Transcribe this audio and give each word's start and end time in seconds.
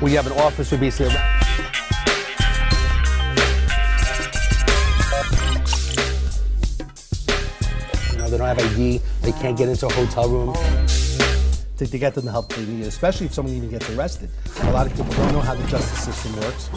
where 0.00 0.10
you 0.10 0.16
have 0.16 0.26
an 0.26 0.38
officer 0.38 0.76
basically. 0.76 1.14
You 8.12 8.18
know, 8.18 8.28
they 8.28 8.38
don't 8.38 8.46
have 8.46 8.58
ID. 8.58 9.00
They 9.22 9.32
can't 9.32 9.56
get 9.56 9.68
into 9.68 9.86
a 9.86 9.92
hotel 9.92 10.28
room. 10.28 10.54
to, 11.78 11.86
to 11.86 11.98
get 11.98 12.14
them 12.14 12.24
the 12.24 12.30
help 12.30 12.48
they 12.54 12.64
need, 12.64 12.84
especially 12.84 13.26
if 13.26 13.34
someone 13.34 13.54
even 13.54 13.70
gets 13.70 13.88
arrested. 13.90 14.30
A 14.62 14.72
lot 14.72 14.86
of 14.86 14.92
people 14.94 15.12
don't 15.14 15.32
know 15.32 15.40
how 15.40 15.54
the 15.54 15.66
justice 15.66 16.04
system 16.04 16.34
works. 16.40 16.70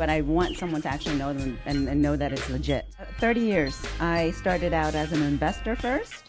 but 0.00 0.08
I 0.08 0.22
want 0.22 0.56
someone 0.56 0.80
to 0.80 0.88
actually 0.88 1.16
know 1.16 1.34
them 1.34 1.58
and, 1.66 1.86
and 1.86 2.00
know 2.00 2.16
that 2.16 2.32
it's 2.32 2.48
legit. 2.48 2.86
30 3.18 3.40
years. 3.40 3.78
I 4.00 4.30
started 4.30 4.72
out 4.72 4.94
as 4.94 5.12
an 5.12 5.22
investor 5.22 5.76
first. 5.76 6.19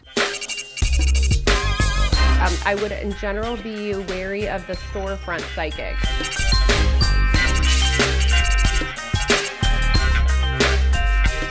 Um, 2.42 2.52
I 2.66 2.74
would, 2.74 2.90
in 2.90 3.12
general, 3.18 3.56
be 3.56 3.94
wary 3.94 4.48
of 4.48 4.66
the 4.66 4.72
storefront 4.72 5.42
psychic. 5.54 5.94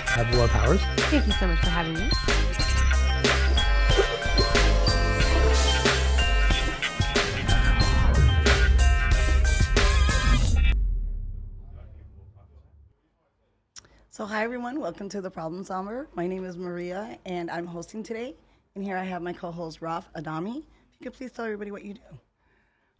Have 0.10 0.36
more 0.36 0.50
powers. 0.50 0.82
Thank 1.10 1.28
you 1.28 1.32
so 1.32 1.48
much 1.48 1.60
for 1.60 1.70
having 1.70 1.94
me. 1.94 2.10
So, 14.10 14.26
hi 14.26 14.44
everyone, 14.44 14.82
welcome 14.82 15.08
to 15.08 15.22
the 15.22 15.32
Problem 15.32 15.64
Solver. 15.64 16.10
My 16.16 16.28
name 16.28 16.44
is 16.44 16.58
Maria, 16.58 17.18
and 17.26 17.50
I'm 17.50 17.66
hosting 17.66 18.04
today. 18.04 18.36
And 18.76 18.84
here 18.84 18.98
I 18.98 19.06
have 19.06 19.22
my 19.22 19.32
co-host 19.32 19.82
Raf 19.82 20.12
Adame. 20.16 20.64
If 21.02 21.06
you 21.06 21.10
could 21.12 21.18
please 21.18 21.32
tell 21.32 21.46
everybody 21.46 21.72
what 21.72 21.84
you 21.84 21.96
do. 21.96 22.20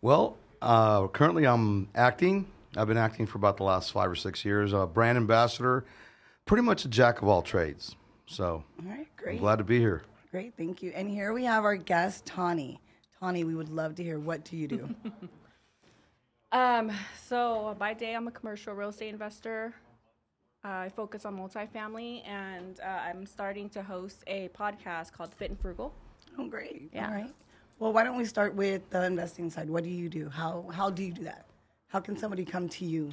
Well, 0.02 0.36
uh, 0.60 1.08
currently 1.10 1.46
I'm 1.46 1.88
acting. 1.94 2.48
I've 2.76 2.88
been 2.88 2.98
acting 2.98 3.28
for 3.28 3.38
about 3.38 3.58
the 3.58 3.64
last 3.64 3.92
five 3.92 4.10
or 4.10 4.16
six 4.16 4.44
years. 4.44 4.74
A 4.74 4.88
brand 4.88 5.20
ambassador, 5.20 5.86
pretty 6.46 6.64
much 6.64 6.84
a 6.84 6.88
jack 6.88 7.22
of 7.22 7.28
all 7.28 7.44
trades. 7.44 7.96
So 8.26 8.46
All 8.46 8.64
right, 8.90 9.02
I'm 9.02 9.06
great, 9.18 9.40
glad 9.40 9.58
to 9.58 9.64
be 9.64 9.78
here. 9.78 10.02
great, 10.32 10.56
thank 10.58 10.82
you. 10.82 10.92
And 10.96 11.12
here 11.12 11.32
we 11.32 11.44
have 11.46 11.64
our 11.64 11.76
guest 11.76 12.26
Tawni. 12.26 12.80
Tawni, 13.22 13.46
we 13.46 13.54
would 13.54 13.70
love 13.70 13.94
to 13.96 14.04
hear 14.04 14.18
what 14.18 14.46
do 14.46 14.58
you 14.58 14.68
do? 14.68 14.90
Um, 16.54 16.92
so 17.30 17.78
by 17.80 17.94
day, 17.94 18.14
I'm 18.14 18.28
a 18.28 18.32
commercial 18.32 18.74
real 18.74 18.90
estate 18.90 19.14
investor. 19.14 19.74
Uh, 20.66 20.68
I 20.68 20.90
focus 20.90 21.24
on 21.24 21.38
multifamily, 21.38 22.28
and 22.28 22.78
uh, 22.82 22.88
I'm 22.88 23.26
starting 23.26 23.70
to 23.70 23.82
host 23.82 24.22
a 24.28 24.50
podcast 24.50 25.14
called 25.14 25.34
Fit 25.36 25.52
and 25.52 25.58
Frugal. 25.58 25.94
oh, 26.38 26.48
great. 26.50 26.90
Yeah. 26.94 27.08
All 27.08 27.14
right. 27.14 27.34
Well, 27.82 27.94
why 27.94 28.04
don't 28.04 28.16
we 28.16 28.26
start 28.26 28.54
with 28.54 28.88
the 28.92 29.04
investing 29.04 29.50
side? 29.50 29.68
What 29.68 29.84
do 29.84 29.90
you 29.90 30.08
do? 30.08 30.30
How 30.30 30.66
how 30.72 30.92
do 30.92 31.04
you 31.04 31.12
do 31.12 31.24
that? 31.24 31.48
How 31.88 32.00
can 32.00 32.16
somebody 32.16 32.46
come 32.46 32.70
to 32.70 32.86
you? 32.86 33.12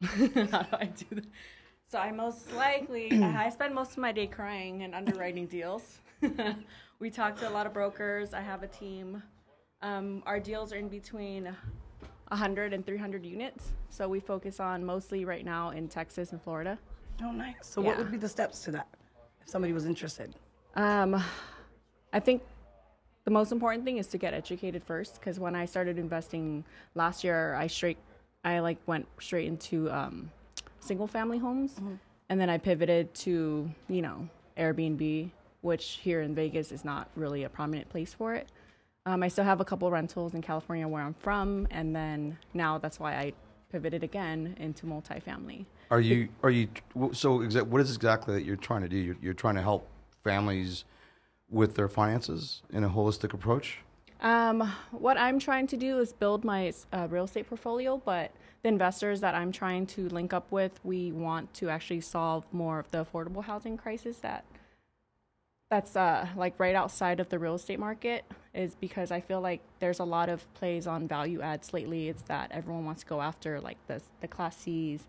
How 0.02 0.62
do 0.62 0.76
I 0.76 0.86
do 0.86 1.06
that? 1.12 1.26
So 1.86 2.00
I 2.00 2.10
most 2.10 2.52
likely 2.54 3.12
I 3.22 3.48
spend 3.48 3.76
most 3.76 3.92
of 3.92 3.98
my 3.98 4.10
day 4.10 4.26
crying 4.26 4.82
and 4.82 4.92
underwriting 4.92 5.46
deals. 5.46 6.00
we 6.98 7.10
talk 7.10 7.36
to 7.36 7.48
a 7.48 7.52
lot 7.52 7.68
of 7.68 7.72
brokers. 7.72 8.34
I 8.34 8.40
have 8.40 8.64
a 8.64 8.68
team. 8.68 9.22
Um, 9.80 10.24
our 10.26 10.40
deals 10.40 10.72
are 10.72 10.78
in 10.78 10.88
between 10.88 11.44
100 11.44 12.72
and 12.72 12.84
300 12.84 13.24
units. 13.24 13.70
So 13.88 14.08
we 14.08 14.18
focus 14.18 14.58
on 14.58 14.84
mostly 14.84 15.24
right 15.24 15.44
now 15.44 15.70
in 15.70 15.86
Texas 15.86 16.32
and 16.32 16.42
Florida. 16.42 16.76
Oh, 17.22 17.30
nice. 17.30 17.54
So, 17.60 17.80
what 17.80 17.96
would 17.98 18.10
be 18.10 18.16
the 18.16 18.28
steps 18.28 18.64
to 18.64 18.72
that 18.72 18.88
if 19.40 19.48
somebody 19.48 19.72
was 19.72 19.86
interested? 19.86 20.34
Um, 20.74 21.22
I 22.12 22.20
think 22.20 22.42
the 23.24 23.30
most 23.30 23.52
important 23.52 23.84
thing 23.84 23.98
is 23.98 24.06
to 24.08 24.18
get 24.18 24.34
educated 24.34 24.82
first. 24.84 25.14
Because 25.14 25.38
when 25.38 25.54
I 25.54 25.64
started 25.64 25.98
investing 25.98 26.64
last 26.94 27.24
year, 27.24 27.54
I 27.54 27.66
straight, 27.66 27.98
I 28.44 28.58
like 28.58 28.78
went 28.86 29.06
straight 29.20 29.46
into 29.46 29.90
um, 29.90 30.30
single 30.80 31.06
family 31.06 31.38
homes, 31.38 31.80
and 32.28 32.40
then 32.40 32.50
I 32.50 32.58
pivoted 32.58 33.14
to 33.14 33.70
you 33.88 34.02
know 34.02 34.28
Airbnb, 34.58 35.30
which 35.60 36.00
here 36.02 36.22
in 36.22 36.34
Vegas 36.34 36.72
is 36.72 36.84
not 36.84 37.08
really 37.16 37.44
a 37.44 37.48
prominent 37.48 37.88
place 37.88 38.12
for 38.12 38.34
it. 38.34 38.48
Um, 39.04 39.22
I 39.22 39.28
still 39.28 39.44
have 39.44 39.60
a 39.60 39.64
couple 39.64 39.90
rentals 39.90 40.34
in 40.34 40.42
California 40.42 40.86
where 40.86 41.02
I'm 41.02 41.14
from, 41.14 41.66
and 41.70 41.94
then 41.94 42.38
now 42.54 42.78
that's 42.78 43.00
why 43.00 43.14
I 43.14 43.32
pivoted 43.70 44.04
again 44.04 44.54
into 44.60 44.86
multifamily. 44.86 45.64
Are 45.90 46.00
you? 46.00 46.28
Are 46.42 46.50
you? 46.50 46.68
So, 47.12 47.40
exa- 47.40 47.66
what 47.66 47.80
is 47.80 47.94
exactly 47.94 48.34
that 48.34 48.44
you're 48.44 48.56
trying 48.56 48.82
to 48.82 48.88
do? 48.88 48.96
You're, 48.96 49.16
you're 49.20 49.34
trying 49.34 49.56
to 49.56 49.62
help 49.62 49.88
families 50.22 50.84
with 51.52 51.74
their 51.74 51.88
finances 51.88 52.62
in 52.72 52.82
a 52.82 52.90
holistic 52.90 53.34
approach. 53.34 53.78
Um, 54.20 54.72
what 54.92 55.18
I'm 55.18 55.38
trying 55.38 55.66
to 55.68 55.76
do 55.76 55.98
is 55.98 56.12
build 56.12 56.44
my 56.44 56.72
uh, 56.92 57.08
real 57.10 57.24
estate 57.24 57.48
portfolio, 57.48 58.00
but 58.04 58.30
the 58.62 58.68
investors 58.68 59.20
that 59.20 59.34
I'm 59.34 59.50
trying 59.50 59.86
to 59.86 60.08
link 60.08 60.32
up 60.32 60.50
with, 60.52 60.78
we 60.84 61.10
want 61.10 61.52
to 61.54 61.68
actually 61.68 62.00
solve 62.00 62.44
more 62.52 62.78
of 62.78 62.90
the 62.92 63.04
affordable 63.04 63.44
housing 63.44 63.76
crisis 63.76 64.18
that 64.18 64.44
that's 65.72 65.96
uh, 65.96 66.26
like 66.36 66.52
right 66.58 66.74
outside 66.74 67.18
of 67.18 67.30
the 67.30 67.38
real 67.38 67.54
estate 67.54 67.78
market 67.78 68.26
is 68.52 68.74
because 68.74 69.10
I 69.10 69.22
feel 69.22 69.40
like 69.40 69.62
there's 69.78 70.00
a 70.00 70.04
lot 70.04 70.28
of 70.28 70.52
plays 70.52 70.86
on 70.86 71.08
value 71.08 71.40
adds 71.40 71.72
lately. 71.72 72.10
It's 72.10 72.20
that 72.24 72.52
everyone 72.52 72.84
wants 72.84 73.00
to 73.04 73.08
go 73.08 73.22
after 73.22 73.58
like 73.58 73.78
the 73.86 74.02
the 74.20 74.28
class 74.28 74.54
C's, 74.58 75.06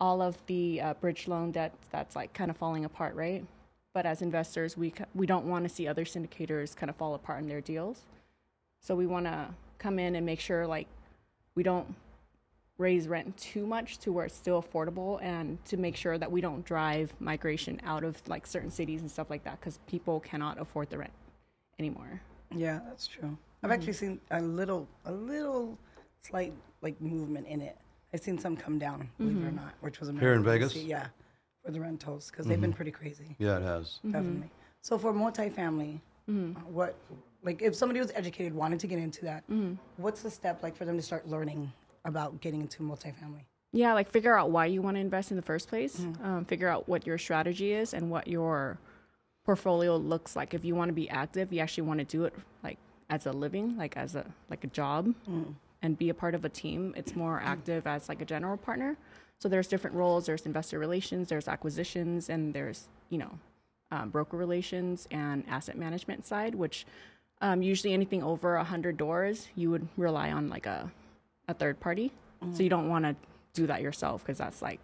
all 0.00 0.20
of 0.20 0.36
the 0.46 0.80
uh, 0.80 0.94
bridge 0.94 1.28
loan 1.28 1.52
debt 1.52 1.72
that's 1.92 2.16
like 2.16 2.32
kind 2.32 2.50
of 2.50 2.56
falling 2.56 2.84
apart, 2.84 3.14
right? 3.14 3.44
But 3.92 4.06
as 4.06 4.22
investors, 4.22 4.76
we 4.76 4.92
we 5.14 5.26
don't 5.26 5.46
want 5.46 5.64
to 5.64 5.68
see 5.68 5.88
other 5.88 6.04
syndicators 6.04 6.76
kind 6.76 6.90
of 6.90 6.96
fall 6.96 7.14
apart 7.14 7.40
in 7.40 7.48
their 7.48 7.60
deals. 7.60 8.02
So 8.80 8.94
we 8.94 9.06
want 9.06 9.26
to 9.26 9.48
come 9.78 9.98
in 9.98 10.14
and 10.14 10.24
make 10.24 10.40
sure 10.40 10.66
like 10.66 10.86
we 11.54 11.62
don't 11.62 11.94
raise 12.78 13.08
rent 13.08 13.36
too 13.36 13.66
much 13.66 13.98
to 13.98 14.10
where 14.12 14.24
it's 14.24 14.34
still 14.34 14.62
affordable 14.62 15.20
and 15.22 15.62
to 15.66 15.76
make 15.76 15.96
sure 15.96 16.16
that 16.16 16.30
we 16.30 16.40
don't 16.40 16.64
drive 16.64 17.12
migration 17.20 17.78
out 17.84 18.04
of 18.04 18.16
like 18.26 18.46
certain 18.46 18.70
cities 18.70 19.02
and 19.02 19.10
stuff 19.10 19.28
like 19.28 19.44
that 19.44 19.60
because 19.60 19.78
people 19.86 20.20
cannot 20.20 20.58
afford 20.58 20.88
the 20.88 20.96
rent 20.96 21.12
anymore. 21.78 22.22
Yeah, 22.54 22.80
that's 22.88 23.06
true. 23.06 23.24
Mm-hmm. 23.28 23.34
I've 23.66 23.70
actually 23.72 23.92
seen 23.92 24.18
a 24.30 24.40
little, 24.40 24.88
a 25.04 25.12
little 25.12 25.76
slight 26.22 26.54
like 26.80 26.98
movement 27.02 27.46
in 27.48 27.60
it. 27.60 27.76
I've 28.14 28.20
seen 28.20 28.38
some 28.38 28.56
come 28.56 28.78
down, 28.78 29.10
believe 29.18 29.36
Mm-hmm. 29.36 29.44
it 29.44 29.48
or 29.48 29.52
not, 29.52 29.74
which 29.80 30.00
was 30.00 30.08
amazing. 30.08 30.26
Here 30.26 30.34
in 30.34 30.42
Vegas? 30.42 30.74
Yeah, 30.74 31.08
for 31.64 31.70
the 31.70 31.80
rentals 31.80 32.30
because 32.30 32.46
they've 32.46 32.60
been 32.60 32.72
pretty 32.72 32.90
crazy, 32.90 33.36
Yeah, 33.38 33.56
it 33.58 33.62
has. 33.62 33.98
Mm-hmm. 33.98 34.12
definitely. 34.12 34.50
So 34.82 34.98
for 34.98 35.12
multifamily, 35.12 36.00
uh, 36.28 36.32
what, 36.70 36.96
like, 37.42 37.60
if 37.60 37.74
somebody 37.74 38.00
was 38.00 38.12
educated, 38.14 38.54
wanted 38.54 38.80
to 38.80 38.86
get 38.86 38.98
into 38.98 39.24
that, 39.26 39.44
Mm-hmm. 39.50 39.74
what's 40.02 40.22
the 40.22 40.30
step 40.30 40.62
like 40.62 40.76
for 40.76 40.84
them 40.84 40.96
to 40.96 41.02
start 41.02 41.28
learning 41.28 41.72
about 42.04 42.40
getting 42.40 42.60
into 42.60 42.82
multifamily? 42.82 43.44
Yeah, 43.72 43.92
like 43.94 44.10
figure 44.10 44.36
out 44.36 44.50
why 44.50 44.66
you 44.66 44.82
want 44.82 44.96
to 44.96 45.00
invest 45.00 45.30
in 45.30 45.36
the 45.36 45.42
first 45.42 45.68
place. 45.68 46.00
Um, 46.24 46.44
figure 46.44 46.68
out 46.68 46.88
what 46.88 47.06
your 47.06 47.18
strategy 47.18 47.72
is 47.72 47.94
and 47.94 48.10
what 48.10 48.26
your 48.26 48.78
portfolio 49.44 49.96
looks 49.96 50.34
like. 50.34 50.54
If 50.54 50.64
you 50.64 50.74
want 50.74 50.88
to 50.88 50.92
be 50.92 51.08
active, 51.08 51.52
you 51.52 51.60
actually 51.60 51.84
want 51.84 51.98
to 52.00 52.04
do 52.04 52.24
it 52.24 52.34
like 52.64 52.78
as 53.10 53.26
a 53.26 53.32
living, 53.32 53.76
like 53.76 53.96
as 53.96 54.16
a 54.16 54.26
like 54.48 54.64
a 54.64 54.66
job, 54.68 55.14
and 55.82 55.98
be 55.98 56.10
a 56.10 56.14
part 56.14 56.34
of 56.34 56.44
a 56.44 56.48
team. 56.48 56.94
It's 56.96 57.16
more 57.16 57.40
active 57.42 57.86
as 57.86 58.08
like 58.08 58.20
a 58.20 58.24
general 58.24 58.56
partner. 58.56 58.96
So 59.38 59.48
there's 59.48 59.68
different 59.68 59.96
roles. 59.96 60.26
There's 60.26 60.44
investor 60.46 60.78
relations, 60.78 61.28
there's 61.28 61.48
acquisitions, 61.48 62.28
and 62.28 62.52
there's 62.52 62.88
you 63.08 63.18
know 63.18 63.38
um, 63.90 64.10
broker 64.10 64.36
relations 64.36 65.08
and 65.10 65.44
asset 65.48 65.76
management 65.78 66.26
side. 66.26 66.54
Which 66.54 66.86
um, 67.40 67.62
usually 67.62 67.94
anything 67.94 68.22
over 68.22 68.56
a 68.56 68.64
hundred 68.64 68.96
doors, 68.96 69.48
you 69.56 69.70
would 69.70 69.88
rely 69.96 70.30
on 70.30 70.48
like 70.48 70.66
a 70.66 70.90
a 71.48 71.54
third 71.54 71.80
party. 71.80 72.12
So 72.54 72.62
you 72.62 72.70
don't 72.70 72.88
want 72.88 73.04
to 73.04 73.14
do 73.52 73.66
that 73.66 73.82
yourself 73.82 74.22
because 74.22 74.38
that's 74.38 74.62
like 74.62 74.80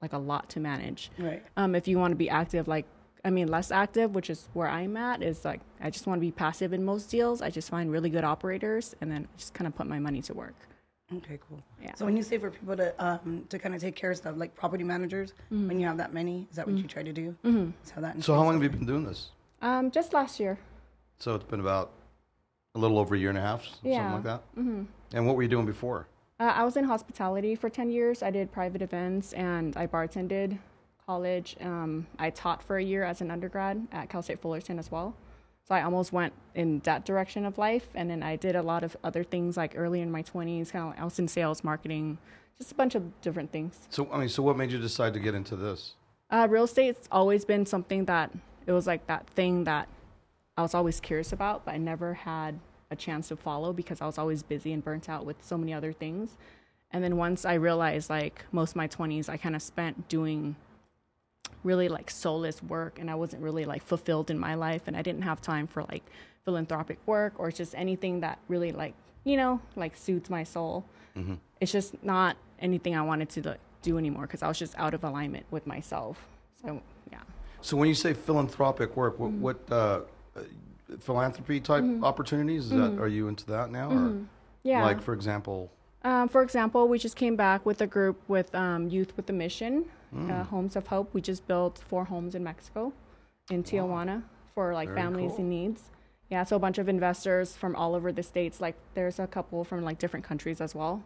like 0.00 0.12
a 0.12 0.18
lot 0.18 0.48
to 0.50 0.60
manage. 0.60 1.10
Right. 1.18 1.42
Um, 1.56 1.74
if 1.74 1.88
you 1.88 1.98
want 1.98 2.12
to 2.12 2.16
be 2.16 2.30
active, 2.30 2.68
like 2.68 2.84
I 3.24 3.30
mean, 3.30 3.48
less 3.48 3.70
active, 3.70 4.14
which 4.14 4.30
is 4.30 4.48
where 4.52 4.68
I'm 4.68 4.96
at, 4.96 5.22
is 5.22 5.44
like 5.44 5.60
I 5.80 5.90
just 5.90 6.06
want 6.06 6.18
to 6.18 6.20
be 6.20 6.30
passive 6.30 6.72
in 6.72 6.84
most 6.84 7.10
deals. 7.10 7.42
I 7.42 7.50
just 7.50 7.68
find 7.70 7.90
really 7.90 8.10
good 8.10 8.24
operators 8.24 8.94
and 9.00 9.10
then 9.10 9.26
just 9.36 9.54
kind 9.54 9.66
of 9.66 9.74
put 9.74 9.86
my 9.86 9.98
money 9.98 10.22
to 10.22 10.34
work. 10.34 10.54
Okay, 11.16 11.38
cool. 11.48 11.62
Yeah. 11.82 11.94
So 11.96 12.04
when 12.04 12.16
you 12.16 12.22
say 12.22 12.36
for 12.38 12.50
people 12.50 12.76
to 12.76 12.94
um, 13.04 13.44
to 13.48 13.58
kind 13.58 13.74
of 13.74 13.80
take 13.80 13.96
care 13.96 14.10
of 14.10 14.18
stuff 14.18 14.34
like 14.36 14.54
property 14.54 14.84
managers, 14.84 15.32
Mm-hmm. 15.52 15.68
when 15.68 15.80
you 15.80 15.86
have 15.86 15.96
that 15.96 16.12
many, 16.12 16.46
is 16.50 16.56
that 16.56 16.66
what 16.66 16.76
you 16.76 16.84
try 16.86 17.02
to 17.02 17.12
do? 17.12 17.34
Mm-hmm. 17.44 17.70
Have 17.94 18.02
that 18.02 18.22
So, 18.22 18.34
how 18.34 18.44
long 18.44 18.54
have 18.54 18.62
you 18.62 18.68
been 18.70 18.86
doing 18.86 19.04
this? 19.04 19.30
Um, 19.62 19.90
just 19.90 20.12
last 20.12 20.38
year. 20.38 20.58
So, 21.18 21.34
it's 21.34 21.44
been 21.44 21.60
about 21.60 21.92
a 22.74 22.78
little 22.78 22.98
over 22.98 23.14
a 23.14 23.18
year 23.18 23.30
and 23.30 23.38
a 23.38 23.40
half, 23.40 23.64
something 23.64 23.90
Yeah. 23.92 24.12
like 24.14 24.22
that. 24.24 24.42
Mm-hmm. 24.56 24.82
And 25.14 25.26
what 25.26 25.34
were 25.34 25.42
you 25.42 25.48
doing 25.48 25.66
before? 25.66 26.06
Uh, 26.38 26.52
I 26.54 26.62
was 26.62 26.76
in 26.76 26.84
hospitality 26.84 27.56
for 27.56 27.68
10 27.68 27.90
years. 27.90 28.22
I 28.22 28.30
did 28.30 28.52
private 28.52 28.82
events 28.82 29.32
and 29.32 29.76
I 29.76 29.86
bartended 29.88 30.58
college. 31.08 31.56
Um, 31.62 32.06
I 32.18 32.28
taught 32.28 32.62
for 32.62 32.76
a 32.76 32.82
year 32.82 33.02
as 33.02 33.22
an 33.22 33.30
undergrad 33.30 33.88
at 33.92 34.10
Cal 34.10 34.22
State 34.22 34.40
Fullerton 34.42 34.78
as 34.78 34.90
well. 34.90 35.16
So 35.66 35.74
I 35.74 35.82
almost 35.82 36.12
went 36.12 36.34
in 36.54 36.80
that 36.80 37.06
direction 37.06 37.46
of 37.46 37.56
life. 37.56 37.88
And 37.94 38.10
then 38.10 38.22
I 38.22 38.36
did 38.36 38.54
a 38.54 38.62
lot 38.62 38.84
of 38.84 38.94
other 39.02 39.24
things 39.24 39.56
like 39.56 39.72
early 39.74 40.02
in 40.02 40.10
my 40.10 40.22
20s, 40.22 40.70
kind 40.70 40.92
of 40.92 41.00
I 41.00 41.04
was 41.04 41.18
in 41.18 41.26
sales, 41.26 41.64
marketing, 41.64 42.18
just 42.58 42.72
a 42.72 42.74
bunch 42.74 42.94
of 42.94 43.02
different 43.22 43.50
things. 43.50 43.78
So, 43.88 44.06
I 44.12 44.18
mean, 44.18 44.28
so 44.28 44.42
what 44.42 44.58
made 44.58 44.70
you 44.70 44.78
decide 44.78 45.14
to 45.14 45.20
get 45.20 45.34
into 45.34 45.56
this? 45.56 45.94
Uh, 46.30 46.46
real 46.50 46.64
estate's 46.64 47.08
always 47.10 47.46
been 47.46 47.64
something 47.64 48.04
that 48.04 48.30
it 48.66 48.72
was 48.72 48.86
like 48.86 49.06
that 49.06 49.26
thing 49.28 49.64
that 49.64 49.88
I 50.58 50.62
was 50.62 50.74
always 50.74 51.00
curious 51.00 51.32
about, 51.32 51.64
but 51.64 51.72
I 51.72 51.78
never 51.78 52.12
had 52.12 52.58
a 52.90 52.96
chance 52.96 53.28
to 53.28 53.36
follow 53.36 53.72
because 53.72 54.02
I 54.02 54.06
was 54.06 54.18
always 54.18 54.42
busy 54.42 54.74
and 54.74 54.84
burnt 54.84 55.08
out 55.08 55.24
with 55.24 55.36
so 55.40 55.56
many 55.56 55.72
other 55.72 55.92
things. 55.92 56.36
And 56.90 57.02
then 57.02 57.16
once 57.16 57.46
I 57.46 57.54
realized 57.54 58.10
like 58.10 58.44
most 58.52 58.70
of 58.70 58.76
my 58.76 58.88
20s 58.88 59.30
I 59.30 59.38
kind 59.38 59.56
of 59.56 59.62
spent 59.62 60.08
doing 60.08 60.56
really 61.64 61.88
like 61.88 62.10
soulless 62.10 62.62
work 62.62 62.98
and 62.98 63.10
I 63.10 63.14
wasn't 63.14 63.42
really 63.42 63.64
like 63.64 63.82
fulfilled 63.82 64.30
in 64.30 64.38
my 64.38 64.54
life 64.54 64.82
and 64.86 64.96
I 64.96 65.02
didn't 65.02 65.22
have 65.22 65.40
time 65.40 65.66
for 65.66 65.82
like 65.84 66.02
philanthropic 66.44 66.98
work 67.06 67.34
or 67.38 67.50
just 67.50 67.74
anything 67.74 68.20
that 68.20 68.38
really 68.48 68.72
like, 68.72 68.94
you 69.24 69.36
know, 69.36 69.60
like 69.76 69.96
soothes 69.96 70.30
my 70.30 70.44
soul. 70.44 70.84
It's 71.60 71.72
just 71.72 72.02
not 72.04 72.36
anything 72.60 72.94
I 72.96 73.02
wanted 73.02 73.28
to 73.30 73.42
like, 73.50 73.60
do 73.82 73.98
anymore 73.98 74.22
because 74.22 74.42
I 74.44 74.48
was 74.48 74.58
just 74.58 74.78
out 74.78 74.94
of 74.94 75.02
alignment 75.02 75.46
with 75.50 75.66
myself. 75.66 76.24
So, 76.62 76.80
yeah. 77.10 77.18
So 77.60 77.76
when 77.76 77.88
you 77.88 77.94
say 77.94 78.12
philanthropic 78.12 78.96
work, 78.96 79.18
Mm-hmm. 79.18 79.40
what, 79.40 79.68
what 79.68 79.76
uh, 79.76 80.00
uh, 80.38 80.42
philanthropy 81.00 81.58
type 81.60 81.84
opportunities? 82.02 82.66
Is 82.66 82.70
that 82.70 82.98
are 83.00 83.08
you 83.08 83.26
into 83.28 83.46
that 83.46 83.70
now? 83.70 83.90
Or 83.90 83.94
Mm-hmm. 83.94 84.24
Yeah. 84.62 84.84
Like 84.84 85.02
for 85.02 85.12
example, 85.12 85.70
Um, 86.04 86.28
for 86.28 86.42
example, 86.42 86.86
we 86.88 86.98
just 86.98 87.16
came 87.16 87.34
back 87.36 87.66
with 87.66 87.80
a 87.80 87.86
group 87.86 88.16
with 88.28 88.54
um, 88.54 88.88
Youth 88.88 89.16
with 89.16 89.28
a 89.30 89.32
Mission, 89.32 89.86
Mm. 90.14 90.30
uh, 90.30 90.44
Homes 90.44 90.76
of 90.76 90.86
Hope. 90.86 91.12
We 91.14 91.20
just 91.20 91.46
built 91.46 91.78
four 91.86 92.04
homes 92.06 92.34
in 92.34 92.42
Mexico, 92.44 92.92
in 93.50 93.62
Tijuana, 93.62 94.22
for 94.54 94.74
like 94.74 94.88
Very 94.88 95.00
families 95.00 95.32
cool. 95.32 95.40
in 95.40 95.48
needs. 95.50 95.82
Yeah, 96.30 96.44
so 96.44 96.56
a 96.56 96.58
bunch 96.58 96.78
of 96.78 96.88
investors 96.88 97.56
from 97.56 97.74
all 97.74 97.94
over 97.94 98.12
the 98.12 98.22
states. 98.22 98.60
Like 98.60 98.76
there's 98.94 99.18
a 99.18 99.26
couple 99.26 99.64
from 99.64 99.82
like 99.82 99.98
different 99.98 100.26
countries 100.26 100.60
as 100.60 100.74
well 100.74 101.02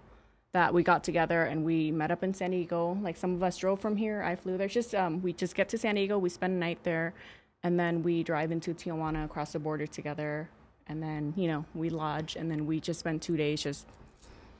that 0.52 0.74
we 0.74 0.82
got 0.82 1.02
together 1.02 1.44
and 1.44 1.64
we 1.64 1.90
met 1.90 2.10
up 2.10 2.22
in 2.22 2.34
San 2.34 2.50
Diego. 2.50 2.98
Like 3.00 3.16
some 3.16 3.34
of 3.34 3.42
us 3.42 3.56
drove 3.56 3.80
from 3.80 3.96
here. 3.96 4.22
I 4.22 4.36
flew 4.36 4.56
there. 4.58 4.68
Just 4.68 4.94
um, 4.94 5.22
we 5.22 5.32
just 5.32 5.54
get 5.54 5.68
to 5.70 5.78
San 5.78 5.94
Diego. 5.94 6.18
We 6.18 6.28
spend 6.28 6.54
a 6.54 6.56
night 6.56 6.78
there, 6.82 7.14
and 7.62 7.78
then 7.78 8.02
we 8.02 8.22
drive 8.22 8.52
into 8.52 8.74
Tijuana 8.74 9.24
across 9.24 9.52
the 9.52 9.58
border 9.58 9.86
together. 9.86 10.48
And 10.88 11.02
then 11.02 11.32
you 11.36 11.46
know 11.48 11.64
we 11.74 11.88
lodge, 11.90 12.36
and 12.36 12.50
then 12.50 12.66
we 12.66 12.80
just 12.80 13.00
spend 13.00 13.22
two 13.22 13.36
days 13.36 13.62
just 13.62 13.86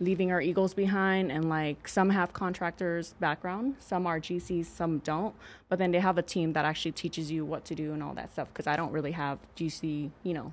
leaving 0.03 0.33
our 0.33 0.41
eagles 0.41 0.75
behind 0.75 1.31
and 1.31 1.49
like 1.49 1.87
some 1.87 2.11
have 2.11 2.33
contractors 2.33 3.15
background 3.21 3.75
some 3.79 4.07
are 4.07 4.21
gcs 4.21 4.67
some 4.67 4.99
don't 4.99 5.35
but 5.69 5.79
then 5.79 5.91
they 5.91 6.01
have 6.01 6.19
a 6.19 6.23
team 6.23 6.53
that 6.53 6.65
actually 6.65 6.93
teaches 6.93 7.31
you 7.31 7.45
what 7.45 7.65
to 7.65 7.75
do 7.75 7.93
and 7.93 8.03
all 8.03 8.15
that 8.15 8.33
stuff 8.33 8.49
because 8.49 8.67
i 8.67 8.77
don't 8.77 8.93
really 8.93 9.13
have 9.13 9.39
gc 9.57 10.11
you 10.23 10.35
know 10.35 10.53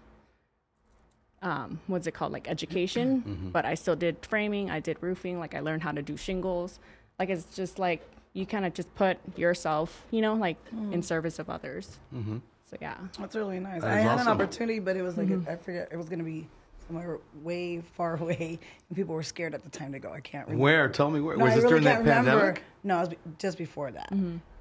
um, 1.42 1.80
what's 1.88 2.06
it 2.06 2.12
called 2.12 2.34
like 2.34 2.50
education 2.50 3.22
mm-hmm. 3.28 3.50
but 3.50 3.66
i 3.66 3.74
still 3.74 3.96
did 3.96 4.18
framing 4.25 4.69
i 4.69 4.80
did 4.80 4.98
roofing 5.01 5.40
like 5.40 5.56
i 5.56 5.62
learned 5.62 5.81
how 5.81 5.92
to 5.92 6.01
do 6.01 6.18
shingles 6.18 6.80
like 7.18 7.30
it's 7.30 7.56
just 7.56 7.80
like 7.80 8.01
you 8.34 8.46
kind 8.46 8.66
of 8.66 8.74
just 8.74 8.94
put 8.96 9.18
yourself 9.38 10.06
you 10.12 10.22
know 10.22 10.34
like 10.36 10.57
mm. 10.72 10.94
in 10.94 11.01
service 11.01 11.40
of 11.40 11.50
others 11.50 11.98
mm-hmm. 12.13 12.38
so 12.69 12.78
yeah 12.81 12.96
That's 13.18 13.36
really 13.36 13.60
nice. 13.60 13.81
That 13.81 13.92
I 13.92 14.00
had 14.01 14.16
awesome. 14.16 14.28
an 14.28 14.34
opportunity, 14.34 14.80
but 14.80 14.96
it 14.96 15.01
was 15.01 15.18
like 15.18 15.28
mm-hmm. 15.28 15.50
I 15.50 15.56
forget. 15.56 15.90
It 15.92 15.98
was 15.98 16.07
going 16.07 16.19
to 16.19 16.25
be 16.25 16.48
somewhere 16.89 17.19
way 17.44 17.81
far 17.95 18.15
away, 18.21 18.59
and 18.89 18.95
people 18.95 19.13
were 19.15 19.24
scared 19.24 19.53
at 19.53 19.63
the 19.63 19.69
time 19.69 19.91
to 19.94 20.00
go. 20.00 20.12
I 20.12 20.19
can't 20.19 20.45
remember. 20.47 20.63
where? 20.63 20.89
Tell 20.89 21.09
me 21.09 21.21
where. 21.21 21.38
No, 21.38 21.45
was 21.45 21.53
I 21.53 21.56
this 21.56 21.63
really 21.65 21.69
during 21.81 21.83
that 21.86 21.94
can't 22.03 22.25
remember. 22.25 22.31
pandemic? 22.39 22.63
No, 22.83 22.97
it 23.01 23.09
was 23.09 23.09
just 23.38 23.57
before 23.57 23.91
that. 23.91 24.12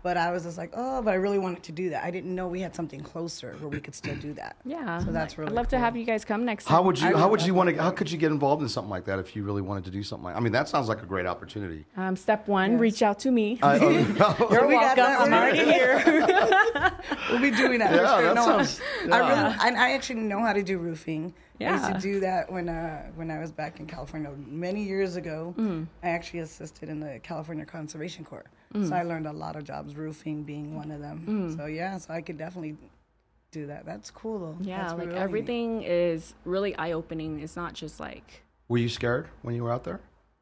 But 0.01 0.17
I 0.17 0.31
was 0.31 0.45
just 0.45 0.57
like, 0.57 0.71
oh, 0.77 1.03
but 1.03 1.11
I 1.11 1.15
really 1.17 1.39
wanted 1.41 1.65
to 1.65 1.73
do 1.73 1.91
that. 1.91 2.05
I 2.05 2.11
didn't 2.13 2.33
know 2.35 2.47
we 2.47 2.61
had 2.61 2.75
something 2.75 3.01
closer 3.01 3.57
where 3.59 3.69
we 3.69 3.81
could 3.81 3.95
still 3.97 4.15
do 4.17 4.33
that. 4.35 4.57
yeah 4.65 5.01
So 5.05 5.11
that's 5.11 5.37
really 5.37 5.51
i'd 5.51 5.57
love 5.57 5.69
to 5.69 5.79
have 5.79 5.97
you 5.97 6.05
guys 6.05 6.25
come 6.25 6.45
next 6.45 6.67
How 6.69 6.77
time. 6.79 6.87
would 6.87 7.01
you? 7.01 7.09
I 7.09 7.13
How 7.19 7.25
would 7.29 7.41
would 7.41 7.47
you 7.47 7.53
want 7.53 7.71
to? 7.71 7.83
How 7.83 7.91
could 7.91 8.11
you 8.11 8.17
get 8.17 8.31
involved 8.31 8.63
in 8.63 8.69
something 8.69 8.91
like 8.91 9.05
that 9.07 9.19
if 9.19 9.35
you 9.35 9.43
really 9.43 9.61
wanted 9.61 9.85
to 9.87 9.91
do 9.91 10.03
something 10.05 10.25
like? 10.25 10.37
I 10.37 10.41
mean, 10.41 10.53
that 10.53 10.69
sounds 10.69 10.89
like 10.89 11.03
a 11.03 11.07
great 11.07 11.27
opportunity. 11.27 11.85
um, 11.97 12.15
step 12.17 12.47
one 12.47 12.73
Yes. 12.73 12.81
reach 12.81 13.03
out 13.03 13.19
to 13.21 13.31
me 13.33 13.59
I, 13.61 13.79
oh, 13.79 13.89
no. 14.39 14.49
You're 14.51 14.67
we 14.69 14.75
welcome. 14.77 15.05
I'm 15.05 15.33
already. 15.33 15.61
already 15.61 15.73
here. 15.73 16.93
We'll 17.31 17.41
be 17.43 17.51
doing 17.51 17.81
that. 17.81 17.91
for 17.91 17.97
Yeah, 17.97 18.15
sure. 18.17 18.23
that 18.23 18.35
No, 18.37 18.45
sounds- 18.45 18.81
I 19.13 19.19
really, 19.19 19.33
I, 19.79 19.89
I 19.89 19.91
actually 19.93 20.21
know 20.21 20.41
how 20.41 20.53
to 20.55 20.63
do 20.63 20.79
roofing. 20.79 21.35
I 21.61 21.73
used 21.75 21.87
to 21.95 22.01
do 22.01 22.21
that 22.21 22.51
when 22.53 22.69
uh, 22.69 23.03
when 23.17 23.31
I 23.31 23.39
was 23.39 23.51
back 23.51 23.81
in 23.81 23.87
California 23.87 24.31
many 24.47 24.83
years 24.85 25.17
ago. 25.17 25.55
Mm. 25.59 25.87
I 26.03 26.09
actually 26.11 26.41
assisted 26.41 26.89
in 26.89 27.01
the 27.01 27.19
California 27.23 27.65
Conservation 27.65 28.25
Corps, 28.25 28.47
Mm. 28.75 28.89
so 28.89 28.95
I 28.95 29.03
learned 29.03 29.27
a 29.27 29.33
lot 29.33 29.57
of 29.57 29.65
jobs, 29.65 29.97
roofing 29.97 30.43
being 30.45 30.77
one 30.77 30.91
of 30.91 31.01
them. 31.01 31.57
So 31.57 31.67
yeah, 31.67 31.97
so 31.99 32.13
I 32.13 32.21
could 32.21 32.37
definitely 32.39 32.77
do 33.51 33.67
that. 33.67 33.87
That's 33.87 34.11
cool 34.11 34.39
though. 34.39 34.59
Yeah, 34.61 34.79
That's 34.83 34.93
like 34.93 35.01
really 35.07 35.15
neat. 35.15 35.21
everything 35.23 35.83
is 35.83 36.35
really 36.45 36.77
eye 36.77 36.93
opening. 36.93 37.41
It's 37.41 37.57
not 37.57 37.73
just 37.73 37.99
like, 37.99 38.43
Were 38.69 38.79
you 38.79 38.89
scared 38.91 39.29
when 39.43 39.55
you 39.55 39.65
were 39.65 39.73
out 39.73 39.85
there? 39.85 40.01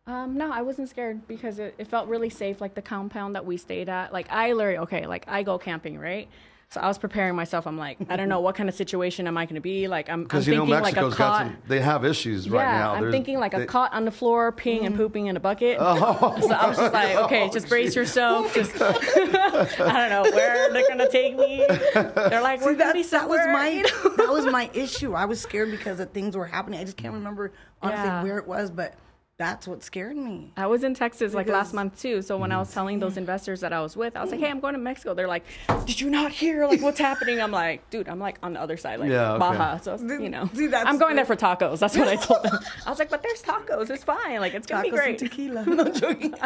um, 0.08 0.36
no, 0.36 0.52
I 0.52 0.62
wasn't 0.62 0.88
scared 0.88 1.26
because 1.26 1.58
it, 1.58 1.74
it 1.78 1.86
felt 1.88 2.08
really 2.08 2.30
safe. 2.30 2.60
Like 2.60 2.74
the 2.74 2.82
compound 2.82 3.34
that 3.36 3.44
we 3.46 3.56
stayed 3.56 3.88
at, 3.88 4.12
like 4.12 4.26
I 4.30 4.52
literally, 4.52 4.78
okay, 4.78 5.06
like 5.06 5.24
I 5.28 5.42
go 5.42 5.56
camping, 5.58 5.98
right? 5.98 6.28
So 6.68 6.80
I 6.80 6.88
was 6.88 6.98
preparing 6.98 7.36
myself. 7.36 7.64
I'm 7.66 7.78
like, 7.78 7.96
I 8.08 8.16
don't 8.16 8.28
know 8.28 8.40
what 8.40 8.56
kind 8.56 8.68
of 8.68 8.74
situation 8.74 9.28
am 9.28 9.38
I 9.38 9.44
going 9.46 9.54
to 9.54 9.60
be. 9.60 9.86
Like 9.86 10.08
I'm, 10.08 10.14
I'm 10.14 10.22
Because 10.24 10.48
you 10.48 10.54
know 10.56 10.62
thinking 10.66 10.82
like 10.82 10.96
a 10.96 11.00
Mexico's 11.00 11.14
got 11.14 11.38
cot. 11.38 11.46
some. 11.46 11.56
They 11.68 11.80
have 11.80 12.04
issues 12.04 12.46
yeah, 12.46 12.56
right 12.56 12.72
now. 12.78 12.94
I'm 12.94 13.00
There's- 13.02 13.12
thinking 13.12 13.38
like 13.38 13.54
a 13.54 13.58
they- 13.58 13.66
cot 13.66 13.92
on 13.92 14.04
the 14.04 14.10
floor, 14.10 14.50
peeing 14.52 14.84
and 14.84 14.94
mm. 14.94 14.98
pooping 14.98 15.26
in 15.26 15.36
a 15.36 15.40
bucket. 15.40 15.78
Oh, 15.80 16.36
so 16.40 16.50
I 16.52 16.68
was 16.68 16.76
just 16.76 16.92
like, 16.92 17.14
oh, 17.16 17.24
okay, 17.26 17.48
just 17.50 17.68
brace 17.68 17.94
yourself. 17.94 18.50
Oh 18.50 18.54
just 18.54 18.80
I 19.80 20.08
don't 20.08 20.24
know 20.24 20.36
where 20.36 20.72
they're 20.72 20.88
gonna 20.88 21.08
take 21.08 21.36
me. 21.36 21.64
They're 21.94 22.42
like, 22.42 22.60
we're 22.60 22.72
See, 22.72 22.78
that, 22.78 23.10
that 23.10 23.28
was 23.28 23.38
my 23.46 23.84
that 24.16 24.28
was 24.28 24.46
my 24.46 24.68
issue. 24.74 25.14
I 25.14 25.24
was 25.26 25.40
scared 25.40 25.70
because 25.70 26.00
of 26.00 26.10
things 26.10 26.36
were 26.36 26.46
happening. 26.46 26.80
I 26.80 26.84
just 26.84 26.96
can't 26.96 27.14
remember 27.14 27.52
honestly 27.80 28.04
Yeah. 28.04 28.22
where 28.24 28.38
it 28.38 28.46
was, 28.46 28.70
but 28.72 28.94
that's 29.38 29.68
what 29.68 29.82
scared 29.84 30.16
me. 30.16 30.50
I 30.56 30.66
was 30.66 30.82
in 30.82 30.94
Texas 30.94 31.34
like 31.34 31.46
last 31.46 31.74
month 31.74 32.00
too. 32.00 32.22
So 32.22 32.38
when 32.38 32.52
I 32.52 32.56
was 32.58 32.72
telling 32.72 32.98
those 33.00 33.18
investors 33.18 33.60
that 33.60 33.70
I 33.72 33.82
was 33.82 33.94
with, 33.94 34.16
I 34.16 34.22
was 34.22 34.30
like, 34.30 34.40
"Hey, 34.40 34.48
I'm 34.48 34.60
going 34.60 34.72
to 34.72 34.80
Mexico." 34.80 35.12
They're 35.12 35.28
like, 35.28 35.44
"Did 35.84 36.00
you 36.00 36.08
not 36.08 36.32
hear? 36.32 36.66
Like, 36.66 36.80
what's 36.80 36.98
happening?" 36.98 37.40
I'm 37.42 37.50
like, 37.50 37.88
"Dude, 37.90 38.08
I'm 38.08 38.18
like 38.18 38.38
on 38.42 38.54
the 38.54 38.60
other 38.60 38.78
side, 38.78 38.98
like 38.98 39.10
Yeah, 39.10 39.32
okay. 39.32 39.38
Baja." 39.38 39.76
So 39.78 39.96
you 40.18 40.30
know, 40.30 40.48
See, 40.54 40.68
that's 40.68 40.86
I'm 40.88 40.96
going 40.98 41.16
there 41.16 41.26
for 41.26 41.36
tacos. 41.36 41.80
That's 41.80 41.96
what 41.98 42.08
I 42.08 42.16
told 42.16 42.44
them. 42.44 42.58
I 42.86 42.90
was 42.90 42.98
like, 42.98 43.10
"But 43.10 43.22
there's 43.22 43.42
tacos. 43.42 43.90
It's 43.90 44.04
fine. 44.04 44.40
Like, 44.40 44.54
it's 44.54 44.66
gonna 44.66 44.82
be 44.84 44.90
Tacos 44.90 45.06
and 45.06 45.18
great." 45.18 45.18
tequila. 45.18 45.64
No 45.66 45.90
joking. 45.90 46.34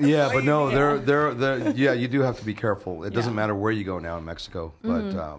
Yeah, 0.00 0.30
but 0.32 0.44
no, 0.44 0.70
they're 0.70 0.98
they're 0.98 1.34
they're 1.34 1.70
yeah. 1.72 1.92
You 1.92 2.08
do 2.08 2.20
have 2.22 2.38
to 2.38 2.44
be 2.44 2.54
careful. 2.54 3.04
It 3.04 3.10
doesn't 3.10 3.22
Yeah. 3.22 3.26
Mm-hmm. 3.28 3.36
matter 3.36 3.54
where 3.54 3.70
you 3.72 3.84
go 3.84 3.98
now 3.98 4.16
in 4.16 4.24
Mexico, 4.24 4.72
but 4.82 5.14
uh, 5.14 5.38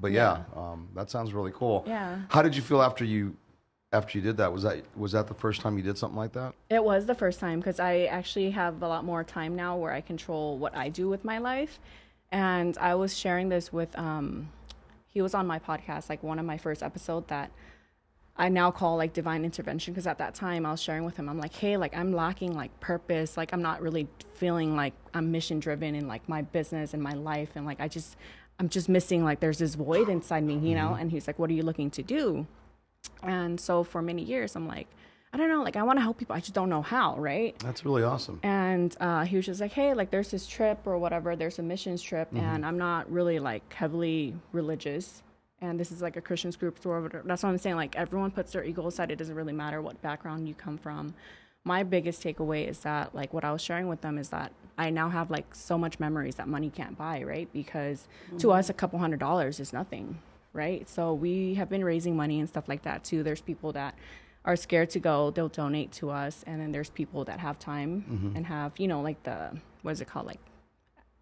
but 0.00 0.12
yeah, 0.12 0.42
Um, 0.54 0.88
that 0.94 1.10
sounds 1.10 1.32
really 1.32 1.50
cool. 1.54 1.82
Yeah. 1.86 2.18
How 2.28 2.42
did 2.42 2.54
you 2.54 2.60
feel 2.62 2.82
after 2.82 3.04
you 3.04 3.34
after 3.96 4.18
you 4.18 4.22
did 4.22 4.36
that? 4.36 4.52
Was 4.52 4.62
that 4.62 4.82
was 4.96 5.12
that 5.12 5.26
the 5.26 5.34
first 5.34 5.60
time 5.60 5.76
you 5.76 5.82
did 5.82 5.98
something 5.98 6.18
like 6.18 6.32
that? 6.32 6.54
It 6.70 6.82
was 6.82 7.06
the 7.06 7.14
first 7.14 7.40
time 7.40 7.60
because 7.60 7.80
I 7.80 8.04
actually 8.04 8.50
have 8.50 8.82
a 8.82 8.88
lot 8.88 9.04
more 9.04 9.24
time 9.24 9.56
now 9.56 9.76
where 9.76 9.92
I 9.92 10.00
control 10.00 10.58
what 10.58 10.76
I 10.76 10.88
do 10.88 11.08
with 11.08 11.24
my 11.24 11.38
life. 11.38 11.80
And 12.32 12.76
I 12.78 12.94
was 12.96 13.16
sharing 13.16 13.48
this 13.48 13.72
with, 13.72 13.96
um, 13.96 14.50
he 15.06 15.22
was 15.22 15.32
on 15.32 15.46
my 15.46 15.60
podcast, 15.60 16.08
like 16.10 16.22
one 16.22 16.38
of 16.40 16.44
my 16.44 16.58
first 16.58 16.82
episode 16.82 17.28
that 17.28 17.52
I 18.36 18.48
now 18.48 18.70
call 18.72 18.96
like 18.96 19.12
divine 19.12 19.44
intervention 19.44 19.94
because 19.94 20.08
at 20.08 20.18
that 20.18 20.34
time 20.34 20.66
I 20.66 20.72
was 20.72 20.82
sharing 20.82 21.04
with 21.04 21.16
him, 21.16 21.28
I'm 21.28 21.38
like, 21.38 21.54
hey, 21.54 21.76
like 21.76 21.96
I'm 21.96 22.12
lacking 22.12 22.54
like 22.54 22.78
purpose. 22.80 23.36
Like 23.36 23.52
I'm 23.52 23.62
not 23.62 23.80
really 23.80 24.08
feeling 24.34 24.76
like 24.76 24.92
I'm 25.14 25.30
mission 25.30 25.60
driven 25.60 25.94
in 25.94 26.08
like 26.08 26.28
my 26.28 26.42
business 26.42 26.92
and 26.92 27.02
my 27.02 27.14
life. 27.14 27.50
And 27.54 27.64
like 27.64 27.80
I 27.80 27.88
just, 27.88 28.16
I'm 28.58 28.68
just 28.68 28.88
missing 28.88 29.24
like 29.24 29.38
there's 29.40 29.58
this 29.58 29.76
void 29.76 30.08
inside 30.08 30.42
me, 30.42 30.58
you 30.58 30.74
know? 30.74 30.94
And 30.94 31.10
he's 31.10 31.26
like, 31.26 31.38
what 31.38 31.48
are 31.48 31.54
you 31.54 31.62
looking 31.62 31.90
to 31.92 32.02
do? 32.02 32.46
And 33.22 33.60
so 33.60 33.84
for 33.84 34.02
many 34.02 34.22
years, 34.22 34.56
I'm 34.56 34.68
like, 34.68 34.88
I 35.32 35.38
don't 35.38 35.48
know, 35.48 35.62
like 35.62 35.76
I 35.76 35.82
want 35.82 35.98
to 35.98 36.02
help 36.02 36.18
people. 36.18 36.34
I 36.36 36.40
just 36.40 36.54
don't 36.54 36.70
know 36.70 36.82
how, 36.82 37.16
right? 37.18 37.58
That's 37.58 37.84
really 37.84 38.02
awesome. 38.02 38.40
And 38.42 38.96
uh, 39.00 39.24
he 39.24 39.36
was 39.36 39.46
just 39.46 39.60
like, 39.60 39.72
hey, 39.72 39.92
like 39.92 40.10
there's 40.10 40.30
this 40.30 40.46
trip 40.46 40.86
or 40.86 40.96
whatever, 40.98 41.36
there's 41.36 41.58
a 41.58 41.62
missions 41.62 42.00
trip, 42.00 42.28
and 42.32 42.64
I'm 42.64 42.78
not 42.78 43.10
really 43.10 43.38
like 43.38 43.70
heavily 43.72 44.34
religious. 44.52 45.22
And 45.60 45.80
this 45.80 45.90
is 45.90 46.00
like 46.02 46.16
a 46.16 46.20
Christian's 46.20 46.56
group. 46.56 46.78
So 46.82 47.08
that's 47.24 47.42
what 47.42 47.48
I'm 47.48 47.58
saying. 47.58 47.76
Like 47.76 47.96
everyone 47.96 48.30
puts 48.30 48.52
their 48.52 48.64
ego 48.64 48.86
aside. 48.86 49.10
It 49.10 49.16
doesn't 49.16 49.34
really 49.34 49.52
matter 49.52 49.82
what 49.82 50.00
background 50.02 50.48
you 50.48 50.54
come 50.54 50.78
from. 50.78 51.14
My 51.64 51.82
biggest 51.82 52.22
takeaway 52.22 52.68
is 52.68 52.78
that, 52.80 53.12
like, 53.12 53.34
what 53.34 53.44
I 53.44 53.50
was 53.50 53.60
sharing 53.60 53.88
with 53.88 54.00
them 54.00 54.18
is 54.18 54.28
that 54.28 54.52
I 54.78 54.90
now 54.90 55.08
have 55.08 55.32
like 55.32 55.52
so 55.52 55.76
much 55.76 55.98
memories 55.98 56.36
that 56.36 56.46
money 56.46 56.70
can't 56.70 56.96
buy, 56.96 57.24
right? 57.24 57.48
Because 57.52 58.06
to 58.38 58.52
us, 58.52 58.70
a 58.70 58.72
couple 58.72 59.00
hundred 59.00 59.18
dollars 59.18 59.58
is 59.58 59.72
nothing, 59.72 60.20
right? 60.56 60.88
So 60.88 61.14
we 61.14 61.54
have 61.54 61.68
been 61.68 61.84
raising 61.84 62.16
money 62.16 62.40
and 62.40 62.48
stuff 62.48 62.68
like 62.68 62.82
that 62.82 63.04
too. 63.04 63.22
There's 63.22 63.40
people 63.40 63.72
that 63.72 63.94
are 64.44 64.56
scared 64.56 64.90
to 64.90 65.00
go, 65.00 65.30
they'll 65.30 65.48
donate 65.48 65.92
to 65.92 66.10
us, 66.10 66.44
and 66.46 66.60
then 66.60 66.72
there's 66.72 66.90
people 66.90 67.24
that 67.24 67.40
have 67.40 67.58
time 67.58 68.04
and 68.36 68.46
have, 68.46 68.72
you 68.78 68.88
know, 68.88 69.00
like 69.02 69.22
the 69.24 69.56
what 69.82 69.92
is 69.92 70.00
it 70.00 70.08
called, 70.08 70.26
like 70.26 70.40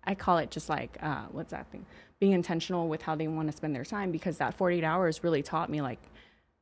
I 0.04 0.14
call 0.14 0.38
it 0.38 0.50
just 0.50 0.68
like 0.68 0.96
uh, 1.02 1.24
what's 1.32 1.50
that 1.50 1.66
thing? 1.70 1.86
Being 2.20 2.32
intentional 2.32 2.88
with 2.88 3.02
how 3.02 3.14
they 3.14 3.26
want 3.28 3.50
to 3.50 3.56
spend 3.56 3.74
their 3.74 3.84
time 3.84 4.10
because 4.12 4.38
that 4.38 4.54
48 4.54 4.84
hours 4.84 5.24
really 5.24 5.42
taught 5.42 5.70
me 5.70 5.80
like 5.82 6.00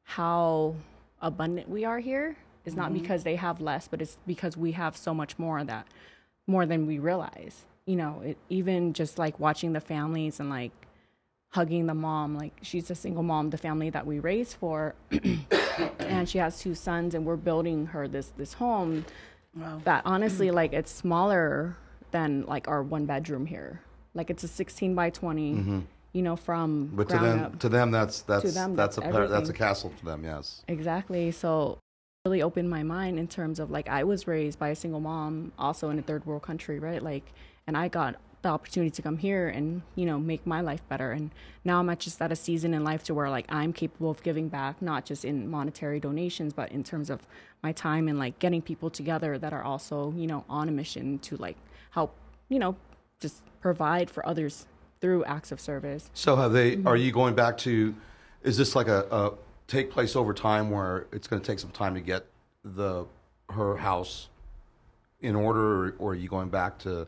how 0.05 0.75
abundant 1.21 1.69
we 1.69 1.85
are 1.85 1.99
here 1.99 2.37
is 2.64 2.76
not 2.76 2.93
because 2.93 3.25
they 3.25 3.37
have 3.37 3.61
less, 3.61 3.88
but 3.88 4.00
it's 4.00 4.19
because 4.26 4.57
we 4.57 4.73
have 4.73 4.97
so 4.97 5.12
much 5.12 5.38
more 5.38 5.64
that 5.64 5.87
more 6.47 6.67
than 6.67 6.87
we 6.87 6.99
realize. 6.99 7.64
You 7.87 7.97
know, 7.97 8.21
it, 8.25 8.38
even 8.49 8.93
just 8.93 9.19
like 9.19 9.41
watching 9.41 9.73
the 9.73 9.81
families 9.81 10.38
and 10.38 10.49
like 10.49 10.71
hugging 11.52 11.87
the 11.87 11.94
mom, 11.94 12.37
like 12.37 12.59
she's 12.62 12.90
a 12.90 12.94
single 12.94 13.23
mom, 13.23 13.50
the 13.50 13.59
family 13.59 13.90
that 13.90 14.06
we 14.06 14.18
raised 14.18 14.56
for, 14.56 14.94
and 15.99 16.28
she 16.28 16.38
has 16.38 16.59
two 16.59 16.75
sons, 16.75 17.14
and 17.14 17.25
we're 17.25 17.37
building 17.37 17.87
her 17.87 18.09
this 18.09 18.32
this 18.37 18.54
home 18.54 19.04
that 19.85 20.02
honestly 20.06 20.50
like 20.50 20.73
it's 20.73 20.90
smaller 20.90 21.76
than 22.11 22.42
like 22.47 22.68
our 22.68 22.82
one 22.82 23.04
bedroom 23.04 23.44
here 23.44 23.82
like 24.14 24.30
it's 24.30 24.44
a 24.44 24.49
16 24.49 24.94
by 24.94 25.11
20 25.11 25.54
mm-hmm. 25.54 25.80
you 26.12 26.23
know, 26.23 26.37
from 26.37 26.90
But 26.94 27.09
to 27.09 27.18
ground 27.18 27.40
them, 27.40 27.44
up. 27.47 27.59
to 27.61 27.68
them, 27.68 27.90
that's 27.90 28.23
that's 28.23 28.54
them, 28.54 28.76
that's, 28.76 28.97
that's 28.97 29.09
a 29.09 29.11
par- 29.11 29.28
that's 29.28 29.49
a 29.49 29.52
castle 29.52 29.92
to 29.99 30.04
them. 30.04 30.25
Yes. 30.25 30.62
Exactly. 30.68 31.30
So 31.30 31.78
really 32.25 32.42
opened 32.42 32.71
my 32.71 32.82
mind 32.82 33.18
in 33.18 33.26
terms 33.26 33.59
of 33.59 33.71
like 33.71 33.88
I 33.88 34.04
was 34.04 34.26
raised 34.26 34.59
by 34.59 34.68
a 34.68 34.76
single 34.76 35.00
mom 35.00 35.52
also 35.59 35.90
in 35.90 35.99
a 35.99 36.02
third 36.02 36.25
world 36.26 36.42
country, 36.42 36.78
right? 36.78 37.02
Like 37.02 37.32
and 37.66 37.76
I 37.76 37.88
got 37.88 38.16
the 38.42 38.49
opportunity 38.49 38.90
to 38.90 39.02
come 39.02 39.18
here 39.18 39.49
and, 39.49 39.82
you 39.94 40.04
know, 40.04 40.18
make 40.18 40.46
my 40.46 40.61
life 40.61 40.87
better. 40.88 41.12
And 41.12 41.30
now 41.64 41.78
I'm 41.78 41.88
at 41.88 42.00
just 42.00 42.20
at 42.20 42.32
a 42.32 42.37
season 42.37 42.75
in 42.75 42.84
life 42.84 43.04
to 43.04 43.14
where 43.14 43.30
like 43.30 43.46
I'm 43.49 43.72
capable 43.72 44.11
of 44.11 44.22
giving 44.22 44.49
back, 44.49 44.82
not 44.82 45.04
just 45.04 45.25
in 45.25 45.49
monetary 45.49 46.00
donations, 46.00 46.52
but 46.52 46.70
in 46.72 46.82
terms 46.82 47.08
of 47.08 47.20
my 47.62 47.72
time 47.72 48.08
and 48.08 48.18
like 48.18 48.38
getting 48.40 48.61
people 48.61 48.90
together 48.90 49.38
that 49.38 49.52
are 49.52 49.62
also, 49.62 50.12
you 50.16 50.26
know, 50.26 50.44
on 50.49 50.68
a 50.68 50.72
mission 50.72 51.20
to 51.20 51.37
like 51.37 51.56
help, 51.90 52.14
you 52.49 52.58
know, 52.58 52.76
just 53.20 53.42
provide 53.61 54.11
for 54.11 54.26
others 54.26 54.66
through 55.00 55.25
acts 55.25 55.52
of 55.52 55.61
service. 55.61 56.11
So 56.12 56.34
have 56.37 56.52
they? 56.52 56.76
Mm-hmm. 56.76 56.88
Are 56.88 56.96
you 56.96 57.12
going 57.12 57.34
back 57.34 57.56
to? 57.58 57.94
Is 58.42 58.56
this 58.56 58.75
like 58.75 58.88
a, 58.88 59.06
a 59.12 59.32
take 59.68 59.90
place 59.90 60.16
over 60.16 60.34
time 60.34 60.70
where 60.70 61.06
it's 61.12 61.28
going 61.28 61.40
to 61.40 61.46
take 61.46 61.61
some 61.61 61.70
time 61.70 61.94
to 61.94 62.00
get 62.00 62.26
the 62.64 63.06
her 63.50 63.76
house 63.76 64.28
in 65.20 65.37
order, 65.37 65.87
or, 65.87 65.94
or 65.99 66.11
are 66.12 66.14
you 66.16 66.28
going 66.28 66.49
back 66.49 66.78
to? 66.80 67.06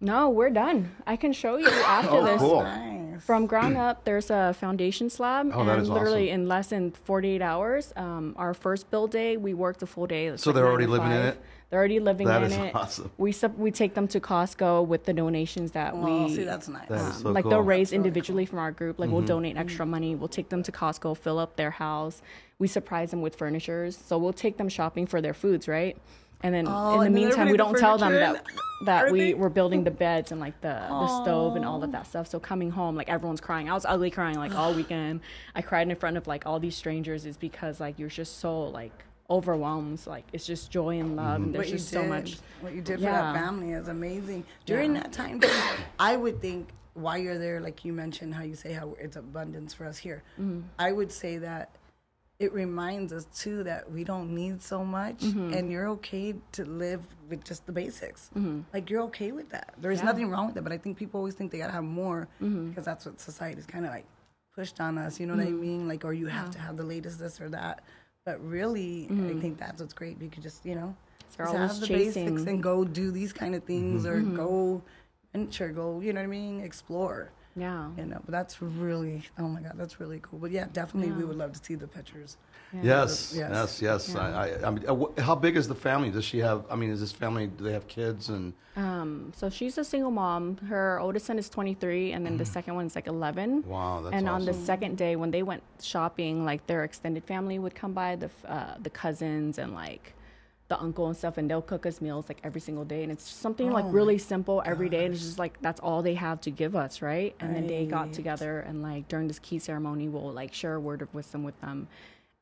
No, 0.00 0.28
we're 0.28 0.50
done. 0.50 0.94
I 1.06 1.16
can 1.16 1.32
show 1.32 1.56
you 1.56 1.68
after 1.86 2.10
Oh, 2.16 2.24
this. 2.24 2.40
cool. 2.40 2.62
Nice. 2.62 3.22
From 3.24 3.46
ground 3.46 3.78
up, 3.78 4.04
there's 4.04 4.30
a 4.30 4.52
foundation 4.52 5.08
slab, 5.08 5.50
Oh, 5.54 5.60
and 5.62 5.80
is 5.80 5.88
literally 5.88 6.30
awesome. 6.30 6.42
in 6.42 6.48
less 6.48 6.68
than 6.68 6.90
48 6.90 7.40
hours, 7.40 7.92
um, 7.96 8.34
our 8.36 8.52
first 8.52 8.90
build 8.90 9.10
day, 9.10 9.38
we 9.38 9.54
worked 9.54 9.82
a 9.82 9.86
full 9.86 10.06
day. 10.06 10.36
So 10.36 10.50
like 10.50 10.54
they're 10.56 10.66
already 10.66 10.86
living 10.86 11.12
in 11.12 11.22
it? 11.22 11.40
They're 11.70 11.80
already 11.80 11.98
living 11.98 12.28
That 12.28 12.42
in 12.42 12.52
is 12.52 12.56
it. 12.58 12.74
awesome. 12.74 13.10
We 13.18 13.32
sup- 13.32 13.58
we 13.58 13.70
take 13.72 13.94
them 13.94 14.06
to 14.08 14.20
Costco 14.20 14.86
with 14.86 15.04
the 15.04 15.12
donations 15.12 15.72
that 15.72 15.94
Oh, 15.94 16.26
we 16.26 16.34
see, 16.34 16.44
that's 16.44 16.68
nice. 16.68 16.88
That 16.88 17.00
is 17.00 17.16
um, 17.16 17.22
so 17.22 17.30
like 17.32 17.42
cool. 17.42 17.50
they'll 17.50 17.60
raise 17.62 17.88
That's 17.88 17.92
really 17.92 18.06
individually 18.08 18.46
from 18.46 18.60
our 18.60 18.70
group. 18.70 19.00
Like 19.00 19.10
we'll 19.10 19.20
mm-hmm. 19.20 19.26
donate 19.26 19.56
extra 19.56 19.84
mm-hmm. 19.84 19.90
money. 19.90 20.14
We'll 20.14 20.28
take 20.28 20.48
them 20.48 20.62
to 20.62 20.70
Costco, 20.70 21.16
fill 21.16 21.40
up 21.40 21.56
their 21.56 21.72
house. 21.72 22.22
We 22.60 22.68
surprise 22.68 23.10
them 23.10 23.20
with 23.20 23.34
furnitures. 23.34 23.96
So 23.96 24.16
we'll 24.16 24.32
take 24.32 24.58
them 24.58 24.68
shopping 24.68 25.06
for 25.06 25.20
their 25.20 25.34
foods, 25.34 25.66
right? 25.66 25.96
And 26.42 26.54
then 26.54 26.66
Oh, 26.68 27.00
in 27.00 27.12
the 27.12 27.20
meantime, 27.20 27.50
we 27.50 27.56
don't 27.56 27.76
tell 27.78 27.98
them 27.98 28.12
that 28.12 28.44
that 28.84 29.04
we 29.10 29.20
everything? 29.20 29.38
were 29.40 29.48
building 29.48 29.84
the 29.84 29.90
beds 29.90 30.32
and 30.32 30.40
like 30.40 30.60
the 30.60 30.68
the 30.88 31.22
stove 31.22 31.56
and 31.56 31.64
all 31.64 31.82
of 31.82 31.92
that 31.92 32.06
stuff. 32.06 32.26
So 32.28 32.38
coming 32.38 32.70
home, 32.70 32.94
like 32.94 33.08
everyone's 33.08 33.40
crying. 33.40 33.70
I 33.70 33.74
was 33.74 33.86
ugly 33.86 34.10
crying 34.10 34.36
like 34.36 34.54
all 34.54 34.74
weekend. 34.74 35.20
I 35.54 35.62
cried 35.62 35.88
in 35.88 35.96
front 35.96 36.16
of 36.16 36.26
like 36.26 36.44
all 36.46 36.60
these 36.60 36.76
strangers 36.76 37.24
is 37.26 37.36
because 37.36 37.80
like 37.80 37.98
you're 37.98 38.10
just 38.10 38.38
so 38.38 38.64
like 38.64 38.92
overwhelmed. 39.30 40.06
Like 40.06 40.24
it's 40.32 40.46
just 40.46 40.70
joy 40.70 40.98
and 41.00 41.16
love, 41.16 41.36
and 41.42 41.54
there's 41.54 41.66
what 41.66 41.72
just 41.72 41.90
did, 41.90 42.00
so 42.00 42.06
much. 42.06 42.36
What 42.60 42.74
you 42.74 42.82
did 42.82 42.98
for 42.98 43.04
Yeah. 43.04 43.32
that 43.32 43.34
family 43.34 43.72
is 43.72 43.88
amazing. 43.88 44.44
During 44.66 44.94
Yeah. 44.94 45.02
that 45.02 45.12
time, 45.12 45.40
too, 45.40 45.48
I 45.98 46.16
would 46.16 46.40
think 46.42 46.68
while 46.94 47.18
you're 47.18 47.38
there, 47.38 47.60
like 47.60 47.84
you 47.84 47.92
mentioned, 47.92 48.34
how 48.34 48.42
you 48.42 48.54
say 48.54 48.72
how 48.72 48.94
it's 49.00 49.16
abundance 49.16 49.72
for 49.74 49.86
us 49.86 49.96
here. 49.98 50.22
Mm-hmm. 50.40 50.60
I 50.78 50.92
would 50.92 51.10
say 51.12 51.38
that 51.38 51.70
it 52.38 52.52
reminds 52.52 53.12
us 53.12 53.24
too 53.34 53.62
that 53.64 53.90
we 53.90 54.04
don't 54.04 54.34
need 54.34 54.62
so 54.62 54.84
much, 54.84 55.18
Mm-hmm. 55.20 55.54
and 55.54 55.70
you're 55.72 55.88
okay 55.88 56.34
to 56.52 56.64
live 56.64 57.02
with 57.30 57.44
just 57.44 57.64
the 57.66 57.72
basics. 57.72 58.30
Mm-hmm. 58.36 58.60
Like 58.74 58.90
you're 58.90 59.02
okay 59.04 59.32
with 59.32 59.48
that. 59.50 59.72
There's 59.78 60.02
nothing 60.02 60.28
wrong 60.30 60.46
with 60.48 60.56
it. 60.56 60.62
But 60.62 60.72
I 60.72 60.78
think 60.78 60.96
people 60.98 61.18
always 61.18 61.34
think 61.34 61.50
they 61.50 61.58
gotta 61.58 61.72
have 61.72 61.84
more 61.84 62.28
Mm-hmm. 62.42 62.68
because 62.70 62.84
that's 62.84 63.06
what 63.06 63.20
society's 63.20 63.66
kind 63.66 63.84
of 63.86 63.90
like 63.90 64.04
pushed 64.54 64.80
on 64.80 64.98
us. 64.98 65.18
You 65.18 65.26
know 65.26 65.34
what 65.36 65.46
I 65.46 65.50
mean? 65.50 65.88
Like, 65.88 66.04
or 66.04 66.12
you 66.12 66.26
have 66.26 66.50
to 66.50 66.58
have 66.58 66.76
the 66.76 66.82
latest 66.84 67.18
this 67.18 67.40
or 67.40 67.48
that. 67.50 67.82
But 68.24 68.40
really, 68.44 69.06
I 69.10 69.40
think 69.40 69.58
that's 69.58 69.80
what's 69.80 69.94
great. 69.94 70.20
You 70.20 70.28
could 70.28 70.42
just, 70.42 70.66
you 70.66 70.74
know, 70.74 70.94
just 71.36 71.52
have 71.54 71.80
the 71.80 71.86
chasing- 71.86 72.26
basics 72.34 72.48
and 72.50 72.62
go 72.62 72.84
do 72.84 73.10
these 73.10 73.32
kind 73.32 73.54
of 73.54 73.64
things 73.64 74.04
or 74.04 74.16
Mm-hmm. 74.16 74.36
go 74.36 74.82
venture, 75.32 75.68
go, 75.70 76.00
you 76.00 76.12
know 76.12 76.20
what 76.20 76.24
I 76.26 76.28
mean? 76.28 76.60
Explore. 76.60 77.30
Yeah. 77.56 77.88
You 77.96 78.04
know, 78.04 78.20
but 78.24 78.32
that's 78.32 78.60
really, 78.60 79.22
oh 79.38 79.48
my 79.48 79.60
God, 79.60 79.72
that's 79.76 79.98
really 79.98 80.20
cool. 80.22 80.38
But 80.38 80.50
yeah, 80.50 80.66
definitely 80.72 81.12
we 81.12 81.24
would 81.24 81.36
love 81.36 81.52
to 81.54 81.64
see 81.64 81.74
the 81.74 81.86
pictures. 81.88 82.36
Yes, 82.72 83.32
Yes. 83.34 83.80
yes, 83.80 83.82
yes. 83.82 84.14
I, 84.16 84.48
I, 84.48 84.66
I 84.66 84.70
mean, 84.70 84.84
uh, 84.86 85.22
how 85.22 85.34
big 85.34 85.56
is 85.56 85.66
the 85.66 85.74
family? 85.74 86.10
Does 86.10 86.24
she 86.24 86.38
have? 86.38 86.64
I 86.70 86.76
mean, 86.76 86.90
is 86.90 87.00
this 87.00 87.12
family? 87.12 87.46
Do 87.46 87.64
they 87.64 87.72
have 87.72 87.88
kids? 87.88 88.28
And 88.28 88.52
Um, 88.76 89.32
so 89.34 89.48
she's 89.48 89.78
a 89.78 89.84
single 89.84 90.10
mom. 90.10 90.58
Her 90.68 91.00
oldest 91.00 91.26
son 91.26 91.38
is 91.38 91.48
23, 91.48 92.12
and 92.12 92.26
then 92.26 92.36
the 92.36 92.44
second 92.44 92.74
one's 92.74 92.94
like 92.94 93.06
11. 93.06 93.62
Mm. 93.62 93.66
Wow, 93.66 94.02
that's 94.02 94.14
And 94.14 94.28
on 94.28 94.44
the 94.44 94.52
second 94.52 94.98
day, 94.98 95.16
when 95.16 95.30
they 95.30 95.42
went 95.42 95.62
shopping, 95.80 96.44
like 96.44 96.66
their 96.66 96.84
extended 96.84 97.24
family 97.24 97.58
would 97.58 97.74
come 97.74 97.92
by, 97.94 98.16
the 98.16 98.30
uh, 98.46 98.74
the 98.82 98.90
cousins 98.90 99.58
and 99.58 99.72
like 99.72 100.12
the 100.68 100.78
uncle 100.80 101.06
and 101.06 101.16
stuff, 101.16 101.38
and 101.38 101.48
they'll 101.48 101.62
cook 101.62 101.86
us 101.86 102.00
meals 102.00 102.26
like 102.28 102.38
every 102.42 102.60
single 102.60 102.84
day. 102.84 103.02
And 103.02 103.12
it's 103.12 103.26
just 103.28 103.40
something 103.40 103.70
like 103.70 103.84
oh 103.84 103.90
really 103.90 104.18
simple 104.18 104.62
every 104.66 104.88
day. 104.88 105.04
And 105.04 105.14
it's 105.14 105.22
just 105.22 105.38
like 105.38 105.60
that's 105.62 105.80
all 105.80 106.02
they 106.02 106.14
have 106.14 106.40
to 106.42 106.50
give 106.50 106.74
us, 106.74 107.02
right? 107.02 107.34
And 107.40 107.54
then 107.54 107.66
they 107.66 107.86
got 107.86 108.12
together 108.12 108.60
and 108.60 108.82
like 108.82 109.08
during 109.08 109.28
this 109.28 109.38
key 109.38 109.58
ceremony, 109.58 110.08
we'll 110.08 110.32
like 110.32 110.52
share 110.52 110.74
a 110.74 110.80
word 110.80 111.02
of 111.02 111.12
wisdom 111.14 111.44
with 111.44 111.60
them. 111.60 111.88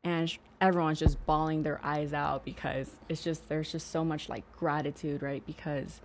And 0.04 0.28
sh- 0.28 0.38
everyone's 0.60 0.98
just 0.98 1.24
bawling 1.26 1.62
their 1.62 1.80
eyes 1.82 2.12
out 2.12 2.44
because 2.44 2.90
it's 3.08 3.22
just 3.22 3.48
there's 3.48 3.70
just 3.72 3.90
so 3.90 4.04
much 4.04 4.28
like 4.28 4.44
gratitude, 4.56 5.22
right? 5.22 5.44
Because 5.46 6.00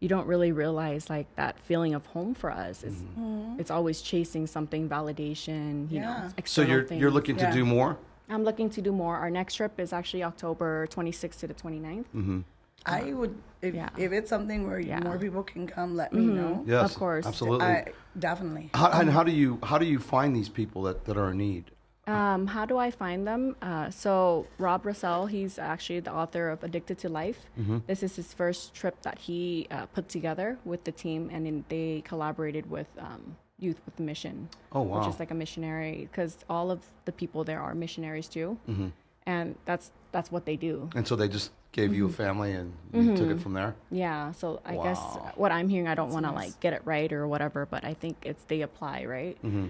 you 0.00 0.08
don't 0.08 0.26
really 0.26 0.52
realize 0.52 1.08
like 1.08 1.34
that 1.36 1.58
feeling 1.60 1.94
of 1.94 2.04
home 2.06 2.34
for 2.34 2.50
us 2.50 2.84
is 2.84 2.94
mm-hmm. 2.94 3.58
it's 3.58 3.70
always 3.70 4.02
chasing 4.02 4.46
something 4.46 4.86
validation 4.86 5.90
you 5.90 6.00
know 6.00 6.08
Yeah. 6.08 6.30
so 6.44 6.60
you're 6.62 6.84
things. 6.84 7.00
you're 7.00 7.10
looking 7.10 7.36
to 7.36 7.44
Yeah. 7.44 7.52
do 7.52 7.64
more. 7.64 7.96
I'm 8.28 8.44
looking 8.44 8.68
to 8.70 8.80
do 8.80 8.92
more 8.92 9.16
our 9.16 9.30
next 9.30 9.54
trip 9.54 9.78
is 9.78 9.92
actually 9.92 10.22
october 10.24 10.86
26th 10.90 11.38
to 11.40 11.46
the 11.46 11.54
29th 11.54 12.44
I 12.86 13.14
would, 13.14 13.34
if, 13.62 13.74
Yeah. 13.74 13.88
if 13.96 14.12
it's 14.12 14.28
something 14.28 14.66
where 14.68 14.78
Yeah. 14.78 15.00
more 15.00 15.16
people 15.16 15.42
can 15.42 15.66
come, 15.66 15.96
let 15.96 16.12
me 16.12 16.26
know. 16.26 16.62
Yes, 16.66 16.90
Of 16.90 16.98
course. 16.98 17.24
absolutely. 17.24 17.64
I, 17.66 17.92
definitely. 18.18 18.68
how, 18.74 18.90
and 19.00 19.08
how 19.08 19.22
do 19.24 19.32
you 19.32 19.58
how 19.62 19.78
do 19.78 19.86
you 19.86 19.98
find 19.98 20.36
these 20.36 20.50
people 20.50 20.82
that, 20.82 21.06
that 21.06 21.16
are 21.16 21.30
in 21.30 21.38
need? 21.38 21.64
um, 22.06 22.46
how 22.46 22.66
do 22.66 22.76
i 22.76 22.90
find 22.90 23.26
them 23.26 23.56
uh, 23.62 23.88
so 23.88 24.46
rob 24.58 24.84
russell 24.84 25.24
he's 25.24 25.58
actually 25.58 26.00
the 26.00 26.12
author 26.12 26.50
of 26.50 26.62
addicted 26.62 26.98
to 27.04 27.08
life 27.08 27.40
Mm-hmm. 27.58 27.78
this 27.86 28.02
is 28.02 28.12
his 28.16 28.34
first 28.34 28.74
trip 28.74 28.96
that 29.06 29.18
he 29.26 29.66
uh, 29.70 29.86
put 29.96 30.04
together 30.16 30.58
with 30.66 30.84
the 30.84 30.92
team 30.92 31.30
and 31.32 31.46
then 31.46 31.64
they 31.70 32.02
collaborated 32.04 32.66
with 32.76 32.88
um, 32.98 33.22
youth 33.64 33.80
with 33.86 33.96
the 33.96 34.02
mission 34.02 34.48
Oh, 34.72 34.82
wow. 34.82 34.98
which 34.98 35.08
is 35.12 35.18
like 35.18 35.30
a 35.30 35.34
missionary 35.44 36.08
because 36.10 36.32
all 36.48 36.70
of 36.70 36.80
the 37.06 37.12
people 37.12 37.40
there 37.44 37.60
are 37.66 37.74
missionaries 37.74 38.28
too 38.28 38.48
Mm-hmm. 38.68 38.88
and 39.26 39.46
that's 39.64 39.86
that's 40.12 40.30
what 40.34 40.44
they 40.48 40.56
do 40.56 40.74
And 40.94 41.06
so 41.08 41.16
they 41.16 41.28
just 41.28 41.50
gave 41.72 41.92
you 41.98 42.04
a 42.04 42.08
Mm-hmm. 42.08 42.22
family 42.24 42.52
and 42.52 42.72
you 42.92 43.16
took 43.16 43.30
it 43.34 43.40
from 43.40 43.52
there. 43.58 43.74
Yeah, 43.90 44.30
so 44.40 44.60
I 44.64 44.76
guess 44.86 45.00
what 45.34 45.50
I'm 45.50 45.68
hearing, 45.68 45.88
I 45.88 45.96
don't 45.96 46.12
want 46.16 46.24
to 46.24 46.30
like 46.42 46.54
get 46.60 46.72
it 46.72 46.82
right 46.84 47.12
or 47.12 47.26
whatever, 47.26 47.66
but 47.74 47.82
I 47.84 47.94
think 47.94 48.14
it's 48.30 48.44
they 48.44 48.60
apply, 48.62 48.96
right? 49.06 49.36
Mm-hmm. 49.42 49.66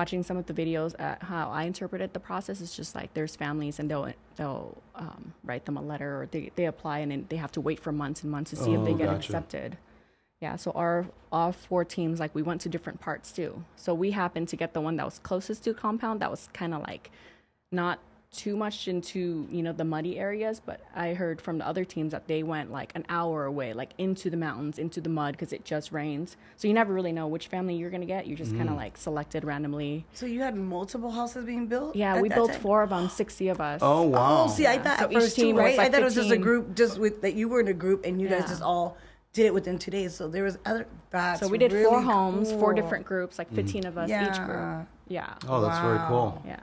Watching 0.00 0.22
some 0.28 0.36
of 0.36 0.44
the 0.44 0.52
videos, 0.62 0.92
uh, 1.00 1.16
how 1.32 1.48
I 1.50 1.62
interpreted 1.72 2.12
the 2.12 2.20
process 2.20 2.60
is 2.60 2.70
just 2.80 2.94
like 2.94 3.14
there's 3.14 3.34
families 3.44 3.78
and 3.80 3.90
they'll 3.90 4.12
they'll 4.36 4.76
um, 4.94 5.32
write 5.48 5.64
them 5.64 5.76
a 5.78 5.84
letter 5.92 6.10
or 6.20 6.26
they, 6.34 6.50
they 6.56 6.66
apply 6.66 6.98
and 6.98 7.10
then 7.12 7.24
they 7.30 7.36
have 7.36 7.52
to 7.52 7.62
wait 7.62 7.80
for 7.80 7.92
months 7.92 8.22
and 8.22 8.30
months 8.30 8.50
to 8.50 8.56
see 8.56 8.72
if 8.74 8.84
they 8.84 8.92
Oh, 8.92 9.02
get 9.02 9.06
gotcha. 9.06 9.16
accepted. 9.32 9.78
Yeah, 10.40 10.54
so 10.56 10.70
our 10.72 11.06
all 11.32 11.52
four 11.52 11.84
teams 11.84 12.20
like 12.20 12.34
we 12.34 12.42
went 12.42 12.60
to 12.62 12.68
different 12.68 13.00
parts 13.00 13.32
too. 13.32 13.64
So 13.76 13.92
we 13.92 14.12
happened 14.12 14.48
to 14.48 14.56
get 14.56 14.72
the 14.72 14.80
one 14.80 14.96
that 14.96 15.04
was 15.04 15.18
closest 15.18 15.64
to 15.64 15.74
compound 15.74 16.20
that 16.20 16.30
was 16.30 16.48
kind 16.52 16.74
of 16.74 16.82
like 16.82 17.10
not 17.72 17.98
too 18.30 18.56
much 18.56 18.86
into 18.88 19.48
you 19.50 19.62
know 19.62 19.72
the 19.72 19.84
muddy 19.84 20.18
areas 20.18 20.60
but 20.64 20.82
i 20.94 21.14
heard 21.14 21.40
from 21.40 21.56
the 21.56 21.66
other 21.66 21.82
teams 21.82 22.12
that 22.12 22.28
they 22.28 22.42
went 22.42 22.70
like 22.70 22.92
an 22.94 23.02
hour 23.08 23.46
away 23.46 23.72
like 23.72 23.88
into 23.96 24.28
the 24.28 24.36
mountains 24.36 24.78
into 24.78 25.00
the 25.00 25.08
mud 25.08 25.32
because 25.32 25.50
it 25.50 25.64
just 25.64 25.92
rains 25.92 26.36
so 26.58 26.68
you 26.68 26.74
never 26.74 26.92
really 26.92 27.10
know 27.10 27.26
which 27.26 27.46
family 27.46 27.74
you're 27.74 27.88
going 27.88 28.02
to 28.02 28.06
get 28.06 28.26
you 28.26 28.36
just 28.36 28.52
Mm. 28.52 28.58
kind 28.58 28.68
of 28.68 28.76
like 28.76 28.98
selected 28.98 29.44
randomly 29.44 30.04
So 30.12 30.26
you 30.26 30.42
had 30.42 30.54
multiple 30.56 31.10
houses 31.10 31.46
being 31.46 31.68
built? 31.68 31.96
yeah 31.96 32.20
we 32.20 32.28
built 32.28 32.52
time? 32.52 32.60
four 32.60 32.82
of 32.82 32.90
them 32.90 33.08
60 33.08 33.48
of 33.48 33.62
us 33.62 33.80
Oh 33.82 34.02
wow! 34.02 34.44
Oh, 34.44 34.48
see, 34.50 34.66
I 34.66 34.76
thought 34.78 34.98
So 34.98 35.04
at 35.06 35.12
each 35.12 35.18
first 35.18 35.36
team 35.36 35.46
too, 35.46 35.54
was 35.54 35.62
right? 35.64 35.78
like 35.78 35.88
I 35.88 35.90
thought 35.90 36.00
it 36.02 36.04
was 36.04 36.14
just 36.14 36.30
a 36.30 36.36
group, 36.36 36.76
just 36.76 36.98
with 36.98 37.22
that 37.22 37.32
you 37.32 37.48
were 37.48 37.60
in 37.60 37.68
a 37.68 37.72
group 37.74 38.04
and 38.04 38.20
you 38.20 38.28
guys 38.28 38.46
just 38.46 38.60
all 38.62 38.98
did 39.38 39.46
it 39.46 39.54
within 39.54 39.78
two 39.78 39.90
days. 39.90 40.14
So 40.14 40.28
there 40.28 40.44
was 40.44 40.58
other. 40.66 40.86
That's 41.10 41.40
so 41.40 41.48
we 41.48 41.56
did 41.56 41.72
four 41.72 41.80
really 41.80 42.04
homes 42.04 42.52
four 42.52 42.74
different 42.74 43.06
groups 43.06 43.38
like 43.38 43.46
mm-hmm. 43.46 43.56
15 43.56 43.86
of 43.86 43.96
us 43.96 44.10
each 44.10 44.44
group 44.44 44.86
yeah 45.08 45.32
oh, 45.48 45.62
that's 45.62 45.78
very 45.78 45.98
cool. 46.06 46.42
yeah 46.46 46.60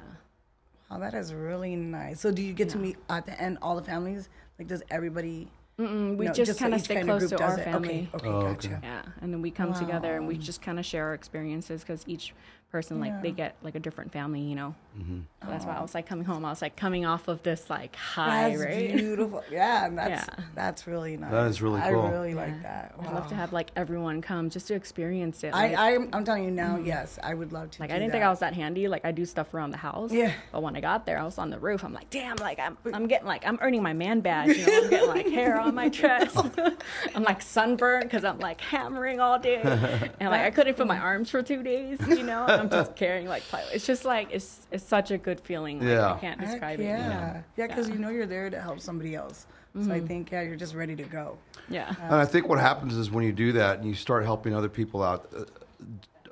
Oh, 0.91 0.99
that 0.99 1.13
is 1.13 1.33
really 1.33 1.75
nice. 1.75 2.19
So 2.21 2.31
do 2.31 2.41
you 2.41 2.53
get 2.53 2.69
to 2.69 2.77
meet 2.77 2.97
at 3.09 3.25
the 3.25 3.39
end 3.41 3.57
all 3.61 3.75
the 3.75 3.81
families? 3.81 4.29
Like, 4.59 4.67
does 4.67 4.83
everybody? 4.89 5.47
Mm-mm, 5.79 6.15
we 6.15 6.25
No, 6.25 6.31
just 6.31 6.53
so 6.53 6.57
kind 6.57 6.73
of 6.73 6.79
each 6.79 6.85
stay 6.85 7.03
close 7.03 7.27
to 7.29 7.41
our 7.41 7.49
does 7.49 7.57
it. 7.57 7.61
Okay, 7.61 7.71
family 7.71 8.09
Okay, 8.13 8.29
Oh, 8.29 8.41
gotcha. 8.41 8.67
okay. 8.69 8.77
Yeah, 8.83 9.01
and 9.21 9.33
then 9.33 9.41
we 9.41 9.51
come 9.51 9.73
together 9.73 10.15
and 10.15 10.27
we 10.27 10.37
just 10.37 10.61
kind 10.61 10.79
of 10.79 10.85
share 10.85 11.07
our 11.07 11.13
experiences 11.13 11.81
because 11.81 12.03
each 12.07 12.33
person 12.71 12.99
like 13.01 13.21
they 13.21 13.31
get 13.31 13.55
like 13.61 13.75
a 13.75 13.79
different 13.79 14.11
family, 14.13 14.39
you 14.39 14.55
know. 14.55 14.75
Mm-hmm. 14.97 15.19
So 15.43 15.49
that's 15.51 15.65
why 15.65 15.75
I 15.75 15.81
was 15.81 15.93
like 15.93 16.05
coming 16.07 16.25
home. 16.25 16.45
I 16.45 16.49
was 16.49 16.61
like 16.61 16.75
coming 16.75 17.05
off 17.05 17.27
of 17.27 17.43
this 17.43 17.69
like 17.69 17.95
high, 17.95 18.51
That's 18.51 18.63
right? 18.63 18.95
beautiful. 18.95 19.43
Yeah, 19.51 19.85
and 19.85 19.97
that's 19.97 20.27
Yeah. 20.27 20.43
that's 20.55 20.87
really 20.87 21.17
nice. 21.17 21.31
That 21.31 21.47
is 21.47 21.61
really 21.61 21.81
cool. 21.81 21.89
I 21.89 21.93
cool. 21.93 22.09
really 22.09 22.33
like 22.33 22.61
that. 22.63 22.95
I'd 22.99 23.13
love 23.13 23.27
to 23.27 23.35
have 23.35 23.51
like 23.53 23.71
everyone 23.75 24.21
come 24.21 24.49
just 24.49 24.67
to 24.69 24.73
experience 24.75 25.43
it. 25.43 25.53
I, 25.53 25.67
like- 25.67 25.77
I'm, 25.77 26.09
I'm 26.13 26.23
telling 26.25 26.45
you 26.45 26.51
now, 26.51 26.77
yes, 26.77 27.19
I 27.21 27.33
would 27.33 27.51
love 27.51 27.71
to. 27.71 27.81
like 27.81 27.89
do 27.89 27.95
I 27.95 27.99
didn't 27.99 28.11
that. 28.11 28.17
think 28.19 28.23
I 28.25 28.29
was 28.29 28.39
that 28.39 28.53
handy. 28.53 28.87
Like 28.87 29.05
I 29.05 29.11
do 29.11 29.25
stuff 29.25 29.53
around 29.53 29.71
the 29.71 29.77
house. 29.77 30.11
Yeah. 30.11 30.31
But 30.51 30.63
when 30.63 30.75
I 30.75 30.79
got 30.81 31.05
there, 31.05 31.19
I 31.19 31.23
was 31.23 31.37
on 31.37 31.49
the 31.49 31.59
roof. 31.59 31.83
I'm 31.83 31.93
like, 31.93 32.09
damn, 32.09 32.37
like 32.37 32.59
I'm 32.59 32.77
I'm 32.93 33.07
getting 33.07 33.27
like 33.27 33.45
I'm 33.45 33.59
earning 33.61 33.83
my 33.83 33.93
man 33.93 34.21
badge. 34.21 34.55
You 34.57 34.65
know, 34.65 34.77
I'm 34.83 34.89
getting 34.89 35.09
like 35.09 35.27
hair 35.27 35.59
on 35.59 35.75
my 35.75 35.89
chest. 35.89 36.37
I'm 37.15 37.23
like 37.23 37.41
sunburned 37.41 38.05
because 38.05 38.23
I'm 38.23 38.39
like 38.39 38.61
hammering 38.61 39.19
all 39.19 39.37
day, 39.37 39.57
and 39.61 40.29
like 40.31 40.41
I 40.41 40.49
couldn't 40.55 40.75
feel 40.77 40.85
my 40.85 40.97
arms 40.99 41.29
for 41.29 41.43
two 41.43 41.61
days. 41.63 41.99
You 42.07 42.23
know, 42.23 42.43
and 42.45 42.51
I'm 42.53 42.59
I'm 42.65 42.69
just 42.69 42.95
carrying 42.95 43.27
like 43.27 43.43
plywood. 43.43 43.71
It's 43.73 43.85
just 43.85 44.05
like 44.05 44.29
it's 44.31 44.65
it's 44.71 44.84
such 44.85 45.11
a 45.11 45.17
good 45.17 45.39
feeling. 45.39 45.79
Like, 45.79 45.89
Yeah. 45.89 46.13
I 46.13 46.17
can't 46.19 46.39
Heck 46.39 46.49
describe 46.51 46.79
it. 46.79 46.83
yeah, 46.83 47.41
yeah, 47.57 47.67
because 47.67 47.89
you 47.89 47.95
know 47.95 48.09
you're 48.09 48.25
there 48.25 48.49
to 48.49 48.59
help 48.61 48.79
somebody 48.79 49.15
else. 49.15 49.47
So 49.83 49.91
I 49.91 49.99
think 49.99 50.31
yeah, 50.31 50.41
you're 50.41 50.55
just 50.55 50.73
ready 50.73 50.95
to 50.95 51.03
go. 51.03 51.37
Yeah. 51.67 51.93
And 52.01 52.15
I 52.15 52.23
think 52.25 52.47
what 52.47 52.59
happens 52.59 52.95
is 52.95 53.11
when 53.11 53.25
you 53.25 53.33
do 53.33 53.51
that 53.53 53.79
and 53.79 53.85
you 53.87 53.93
start 53.93 54.23
helping 54.23 54.53
other 54.55 54.69
people 54.69 55.03
out, 55.03 55.27
uh, 55.37 55.43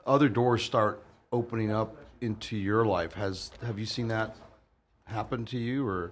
other 0.08 0.30
doors 0.30 0.64
start 0.64 1.04
opening 1.34 1.70
up 1.70 1.98
into 2.22 2.56
your 2.56 2.86
life. 2.86 3.14
Has 3.14 3.52
have 3.66 3.78
you 3.78 3.86
seen 3.86 4.08
that 4.08 4.38
happen 5.08 5.44
to 5.48 5.58
you 5.58 5.86
or? 5.86 6.12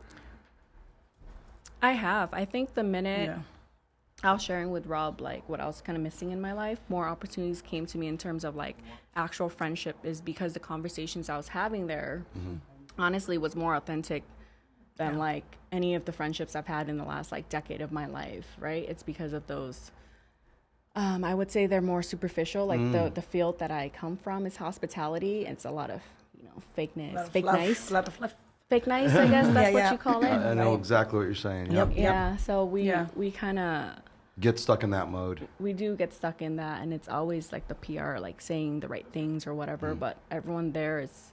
I 1.82 1.94
have. 1.94 2.34
I 2.34 2.44
think 2.44 2.74
the 2.74 2.84
minute 2.84 3.30
Yeah. 3.30 3.40
I 4.24 4.32
was 4.34 4.44
sharing 4.44 4.70
with 4.72 4.86
Rob 4.86 5.20
like 5.22 5.48
what 5.50 5.60
I 5.60 5.66
was 5.66 5.82
kind 5.82 5.96
of 5.98 6.04
missing 6.04 6.32
in 6.32 6.40
my 6.40 6.54
life, 6.54 6.80
more 6.90 7.08
opportunities 7.08 7.62
came 7.62 7.86
to 7.88 7.98
me 7.98 8.08
in 8.08 8.18
terms 8.18 8.44
of 8.44 8.56
like 8.56 8.78
actual 9.16 9.50
friendship 9.50 9.96
is 10.04 10.22
because 10.22 10.54
the 10.54 10.60
conversations 10.60 11.30
I 11.30 11.38
was 11.38 11.48
having 11.48 11.88
there 11.88 12.24
honestly 13.00 13.38
was 13.38 13.56
more 13.56 13.76
authentic 13.76 14.24
than 14.98 15.18
like 15.18 15.58
any 15.72 15.96
of 15.96 16.06
the 16.06 16.12
friendships 16.12 16.56
I've 16.56 16.68
had 16.68 16.88
in 16.90 16.98
the 16.98 17.04
last 17.04 17.32
like 17.32 17.50
decade 17.50 17.82
of 17.82 17.92
my 17.92 18.06
life, 18.06 18.46
right? 18.60 18.88
It's 18.88 19.04
because 19.04 19.34
of 19.34 19.48
those 19.48 19.92
um, 20.96 21.24
I 21.24 21.34
would 21.34 21.50
say 21.50 21.68
they're 21.68 21.82
more 21.82 22.04
superficial. 22.04 22.66
Like 22.66 22.80
the 22.92 23.10
the 23.16 23.22
field 23.22 23.58
that 23.60 23.72
I 23.72 23.90
come 23.90 24.18
from 24.18 24.46
is 24.46 24.58
hospitality. 24.58 25.46
It's 25.46 25.64
a 25.66 25.72
lot 25.72 25.90
of, 25.90 26.02
you 26.38 26.44
know, 26.44 26.62
fakeness, 26.78 27.16
Lot 27.16 27.30
fake 27.30 27.46
fluff, 27.46 27.56
nice. 27.56 27.92
lot 27.92 28.08
of 28.08 28.14
fluff. 28.14 28.36
Fake 28.70 28.88
nice, 28.88 29.12
I 29.16 29.28
guess 29.28 29.48
that's 29.54 29.68
Yeah, 29.70 29.74
what 29.74 29.80
yeah. 29.80 29.92
you 29.94 29.98
call 29.98 30.24
it. 30.24 30.30
I 30.30 30.54
know 30.54 30.76
exactly 30.76 31.18
what 31.20 31.26
you're 31.26 31.36
saying. 31.36 31.72
Yep. 31.72 31.90
Yep. 31.92 31.98
Yeah, 31.98 32.36
so 32.38 32.66
we 32.66 32.84
Yeah. 32.84 33.08
we 33.16 33.32
kind 33.32 33.58
of 33.58 33.96
Get 34.42 34.60
stuck 34.60 34.84
in 34.84 34.90
that 34.90 35.10
mode. 35.10 35.48
we 35.60 35.72
do 35.72 35.96
get 35.96 36.14
stuck 36.14 36.42
in 36.42 36.58
that 36.58 36.82
and 36.82 36.92
it's 36.92 37.08
always 37.08 37.52
like 37.52 37.68
the 37.68 37.76
PR 37.76 38.18
like 38.18 38.42
saying 38.42 38.82
the 38.82 38.88
right 38.88 39.06
things 39.14 39.48
or 39.48 39.54
whatever, 39.54 39.96
mm. 39.96 40.00
but 40.00 40.18
everyone 40.30 40.74
there 40.74 41.00
is 41.00 41.32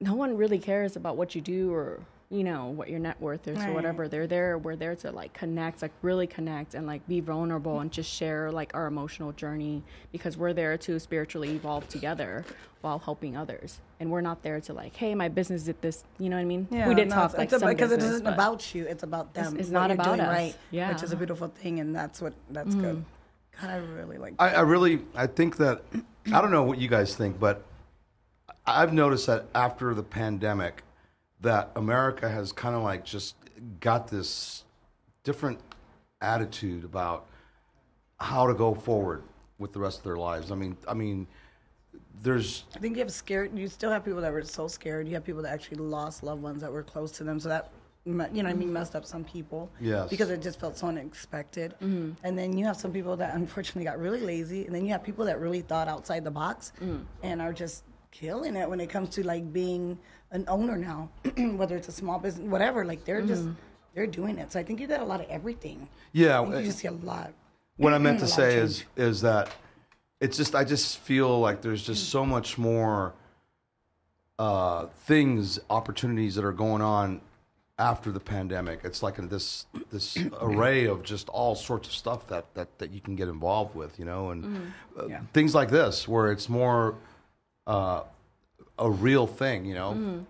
no 0.00 0.14
one 0.14 0.36
really 0.36 0.58
cares 0.58 0.96
about 0.96 1.16
what 1.16 1.34
you 1.34 1.42
do 1.42 1.72
or 1.72 2.00
you 2.30 2.44
know 2.44 2.66
what 2.66 2.88
your 2.88 3.00
net 3.00 3.20
worth 3.20 3.48
is 3.48 3.58
or 3.58 3.72
whatever. 3.72 4.06
They're 4.06 4.28
there 4.28 4.56
we're 4.56 4.76
there 4.76 4.94
to 4.96 5.10
like 5.10 5.32
connect, 5.32 5.82
like 5.82 5.90
really 6.00 6.28
connect 6.28 6.74
and 6.74 6.86
like 6.86 7.06
be 7.08 7.20
vulnerable 7.20 7.80
and 7.80 7.90
just 7.90 8.08
share 8.08 8.52
like 8.52 8.70
our 8.72 8.86
emotional 8.86 9.32
journey 9.32 9.82
because 10.12 10.36
we're 10.36 10.52
there 10.52 10.78
to 10.78 11.00
spiritually 11.00 11.50
evolve 11.56 11.88
together 11.88 12.44
while 12.82 13.00
helping 13.00 13.36
others. 13.36 13.80
And 13.98 14.12
we're 14.12 14.20
not 14.20 14.44
there 14.44 14.60
to 14.60 14.72
like, 14.72 14.94
hey, 14.94 15.12
my 15.16 15.28
business 15.28 15.64
did 15.64 15.82
this, 15.82 16.04
you 16.20 16.28
know 16.28 16.36
what 16.36 16.42
I 16.42 16.44
mean? 16.44 16.68
yeah, 16.70 16.86
we 16.88 16.94
did 16.94 17.08
no, 17.08 17.16
talk 17.16 17.30
it's- 17.32 17.38
like 17.38 17.46
it's 17.52 17.62
about- 17.62 17.68
because 17.70 17.90
it 17.90 17.96
business, 17.96 18.14
isn't 18.14 18.26
about 18.28 18.74
you; 18.74 18.86
it's 18.86 19.02
about 19.02 19.34
them. 19.34 19.56
it's 19.58 19.68
what 19.68 19.72
not 19.72 19.90
about 19.90 20.04
doing 20.06 20.20
us. 20.20 20.28
right? 20.28 20.56
Yeah. 20.70 20.92
which 20.92 21.02
is 21.02 21.10
a 21.12 21.16
beautiful 21.16 21.48
thing, 21.48 21.80
and 21.80 21.94
that's 21.94 22.22
what 22.22 22.32
that's 22.50 22.74
good. 22.76 22.96
Mm. 22.96 23.04
God, 23.60 23.70
I 23.70 23.76
really 23.76 24.18
like. 24.18 24.34
I, 24.38 24.50
I 24.54 24.60
really, 24.60 25.00
I 25.16 25.26
think 25.26 25.56
that, 25.56 25.82
I 26.32 26.40
don't 26.40 26.52
know 26.52 26.62
what 26.62 26.78
you 26.78 26.88
guys 26.88 27.16
think, 27.16 27.40
but 27.40 27.64
I've 28.64 28.92
noticed 28.94 29.26
that 29.26 29.46
after 29.54 29.92
the 29.94 30.04
pandemic, 30.04 30.82
that 31.40 31.70
America 31.76 32.28
has 32.28 32.52
kind 32.52 32.74
of 32.74 32.82
like 32.82 33.04
just 33.04 33.36
got 33.80 34.08
this 34.08 34.64
different 35.24 35.58
attitude 36.20 36.84
about 36.84 37.26
how 38.18 38.46
to 38.46 38.54
go 38.54 38.74
forward 38.74 39.22
with 39.58 39.72
the 39.72 39.78
rest 39.78 39.98
of 39.98 40.04
their 40.04 40.16
lives. 40.16 40.50
I 40.50 40.54
mean, 40.54 40.76
I 40.86 40.94
mean, 40.94 41.26
there's 42.22 42.64
I 42.74 42.78
think 42.78 42.96
you 42.96 43.02
have 43.02 43.12
scared. 43.12 43.56
You 43.56 43.68
still 43.68 43.90
have 43.90 44.04
people 44.04 44.20
that 44.20 44.32
were 44.32 44.42
so 44.42 44.68
scared. 44.68 45.08
You 45.08 45.14
have 45.14 45.24
people 45.24 45.42
that 45.42 45.52
actually 45.52 45.78
lost 45.78 46.22
loved 46.22 46.42
ones 46.42 46.60
that 46.60 46.72
were 46.72 46.82
close 46.82 47.10
to 47.12 47.24
them. 47.24 47.40
So 47.40 47.48
that, 47.48 47.70
you 48.04 48.12
know, 48.12 48.24
what 48.24 48.46
I 48.46 48.52
mean, 48.52 48.72
messed 48.72 48.94
up 48.94 49.06
some 49.06 49.24
people. 49.24 49.70
Yes. 49.80 50.10
Because 50.10 50.30
it 50.30 50.42
just 50.42 50.60
felt 50.60 50.76
so 50.76 50.88
unexpected. 50.88 51.74
Mm-hmm. 51.82 52.12
And 52.24 52.38
then 52.38 52.56
you 52.56 52.64
have 52.66 52.76
some 52.76 52.92
people 52.92 53.16
that 53.16 53.34
unfortunately 53.34 53.84
got 53.84 53.98
really 53.98 54.20
lazy. 54.20 54.66
And 54.66 54.74
then 54.74 54.84
you 54.84 54.92
have 54.92 55.02
people 55.02 55.24
that 55.26 55.40
really 55.40 55.62
thought 55.62 55.88
outside 55.88 56.24
the 56.24 56.30
box 56.30 56.72
mm. 56.80 57.02
and 57.22 57.40
are 57.40 57.52
just 57.52 57.84
killing 58.10 58.56
it 58.56 58.68
when 58.68 58.80
it 58.80 58.88
comes 58.90 59.08
to 59.10 59.26
like 59.26 59.52
being 59.52 59.98
an 60.32 60.44
owner 60.48 60.76
now, 60.76 61.08
whether 61.56 61.76
it's 61.76 61.88
a 61.88 61.92
small 61.92 62.18
business, 62.18 62.46
whatever. 62.48 62.84
Like 62.84 63.04
they're 63.04 63.22
just 63.22 63.44
they're 63.94 64.06
doing 64.06 64.38
it. 64.38 64.52
So 64.52 64.60
I 64.60 64.62
think 64.62 64.80
you 64.80 64.86
got 64.86 65.00
a 65.00 65.04
lot 65.04 65.20
of 65.20 65.28
everything. 65.28 65.88
yeah. 66.12 66.40
I 66.40 66.44
think 66.44 66.56
you 66.58 66.64
just 66.66 66.78
see 66.78 66.88
a 66.88 66.92
lot. 66.92 67.32
what 67.76 67.92
I 67.94 67.98
meant 67.98 68.18
to 68.20 68.24
A 68.24 68.28
lot 68.28 68.38
of 68.38 68.44
say 68.44 68.56
is 68.56 68.84
is 68.96 69.20
that 69.22 69.50
it's 70.20 70.36
just 70.36 70.54
I 70.54 70.64
just 70.64 70.98
feel 70.98 71.40
like 71.40 71.62
there's 71.62 71.82
just 71.82 72.10
so 72.10 72.24
much 72.26 72.58
more 72.58 73.14
uh, 74.38 74.86
things, 75.04 75.58
opportunities 75.68 76.34
that 76.34 76.44
are 76.44 76.52
going 76.52 76.82
on 76.82 77.20
after 77.78 78.10
the 78.12 78.20
pandemic. 78.20 78.80
It's 78.84 79.02
like 79.02 79.16
this 79.16 79.66
this 79.90 80.16
array 80.40 80.86
of 80.86 81.02
just 81.02 81.28
all 81.30 81.54
sorts 81.54 81.88
of 81.88 81.94
stuff 81.94 82.26
that 82.28 82.52
that, 82.54 82.78
that 82.78 82.90
you 82.90 83.00
can 83.00 83.16
get 83.16 83.28
involved 83.28 83.74
with, 83.74 83.98
you 83.98 84.04
know, 84.04 84.30
and 84.30 84.72
uh, 84.98 85.06
Yeah. 85.08 85.20
things 85.32 85.54
like 85.54 85.70
this 85.70 86.06
where 86.08 86.30
it's 86.30 86.48
more 86.48 86.94
uh, 87.70 88.02
a 88.78 88.90
real 88.90 89.26
thing, 89.26 89.64
you 89.64 89.74
know. 89.74 90.24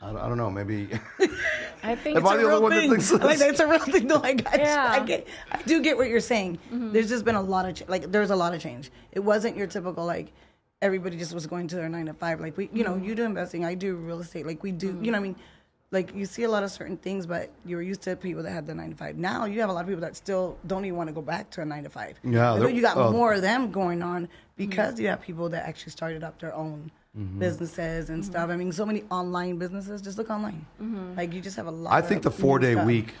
I, 0.00 0.06
don't- 0.12 0.18
I 0.18 0.28
don't 0.28 0.36
know, 0.38 0.50
maybe. 0.50 0.88
I 1.82 1.94
think 1.94 2.16
Am 2.18 2.26
I 2.26 2.34
It's 2.34 2.42
a 2.42 2.44
the 2.44 2.44
only 2.44 2.44
real 2.44 2.62
one 2.62 2.70
that 2.72 2.80
thing. 2.80 2.90
thinks 2.90 3.10
this? 3.10 3.20
Like 3.20 3.40
it's 3.40 3.60
a 3.60 3.66
real 3.66 3.78
thing. 3.78 4.06
No, 4.06 4.20
I 4.22 4.34
got 4.34 4.58
Yeah. 4.58 4.88
I 4.90 5.00
get. 5.04 5.26
I 5.52 5.62
do 5.62 5.82
get 5.82 5.96
what 5.96 6.08
you're 6.08 6.20
saying. 6.20 6.58
There's 6.70 7.08
just 7.08 7.24
been 7.24 7.34
a 7.34 7.42
lot 7.42 7.66
of 7.68 7.74
ch- 7.76 7.88
like. 7.88 8.10
There's 8.12 8.30
a 8.30 8.36
lot 8.36 8.54
of 8.54 8.60
change. 8.60 8.90
It 9.12 9.20
wasn't 9.20 9.56
your 9.56 9.66
typical 9.66 10.04
like. 10.04 10.32
Everybody 10.82 11.16
just 11.16 11.32
was 11.32 11.46
going 11.46 11.68
to 11.68 11.76
their 11.76 11.88
nine 11.88 12.06
to 12.06 12.12
five. 12.14 12.40
Like 12.40 12.56
we, 12.58 12.68
you 12.72 12.84
know, 12.84 12.96
you 12.96 13.14
do 13.14 13.24
investing. 13.24 13.64
I 13.64 13.74
do 13.74 13.96
real 13.96 14.20
estate. 14.20 14.46
Like 14.46 14.62
we 14.62 14.72
do. 14.72 14.88
You 15.00 15.10
know, 15.10 15.18
what 15.18 15.26
I 15.26 15.28
mean, 15.28 15.36
like 15.90 16.14
you 16.14 16.26
see 16.26 16.42
a 16.42 16.50
lot 16.50 16.62
of 16.62 16.70
certain 16.70 16.98
things, 16.98 17.24
but 17.26 17.50
you 17.64 17.76
were 17.76 17.82
used 17.82 18.02
to 18.02 18.14
people 18.16 18.42
that 18.42 18.50
had 18.50 18.66
the 18.66 18.74
nine 18.74 18.90
to 18.90 18.96
five. 18.96 19.16
Now 19.16 19.46
you 19.46 19.60
have 19.60 19.70
a 19.70 19.72
lot 19.72 19.80
of 19.80 19.86
people 19.88 20.02
that 20.02 20.16
still 20.16 20.58
don't 20.66 20.84
even 20.84 20.96
want 20.98 21.08
to 21.08 21.14
go 21.14 21.22
back 21.22 21.48
to 21.52 21.62
a 21.62 21.64
nine 21.64 21.84
to 21.84 21.88
five. 21.90 22.20
Yeah, 22.22 22.58
But 22.60 22.74
you 22.74 22.82
got 22.82 22.96
uh, 22.98 23.10
more 23.10 23.32
of 23.32 23.40
them 23.42 23.70
going 23.70 24.02
on 24.02 24.28
because 24.56 24.98
you 24.98 25.08
have 25.08 25.20
people 25.20 25.48
that 25.50 25.66
actually 25.68 25.92
started 25.92 26.22
up 26.24 26.38
their 26.40 26.54
own. 26.54 26.90
Mm-hmm. 27.16 27.38
Businesses 27.38 28.10
and 28.10 28.22
stuff. 28.22 28.50
I 28.50 28.56
mean, 28.56 28.70
so 28.72 28.84
many 28.84 29.02
online 29.10 29.56
businesses. 29.56 30.02
Just 30.02 30.18
look 30.18 30.28
online. 30.28 30.66
Like 31.16 31.32
you 31.32 31.40
just 31.40 31.56
have 31.56 31.66
a 31.66 31.70
lot. 31.70 31.94
I 31.94 32.02
think 32.02 32.22
the 32.22 32.30
four 32.30 32.58
day 32.58 32.72
stuff. 32.74 32.84
week 32.84 33.14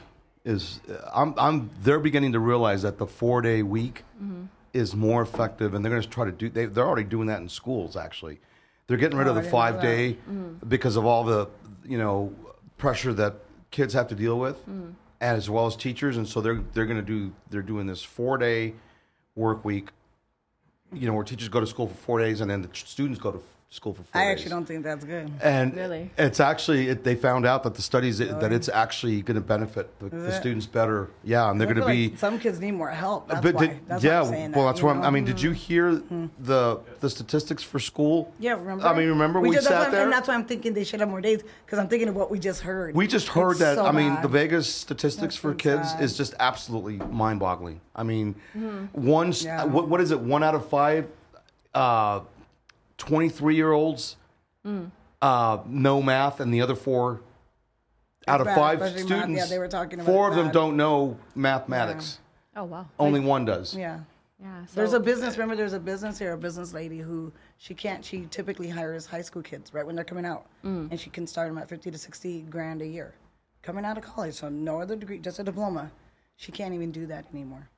is. 0.44 0.80
I'm. 1.14 1.32
I'm. 1.38 1.70
They're 1.82 1.98
beginning 1.98 2.32
to 2.32 2.38
realize 2.38 2.82
that 2.82 2.98
the 2.98 3.06
four 3.06 3.40
day 3.40 3.62
week 3.62 4.04
Mm-hmm. 4.22 4.44
is 4.74 4.94
more 4.94 5.22
effective, 5.22 5.72
and 5.72 5.82
they're 5.82 5.88
going 5.90 6.02
to 6.02 6.08
try 6.10 6.26
to 6.26 6.32
do. 6.32 6.50
They, 6.50 6.66
they're 6.66 6.86
already 6.86 7.08
doing 7.08 7.28
that 7.28 7.40
in 7.40 7.48
schools. 7.48 7.96
Actually, 7.96 8.38
they're 8.86 8.98
getting 8.98 9.16
rid 9.16 9.28
Oh, 9.28 9.30
of 9.34 9.36
the 9.42 9.50
five 9.50 9.80
day 9.80 10.18
because 10.68 10.96
of 10.96 11.06
all 11.06 11.24
the 11.24 11.48
you 11.86 11.96
know 11.96 12.34
pressure 12.76 13.14
that 13.14 13.36
kids 13.70 13.94
have 13.94 14.08
to 14.08 14.14
deal 14.14 14.38
with, 14.38 14.58
Mm. 14.68 14.92
as 15.22 15.48
well 15.48 15.64
as 15.64 15.74
teachers, 15.74 16.18
and 16.18 16.28
so 16.28 16.42
they're 16.42 16.60
they're 16.74 16.84
going 16.84 17.00
to 17.00 17.02
do. 17.18 17.32
They're 17.48 17.62
doing 17.62 17.86
this 17.86 18.02
four 18.02 18.36
day 18.36 18.74
work 19.36 19.64
week. 19.64 19.88
You 20.92 21.06
know, 21.06 21.14
where 21.14 21.24
teachers 21.24 21.48
go 21.48 21.60
to 21.60 21.66
school 21.66 21.88
for 21.88 21.94
four 21.94 22.18
days, 22.18 22.40
and 22.40 22.50
then 22.50 22.62
the 22.62 22.68
students 22.72 23.18
go 23.18 23.32
to 23.32 23.42
school 23.70 23.92
for 23.92 24.02
four 24.04 24.20
I 24.20 24.24
days. 24.24 24.32
actually 24.32 24.50
don't 24.50 24.64
think 24.64 24.84
that's 24.84 25.04
good. 25.04 25.30
And 25.42 25.74
Really? 25.74 26.10
it's 26.16 26.38
actually 26.38 26.88
it, 26.88 27.02
they 27.02 27.16
found 27.16 27.44
out 27.44 27.64
that 27.64 27.74
the 27.74 27.82
studies 27.82 28.18
that 28.18 28.42
oh. 28.42 28.54
it's 28.54 28.68
actually 28.68 29.22
going 29.22 29.34
to 29.34 29.40
benefit 29.40 29.98
the, 29.98 30.08
the 30.08 30.32
students 30.32 30.66
better. 30.66 31.10
Yeah, 31.24 31.50
and 31.50 31.60
they're 31.60 31.66
going 31.66 31.80
to 31.80 31.86
be. 31.86 32.10
like 32.10 32.18
some 32.18 32.38
kids 32.38 32.60
need 32.60 32.72
more 32.72 32.90
help. 32.90 33.28
Uh, 33.28 33.34
that's 33.34 33.42
but 33.44 33.54
why. 33.54 33.66
did- 33.66 33.88
that's 33.88 34.04
yeah, 34.04 34.20
why 34.20 34.26
I'm 34.26 34.32
saying 34.32 34.52
well, 34.52 34.66
that, 34.66 34.72
that's 34.72 34.82
why 34.82 34.90
I'm, 34.92 35.00
I 35.00 35.02
know? 35.02 35.10
mean. 35.10 35.24
Did 35.24 35.42
you 35.42 35.50
mm-hmm. 35.50 35.58
hear 35.58 35.92
mm-hmm. 35.92 36.26
the 36.38 36.80
the 37.00 37.10
statistics 37.10 37.62
for 37.62 37.78
school? 37.78 38.32
Yeah, 38.38 38.52
remember? 38.52 38.86
I 38.86 38.96
mean, 38.96 39.08
remember 39.08 39.40
we, 39.40 39.50
just, 39.50 39.68
that's 39.68 39.70
why 39.70 39.76
sat 39.76 39.82
I'm- 39.82 39.92
there. 39.92 40.02
and 40.04 40.12
that's 40.12 40.28
why 40.28 40.34
I'm 40.34 40.44
thinking 40.44 40.72
they 40.72 40.84
should 40.84 41.00
have 41.00 41.08
more 41.08 41.20
days 41.20 41.42
because 41.64 41.78
I'm 41.78 41.88
thinking 41.88 42.08
of 42.08 42.14
what 42.14 42.30
we 42.30 42.38
just 42.38 42.60
heard. 42.60 42.94
we 42.94 43.06
just 43.06 43.28
heard 43.28 43.52
It's 43.52 43.60
that. 43.60 43.76
so 43.76 43.86
I 43.86 43.92
mean, 43.92 44.14
bad. 44.14 44.24
the 44.24 44.28
Vegas 44.28 44.72
statistics 44.72 45.20
That's 45.20 45.36
for 45.36 45.52
so 45.52 45.56
kids 45.56 45.90
sad. 45.90 46.02
is 46.02 46.16
just 46.16 46.34
absolutely 46.38 46.98
mind-boggling. 46.98 47.80
I 47.96 48.04
mean, 48.04 48.36
mm-hmm. 48.56 48.86
one 49.06 49.32
Yeah. 49.32 49.64
what 49.64 49.88
what 49.88 50.00
is 50.00 50.12
it? 50.12 50.20
One 50.20 50.42
out 50.44 50.54
of 50.54 50.68
five, 50.68 51.08
uh, 51.74 52.20
23 52.98 53.54
year 53.54 53.72
olds 53.72 54.16
uh, 55.22 55.58
know 55.66 56.02
math, 56.02 56.40
and 56.40 56.52
the 56.52 56.60
other 56.60 56.74
four 56.74 57.20
out 58.28 58.40
of 58.40 58.46
bad, 58.46 58.56
five 58.56 58.82
especially 58.82 59.08
math. 59.08 59.18
students, 59.20 59.38
Yeah, 59.40 59.46
they 59.46 59.58
were 59.58 59.68
talking 59.68 60.00
about 60.00 60.06
four 60.12 60.28
of 60.28 60.34
them 60.34 60.46
that. 60.46 60.52
don't 60.54 60.76
know 60.76 61.16
mathematics. 61.34 62.18
Oh 62.56 62.64
wow. 62.64 62.86
Only 62.98 63.20
one 63.20 63.44
does. 63.44 63.74
Yeah. 63.76 64.00
Yeah. 64.40 64.66
So, 64.66 64.72
There's 64.74 64.92
a 64.92 65.00
business. 65.00 65.36
Remember, 65.38 65.56
there's 65.56 65.72
a 65.72 65.80
business 65.80 66.18
here, 66.18 66.32
a 66.32 66.38
business 66.38 66.74
lady 66.74 66.98
who 66.98 67.32
she 67.58 67.74
can't. 67.74 68.04
She 68.04 68.26
typically 68.30 68.68
hires 68.68 69.06
high 69.06 69.22
school 69.22 69.42
kids 69.42 69.72
right 69.72 69.86
when 69.86 69.94
they're 69.94 70.04
coming 70.04 70.26
out, 70.26 70.46
Mm. 70.64 70.90
and 70.90 70.98
she 71.00 71.08
can 71.10 71.26
start 71.26 71.48
them 71.48 71.58
at 71.58 71.68
fifty 71.68 71.90
to 71.90 71.96
sixty 71.98 72.42
grand 72.42 72.82
a 72.82 72.86
year, 72.86 73.14
coming 73.62 73.84
out 73.84 73.96
of 73.96 74.04
college, 74.04 74.34
so 74.34 74.48
no 74.48 74.80
other 74.80 74.96
degree, 74.96 75.18
just 75.18 75.38
a 75.38 75.42
diploma. 75.44 75.90
She 76.36 76.52
can't 76.52 76.74
even 76.74 76.90
do 76.92 77.06
that 77.06 77.24
anymore 77.32 77.68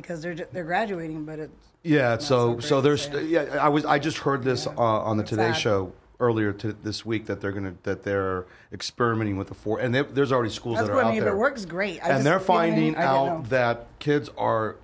because 0.00 0.22
they're 0.22 0.34
they're 0.34 0.64
graduating, 0.64 1.24
but 1.24 1.38
it's 1.38 1.52
Yeah, 1.82 2.18
so 2.18 2.54
so 2.54 2.60
so 2.60 2.80
there's 2.80 3.08
yeah 3.08 3.58
I 3.60 3.68
was 3.68 3.84
I 3.84 3.98
just 3.98 4.18
heard 4.18 4.42
this 4.44 4.66
uh, 4.66 4.70
on 4.80 5.16
the 5.16 5.22
It's 5.22 5.30
Today 5.30 5.52
sad. 5.52 5.56
Show 5.56 5.92
earlier 6.20 6.52
to 6.52 6.72
this 6.72 7.04
week 7.04 7.26
that 7.26 7.40
they're 7.40 7.52
gonna 7.52 7.74
that 7.82 8.02
they're 8.02 8.46
experimenting 8.72 9.36
with 9.36 9.48
the 9.48 9.54
four 9.54 9.80
and 9.80 9.94
they, 9.94 10.02
there's 10.02 10.32
already 10.32 10.50
schools 10.52 10.76
that's 10.76 10.88
that 10.88 10.92
are 10.92 10.96
what 10.96 11.04
I 11.04 11.08
out 11.08 11.12
mean. 11.12 11.18
If 11.18 11.24
there 11.24 11.34
it 11.34 11.38
works, 11.38 11.64
great. 11.64 12.00
I 12.02 12.08
and 12.08 12.14
just- 12.16 12.24
they're 12.24 12.32
you 12.34 12.38
know 12.38 12.44
I 12.44 12.70
finding 12.70 12.96
out 12.96 13.26
know. 13.26 13.42
that 13.48 13.86
kids 13.98 14.30
are 14.38 14.76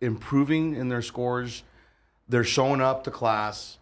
improving 0.00 0.74
in 0.74 0.88
their 0.88 1.02
scores. 1.02 1.62
They're 2.28 2.44
showing 2.44 2.80
up 2.80 3.04
to 3.04 3.10
class. 3.10 3.78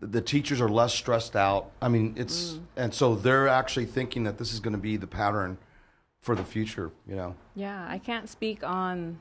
The- 0.00 0.06
The 0.06 0.20
teachers 0.22 0.60
are 0.60 0.68
less 0.68 0.94
stressed 0.94 1.36
out. 1.36 1.70
I 1.82 1.88
mean, 1.88 2.14
it's 2.16 2.52
Mm. 2.54 2.60
and 2.76 2.94
so 2.94 3.14
they're 3.14 3.48
actually 3.48 3.86
thinking 3.86 4.24
that 4.24 4.38
this 4.38 4.52
is 4.52 4.60
going 4.60 4.72
to 4.74 4.80
be 4.80 4.96
the 4.96 5.06
pattern 5.06 5.58
for 6.22 6.34
the 6.34 6.44
future. 6.44 6.90
You 7.08 7.16
know. 7.16 7.34
Yeah, 7.54 7.86
I 7.88 7.98
can't 7.98 8.28
speak 8.28 8.62
on 8.64 9.18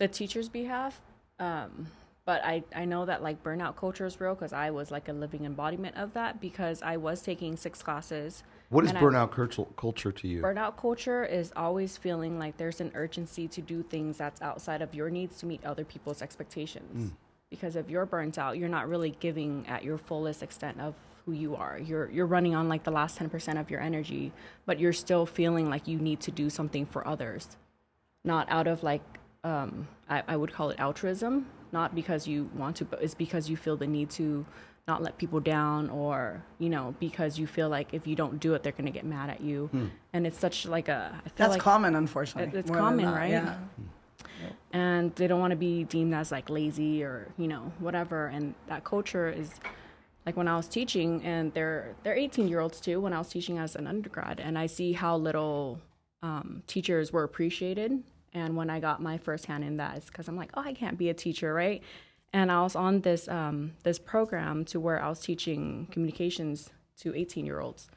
the 0.00 0.08
teacher's 0.08 0.48
behalf, 0.48 1.00
um, 1.38 1.86
but 2.24 2.42
I, 2.44 2.64
I 2.74 2.86
know 2.86 3.04
that 3.04 3.22
like 3.22 3.44
burnout 3.44 3.76
culture 3.76 4.06
is 4.06 4.18
real 4.18 4.34
because 4.34 4.52
I 4.52 4.70
was 4.70 4.90
like 4.90 5.08
a 5.08 5.12
living 5.12 5.44
embodiment 5.44 5.96
of 5.96 6.14
that 6.14 6.40
because 6.40 6.82
I 6.82 6.96
was 6.96 7.22
taking 7.22 7.56
six 7.56 7.82
classes. 7.82 8.42
What 8.70 8.84
is 8.84 8.90
and 8.90 8.98
I- 8.98 9.02
burnout 9.02 9.30
culture, 9.30 9.66
culture 9.76 10.10
to 10.10 10.26
you? 10.26 10.40
Burnout 10.40 10.78
culture 10.78 11.22
is 11.22 11.52
always 11.54 11.98
feeling 11.98 12.38
like 12.38 12.56
there's 12.56 12.80
an 12.80 12.92
urgency 12.94 13.46
to 13.48 13.60
do 13.60 13.82
things 13.82 14.16
that's 14.16 14.40
outside 14.40 14.80
of 14.80 14.94
your 14.94 15.10
needs 15.10 15.38
to 15.40 15.46
meet 15.46 15.64
other 15.64 15.84
people's 15.84 16.22
expectations. 16.22 17.12
Because 17.50 17.76
if 17.76 17.90
you're 17.90 18.06
burnt 18.06 18.38
out, 18.38 18.56
you're 18.56 18.68
not 18.68 18.88
really 18.88 19.10
giving 19.20 19.66
at 19.66 19.84
your 19.84 19.98
fullest 19.98 20.42
extent 20.42 20.80
of 20.80 20.94
who 21.26 21.32
you 21.32 21.56
are. 21.56 21.78
You're 21.78 22.08
you're 22.10 22.26
running 22.26 22.54
on 22.54 22.68
like 22.70 22.84
the 22.84 22.90
last 22.90 23.18
10% 23.18 23.60
of 23.60 23.70
your 23.70 23.80
energy, 23.80 24.32
but 24.64 24.80
you're 24.80 24.94
still 24.94 25.26
feeling 25.26 25.68
like 25.68 25.86
you 25.86 25.98
need 25.98 26.20
to 26.20 26.30
do 26.30 26.48
something 26.48 26.86
for 26.86 27.06
others. 27.06 27.56
Not 28.24 28.46
out 28.50 28.66
of 28.66 28.82
like 28.82 29.02
um, 29.44 29.88
I, 30.08 30.22
I 30.28 30.36
would 30.36 30.52
call 30.52 30.70
it 30.70 30.78
altruism, 30.80 31.46
not 31.72 31.94
because 31.94 32.26
you 32.26 32.50
want 32.54 32.76
to, 32.76 32.84
but 32.84 33.02
it's 33.02 33.14
because 33.14 33.48
you 33.48 33.56
feel 33.56 33.76
the 33.76 33.86
need 33.86 34.10
to 34.10 34.44
not 34.88 35.02
let 35.02 35.18
people 35.18 35.38
down 35.38 35.88
or 35.90 36.42
you 36.58 36.68
know 36.68 36.94
because 36.98 37.38
you 37.38 37.46
feel 37.46 37.68
like 37.68 37.94
if 37.94 38.08
you 38.08 38.16
don't 38.16 38.40
do 38.40 38.54
it 38.54 38.62
they're 38.64 38.72
going 38.72 38.86
to 38.86 38.90
get 38.90 39.04
mad 39.04 39.30
at 39.30 39.40
you 39.40 39.70
and 40.12 40.26
it's 40.26 40.38
such 40.38 40.66
like 40.66 40.88
a 40.88 41.12
I 41.14 41.28
feel 41.28 41.32
That's 41.36 41.50
like 41.52 41.60
common, 41.60 41.94
unfortunately. 41.94 42.58
It- 42.58 42.60
it's 42.62 42.70
more 42.70 42.80
common, 42.80 43.06
right? 43.06 43.30
Yeah. 43.30 43.56
and 44.72 45.14
they 45.14 45.26
don't 45.28 45.38
want 45.38 45.52
to 45.52 45.56
be 45.56 45.84
deemed 45.84 46.12
as 46.14 46.32
like 46.32 46.50
lazy 46.50 47.04
or 47.04 47.28
you 47.38 47.46
know 47.46 47.72
whatever 47.78 48.26
and 48.28 48.54
that 48.66 48.82
culture 48.84 49.28
is 49.28 49.50
like 50.26 50.36
when 50.36 50.48
i 50.48 50.56
was 50.56 50.66
teaching 50.66 51.22
and 51.24 51.52
they're 51.54 51.94
they're 52.02 52.14
18 52.16 52.48
year 52.48 52.60
olds 52.60 52.80
too 52.80 53.00
when 53.00 53.12
i 53.12 53.18
was 53.18 53.28
teaching 53.28 53.58
as 53.58 53.76
an 53.76 53.86
undergrad 53.86 54.40
and 54.40 54.58
i 54.58 54.66
see 54.66 54.92
how 54.92 55.16
little 55.16 55.78
um, 56.22 56.62
teachers 56.66 57.12
were 57.12 57.22
appreciated 57.24 58.02
and 58.32 58.56
when 58.56 58.70
i 58.70 58.80
got 58.80 59.00
my 59.02 59.18
first 59.18 59.46
hand 59.46 59.64
in 59.64 59.76
that 59.78 59.96
it's 59.96 60.06
because 60.06 60.28
i'm 60.28 60.36
like 60.36 60.50
oh 60.54 60.62
i 60.62 60.72
can't 60.72 60.98
be 60.98 61.08
a 61.08 61.14
teacher 61.14 61.52
right? 61.54 61.82
And 62.32 62.50
i 62.52 62.62
was 62.62 62.76
on 62.76 63.00
this 63.00 63.26
um, 63.28 63.72
this 63.82 63.98
program 63.98 64.64
to 64.66 64.78
where 64.78 65.02
i 65.02 65.08
was 65.08 65.20
teaching 65.20 65.88
communications 65.90 66.70
to 67.00 67.14
18 67.14 67.44
year 67.46 67.60
olds 67.60 67.88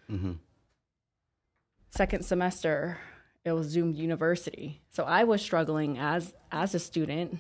second 1.92 2.24
semester 2.26 2.98
it 3.46 3.52
was 3.52 3.68
zoom 3.68 3.94
university. 3.94 4.82
So 4.90 5.04
i 5.04 5.24
was 5.24 5.42
struggling 5.42 5.98
as 5.98 6.34
as 6.52 6.74
a 6.74 6.80
student 6.80 7.40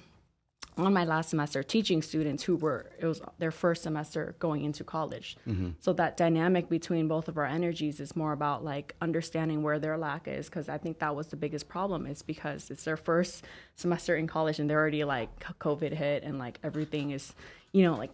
on 0.77 0.93
my 0.93 1.05
last 1.05 1.29
semester 1.29 1.63
teaching 1.63 2.01
students 2.01 2.43
who 2.43 2.55
were 2.55 2.91
it 2.99 3.05
was 3.05 3.21
their 3.39 3.51
first 3.51 3.83
semester 3.83 4.35
going 4.39 4.63
into 4.63 4.83
college. 4.83 5.37
Mm-hmm. 5.47 5.71
So 5.79 5.93
that 5.93 6.17
dynamic 6.17 6.69
between 6.69 7.07
both 7.07 7.27
of 7.27 7.37
our 7.37 7.45
energies 7.45 7.99
is 7.99 8.15
more 8.15 8.33
about 8.33 8.63
like 8.63 8.95
understanding 9.01 9.63
where 9.63 9.79
their 9.79 9.97
lack 9.97 10.27
is 10.27 10.47
because 10.47 10.69
i 10.69 10.77
think 10.77 10.99
that 10.99 11.15
was 11.15 11.27
the 11.27 11.35
biggest 11.35 11.67
problem 11.67 12.05
is 12.05 12.21
because 12.21 12.69
it's 12.69 12.83
their 12.83 12.97
first 12.97 13.45
semester 13.75 14.15
in 14.15 14.27
college 14.27 14.59
and 14.59 14.69
they're 14.69 14.79
already 14.79 15.03
like 15.03 15.29
covid 15.59 15.93
hit 15.93 16.23
and 16.23 16.39
like 16.39 16.59
everything 16.63 17.11
is 17.11 17.33
you 17.71 17.83
know 17.83 17.95
like 17.95 18.11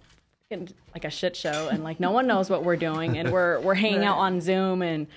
in- 0.50 0.68
like 0.94 1.06
a 1.06 1.10
shit 1.10 1.36
show 1.36 1.70
and 1.72 1.84
like 1.84 2.00
no 2.00 2.12
one 2.12 2.28
knows 2.28 2.50
what 2.50 2.64
we're 2.64 2.76
doing 2.76 3.18
and 3.18 3.32
we're 3.32 3.60
we're 3.62 3.76
hanging 3.76 4.04
out 4.04 4.18
on 4.18 4.42
zoom 4.42 4.82
and 4.82 5.08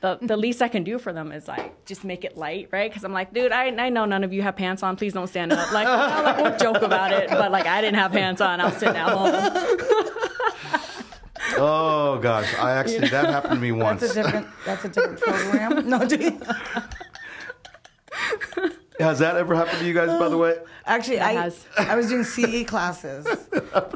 the 0.00 0.18
the 0.22 0.36
least 0.36 0.62
I 0.62 0.68
can 0.68 0.84
do 0.84 0.98
for 0.98 1.12
them 1.12 1.32
is 1.32 1.48
like 1.48 1.84
just 1.84 2.04
make 2.04 2.24
it 2.24 2.36
light, 2.36 2.68
right? 2.70 2.90
Because 2.90 3.04
I'm 3.04 3.12
like, 3.12 3.34
dude, 3.34 3.52
I 3.52 3.66
I 3.66 3.88
know 3.88 4.04
none 4.04 4.22
of 4.22 4.32
you 4.32 4.42
have 4.42 4.56
pants 4.56 4.82
on. 4.82 4.96
Please 4.96 5.12
don't 5.12 5.26
stand 5.26 5.52
up. 5.52 5.72
Like, 5.72 5.86
I 5.86 6.22
like 6.22 6.36
we'll 6.60 6.72
joke 6.72 6.82
about 6.82 7.12
it, 7.12 7.28
but 7.28 7.50
like 7.50 7.66
I 7.66 7.80
didn't 7.80 7.98
have 7.98 8.12
pants 8.12 8.40
on. 8.40 8.60
I 8.60 8.66
was 8.66 8.76
sitting 8.76 8.96
at 8.96 9.08
home. 9.08 10.10
Oh 11.56 12.18
gosh, 12.18 12.52
I 12.54 12.72
actually 12.72 13.08
that 13.08 13.26
happened 13.26 13.54
to 13.54 13.60
me 13.60 13.70
once. 13.72 14.00
That's 14.00 14.16
a 14.16 14.22
different. 14.22 14.46
That's 14.64 14.84
a 14.84 14.88
different 14.88 15.20
program. 15.20 15.88
No, 15.94 16.06
do- 16.06 16.40
Has 18.98 19.18
that 19.18 19.36
ever 19.36 19.54
happened 19.54 19.78
to 19.80 19.86
you 19.86 19.92
guys? 19.92 20.18
By 20.18 20.28
the 20.28 20.38
way, 20.38 20.56
actually, 20.86 21.20
I 21.20 21.32
has. 21.32 21.66
I 21.76 21.96
was 21.96 22.08
doing 22.08 22.24
CE 22.24 22.64
classes, 22.66 23.26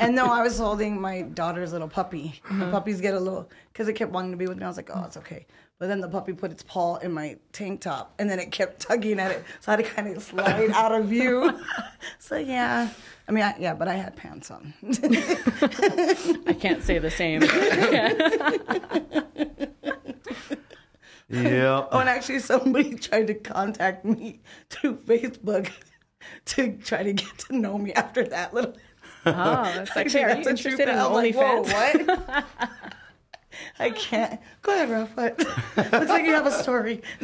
and 0.00 0.14
no, 0.14 0.26
I 0.26 0.42
was 0.42 0.58
holding 0.58 1.00
my 1.00 1.22
daughter's 1.22 1.72
little 1.72 1.88
puppy. 1.88 2.40
The 2.44 2.54
mm-hmm. 2.54 2.70
puppies 2.70 3.00
get 3.00 3.14
a 3.14 3.20
little 3.20 3.48
because 3.72 3.88
it 3.88 3.94
kept 3.94 4.12
wanting 4.12 4.32
to 4.32 4.36
be 4.36 4.46
with 4.46 4.58
me. 4.58 4.64
I 4.64 4.68
was 4.68 4.76
like, 4.76 4.90
oh, 4.92 5.04
it's 5.04 5.16
okay. 5.16 5.46
But 5.78 5.86
then 5.86 6.00
the 6.00 6.08
puppy 6.08 6.32
put 6.32 6.50
its 6.50 6.64
paw 6.64 6.96
in 6.96 7.12
my 7.12 7.36
tank 7.52 7.82
top, 7.82 8.12
and 8.18 8.28
then 8.28 8.40
it 8.40 8.50
kept 8.50 8.80
tugging 8.88 9.20
at 9.20 9.30
it, 9.30 9.44
so 9.60 9.70
I 9.72 9.76
had 9.76 9.84
to 9.84 9.90
kind 9.90 10.16
of 10.16 10.22
slide 10.22 10.70
out 10.70 10.92
of 10.92 11.06
view. 11.06 11.56
so 12.18 12.36
yeah, 12.36 12.88
I 13.28 13.32
mean, 13.32 13.44
I, 13.44 13.54
yeah, 13.58 13.74
but 13.74 13.86
I 13.86 13.94
had 13.94 14.16
pants 14.16 14.50
on. 14.50 14.74
I 14.82 16.56
can't 16.58 16.82
say 16.82 16.98
the 16.98 17.10
same. 17.10 17.42
yeah. 21.28 21.86
Oh, 21.92 21.98
and 22.00 22.08
actually, 22.08 22.40
somebody 22.40 22.96
tried 22.96 23.28
to 23.28 23.34
contact 23.34 24.04
me 24.04 24.40
through 24.70 24.96
Facebook 24.96 25.70
to 26.46 26.76
try 26.78 27.04
to 27.04 27.12
get 27.12 27.38
to 27.38 27.56
know 27.56 27.78
me 27.78 27.92
after 27.92 28.24
that 28.24 28.52
little. 28.52 28.74
Oh, 29.26 29.62
it's 29.76 29.94
like, 29.94 30.10
hey, 30.10 30.24
are 30.24 30.30
you 30.30 30.34
That's 30.36 30.46
a 30.46 30.50
interested 30.50 30.88
in 30.88 30.94
fact. 30.94 30.98
I 30.98 31.08
was 31.08 31.16
like, 31.16 31.34
whoa, 31.36 31.62
what? 31.62 32.44
I 33.78 33.90
can't. 33.90 34.40
Go 34.62 34.72
ahead, 34.72 34.90
Ralph. 34.90 35.10
What? 35.16 35.38
Looks 35.76 36.08
like 36.08 36.24
you 36.24 36.32
have 36.34 36.46
a 36.46 36.50
story. 36.50 37.02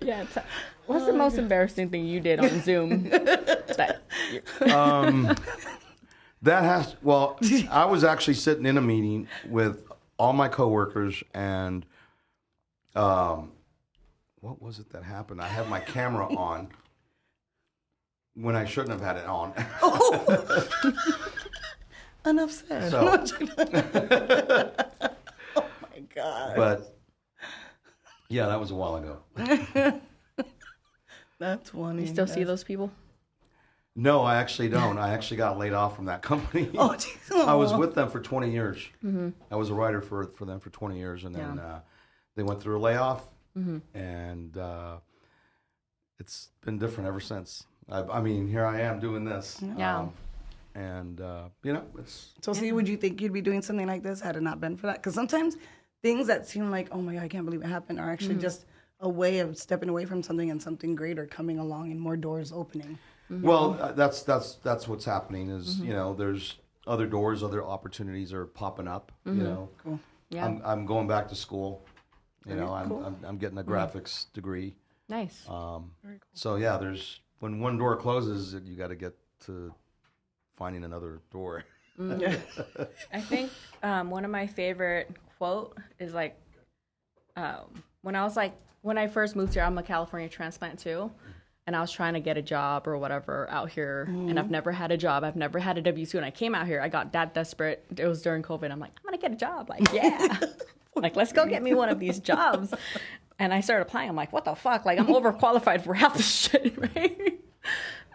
yeah. 0.00 0.24
T- 0.24 0.40
what's 0.86 1.06
the 1.06 1.12
most 1.12 1.38
embarrassing 1.38 1.90
thing 1.90 2.04
you 2.06 2.20
did 2.20 2.40
on 2.40 2.60
Zoom? 2.62 3.08
that 3.10 4.02
That 6.42 6.64
has 6.64 6.96
well, 7.02 7.38
I 7.70 7.84
was 7.84 8.02
actually 8.02 8.34
sitting 8.34 8.64
in 8.64 8.78
a 8.78 8.80
meeting 8.80 9.28
with 9.46 9.84
all 10.18 10.32
my 10.32 10.48
coworkers 10.48 11.22
and 11.34 11.84
um 12.96 13.52
what 14.40 14.60
was 14.60 14.78
it 14.78 14.90
that 14.92 15.04
happened? 15.04 15.42
I 15.42 15.48
had 15.48 15.68
my 15.68 15.80
camera 15.80 16.26
on 16.34 16.70
when 18.34 18.56
I 18.56 18.64
shouldn't 18.64 18.98
have 18.98 19.02
had 19.02 19.16
it 19.18 19.26
on. 19.26 19.52
Enough 22.26 22.50
said. 22.50 22.90
So- 22.90 23.24
oh 25.56 25.64
my 25.82 26.00
god, 26.14 26.56
but 26.56 26.96
yeah, 28.28 28.46
that 28.46 28.60
was 28.60 28.70
a 28.70 28.74
while 28.74 28.96
ago. 28.96 29.18
that's 31.38 31.70
funny. 31.70 32.02
you 32.02 32.08
still 32.08 32.26
see 32.26 32.44
those 32.44 32.62
people? 32.64 32.90
No, 33.96 34.22
I 34.22 34.36
actually 34.36 34.68
don't. 34.68 34.98
I 34.98 35.12
actually 35.14 35.38
got 35.38 35.58
laid 35.58 35.72
off 35.72 35.96
from 35.96 36.04
that 36.06 36.22
company. 36.22 36.70
Oh, 36.78 36.90
jeez. 36.90 37.32
I 37.46 37.54
was 37.54 37.72
with 37.74 37.94
them 37.94 38.08
for 38.08 38.20
20 38.20 38.50
years. 38.50 38.78
I 39.50 39.56
was 39.56 39.70
a 39.70 39.74
writer 39.74 40.00
for 40.00 40.24
for 40.36 40.44
them 40.44 40.60
for 40.60 40.70
20 40.70 40.98
years, 40.98 41.24
and 41.24 41.34
then 41.34 41.56
Yeah. 41.56 41.64
uh, 41.66 41.80
they 42.36 42.42
went 42.42 42.60
through 42.62 42.78
a 42.78 42.82
layoff, 42.82 43.24
and 43.94 44.56
uh, 44.56 44.96
it's 46.18 46.48
been 46.64 46.78
different 46.78 47.08
ever 47.08 47.20
since. 47.20 47.64
I, 47.90 48.02
I 48.02 48.20
mean, 48.20 48.46
here 48.46 48.64
I 48.64 48.80
am 48.82 49.00
doing 49.00 49.24
this. 49.24 49.58
Yeah. 49.76 49.98
Um, 49.98 50.12
and 50.74 51.20
uh, 51.20 51.48
you 51.62 51.72
know, 51.72 51.84
it's 51.98 52.30
So, 52.42 52.52
see, 52.52 52.72
would 52.72 52.88
you 52.88 52.96
think 52.96 53.20
you'd 53.20 53.32
be 53.32 53.40
doing 53.40 53.62
something 53.62 53.86
like 53.86 54.02
this 54.02 54.20
had 54.20 54.36
it 54.36 54.42
not 54.42 54.60
been 54.60 54.76
for 54.76 54.86
that? 54.86 54.96
Because 54.96 55.14
sometimes 55.14 55.56
things 56.02 56.26
that 56.26 56.46
seem 56.46 56.70
like, 56.70 56.88
oh 56.92 57.00
my 57.02 57.14
god, 57.14 57.22
I 57.24 57.28
can't 57.28 57.44
believe 57.44 57.62
it 57.62 57.66
happened, 57.68 58.00
are 58.00 58.10
actually 58.10 58.36
just 58.36 58.66
a 59.00 59.08
way 59.08 59.38
of 59.38 59.56
stepping 59.56 59.88
away 59.88 60.04
from 60.04 60.22
something 60.22 60.50
and 60.50 60.60
something 60.62 60.94
greater 60.94 61.26
coming 61.26 61.58
along 61.58 61.90
and 61.90 62.00
more 62.00 62.16
doors 62.16 62.52
opening. 62.52 62.98
well, 63.30 63.78
uh, 63.80 63.92
that's 63.92 64.22
that's 64.22 64.54
that's 64.56 64.86
what's 64.88 65.04
happening. 65.04 65.50
Is 65.50 65.78
you 65.80 65.92
know, 65.92 66.14
there's 66.14 66.56
other 66.86 67.06
doors, 67.06 67.42
other 67.42 67.64
opportunities 67.64 68.32
are 68.32 68.46
popping 68.46 68.88
up. 68.88 69.12
You 69.24 69.32
know, 69.34 69.68
Yeah. 70.30 70.46
I'm 70.46 70.62
I'm 70.64 70.86
going 70.86 71.06
back 71.08 71.28
to 71.28 71.34
school. 71.34 71.86
You 72.46 72.56
know, 72.56 72.72
I'm, 72.72 72.90
I'm 72.90 73.16
I'm 73.24 73.38
getting 73.38 73.58
a 73.58 73.64
graphics 73.64 74.32
degree. 74.32 74.74
Nice. 75.08 75.44
Um, 75.48 75.92
So 76.34 76.56
yeah, 76.56 76.76
there's 76.78 77.20
when 77.40 77.60
one 77.60 77.78
door 77.78 77.96
closes, 77.96 78.54
you 78.64 78.76
got 78.76 78.88
to 78.88 78.96
get 78.96 79.14
to 79.46 79.74
finding 80.60 80.84
another 80.84 81.20
door. 81.32 81.64
I 83.12 83.20
think 83.20 83.50
um, 83.82 84.10
one 84.10 84.24
of 84.24 84.30
my 84.30 84.46
favorite 84.46 85.10
quote 85.38 85.76
is 85.98 86.14
like 86.14 86.38
um, 87.34 87.82
when 88.02 88.14
I 88.14 88.22
was 88.22 88.36
like 88.36 88.54
when 88.82 88.96
I 88.98 89.08
first 89.08 89.34
moved 89.34 89.54
here. 89.54 89.62
I'm 89.62 89.76
a 89.78 89.82
California 89.82 90.28
transplant 90.28 90.78
too, 90.78 91.10
and 91.66 91.74
I 91.74 91.80
was 91.80 91.90
trying 91.90 92.14
to 92.14 92.20
get 92.20 92.36
a 92.36 92.42
job 92.42 92.86
or 92.86 92.96
whatever 92.98 93.48
out 93.50 93.70
here, 93.70 94.04
and 94.08 94.38
I've 94.38 94.50
never 94.50 94.70
had 94.70 94.92
a 94.92 94.96
job. 94.96 95.24
I've 95.24 95.36
never 95.36 95.58
had 95.58 95.78
a 95.78 95.82
W 95.82 96.06
two, 96.06 96.18
and 96.18 96.24
I 96.24 96.30
came 96.30 96.54
out 96.54 96.66
here. 96.66 96.80
I 96.80 96.88
got 96.88 97.12
that 97.12 97.34
desperate. 97.34 97.84
It 97.96 98.06
was 98.06 98.22
during 98.22 98.42
COVID. 98.42 98.70
I'm 98.70 98.80
like, 98.80 98.92
I'm 98.98 99.04
gonna 99.04 99.18
get 99.18 99.32
a 99.32 99.36
job. 99.36 99.68
Like, 99.68 99.92
yeah, 99.92 100.38
like 100.94 101.16
let's 101.16 101.32
go 101.32 101.46
get 101.46 101.62
me 101.62 101.74
one 101.74 101.88
of 101.88 101.98
these 101.98 102.18
jobs. 102.18 102.72
And 103.38 103.54
I 103.54 103.60
started 103.60 103.86
applying. 103.86 104.10
I'm 104.10 104.16
like, 104.16 104.32
what 104.34 104.44
the 104.44 104.54
fuck? 104.54 104.84
Like, 104.84 104.98
I'm 104.98 105.06
overqualified 105.06 105.82
for 105.82 105.94
half 105.94 106.14
the 106.14 106.22
shit, 106.40 106.76
right? 106.94 107.40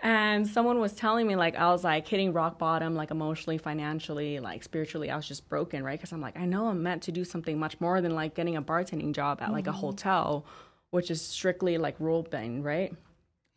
And 0.05 0.47
someone 0.47 0.79
was 0.79 0.93
telling 0.93 1.25
me, 1.25 1.35
like, 1.35 1.55
I 1.55 1.71
was 1.71 1.83
like 1.83 2.07
hitting 2.07 2.31
rock 2.31 2.59
bottom, 2.59 2.93
like 2.93 3.09
emotionally, 3.09 3.57
financially, 3.57 4.39
like 4.39 4.63
spiritually. 4.63 5.09
I 5.09 5.15
was 5.15 5.27
just 5.27 5.49
broken, 5.49 5.83
right? 5.83 5.97
Because 5.97 6.11
I'm 6.11 6.21
like, 6.21 6.37
I 6.37 6.45
know 6.45 6.67
I'm 6.67 6.83
meant 6.83 7.01
to 7.03 7.11
do 7.11 7.25
something 7.25 7.57
much 7.57 7.81
more 7.81 8.01
than 8.01 8.13
like 8.13 8.35
getting 8.35 8.55
a 8.55 8.61
bartending 8.61 9.13
job 9.13 9.41
at 9.41 9.51
like 9.51 9.65
a 9.65 9.71
mm-hmm. 9.71 9.79
hotel, 9.79 10.45
which 10.91 11.09
is 11.09 11.23
strictly 11.23 11.79
like 11.79 11.95
rule 11.99 12.21
bend, 12.21 12.63
right? 12.63 12.91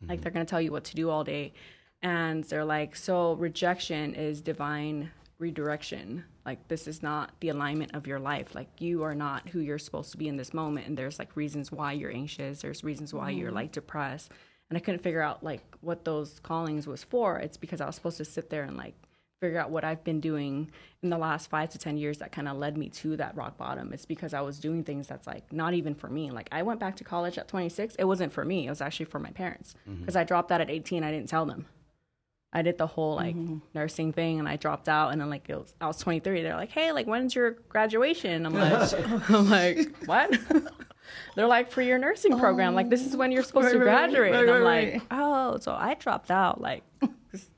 Like, 0.01 0.17
mm-hmm. 0.17 0.23
they're 0.23 0.31
going 0.31 0.43
to 0.43 0.49
tell 0.49 0.59
you 0.59 0.71
what 0.71 0.85
to 0.85 0.95
do 0.95 1.11
all 1.11 1.23
day. 1.23 1.53
And 2.01 2.43
they're 2.45 2.65
like, 2.65 2.95
so 2.95 3.33
rejection 3.33 4.15
is 4.15 4.41
divine 4.41 5.11
redirection. 5.37 6.23
Like, 6.47 6.67
this 6.67 6.87
is 6.87 7.03
not 7.03 7.29
the 7.41 7.49
alignment 7.49 7.93
of 7.93 8.07
your 8.07 8.19
life. 8.19 8.55
Like, 8.55 8.69
you 8.79 9.03
are 9.03 9.13
not 9.13 9.47
who 9.49 9.59
you're 9.59 9.77
supposed 9.77 10.09
to 10.13 10.17
be 10.17 10.27
in 10.27 10.37
this 10.37 10.55
moment. 10.55 10.87
And 10.87 10.97
there's 10.97 11.19
like 11.19 11.35
reasons 11.35 11.71
why 11.71 11.91
you're 11.91 12.11
anxious, 12.11 12.63
there's 12.63 12.83
reasons 12.83 13.13
why 13.13 13.29
you're 13.29 13.49
mm-hmm. 13.49 13.55
like 13.57 13.71
depressed 13.71 14.31
and 14.69 14.77
I 14.77 14.79
couldn't 14.79 15.01
figure 15.01 15.21
out 15.21 15.43
like 15.43 15.61
what 15.81 16.05
those 16.05 16.39
callings 16.41 16.87
was 16.87 17.03
for. 17.03 17.37
It's 17.37 17.57
because 17.57 17.81
I 17.81 17.85
was 17.85 17.95
supposed 17.95 18.17
to 18.17 18.25
sit 18.25 18.49
there 18.49 18.63
and 18.63 18.77
like 18.77 18.95
figure 19.41 19.59
out 19.59 19.71
what 19.71 19.83
I've 19.83 20.03
been 20.03 20.19
doing 20.19 20.69
in 21.01 21.09
the 21.09 21.17
last 21.17 21.49
five 21.49 21.69
to 21.69 21.77
10 21.77 21.97
years 21.97 22.17
that 22.17 22.31
kind 22.31 22.47
of 22.47 22.57
led 22.57 22.77
me 22.77 22.89
to 22.89 23.17
that 23.17 23.35
rock 23.35 23.57
bottom. 23.57 23.93
It's 23.93 24.05
because 24.05 24.33
I 24.33 24.41
was 24.41 24.59
doing 24.59 24.83
things 24.83 25.07
that's 25.07 25.25
like 25.25 25.51
not 25.51 25.73
even 25.73 25.95
for 25.95 26.09
me. 26.09 26.29
Like 26.29 26.49
I 26.51 26.63
went 26.63 26.79
back 26.79 26.97
to 26.97 27.03
college 27.03 27.37
at 27.37 27.47
26. 27.47 27.95
It 27.95 28.03
wasn't 28.03 28.33
for 28.33 28.43
me. 28.43 28.67
It 28.67 28.69
was 28.69 28.81
actually 28.81 29.05
for 29.05 29.19
my 29.19 29.31
parents 29.31 29.75
mm-hmm. 29.89 30.01
because 30.01 30.15
I 30.15 30.23
dropped 30.23 30.51
out 30.51 30.61
at 30.61 30.69
18. 30.69 31.03
I 31.03 31.11
didn't 31.11 31.29
tell 31.29 31.45
them. 31.45 31.65
I 32.51 32.63
did 32.63 32.77
the 32.77 32.87
whole 32.87 33.15
like 33.15 33.35
mm-hmm. 33.35 33.57
nursing 33.73 34.11
thing 34.11 34.39
and 34.39 34.49
I 34.49 34.55
dropped 34.55 34.89
out 34.89 35.11
and 35.11 35.21
then 35.21 35.29
like 35.29 35.49
it 35.49 35.55
was, 35.55 35.73
I 35.79 35.87
was 35.87 35.97
23. 35.97 36.41
They're 36.41 36.55
like, 36.55 36.71
hey, 36.71 36.91
like 36.91 37.07
when's 37.07 37.33
your 37.33 37.51
graduation? 37.69 38.45
I'm 38.45 38.53
like, 38.55 39.29
I'm 39.29 39.49
like, 39.49 40.05
what? 40.05 40.37
They're 41.35 41.47
like 41.47 41.71
for 41.71 41.81
your 41.81 41.97
nursing 41.97 42.37
program. 42.39 42.75
Like 42.75 42.89
this 42.89 43.05
is 43.05 43.15
when 43.15 43.31
you're 43.31 43.43
supposed 43.43 43.71
to 43.71 43.79
Right, 43.79 43.85
right, 43.85 44.09
graduate. 44.11 44.31
right, 44.33 44.41
and 44.41 44.51
I'm 44.51 44.61
right, 44.63 44.93
like, 44.93 45.03
oh, 45.11 45.57
so 45.59 45.71
I 45.73 45.93
dropped 45.95 46.31
out 46.31 46.59
like 46.61 46.83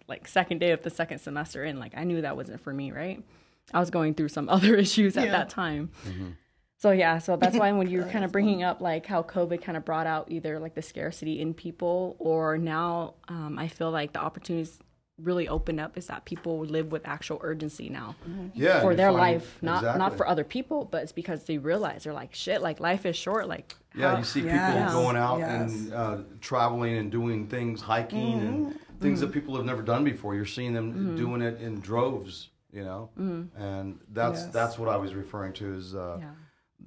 like 0.08 0.28
second 0.28 0.60
day 0.60 0.72
of 0.72 0.82
the 0.84 0.90
second 0.90 1.20
semester 1.20 1.64
in. 1.64 1.80
Like 1.80 1.94
I 1.96 2.04
knew 2.04 2.22
that 2.22 2.36
wasn't 2.36 2.62
for 2.62 2.74
me, 2.74 2.92
right? 2.92 3.24
I 3.74 3.80
was 3.80 3.90
going 3.90 4.14
through 4.14 4.30
some 4.30 4.50
other 4.56 4.76
issues 4.76 5.16
at 5.18 5.32
that 5.32 5.50
time. 5.50 5.92
So 6.78 6.92
yeah, 6.92 7.20
so 7.20 7.38
that's 7.38 7.56
why 7.56 7.72
when 7.72 7.88
you're 7.92 8.08
kind 8.08 8.26
of 8.26 8.32
bringing 8.32 8.64
up 8.64 8.82
like 8.82 9.06
how 9.06 9.22
COVID 9.24 9.62
kind 9.62 9.78
of 9.78 9.86
brought 9.86 10.08
out 10.08 10.32
either 10.32 10.60
like 10.60 10.74
the 10.76 10.82
scarcity 10.82 11.40
in 11.40 11.54
people, 11.54 12.16
or 12.20 12.58
now 12.58 13.14
um, 13.28 13.58
I 13.60 13.68
feel 13.68 13.92
like 13.92 14.14
the 14.14 14.20
opportunities 14.20 14.80
really 15.24 15.48
opened 15.48 15.80
up 15.80 15.98
is 15.98 16.08
that 16.08 16.26
people 16.26 16.60
live 16.60 16.92
with 16.92 17.08
actual 17.08 17.40
urgency 17.42 17.90
now 17.90 18.16
mm-hmm. 18.28 18.48
Yeah, 18.54 18.82
for 18.82 18.96
their 18.96 19.12
finding- 19.12 19.40
life, 19.40 19.58
not 19.62 19.84
not 19.98 20.18
for 20.18 20.28
other 20.28 20.44
people, 20.44 20.86
but 20.86 21.04
it's 21.04 21.12
because 21.12 21.44
they 21.46 21.58
realize 21.58 22.04
they're 22.04 22.14
like 22.14 22.34
shit, 22.34 22.62
like 22.62 22.80
life 22.80 23.06
is 23.06 23.16
short, 23.16 23.48
like 23.48 23.76
Yeah, 23.96 24.12
how- 24.12 24.18
you 24.18 24.24
see 24.24 24.42
Yes, 24.42 24.74
people 24.86 25.02
going 25.02 25.18
out 25.18 25.40
yes. 25.40 25.72
and 25.74 25.94
uh, 25.94 26.18
traveling 26.40 26.98
and 26.98 27.12
doing 27.12 27.48
things, 27.48 27.82
hiking 27.82 28.40
and 28.40 28.66
mm-hmm. 28.68 29.00
things 29.00 29.20
that 29.20 29.28
mm-hmm. 29.28 29.34
people 29.34 29.56
have 29.58 29.66
never 29.66 29.82
done 29.82 30.04
before. 30.04 30.36
You're 30.36 30.46
seeing 30.46 30.74
them 30.74 31.16
doing 31.16 31.42
it 31.42 31.62
in 31.62 31.80
droves, 31.80 32.50
you 32.72 32.84
know, 32.84 33.10
and 33.18 34.00
that's 34.12 34.42
Yes. 34.42 34.54
that's 34.54 34.80
what 34.80 34.90
I 34.90 34.98
was 34.98 35.14
referring 35.14 35.54
to. 35.54 35.74
Is 35.76 35.94
uh, 35.96 36.18
Yeah. 36.20 36.32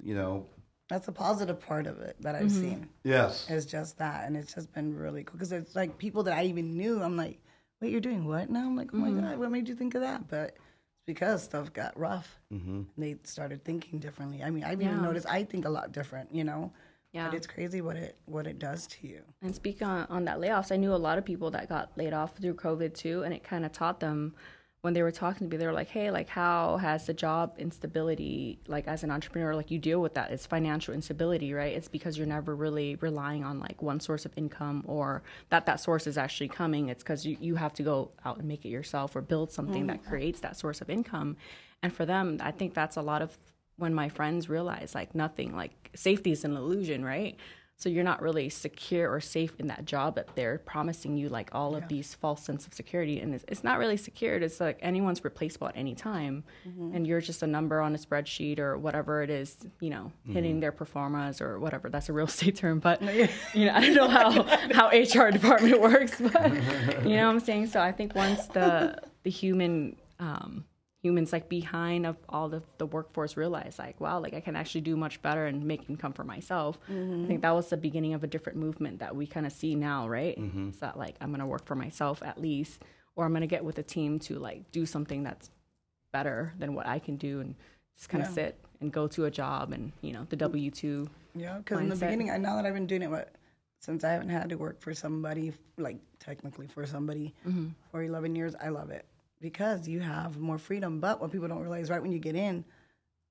you 0.03 0.15
know, 0.15 0.47
That's 0.89 1.07
a 1.07 1.11
positive 1.11 1.59
part 1.59 1.87
of 1.87 1.99
it 2.01 2.15
that 2.21 2.35
I've 2.35 2.51
seen. 2.51 2.89
yes, 3.03 3.47
It's 3.49 3.65
just 3.65 3.97
that, 3.97 4.25
and 4.25 4.35
it's 4.37 4.53
just 4.53 4.71
been 4.73 4.95
really 4.95 5.23
cool 5.23 5.33
because 5.37 5.51
it's 5.51 5.75
like 5.75 5.97
people 5.97 6.23
that 6.23 6.33
I 6.37 6.43
even 6.45 6.77
knew. 6.77 7.01
I'm 7.01 7.17
like, 7.17 7.39
wait, 7.81 7.91
you're 7.91 8.01
doing 8.01 8.25
what 8.25 8.49
now? 8.49 8.65
I'm 8.65 8.75
like, 8.75 8.91
oh 8.93 8.97
my 8.97 9.09
god, 9.21 9.37
what 9.37 9.51
made 9.51 9.67
you 9.67 9.75
think 9.75 9.95
of 9.95 10.01
that? 10.01 10.27
But 10.27 10.55
it's 10.55 11.05
because 11.05 11.43
stuff 11.43 11.71
got 11.73 11.97
rough. 11.99 12.39
Mm-hmm. 12.53 12.83
They 12.97 13.17
started 13.23 13.63
thinking 13.63 13.99
differently. 13.99 14.43
I 14.43 14.49
mean, 14.49 14.63
I've 14.63 14.81
even 14.81 15.01
noticed 15.01 15.27
I 15.29 15.43
think 15.43 15.65
a 15.65 15.69
lot 15.69 15.91
different. 15.91 16.33
You 16.33 16.43
know, 16.43 16.71
Yeah. 17.13 17.25
but 17.27 17.35
it's 17.35 17.47
crazy 17.47 17.81
what 17.81 17.95
it 17.97 18.17
what 18.25 18.47
it 18.47 18.59
does 18.59 18.87
to 18.87 19.07
you. 19.07 19.21
And 19.41 19.53
speaking 19.53 19.87
on, 19.87 20.07
on 20.09 20.25
that 20.25 20.39
layoffs, 20.39 20.71
I 20.71 20.77
knew 20.77 20.93
a 20.93 20.97
lot 20.97 21.17
of 21.17 21.25
people 21.25 21.51
that 21.51 21.69
got 21.69 21.91
laid 21.97 22.13
off 22.13 22.35
through 22.37 22.55
COVID 22.55 22.93
too, 22.93 23.23
and 23.23 23.33
it 23.33 23.43
kind 23.43 23.65
of 23.65 23.71
taught 23.71 23.99
them 23.99 24.33
when 24.85 24.93
they 24.93 25.01
were 25.01 25.11
talking 25.11 25.47
to 25.47 25.51
me, 25.51 25.57
they 25.57 25.65
were 25.65 25.73
like, 25.73 25.87
"Hey, 25.87 26.11
like, 26.11 26.29
how 26.29 26.77
has 26.77 27.07
the 27.07 27.13
job 27.13 27.55
instability, 27.57 28.59
like, 28.67 28.87
as 28.87 29.03
an 29.03 29.09
entrepreneur, 29.09 29.55
like, 29.55 29.71
you 29.71 29.79
deal 29.79 29.99
with 29.99 30.13
that? 30.13 30.29
It's 30.29 30.45
financial 30.45 30.93
instability, 30.93 31.55
right? 31.55 31.75
It's 31.75 31.87
because 31.87 32.19
you're 32.19 32.27
never 32.27 32.55
really 32.55 32.93
relying 32.97 33.43
on 33.43 33.59
like 33.59 33.81
one 33.81 33.99
source 33.99 34.25
of 34.25 34.31
income, 34.37 34.83
or 34.85 35.23
that 35.49 35.65
that 35.65 35.79
source 35.79 36.05
is 36.05 36.19
actually 36.19 36.49
coming. 36.49 36.89
It's 36.89 37.01
because 37.01 37.25
you 37.25 37.35
you 37.41 37.55
have 37.55 37.73
to 37.73 37.83
go 37.83 38.11
out 38.25 38.37
and 38.37 38.47
make 38.47 38.63
it 38.63 38.69
yourself, 38.69 39.15
or 39.15 39.21
build 39.21 39.51
something 39.51 39.87
that 39.87 40.01
mm-hmm. 40.01 40.09
creates 40.09 40.39
that 40.41 40.55
source 40.55 40.81
of 40.81 40.89
income. 40.91 41.35
And 41.81 41.91
for 41.91 42.05
them, 42.05 42.37
I 42.39 42.51
think 42.51 42.75
that's 42.75 42.95
a 42.95 43.01
lot 43.01 43.23
of 43.23 43.35
when 43.77 43.93
my 43.95 44.07
friends 44.09 44.49
realize 44.49 44.93
like 44.93 45.15
nothing, 45.15 45.55
like 45.55 45.89
safety 45.95 46.31
is 46.31 46.45
an 46.45 46.55
illusion, 46.55 47.03
right? 47.03 47.35
So 47.77 47.89
you're 47.89 48.05
not 48.05 48.21
really 48.21 48.47
secure 48.49 49.11
or 49.11 49.19
safe 49.19 49.53
in 49.59 49.67
that 49.67 49.85
job 49.85 50.15
that 50.15 50.33
they're 50.35 50.59
promising 50.59 51.17
you 51.17 51.27
like 51.27 51.49
all 51.53 51.75
of 51.75 51.87
these 51.89 52.13
false 52.13 52.41
sense 52.41 52.65
of 52.65 52.73
security, 52.73 53.19
and 53.19 53.33
it's, 53.35 53.43
it's 53.49 53.63
not 53.65 53.79
really 53.79 53.97
secured. 53.97 54.43
It's 54.43 54.61
like 54.61 54.79
anyone's 54.81 55.21
replaceable 55.23 55.67
at 55.67 55.75
any 55.75 55.93
time, 55.93 56.45
and 56.93 57.05
you're 57.05 57.19
just 57.21 57.43
a 57.43 57.47
number 57.47 57.81
on 57.81 57.93
a 57.93 57.97
spreadsheet 57.97 58.59
or 58.59 58.77
whatever 58.77 59.21
it 59.23 59.29
is, 59.29 59.57
you 59.81 59.89
know, 59.89 60.11
hitting 60.27 60.61
their 60.61 60.71
performance 60.71 61.41
or 61.41 61.59
whatever. 61.59 61.89
That's 61.89 62.07
a 62.07 62.13
real 62.13 62.27
estate 62.33 62.55
term, 62.55 62.79
but 62.79 63.01
you 63.53 63.65
know, 63.65 63.73
I 63.73 63.81
don't 63.81 63.95
know 63.95 64.07
how 64.07 64.43
how 64.73 64.87
HR 64.89 65.31
department 65.31 65.81
works, 65.91 66.19
but 66.19 66.53
you 67.05 67.17
know 67.17 67.27
what 67.27 67.33
I'm 67.33 67.39
saying. 67.41 67.67
So 67.67 67.81
I 67.81 67.91
think 67.91 68.15
once 68.15 68.47
the 68.47 68.97
the 69.23 69.29
human 69.29 69.97
um, 70.19 70.63
humans 71.05 71.31
like 71.31 71.47
behind 71.47 72.05
of 72.07 72.15
all 72.29 72.49
the, 72.49 72.61
the 72.79 72.85
workforce 72.87 73.37
realize 73.37 73.75
like 73.77 73.95
wow 74.01 74.17
like 74.19 74.33
i 74.33 74.39
can 74.47 74.55
actually 74.55 74.81
do 74.81 74.95
much 75.05 75.21
better 75.21 75.45
and 75.45 75.63
make 75.63 75.87
income 75.87 76.13
for 76.13 76.23
myself. 76.23 76.79
I 76.89 77.27
think 77.27 77.41
that 77.43 77.53
was 77.59 77.69
the 77.69 77.77
beginning 77.77 78.13
of 78.15 78.23
a 78.23 78.27
different 78.35 78.57
movement 78.57 78.95
that 79.03 79.15
we 79.15 79.27
kind 79.27 79.45
of 79.45 79.51
see 79.61 79.75
now 79.75 80.07
right? 80.09 80.35
It's 80.69 80.79
that 80.79 80.97
like 80.97 81.15
i'm 81.21 81.29
gonna 81.31 81.45
work 81.55 81.65
for 81.67 81.75
myself 81.75 82.23
at 82.23 82.37
least 82.41 82.81
or 83.15 83.25
i'm 83.25 83.33
gonna 83.33 83.45
get 83.55 83.63
with 83.63 83.77
a 83.77 83.83
team 83.95 84.11
to 84.27 84.39
like 84.39 84.59
do 84.71 84.83
something 84.95 85.21
that's 85.27 85.51
better 86.11 86.53
than 86.61 86.73
what 86.77 86.87
i 86.87 86.97
can 87.05 87.15
do 87.17 87.33
and 87.43 87.51
just 87.97 88.09
kind 88.09 88.23
of 88.23 88.29
Yeah. 88.29 88.35
sit 88.41 88.53
and 88.81 88.91
go 88.91 89.03
to 89.15 89.25
a 89.25 89.31
job 89.31 89.71
and 89.75 89.91
you 90.01 90.11
know 90.15 90.23
the 90.31 90.37
w2 90.37 91.07
Yeah, 91.35 91.57
because 91.59 91.79
in 91.81 91.89
the 91.89 91.95
beginning, 91.95 92.29
I 92.31 92.37
now 92.37 92.55
that 92.57 92.65
I've 92.65 92.73
been 92.79 92.87
doing 92.87 93.03
it, 93.03 93.11
what 93.11 93.27
since 93.87 94.03
I 94.03 94.11
haven't 94.15 94.29
had 94.29 94.49
to 94.49 94.55
work 94.55 94.77
for 94.81 94.93
somebody, 94.95 95.53
like 95.77 95.99
technically 96.27 96.67
for 96.75 96.83
somebody 96.95 97.27
Mm-hmm. 97.47 97.67
for 97.91 98.01
11 98.01 98.35
years, 98.35 98.53
I 98.67 98.69
love 98.69 98.89
it 98.89 99.05
because 99.41 99.87
you 99.87 99.99
have 99.99 100.37
more 100.39 100.57
freedom. 100.57 100.99
But 100.99 101.21
what 101.21 101.31
people 101.31 101.47
don't 101.47 101.59
realize, 101.61 101.89
right 101.89 102.01
when 102.01 102.11
you 102.11 102.19
get 102.19 102.35
in, 102.35 102.65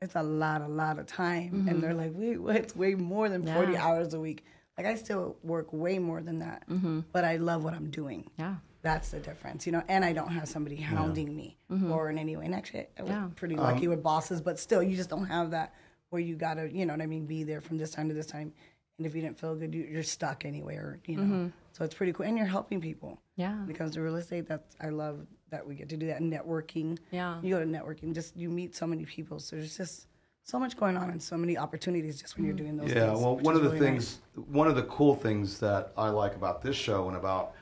it's 0.02 0.16
a 0.16 0.22
lot, 0.22 0.60
a 0.60 0.68
lot 0.68 0.98
of 0.98 1.06
time, 1.06 1.66
and 1.68 1.82
they're 1.82 1.94
like, 1.94 2.12
wait, 2.14 2.38
what? 2.38 2.56
It's 2.56 2.76
way 2.76 2.94
more 2.94 3.28
than 3.28 3.42
40 3.46 3.58
Mm-hmm. 3.58 3.72
Yeah. 3.72 3.84
hours 3.86 4.12
a 4.14 4.20
week. 4.20 4.44
Like 4.76 4.86
I 4.86 4.96
still 4.96 5.36
work 5.42 5.72
way 5.72 5.98
more 5.98 6.20
than 6.20 6.40
that, 6.40 6.64
but 7.12 7.24
I 7.24 7.36
love 7.36 7.62
what 7.64 7.74
I'm 7.74 7.90
doing. 7.90 8.28
yeah 8.38 8.56
That's 8.82 9.10
the 9.10 9.20
difference, 9.20 9.66
you 9.66 9.72
know. 9.72 9.82
And 9.88 10.04
I 10.04 10.12
don't 10.12 10.28
have 10.32 10.48
somebody 10.48 10.76
hounding 10.76 11.34
me 11.34 11.56
or 11.90 12.10
in 12.10 12.18
any 12.18 12.36
way. 12.36 12.44
And 12.44 12.54
actually, 12.54 12.86
I 12.98 13.02
was 13.02 13.10
Mm-hmm. 13.12 13.24
Yeah. 13.24 13.30
pretty 13.36 13.56
lucky 13.56 13.88
with 13.88 14.02
bosses, 14.02 14.40
but 14.40 14.58
still, 14.58 14.82
you 14.82 14.96
just 14.96 15.10
don't 15.10 15.26
have 15.26 15.52
that 15.52 15.74
where 16.10 16.20
you 16.20 16.34
gotta, 16.36 16.68
you 16.70 16.84
know 16.86 16.92
what 16.92 17.02
I 17.02 17.06
mean, 17.06 17.24
be 17.26 17.44
there 17.44 17.60
from 17.60 17.78
this 17.78 17.90
time 17.92 18.08
to 18.08 18.14
this 18.14 18.26
time. 18.26 18.52
And 18.98 19.06
if 19.06 19.14
you 19.14 19.22
didn't 19.22 19.38
feel 19.38 19.54
good, 19.56 19.74
you, 19.74 19.82
you're 19.90 20.02
stuck 20.04 20.44
anywhere, 20.44 21.00
you 21.06 21.16
know. 21.16 21.22
Mm-hmm. 21.22 21.46
So 21.72 21.84
it's 21.84 21.94
pretty 21.94 22.12
cool, 22.12 22.26
and 22.26 22.36
you're 22.36 22.46
helping 22.46 22.80
people. 22.80 23.20
yeah 23.36 23.56
When 23.60 23.70
it 23.70 23.78
comes 23.78 23.94
to 23.94 24.02
real 24.02 24.16
estate, 24.16 24.46
that's 24.46 24.76
I 24.80 24.90
love 24.90 25.26
that 25.54 25.66
we 25.66 25.74
get 25.76 25.88
to 25.90 25.96
do 25.96 26.06
that. 26.08 26.20
Networking, 26.20 26.98
Yeah. 27.12 27.38
You 27.42 27.54
go 27.54 27.60
to 27.60 27.66
networking, 27.66 28.12
just 28.14 28.36
you 28.36 28.50
meet 28.50 28.74
so 28.74 28.86
many 28.86 29.04
people. 29.04 29.38
So 29.38 29.56
there's 29.56 29.76
just 29.76 30.06
so 30.42 30.58
much 30.58 30.76
going 30.76 30.96
on 30.96 31.10
and 31.10 31.22
so 31.22 31.36
many 31.36 31.56
opportunities 31.56 32.20
just 32.20 32.36
when 32.36 32.44
you're 32.44 32.54
doing 32.56 32.76
those. 32.76 32.90
yeah. 32.92 33.06
things, 33.06 33.20
Well, 33.20 33.36
one 33.38 33.54
of 33.54 33.62
the 33.62 33.70
really 33.70 33.78
things, 33.80 34.18
one 34.34 34.66
of 34.66 34.74
the 34.76 34.82
cool 34.84 35.14
things 35.14 35.58
that 35.60 35.92
I 35.96 36.08
like 36.10 36.34
about 36.34 36.60
this 36.60 36.76
show 36.76 37.08
and 37.08 37.16
about 37.16 37.52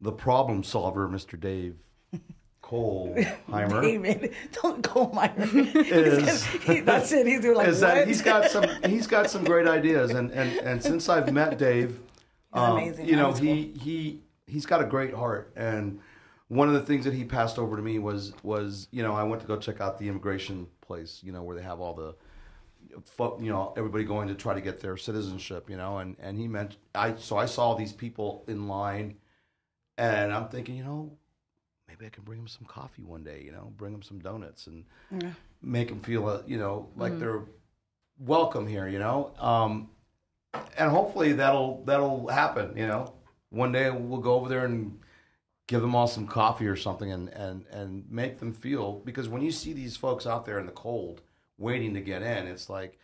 the 0.00 0.12
problem 0.12 0.64
solver, 0.64 1.08
Mr. 1.08 1.38
Dave 1.38 1.76
Coleheimer. 2.62 3.82
David, 3.82 4.34
don't 4.62 4.82
call 4.82 5.10
my 5.14 5.30
Is- 5.36 6.44
he, 6.46 6.80
that's 6.80 7.12
it. 7.12 7.26
He's 7.26 7.44
like 7.44 7.68
is 7.68 7.80
what? 7.82 7.94
that 7.94 8.08
he's 8.08 8.22
got 8.22 8.50
some 8.50 8.64
he's 8.86 9.06
got 9.06 9.28
some 9.30 9.44
great 9.44 9.68
ideas 9.68 10.10
and 10.12 10.30
and, 10.30 10.50
and 10.58 10.82
since 10.82 11.08
I've 11.08 11.32
met 11.32 11.58
Dave, 11.58 12.00
um, 12.52 12.78
amazing. 12.78 13.06
you 13.08 13.16
know 13.16 13.28
That's 13.28 13.40
he 13.40 13.72
he 13.78 14.20
he's 14.46 14.64
got 14.66 14.80
a 14.80 14.84
great 14.86 15.12
heart 15.14 15.52
and 15.56 16.00
one 16.52 16.68
of 16.68 16.74
the 16.74 16.82
things 16.82 17.06
that 17.06 17.14
he 17.14 17.24
passed 17.24 17.58
over 17.58 17.76
to 17.76 17.82
me 17.82 17.98
was 17.98 18.34
was 18.42 18.86
you 18.90 19.02
know 19.02 19.14
I 19.14 19.22
went 19.22 19.40
to 19.40 19.48
go 19.48 19.56
check 19.56 19.80
out 19.80 19.98
the 19.98 20.06
immigration 20.06 20.66
place 20.82 21.20
you 21.24 21.32
know 21.32 21.42
where 21.42 21.56
they 21.56 21.62
have 21.62 21.80
all 21.80 21.94
the 21.94 22.14
you 23.42 23.50
know 23.50 23.72
everybody 23.74 24.04
going 24.04 24.28
to 24.28 24.34
try 24.34 24.52
to 24.52 24.60
get 24.60 24.78
their 24.78 24.98
citizenship 24.98 25.70
you 25.70 25.78
know 25.78 25.98
and 25.98 26.14
and 26.20 26.36
he 26.36 26.46
meant 26.46 26.76
I 26.94 27.14
so 27.16 27.38
I 27.38 27.46
saw 27.46 27.74
these 27.74 27.94
people 27.94 28.44
in 28.48 28.68
line 28.68 29.16
and 29.96 30.30
I'm 30.30 30.48
thinking 30.48 30.76
you 30.76 30.84
know 30.84 31.16
maybe 31.88 32.04
I 32.04 32.10
can 32.10 32.22
bring 32.22 32.40
them 32.40 32.48
some 32.48 32.66
coffee 32.66 33.02
one 33.02 33.24
day 33.24 33.40
you 33.42 33.52
know 33.52 33.72
bring 33.78 33.92
them 33.92 34.02
some 34.02 34.18
donuts 34.18 34.66
and 34.66 34.84
make 35.62 35.88
them 35.88 36.00
feel 36.00 36.28
uh, 36.28 36.42
you 36.46 36.58
know 36.58 36.90
like 36.96 37.18
they're 37.18 37.44
welcome 38.18 38.66
here 38.66 38.86
you 38.88 38.98
know? 38.98 39.32
Um, 39.38 39.88
and 40.76 40.90
hopefully 40.90 41.32
that'll 41.32 41.82
that'll 41.86 42.28
happen 42.28 42.76
you 42.76 42.86
know? 42.86 43.14
One 43.48 43.72
day 43.72 43.90
we'll 43.90 44.20
go 44.20 44.34
over 44.34 44.50
there 44.50 44.66
and 44.66 44.98
give 45.72 45.80
them 45.80 45.94
all 45.94 46.06
some 46.06 46.26
coffee 46.26 46.66
or 46.66 46.76
something 46.76 47.10
and 47.10 47.30
and 47.30 47.64
and 47.70 48.04
make 48.10 48.38
them 48.38 48.52
feel 48.52 49.00
because 49.06 49.26
when 49.26 49.40
you 49.40 49.50
see 49.50 49.72
these 49.72 49.96
folks 49.96 50.26
out 50.26 50.44
there 50.44 50.58
in 50.60 50.66
the 50.66 50.72
cold 50.72 51.22
waiting 51.56 51.94
to 51.94 52.00
get 52.02 52.20
in 52.20 52.46
it's 52.46 52.68
like 52.68 52.98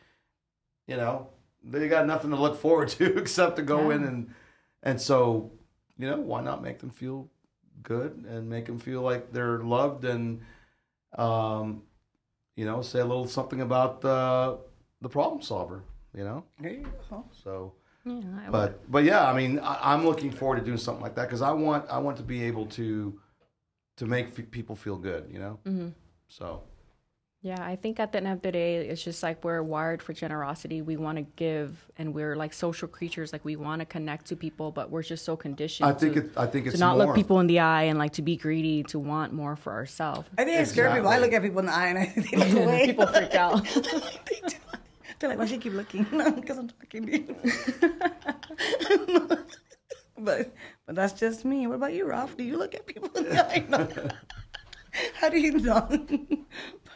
you 0.86 0.94
know 0.94 1.26
they 1.64 1.88
got 1.88 2.06
nothing 2.06 2.28
to 2.30 2.36
look 2.36 2.60
forward 2.60 2.88
to 2.98 3.16
except 3.16 3.56
to 3.56 3.62
go 3.62 3.88
in 3.90 4.04
and 4.04 4.34
and 4.82 5.00
so 5.00 5.50
you 5.96 6.06
know 6.10 6.18
why 6.18 6.42
not 6.42 6.62
make 6.62 6.78
them 6.78 6.90
feel 6.90 7.26
good 7.82 8.12
and 8.28 8.50
make 8.50 8.66
them 8.66 8.78
feel 8.78 9.00
like 9.00 9.32
they're 9.32 9.60
loved 9.60 10.04
and 10.04 10.42
um 11.16 11.80
you 12.54 12.66
know 12.66 12.82
say 12.82 13.00
a 13.00 13.04
little 13.04 13.26
something 13.26 13.62
about 13.62 14.02
the 14.02 14.58
the 15.00 15.08
problem 15.08 15.40
solver 15.40 15.82
you 16.14 16.22
know 16.22 16.44
There 16.60 16.72
you 16.72 16.86
go. 17.08 17.24
so 17.42 17.72
yeah 18.08 18.46
I- 18.46 18.50
but 18.50 18.90
but 18.90 19.04
yeah, 19.04 19.28
I 19.30 19.34
mean, 19.36 19.58
I, 19.58 19.92
I'm 19.92 20.04
looking 20.04 20.30
forward 20.30 20.56
to 20.60 20.64
doing 20.64 20.78
something 20.78 21.02
like 21.02 21.14
that 21.16 21.26
because 21.28 21.42
I 21.42 21.52
want 21.52 21.88
I 21.90 21.98
want 21.98 22.16
to 22.18 22.22
be 22.22 22.44
able 22.44 22.66
to 22.78 23.18
to 23.98 24.06
make 24.06 24.26
f- 24.38 24.50
people 24.50 24.76
feel 24.76 24.96
good, 24.96 25.28
you 25.32 25.38
know. 25.38 25.58
Mm-hmm. 25.66 25.88
So 26.28 26.62
Yeah, 27.42 27.62
I 27.72 27.76
think 27.76 28.00
at 28.00 28.10
the 28.12 28.18
end 28.18 28.28
of 28.28 28.42
the 28.42 28.50
day, 28.52 28.70
it's 28.90 29.02
just 29.02 29.22
like 29.22 29.44
we're 29.44 29.62
wired 29.62 30.02
for 30.02 30.12
generosity. 30.12 30.82
We 30.82 30.96
want 30.96 31.18
to 31.18 31.26
give, 31.36 31.70
and 31.98 32.12
we're 32.12 32.34
like 32.36 32.52
social 32.52 32.88
creatures. 32.88 33.32
Like 33.32 33.44
we 33.44 33.54
want 33.56 33.78
to 33.80 33.86
connect 33.86 34.26
to 34.30 34.36
people, 34.36 34.70
but 34.72 34.90
we're 34.90 35.04
just 35.04 35.24
so 35.24 35.36
conditioned. 35.36 35.88
I 35.88 35.92
think 35.94 36.14
to, 36.14 36.20
it- 36.24 36.32
I 36.36 36.46
think 36.46 36.64
to 36.64 36.70
it's 36.70 36.80
not 36.80 36.96
more. 36.96 37.06
look 37.06 37.14
people 37.16 37.38
in 37.40 37.46
the 37.46 37.60
eye 37.60 37.84
and 37.90 37.96
like 37.98 38.12
to 38.14 38.22
be 38.22 38.36
greedy, 38.36 38.82
to 38.92 38.98
want 38.98 39.32
more 39.32 39.54
for 39.56 39.72
ourselves. 39.72 40.28
I 40.36 40.44
think 40.44 40.58
I 40.60 40.64
scare 40.64 40.90
people. 40.94 41.08
I 41.08 41.18
look 41.18 41.32
at 41.32 41.42
people 41.42 41.60
in 41.60 41.66
the 41.66 41.74
eye 41.82 41.86
and 41.92 41.98
I 41.98 42.06
think 42.06 42.30
they 42.30 42.36
look 42.44 42.64
away. 42.64 42.86
People 42.86 43.06
freak 43.06 43.34
out. 43.34 43.62
they 45.18 45.26
do. 45.26 45.28
They're 45.28 45.30
like, 45.30 45.38
why 45.38 45.46
she 45.46 45.58
keep 45.58 45.72
looking? 45.74 46.04
Because 46.36 46.58
I'm 46.58 46.68
talking 46.68 47.06
to 47.06 47.18
you. 47.18 47.36
but 50.18 50.52
but 50.86 50.94
that's 50.94 51.12
just 51.12 51.44
me. 51.44 51.66
What 51.66 51.74
about 51.76 51.92
you, 51.94 52.06
Raf? 52.06 52.36
Do 52.36 52.44
you 52.44 52.56
look 52.58 52.74
at 52.74 52.86
people 52.86 53.10
in 53.16 53.24
the 53.24 53.46
eye? 53.46 54.10
How 55.14 55.28
do 55.28 55.38
you 55.38 55.52
know? 55.58 55.86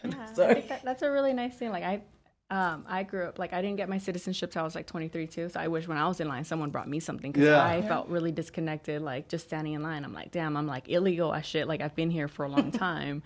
But, 0.04 0.18
I 0.18 0.32
sorry. 0.34 0.60
that, 0.68 0.84
that's 0.84 1.02
a 1.02 1.10
really 1.12 1.32
nice 1.32 1.54
thing. 1.54 1.70
Like 1.70 1.84
I, 1.84 2.02
um, 2.50 2.84
I 2.88 3.04
grew 3.04 3.26
up 3.28 3.38
like 3.38 3.52
I 3.52 3.62
didn't 3.62 3.76
get 3.76 3.88
my 3.88 3.98
citizenship 3.98 4.50
till 4.50 4.62
I 4.62 4.64
was 4.64 4.74
like 4.74 4.88
23 4.88 5.28
too. 5.28 5.48
So 5.48 5.60
I 5.60 5.68
wish 5.68 5.86
when 5.86 5.96
I 5.96 6.08
was 6.08 6.18
in 6.18 6.26
line, 6.26 6.42
someone 6.44 6.70
brought 6.70 6.88
me 6.88 6.98
something 6.98 7.30
because 7.30 7.46
Yeah. 7.46 7.64
I 7.64 7.82
felt 7.82 8.08
really 8.08 8.32
disconnected. 8.32 9.00
Like 9.00 9.28
just 9.28 9.46
standing 9.46 9.74
in 9.74 9.82
line, 9.84 10.04
I'm 10.04 10.12
like, 10.12 10.32
damn, 10.32 10.56
I'm 10.56 10.66
like 10.66 10.88
illegal 10.88 11.32
as 11.32 11.46
shit. 11.46 11.68
Like 11.68 11.80
I've 11.80 11.94
been 11.94 12.10
here 12.10 12.26
for 12.26 12.44
a 12.44 12.48
long 12.48 12.72
time. 12.88 13.22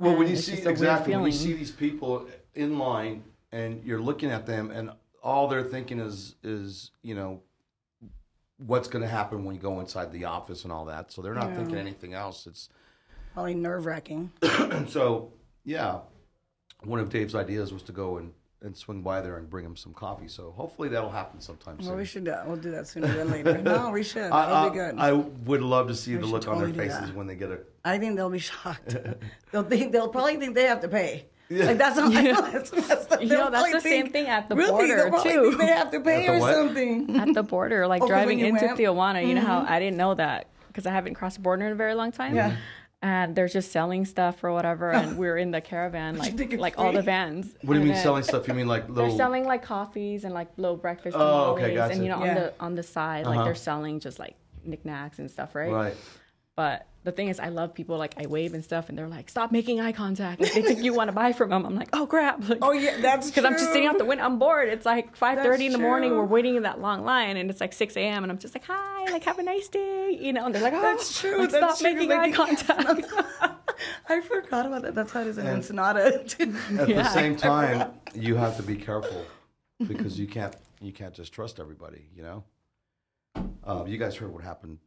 Well, 0.00 0.16
when 0.16 0.26
you 0.26 0.34
see 0.34 0.52
just 0.56 0.62
a 0.64 0.70
weird 0.70 0.78
exactly 0.78 1.14
when 1.14 1.26
you 1.26 1.30
see 1.32 1.52
these 1.52 1.70
people 1.70 2.26
in 2.56 2.80
line 2.80 3.22
and 3.52 3.84
you're 3.84 4.00
looking 4.00 4.30
at 4.30 4.46
them 4.46 4.70
and 4.70 4.90
all 5.22 5.48
they're 5.48 5.64
thinking 5.64 5.98
is 5.98 6.36
is 6.42 6.90
you 7.02 7.14
know 7.14 7.42
what's 8.58 8.88
going 8.88 9.02
to 9.02 9.08
happen 9.08 9.44
when 9.44 9.54
you 9.54 9.60
go 9.60 9.80
inside 9.80 10.12
the 10.12 10.24
office 10.24 10.64
and 10.64 10.72
all 10.72 10.84
that. 10.86 11.12
So 11.12 11.22
they're 11.22 11.34
not 11.34 11.54
thinking 11.54 11.76
anything 11.76 12.14
else. 12.14 12.46
It's 12.46 12.68
Probably 13.32 13.54
nerve 13.54 13.86
wracking. 13.86 14.32
so 14.88 15.32
yeah. 15.64 16.00
One 16.84 17.00
of 17.00 17.08
Dave's 17.08 17.34
ideas 17.34 17.72
was 17.72 17.82
to 17.84 17.92
go 17.92 18.18
and 18.18 18.32
and 18.62 18.76
swing 18.76 19.02
by 19.02 19.20
there 19.20 19.36
and 19.36 19.48
bring 19.48 19.64
him 19.64 19.76
some 19.76 19.92
coffee. 19.94 20.26
So 20.26 20.52
hopefully 20.56 20.88
that'll 20.88 21.10
happen 21.10 21.40
sometime 21.40 21.78
soon. 21.78 21.88
Well, 21.88 21.96
we 21.96 22.04
should. 22.04 22.28
Uh, 22.28 22.42
we'll 22.46 22.56
do 22.56 22.72
that 22.72 22.88
sooner 22.88 23.06
than 23.06 23.30
later. 23.30 23.58
No, 23.62 23.90
we 23.90 24.02
should. 24.02 24.30
I, 24.32 24.46
That'll 24.46 24.70
be 24.70 24.76
good. 24.76 24.94
I, 24.98 25.10
I 25.10 25.12
would 25.12 25.62
love 25.62 25.88
to 25.88 25.94
see 25.94 26.16
the 26.16 26.22
should 26.22 26.30
look 26.30 26.48
on 26.48 26.58
their 26.58 26.74
faces 26.74 27.12
when 27.12 27.26
they 27.26 27.36
get 27.36 27.50
a. 27.50 27.60
I 27.84 27.98
think 27.98 28.16
they'll 28.16 28.30
be 28.30 28.38
shocked. 28.40 28.96
they'll 29.52 29.62
think 29.62 29.92
they'll 29.92 30.08
probably 30.08 30.36
think 30.36 30.54
they 30.54 30.64
have 30.64 30.80
to 30.80 30.88
pay. 30.88 31.26
Like 31.50 31.78
that's 31.78 31.96
not. 31.96 32.12
that's, 32.52 32.70
that's 32.70 33.06
the, 33.06 33.18
You 33.22 33.28
know, 33.30 33.50
that's 33.50 33.62
probably 33.62 33.72
the 33.72 33.80
same 33.80 34.10
thing 34.10 34.26
at 34.26 34.48
the 34.48 34.56
really, 34.56 34.70
border, 34.70 35.10
they'll 35.10 35.22
too. 35.22 35.56
They 35.56 35.66
have 35.66 35.90
to 35.92 36.00
pay 36.00 36.26
At 36.26 36.34
or 36.34 36.38
what? 36.40 36.54
something. 36.54 37.16
at 37.18 37.32
the 37.34 37.42
border, 37.42 37.86
like 37.86 38.02
Oh, 38.02 38.06
'cause 38.06 38.10
when 38.10 38.18
driving 38.18 38.40
into 38.40 38.66
went? 38.66 38.78
Tijuana. 38.78 39.26
You 39.26 39.34
know 39.34 39.40
how 39.40 39.64
I 39.66 39.78
didn't 39.78 39.96
know 39.96 40.14
that 40.14 40.48
because 40.68 40.86
I 40.86 40.90
haven't 40.92 41.14
crossed 41.14 41.36
the 41.36 41.42
border 41.42 41.64
in 41.66 41.72
a 41.72 41.76
very 41.76 41.94
long 41.94 42.12
time. 42.12 42.34
Yeah. 42.36 42.56
And 43.00 43.36
they're 43.36 43.46
just 43.48 43.70
selling 43.70 44.04
stuff 44.04 44.42
or 44.42 44.52
whatever, 44.52 44.90
and 44.98 45.16
we're 45.16 45.36
in 45.38 45.52
the 45.52 45.60
caravan, 45.60 46.18
like 46.18 46.36
think 46.36 46.52
it's 46.52 46.60
like 46.60 46.78
all 46.78 46.92
the 46.92 47.00
vans. 47.02 47.54
What 47.62 47.74
do 47.74 47.78
you 47.80 47.84
mean 47.86 47.94
then 47.94 48.02
selling 48.02 48.24
stuff? 48.24 48.48
You 48.48 48.54
mean 48.54 48.66
like 48.66 48.92
They're 48.92 49.10
selling 49.12 49.44
like 49.44 49.62
coffees 49.62 50.24
and 50.24 50.34
like 50.34 50.48
little 50.56 50.76
breakfast 50.76 51.16
Oh, 51.16 51.54
tamales, 51.54 51.62
okay, 51.62 51.74
gotcha. 51.76 51.94
and 51.94 52.02
you 52.02 52.08
know 52.10 52.24
Yeah. 52.24 52.28
on 52.30 52.34
the 52.34 52.52
on 52.60 52.74
the 52.74 52.82
side, 52.82 53.24
like 53.24 53.36
Uh-huh. 53.36 53.44
they're 53.44 53.54
selling 53.54 54.00
just 54.00 54.18
like 54.18 54.34
knickknacks 54.64 55.18
and 55.20 55.30
stuff, 55.30 55.54
right? 55.54 55.70
Right. 55.72 55.96
But 56.56 56.86
the 57.08 57.12
thing 57.16 57.28
is, 57.28 57.40
I 57.40 57.48
love 57.48 57.72
people 57.72 57.96
like 57.96 58.14
I 58.18 58.26
wave 58.26 58.52
and 58.52 58.62
stuff, 58.62 58.88
and 58.90 58.98
they're 58.98 59.08
like, 59.08 59.30
"Stop 59.30 59.50
making 59.50 59.80
eye 59.80 59.92
contact." 59.92 60.40
Like, 60.42 60.52
they 60.52 60.62
think 60.62 60.82
you 60.84 60.92
want 60.92 61.08
to 61.08 61.12
buy 61.12 61.32
from 61.32 61.48
them. 61.50 61.64
I'm 61.64 61.74
like, 61.74 61.88
"Oh 61.94 62.06
crap!" 62.06 62.46
Like, 62.48 62.58
Oh 62.60 62.72
yeah, 62.72 63.00
that's 63.00 63.26
because 63.30 63.44
I'm 63.44 63.52
just 63.54 63.72
sitting 63.72 63.86
out 63.86 63.96
the 63.98 64.04
window. 64.04 64.24
I'm 64.24 64.38
bored. 64.38 64.68
It's 64.68 64.84
like 64.84 65.16
5:30 65.18 65.66
in 65.66 65.72
the 65.72 65.78
morning. 65.78 66.10
We're 66.14 66.24
waiting 66.24 66.56
in 66.56 66.64
that 66.64 66.80
long 66.80 67.04
line, 67.04 67.36
and 67.38 67.48
it's 67.50 67.60
like 67.60 67.72
6 67.72 67.96
a.m. 67.96 68.22
And 68.24 68.30
I'm 68.30 68.38
just 68.38 68.54
like, 68.54 68.64
"Hi, 68.66 69.10
like 69.10 69.24
have 69.24 69.38
a 69.38 69.42
nice 69.42 69.68
day," 69.68 70.18
you 70.20 70.32
know. 70.34 70.44
And 70.46 70.54
they're 70.54 70.62
like, 70.62 70.74
"Oh, 70.74 70.82
That's 70.82 71.18
true. 71.18 71.38
like, 71.38 71.50
that's 71.50 71.78
stop 71.78 71.78
true. 71.78 71.94
making 71.94 72.10
Like, 72.10 72.30
eye 72.30 72.32
contact." 72.56 73.12
I 74.08 74.20
forgot 74.20 74.66
about 74.66 74.82
that. 74.82 74.94
That's 74.94 75.12
how 75.12 75.20
it 75.22 75.28
is 75.28 75.38
in 75.38 75.46
Ensenada. 75.46 76.20
At 76.22 76.28
the 76.88 77.10
same 77.14 77.36
time, 77.36 77.92
you 78.14 78.36
have 78.36 78.56
to 78.56 78.62
be 78.62 78.76
careful 78.76 79.24
because 79.86 80.18
you 80.18 80.26
can't 80.26 80.54
you 80.80 80.92
can't 80.92 81.14
just 81.14 81.32
trust 81.32 81.58
everybody. 81.60 82.08
You 82.14 82.22
know. 82.22 82.44
Uh, 83.64 83.84
you 83.86 83.98
guys 83.98 84.16
heard 84.16 84.32
what 84.32 84.42
happened 84.42 84.78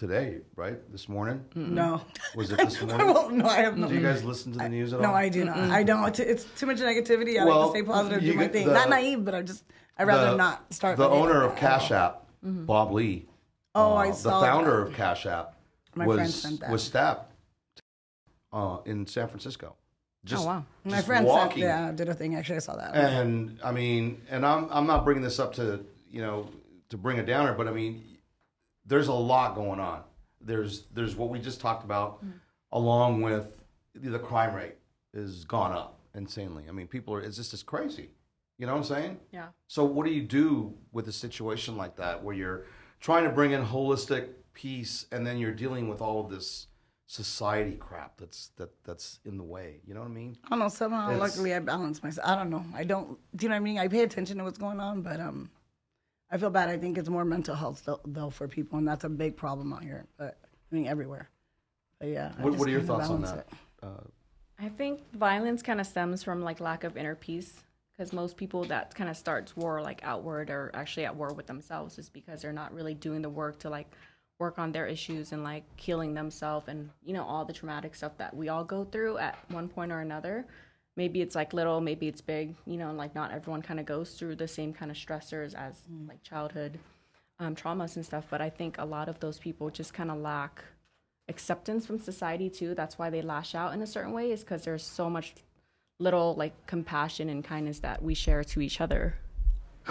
today, 0.00 0.38
right? 0.56 0.78
This 0.90 1.08
morning 1.10 1.44
no. 1.54 2.00
was 2.34 2.50
it 2.50 2.56
this 2.64 2.82
I 2.82 2.86
morning? 2.86 3.06
won't. 3.14 3.34
No, 3.34 3.46
I 3.46 3.58
have 3.60 3.76
no. 3.76 3.86
Do 3.86 3.94
you 3.94 4.00
guys 4.00 4.24
listen 4.24 4.50
to 4.52 4.58
the 4.58 4.68
news 4.68 4.92
at 4.94 4.96
all? 5.00 5.02
No, 5.06 5.12
I 5.12 5.28
do 5.28 5.44
not. 5.44 5.58
I 5.58 5.82
don't. 5.82 6.08
It's, 6.08 6.18
it's 6.18 6.44
too 6.58 6.64
much 6.66 6.78
negativity. 6.78 7.38
I 7.38 7.44
Well, 7.44 7.66
like 7.66 7.72
to 7.74 7.78
stay 7.78 7.82
positive, 7.86 8.22
you 8.22 8.32
do 8.32 8.38
my 8.38 8.44
get 8.44 8.52
thing. 8.54 8.66
the- 8.66 8.72
not 8.72 8.88
naive, 8.88 9.24
but 9.24 9.34
I 9.34 9.42
just 9.42 9.62
I'd 9.98 10.04
rather 10.06 10.30
The- 10.32 10.36
not 10.38 10.72
start. 10.72 10.96
The 10.96 11.06
my 11.08 11.14
day 11.14 11.20
owner 11.20 11.34
like 11.34 11.44
of 11.44 11.50
that. 11.50 11.60
Cash 11.60 11.90
App, 11.92 12.26
Bob 12.42 12.92
Lee. 12.92 13.26
Oh, 13.74 13.92
uh, 13.92 13.94
I 13.96 14.10
the 14.10 14.16
founder 14.30 14.80
that. 14.84 14.86
of 14.88 14.94
Cash 14.94 15.26
App 15.26 15.54
My 15.94 16.06
friend 16.06 16.20
was 16.20 16.34
sent 16.34 16.60
that. 16.60 16.70
was 16.70 16.82
stabbed 16.82 17.20
uh, 18.52 18.78
in 18.86 19.06
San 19.06 19.28
Francisco. 19.28 19.76
Just, 20.24 20.44
wow. 20.46 20.64
My 20.84 20.92
just 20.96 21.06
friend 21.06 21.26
sent, 21.26 21.28
walking. 21.28 21.62
yeah, 21.62 21.92
did 21.92 22.08
a 22.08 22.14
thing. 22.14 22.34
Actually, 22.36 22.56
I 22.56 22.60
saw 22.60 22.76
that. 22.76 22.94
And 22.94 23.58
I 23.62 23.70
mean, 23.70 24.20
and 24.30 24.44
I'm 24.46 24.66
I'm 24.70 24.86
not 24.86 25.04
bringing 25.04 25.22
this 25.22 25.38
up 25.38 25.54
to 25.54 25.84
you 26.10 26.22
know 26.22 26.48
to 26.88 26.96
bring 26.96 27.18
it 27.18 27.26
downer, 27.26 27.52
but 27.54 27.68
I 27.68 27.70
mean, 27.70 28.02
there's 28.86 29.08
a 29.08 29.12
lot 29.12 29.54
going 29.54 29.80
on. 29.80 30.02
There's 30.40 30.84
there's 30.94 31.14
what 31.16 31.28
we 31.28 31.38
just 31.38 31.60
talked 31.60 31.84
about, 31.84 32.24
along 32.72 33.22
with 33.22 33.58
the 33.94 34.18
crime 34.18 34.54
rate 34.54 34.76
is 35.12 35.44
gone 35.44 35.72
up 35.72 35.98
insanely. 36.14 36.64
I 36.68 36.72
mean, 36.72 36.86
people 36.86 37.14
are 37.14 37.20
it's 37.20 37.36
just 37.36 37.52
it's 37.52 37.62
crazy. 37.62 38.10
You 38.58 38.66
know 38.66 38.72
what 38.72 38.78
I'm 38.78 38.84
saying? 38.84 39.18
Yeah. 39.32 39.48
So 39.68 39.84
what 39.84 40.06
do 40.06 40.12
you 40.12 40.22
do 40.22 40.74
with 40.92 41.08
a 41.08 41.12
situation 41.12 41.76
like 41.76 41.96
that 41.96 42.22
where 42.22 42.34
you're 42.34 42.66
trying 43.00 43.24
to 43.24 43.30
bring 43.30 43.52
in 43.52 43.64
holistic 43.64 44.28
peace 44.52 45.06
and 45.12 45.26
then 45.26 45.38
you're 45.38 45.54
dealing 45.54 45.88
with 45.88 46.00
all 46.02 46.20
of 46.22 46.30
this 46.30 46.66
society 47.06 47.76
crap 47.80 48.16
that's 48.18 48.50
that 48.56 48.70
that's 48.84 49.18
in 49.24 49.36
the 49.36 49.42
way. 49.42 49.80
You 49.86 49.94
know 49.94 50.00
what 50.00 50.06
I 50.06 50.12
mean? 50.12 50.36
I 50.44 50.50
don't 50.50 50.58
know. 50.60 50.68
Somehow, 50.68 51.10
It's- 51.10 51.20
luckily, 51.20 51.54
I 51.54 51.58
balance 51.58 52.02
myself. 52.02 52.26
I 52.28 52.34
don't 52.36 52.50
know. 52.50 52.64
I 52.74 52.84
don't. 52.84 53.18
Do 53.36 53.44
you 53.44 53.48
know 53.48 53.54
what 53.54 53.60
I 53.60 53.64
mean? 53.64 53.78
I 53.78 53.88
pay 53.88 54.02
attention 54.02 54.38
to 54.38 54.44
what's 54.44 54.58
going 54.58 54.78
on, 54.80 55.02
but 55.02 55.18
um, 55.20 55.50
I 56.30 56.38
feel 56.38 56.50
bad. 56.50 56.68
I 56.68 56.78
think 56.78 56.96
it's 56.96 57.08
more 57.08 57.24
mental 57.24 57.54
health 57.54 57.82
though, 57.84 58.00
though 58.04 58.30
for 58.30 58.46
people, 58.46 58.78
and 58.78 58.86
that's 58.86 59.04
a 59.04 59.08
big 59.08 59.36
problem 59.36 59.72
out 59.72 59.82
here. 59.82 60.06
But 60.16 60.38
I 60.42 60.74
mean, 60.74 60.86
everywhere. 60.86 61.28
But 61.98 62.08
yeah. 62.08 62.32
What, 62.38 62.50
just 62.50 62.58
what 62.58 62.68
are 62.68 62.72
your 62.72 62.82
thoughts 62.82 63.10
on 63.10 63.22
that? 63.22 63.38
it. 63.38 63.48
Uh, 63.82 63.88
I 64.58 64.68
think 64.68 65.00
violence 65.12 65.62
kind 65.62 65.80
of 65.80 65.86
stems 65.86 66.22
from 66.22 66.42
like 66.42 66.60
lack 66.60 66.84
of 66.84 66.96
inner 66.96 67.14
peace 67.14 67.62
because 67.96 68.12
most 68.12 68.36
people 68.36 68.64
that 68.64 68.94
kind 68.94 69.10
of 69.10 69.16
starts 69.16 69.56
war 69.56 69.82
like 69.82 70.00
outward 70.04 70.50
are 70.50 70.70
actually 70.74 71.06
at 71.06 71.16
war 71.16 71.32
with 71.32 71.46
themselves 71.46 71.98
is 71.98 72.08
because 72.08 72.42
they're 72.42 72.52
not 72.52 72.72
really 72.72 72.94
doing 72.94 73.22
the 73.22 73.28
work 73.28 73.58
to 73.58 73.70
like 73.70 73.90
work 74.38 74.58
on 74.58 74.72
their 74.72 74.86
issues 74.86 75.32
and 75.32 75.44
like 75.44 75.64
healing 75.78 76.14
themselves 76.14 76.68
and 76.68 76.90
you 77.04 77.12
know 77.12 77.24
all 77.24 77.44
the 77.44 77.52
traumatic 77.52 77.94
stuff 77.94 78.16
that 78.16 78.34
we 78.34 78.48
all 78.48 78.64
go 78.64 78.84
through 78.84 79.18
at 79.18 79.38
one 79.50 79.68
point 79.68 79.92
or 79.92 80.00
another 80.00 80.46
maybe 80.96 81.20
it's 81.20 81.34
like 81.34 81.52
little 81.52 81.80
maybe 81.80 82.08
it's 82.08 82.20
big 82.20 82.54
you 82.66 82.76
know 82.76 82.88
and 82.88 82.98
like 82.98 83.14
not 83.14 83.32
everyone 83.32 83.62
kind 83.62 83.80
of 83.80 83.86
goes 83.86 84.12
through 84.12 84.36
the 84.36 84.48
same 84.48 84.72
kind 84.72 84.90
of 84.90 84.96
stressors 84.96 85.54
as 85.54 85.82
like 86.08 86.22
childhood 86.22 86.78
um, 87.38 87.54
traumas 87.54 87.96
and 87.96 88.04
stuff 88.04 88.26
but 88.30 88.40
i 88.40 88.50
think 88.50 88.76
a 88.78 88.84
lot 88.84 89.08
of 89.08 89.18
those 89.20 89.38
people 89.38 89.70
just 89.70 89.94
kind 89.94 90.10
of 90.10 90.18
lack 90.18 90.62
acceptance 91.30 91.86
from 91.86 91.98
society 91.98 92.50
too. 92.50 92.74
That's 92.74 92.98
why 92.98 93.08
they 93.08 93.22
lash 93.22 93.54
out 93.54 93.72
in 93.72 93.80
a 93.80 93.86
certain 93.86 94.12
way, 94.12 94.32
is 94.32 94.40
because 94.40 94.64
there's 94.64 94.84
so 94.84 95.08
much 95.08 95.32
little 95.98 96.34
like 96.34 96.66
compassion 96.66 97.30
and 97.30 97.42
kindness 97.42 97.78
that 97.78 98.02
we 98.02 98.12
share 98.12 98.44
to 98.44 98.60
each 98.60 98.82
other. 98.82 99.16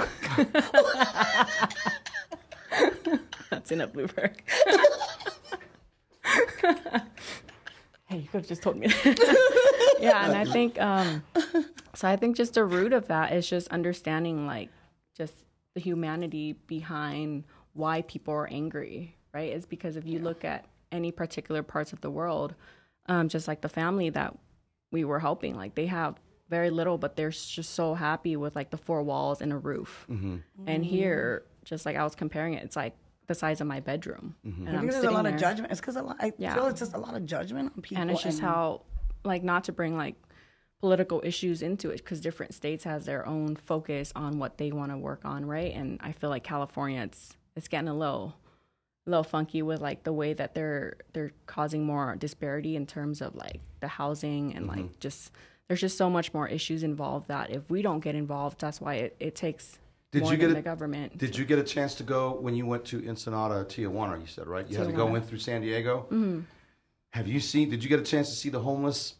That's 3.49 3.71
in 3.71 3.81
a 3.81 3.88
blooper. 3.88 4.31
hey, 8.05 8.17
you 8.17 8.27
could 8.27 8.41
have 8.41 8.47
just 8.47 8.62
told 8.62 8.77
me. 8.77 8.93
yeah, 10.01 10.25
and 10.25 10.35
I 10.35 10.45
think 10.45 10.79
um, 10.81 11.23
so. 11.95 12.07
I 12.07 12.15
think 12.15 12.35
just 12.35 12.53
the 12.53 12.65
root 12.65 12.93
of 12.93 13.07
that 13.07 13.33
is 13.33 13.47
just 13.49 13.67
understanding 13.69 14.45
like 14.45 14.69
just 15.15 15.33
the 15.75 15.81
humanity 15.81 16.53
behind 16.67 17.43
why 17.73 18.01
people 18.03 18.33
are 18.33 18.47
angry, 18.47 19.15
right? 19.33 19.53
Is 19.53 19.65
because 19.65 19.95
if 19.95 20.05
you 20.05 20.19
look 20.19 20.43
at 20.45 20.65
any 20.91 21.12
particular 21.12 21.62
parts 21.63 21.93
of 21.93 22.02
the 22.02 22.10
world, 22.10 22.56
um, 23.08 23.29
just 23.29 23.47
like 23.47 23.62
the 23.62 23.69
family 23.69 24.10
that 24.10 24.35
we 24.91 25.04
were 25.04 25.19
helping, 25.19 25.56
like 25.56 25.75
they 25.75 25.85
have 25.85 26.15
very 26.50 26.71
little, 26.71 26.97
but 26.97 27.15
they're 27.15 27.29
just 27.29 27.75
so 27.75 27.93
happy 27.93 28.35
with 28.35 28.56
like 28.56 28.71
the 28.71 28.77
four 28.77 29.04
walls 29.04 29.39
and 29.41 29.54
a 29.54 29.58
roof. 29.58 30.08
And 30.65 30.83
here, 30.83 31.43
just 31.63 31.85
like 31.85 31.95
I 31.95 32.04
was 32.04 32.15
comparing 32.15 32.56
it, 32.56 32.63
it's 32.63 32.75
like 32.75 32.95
the 33.27 33.35
size 33.35 33.62
of 33.62 33.67
my 33.67 33.79
bedroom, 33.79 34.35
and 34.43 34.69
I 34.69 34.71
I'm 34.73 34.79
think 34.79 34.91
there's 34.93 35.04
a 35.04 35.12
lot 35.12 35.23
there 35.25 35.35
of 35.35 35.39
judgment. 35.39 35.71
It's 35.71 35.79
because 35.79 35.95
a 35.97 36.02
lot. 36.02 36.17
I 36.19 36.33
Yeah. 36.39 36.56
feel 36.56 36.65
it's 36.65 36.79
just 36.79 36.95
a 36.95 36.97
lot 36.97 37.13
of 37.15 37.27
judgment 37.27 37.71
on 37.75 37.81
people. 37.83 38.02
and 38.02 38.10
it's 38.10 38.23
just 38.23 38.39
how 38.39 38.81
like 39.23 39.43
not 39.43 39.63
to 39.65 39.71
bring 39.71 39.95
like 39.97 40.15
political 40.79 41.21
issues 41.25 41.61
into 41.61 41.89
it 41.89 41.97
because 41.97 42.21
different 42.21 42.53
states 42.53 42.85
has 42.85 43.05
their 43.05 43.27
own 43.27 43.55
focus 43.55 44.13
on 44.15 44.39
what 44.39 44.57
they 44.57 44.71
want 44.71 44.91
to 44.91 44.97
work 44.97 45.21
on 45.25 45.45
right 45.45 45.73
and 45.73 45.99
i 46.01 46.11
feel 46.13 46.29
like 46.29 46.43
california 46.43 47.01
it's 47.01 47.35
it's 47.57 47.67
getting 47.67 47.89
a 47.89 47.93
little 47.93 48.33
a 49.05 49.09
little 49.09 49.23
funky 49.23 49.61
with 49.61 49.81
like 49.81 50.03
the 50.03 50.13
way 50.13 50.31
that 50.33 50.55
they're 50.55 50.95
they're 51.11 51.33
causing 51.47 51.85
more 51.85 52.15
disparity 52.15 52.77
in 52.77 52.85
terms 52.85 53.21
of 53.21 53.35
like 53.35 53.59
the 53.81 53.87
housing 53.89 54.55
and 54.55 54.67
Mm-hmm. 54.69 54.81
like 54.83 54.99
just 54.99 55.31
there's 55.67 55.81
just 55.81 55.97
so 55.97 56.09
much 56.09 56.33
more 56.33 56.47
issues 56.47 56.81
involved 56.83 57.27
that 57.27 57.49
if 57.51 57.69
we 57.69 57.81
don't 57.81 57.99
get 57.99 58.15
involved 58.15 58.61
that's 58.61 58.79
why 58.79 58.95
it, 58.95 59.15
it 59.19 59.35
takes 59.35 59.79
Did 60.13 60.23
more 60.23 60.31
you 60.31 60.37
get 60.37 60.49
a- 60.51 60.53
the 60.53 60.61
government 60.61 61.17
Did 61.17 61.37
you 61.37 61.43
get 61.43 61.59
a 61.59 61.63
chance 61.63 61.93
to 61.95 62.03
go 62.03 62.37
when 62.39 62.55
you 62.55 62.65
went 62.65 62.85
to 62.85 63.05
Ensenada, 63.07 63.65
Tijuana? 63.65 64.19
You 64.21 64.27
said 64.27 64.47
right. 64.47 64.65
You 64.69 64.77
had 64.77 64.87
to 64.87 64.93
go 64.93 65.13
in 65.15 65.21
through 65.23 65.39
San 65.39 65.59
Diego. 65.61 66.05
Mm-hmm. 66.09 66.39
Have 67.12 67.27
you 67.27 67.39
seen? 67.39 67.69
Did 67.69 67.83
you 67.83 67.89
get 67.89 67.99
a 67.99 68.03
chance 68.03 68.29
to 68.29 68.35
see 68.35 68.49
the 68.49 68.60
homeless 68.60 69.15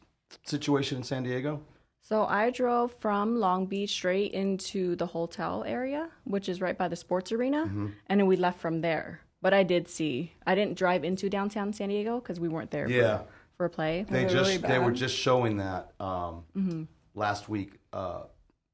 situation 0.46 0.98
in 0.98 1.04
San 1.04 1.24
Diego? 1.24 1.62
So 2.02 2.26
I 2.26 2.50
drove 2.50 2.94
from 3.00 3.40
Long 3.40 3.66
Beach 3.66 3.92
straight 3.92 4.32
into 4.32 4.96
the 4.96 5.06
hotel 5.06 5.64
area, 5.68 6.10
which 6.24 6.50
is 6.50 6.62
right 6.62 6.78
by 6.78 6.88
the 6.88 6.96
sports 6.96 7.32
arena, 7.32 7.66
Mm-hmm. 7.66 7.88
and 8.08 8.20
then 8.20 8.28
we 8.28 8.36
left 8.36 8.60
from 8.60 8.82
there. 8.82 9.22
But 9.42 9.54
I 9.54 9.64
did 9.64 9.88
see. 9.88 10.34
I 10.46 10.54
didn't 10.56 10.78
drive 10.78 11.04
into 11.04 11.30
downtown 11.30 11.72
San 11.74 11.90
Diego 11.90 12.20
because 12.20 12.40
we 12.40 12.48
weren't 12.50 12.72
there 12.72 12.90
Yeah. 12.90 13.20
for, 13.20 13.26
for 13.58 13.66
a 13.66 13.70
play. 13.70 14.06
They 14.10 14.24
just 14.26 14.36
really 14.36 14.58
they 14.58 14.80
were 14.80 14.92
just 14.92 15.16
showing 15.16 15.58
that 15.58 15.92
um, 16.00 16.88
last 17.16 17.48
week, 17.50 17.74
uh, 17.94 18.24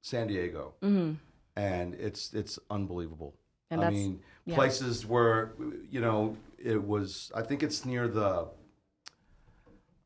San 0.02 0.28
Diego, 0.28 0.74
and 0.82 1.94
it's 1.96 2.34
it's 2.34 2.60
unbelievable. 2.70 3.34
And 3.72 3.82
I 3.82 3.86
that's- 3.86 4.00
mean, 4.02 4.20
yeah. 4.46 4.56
places 4.56 5.06
where 5.06 5.54
you 5.90 6.02
know 6.02 6.36
it 6.58 6.82
was. 6.84 7.32
I 7.36 7.42
think 7.44 7.64
it's 7.64 7.86
near 7.86 8.08
the 8.08 8.48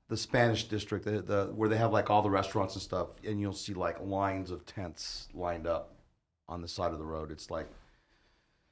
the 0.10 0.18
Spanish 0.18 0.66
district, 0.66 1.06
the, 1.06 1.22
the 1.22 1.46
where 1.56 1.70
they 1.70 1.78
have 1.78 1.94
like 1.94 2.10
all 2.10 2.22
the 2.22 2.30
restaurants 2.30 2.74
and 2.76 2.82
stuff, 2.82 3.10
and 3.26 3.40
you'll 3.40 3.54
see 3.54 3.74
like 3.74 4.02
lines 4.02 4.52
of 4.52 4.66
tents 4.66 5.30
lined 5.34 5.68
up 5.68 5.96
on 6.50 6.62
the 6.62 6.68
side 6.68 6.92
of 6.92 7.00
the 7.00 7.06
road. 7.06 7.32
It's 7.32 7.50
like. 7.50 7.70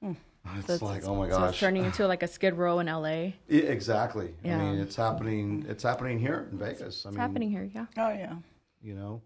Hmm. 0.02 0.14
It's 0.58 0.80
So 0.80 0.86
like, 0.86 1.04
oh 1.06 1.16
my 1.16 1.30
So 1.30 1.38
gosh! 1.40 1.50
it's 1.50 1.60
turning 1.60 1.86
into 1.86 2.08
like 2.08 2.24
a 2.24 2.28
Skid 2.36 2.56
Row 2.56 2.80
in 2.80 2.88
LA. 2.88 3.34
Yeah, 3.48 3.64
exactly. 3.64 4.34
I 4.46 4.48
mean, 4.56 4.80
it's 4.80 4.96
happening. 4.96 5.66
It's 5.68 5.84
happening 5.84 6.20
here 6.20 6.48
in 6.52 6.58
Vegas. 6.58 7.06
I 7.06 7.10
It's 7.10 7.18
mean, 7.18 7.18
happening 7.18 7.50
here, 7.52 7.70
yeah. 7.74 7.86
Oh 7.98 8.10
yeah. 8.10 8.36
You 8.82 8.96
know, 8.96 9.22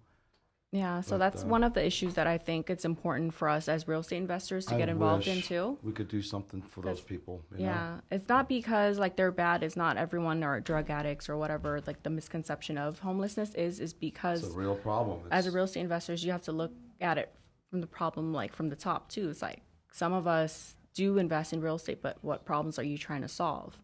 Yeah, 0.72 1.02
so 1.02 1.12
But, 1.12 1.18
that's 1.20 1.44
uh, 1.44 1.48
one 1.48 1.66
of 1.66 1.74
the 1.74 1.86
issues 1.86 2.14
that 2.14 2.28
I 2.28 2.38
think 2.38 2.70
it's 2.70 2.86
important 2.86 3.34
for 3.34 3.50
us 3.50 3.68
as 3.68 3.90
real 3.90 4.00
estate 4.00 4.18
investors 4.18 4.66
to 4.68 4.76
I 4.76 4.78
get 4.78 4.88
involved 4.88 5.28
in 5.28 5.38
wish 5.38 5.48
too. 5.50 5.78
We 5.84 5.92
could 5.92 6.08
do 6.08 6.22
something 6.22 6.62
for 6.62 6.82
those 6.82 7.02
people. 7.02 7.44
You 7.52 7.66
know? 7.66 7.72
Yeah, 7.72 8.00
it's 8.10 8.30
not 8.30 8.48
because 8.48 8.98
like 8.98 9.18
they're 9.18 9.34
bad. 9.34 9.64
It's 9.64 9.76
not 9.76 9.98
everyone 9.98 10.44
are 10.44 10.62
drug 10.62 10.90
addicts 10.90 11.28
or 11.28 11.36
whatever. 11.36 11.82
Like 11.86 12.04
the 12.04 12.10
misconception 12.10 12.78
of 12.78 13.00
homelessness 13.00 13.54
is 13.56 13.82
is 13.82 13.94
because 13.94 14.44
it's 14.44 14.54
a 14.54 14.58
real 14.58 14.76
problem. 14.76 15.20
as 15.30 15.46
a 15.46 15.50
It's- 15.50 15.54
real 15.56 15.66
estate 15.66 15.82
investors, 15.82 16.24
you 16.24 16.32
have 16.32 16.44
to 16.44 16.54
look 16.54 16.72
at 17.02 17.18
it 17.18 17.34
from 17.70 17.82
the 17.82 17.88
problem 17.88 18.32
like 18.32 18.56
from 18.56 18.70
the 18.70 18.78
top 18.78 19.10
too. 19.10 19.30
It's 19.30 19.42
like 19.42 19.64
some 19.92 20.14
of 20.14 20.26
us 20.26 20.78
do 20.94 21.18
invest 21.18 21.52
in 21.52 21.60
real 21.60 21.76
estate, 21.76 22.02
but 22.02 22.18
what 22.22 22.46
problems 22.46 22.80
are 22.80 22.84
you 22.84 22.98
trying 22.98 23.24
to 23.24 23.28
solve? 23.28 23.78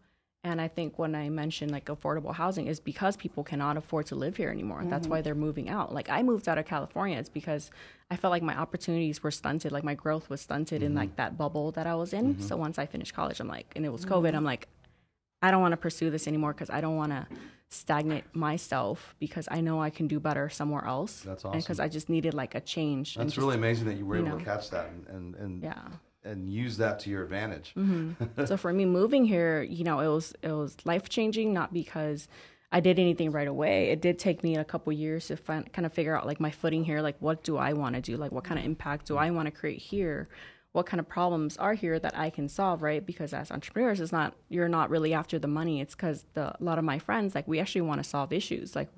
And 0.44 0.60
I 0.60 0.68
think 0.68 0.98
when 0.98 1.14
I 1.14 1.28
mentioned 1.28 1.72
like 1.72 1.86
affordable 1.86 2.32
housing 2.32 2.68
is 2.68 2.78
because 2.78 3.16
people 3.16 3.42
cannot 3.42 3.76
afford 3.76 4.06
to 4.06 4.14
live 4.14 4.36
here 4.36 4.50
anymore. 4.50 4.84
That's 4.84 5.08
why 5.08 5.18
mm-hmm. 5.18 5.24
they're 5.24 5.34
moving 5.34 5.68
out. 5.68 5.92
Like 5.92 6.08
I 6.08 6.22
moved 6.22 6.48
out 6.48 6.58
of 6.58 6.64
California, 6.64 7.18
it's 7.18 7.28
because 7.28 7.70
I 8.10 8.16
felt 8.16 8.30
like 8.30 8.42
my 8.42 8.56
opportunities 8.56 9.22
were 9.22 9.32
stunted, 9.32 9.72
like 9.72 9.84
my 9.84 9.94
growth 9.94 10.30
was 10.30 10.40
stunted 10.40 10.82
in 10.82 10.94
like 10.94 11.10
mm-hmm. 11.10 11.16
that 11.16 11.36
bubble 11.36 11.72
that 11.72 11.86
I 11.86 11.96
was 11.96 12.12
in. 12.12 12.34
Mm-hmm. 12.34 12.42
So 12.42 12.56
once 12.56 12.78
I 12.78 12.86
finished 12.86 13.14
college, 13.14 13.40
I'm 13.40 13.48
like, 13.48 13.72
and 13.74 13.84
it 13.84 13.88
was 13.90 14.06
COVID, 14.06 14.34
I'm 14.34 14.44
like, 14.44 14.68
I 15.42 15.50
don't 15.50 15.60
want 15.60 15.72
to 15.72 15.76
pursue 15.76 16.10
this 16.10 16.28
anymore 16.28 16.52
because 16.52 16.70
I 16.70 16.80
don't 16.80 16.96
want 16.96 17.12
to 17.12 17.26
stagnate 17.68 18.24
myself 18.34 19.14
because 19.18 19.48
I 19.50 19.60
know 19.60 19.82
I 19.82 19.90
can 19.90 20.08
do 20.08 20.18
better 20.20 20.48
somewhere 20.48 20.84
else. 20.84 21.20
That's 21.20 21.44
And 21.44 21.54
because. 21.54 21.80
I 21.80 21.88
just 21.88 22.08
needed 22.08 22.34
like 22.34 22.54
a 22.54 22.60
change. 22.60 23.16
and 23.16 23.24
That's 23.24 23.34
just- 23.34 23.44
really 23.44 23.56
amazing 23.56 23.86
that 23.88 23.94
you 23.94 24.06
were 24.06 24.16
you 24.16 24.22
able 24.22 24.38
know. 24.38 24.38
to 24.38 24.44
catch 24.44 24.70
that 24.70 24.88
and 24.90 25.06
and 25.08 25.34
and, 25.34 25.62
Yeah. 25.62 25.88
And 26.24 26.52
use 26.52 26.76
that 26.78 26.98
to 27.00 27.10
your 27.10 27.22
advantage. 27.22 27.72
Mm-hmm. 27.76 28.44
so 28.44 28.56
for 28.56 28.72
me 28.72 28.84
moving 28.84 29.24
here, 29.24 29.62
you 29.62 29.84
know, 29.84 30.00
it 30.00 30.08
was 30.08 30.34
it 30.42 30.52
was 30.52 30.76
life 30.84 31.08
changing, 31.08 31.52
not 31.52 31.72
because 31.72 32.28
I 32.70 32.80
did 32.80 32.98
anything 32.98 33.30
right 33.30 33.48
away. 33.48 33.90
It 33.90 34.02
did 34.02 34.18
take 34.18 34.42
me 34.42 34.56
a 34.56 34.64
couple 34.64 34.92
years 34.92 35.28
to 35.28 35.36
find, 35.36 35.72
kind 35.72 35.86
of 35.86 35.92
figure 35.92 36.16
out 36.16 36.26
like 36.26 36.38
my 36.38 36.50
footing 36.50 36.84
here. 36.84 37.00
Like, 37.00 37.16
what 37.20 37.42
do 37.42 37.56
I 37.56 37.72
want 37.72 37.94
to 37.94 38.02
do? 38.02 38.16
Like, 38.16 38.32
what 38.32 38.44
kind 38.44 38.58
of 38.58 38.66
impact 38.66 39.06
do 39.06 39.16
I 39.16 39.30
want 39.30 39.46
to 39.46 39.52
create 39.52 39.80
here? 39.80 40.28
What 40.72 40.84
kind 40.84 41.00
of 41.00 41.08
problems 41.08 41.56
are 41.56 41.72
here 41.72 41.98
that 41.98 42.16
I 42.16 42.28
can 42.28 42.48
solve? 42.48 42.82
Right? 42.82 43.04
Because 43.04 43.32
as 43.32 43.50
entrepreneurs, 43.50 44.00
it's 44.00 44.12
not 44.12 44.34
you're 44.48 44.68
not 44.68 44.90
really 44.90 45.14
after 45.14 45.38
the 45.38 45.48
money. 45.48 45.80
It's 45.80 45.94
because 45.94 46.26
the 46.34 46.54
a 46.60 46.62
lot 46.62 46.78
of 46.78 46.84
my 46.84 46.98
friends 46.98 47.34
like 47.34 47.48
we 47.48 47.58
actually 47.58 47.82
want 47.82 48.02
to 48.02 48.08
solve 48.08 48.32
issues. 48.32 48.76
Like, 48.76 48.90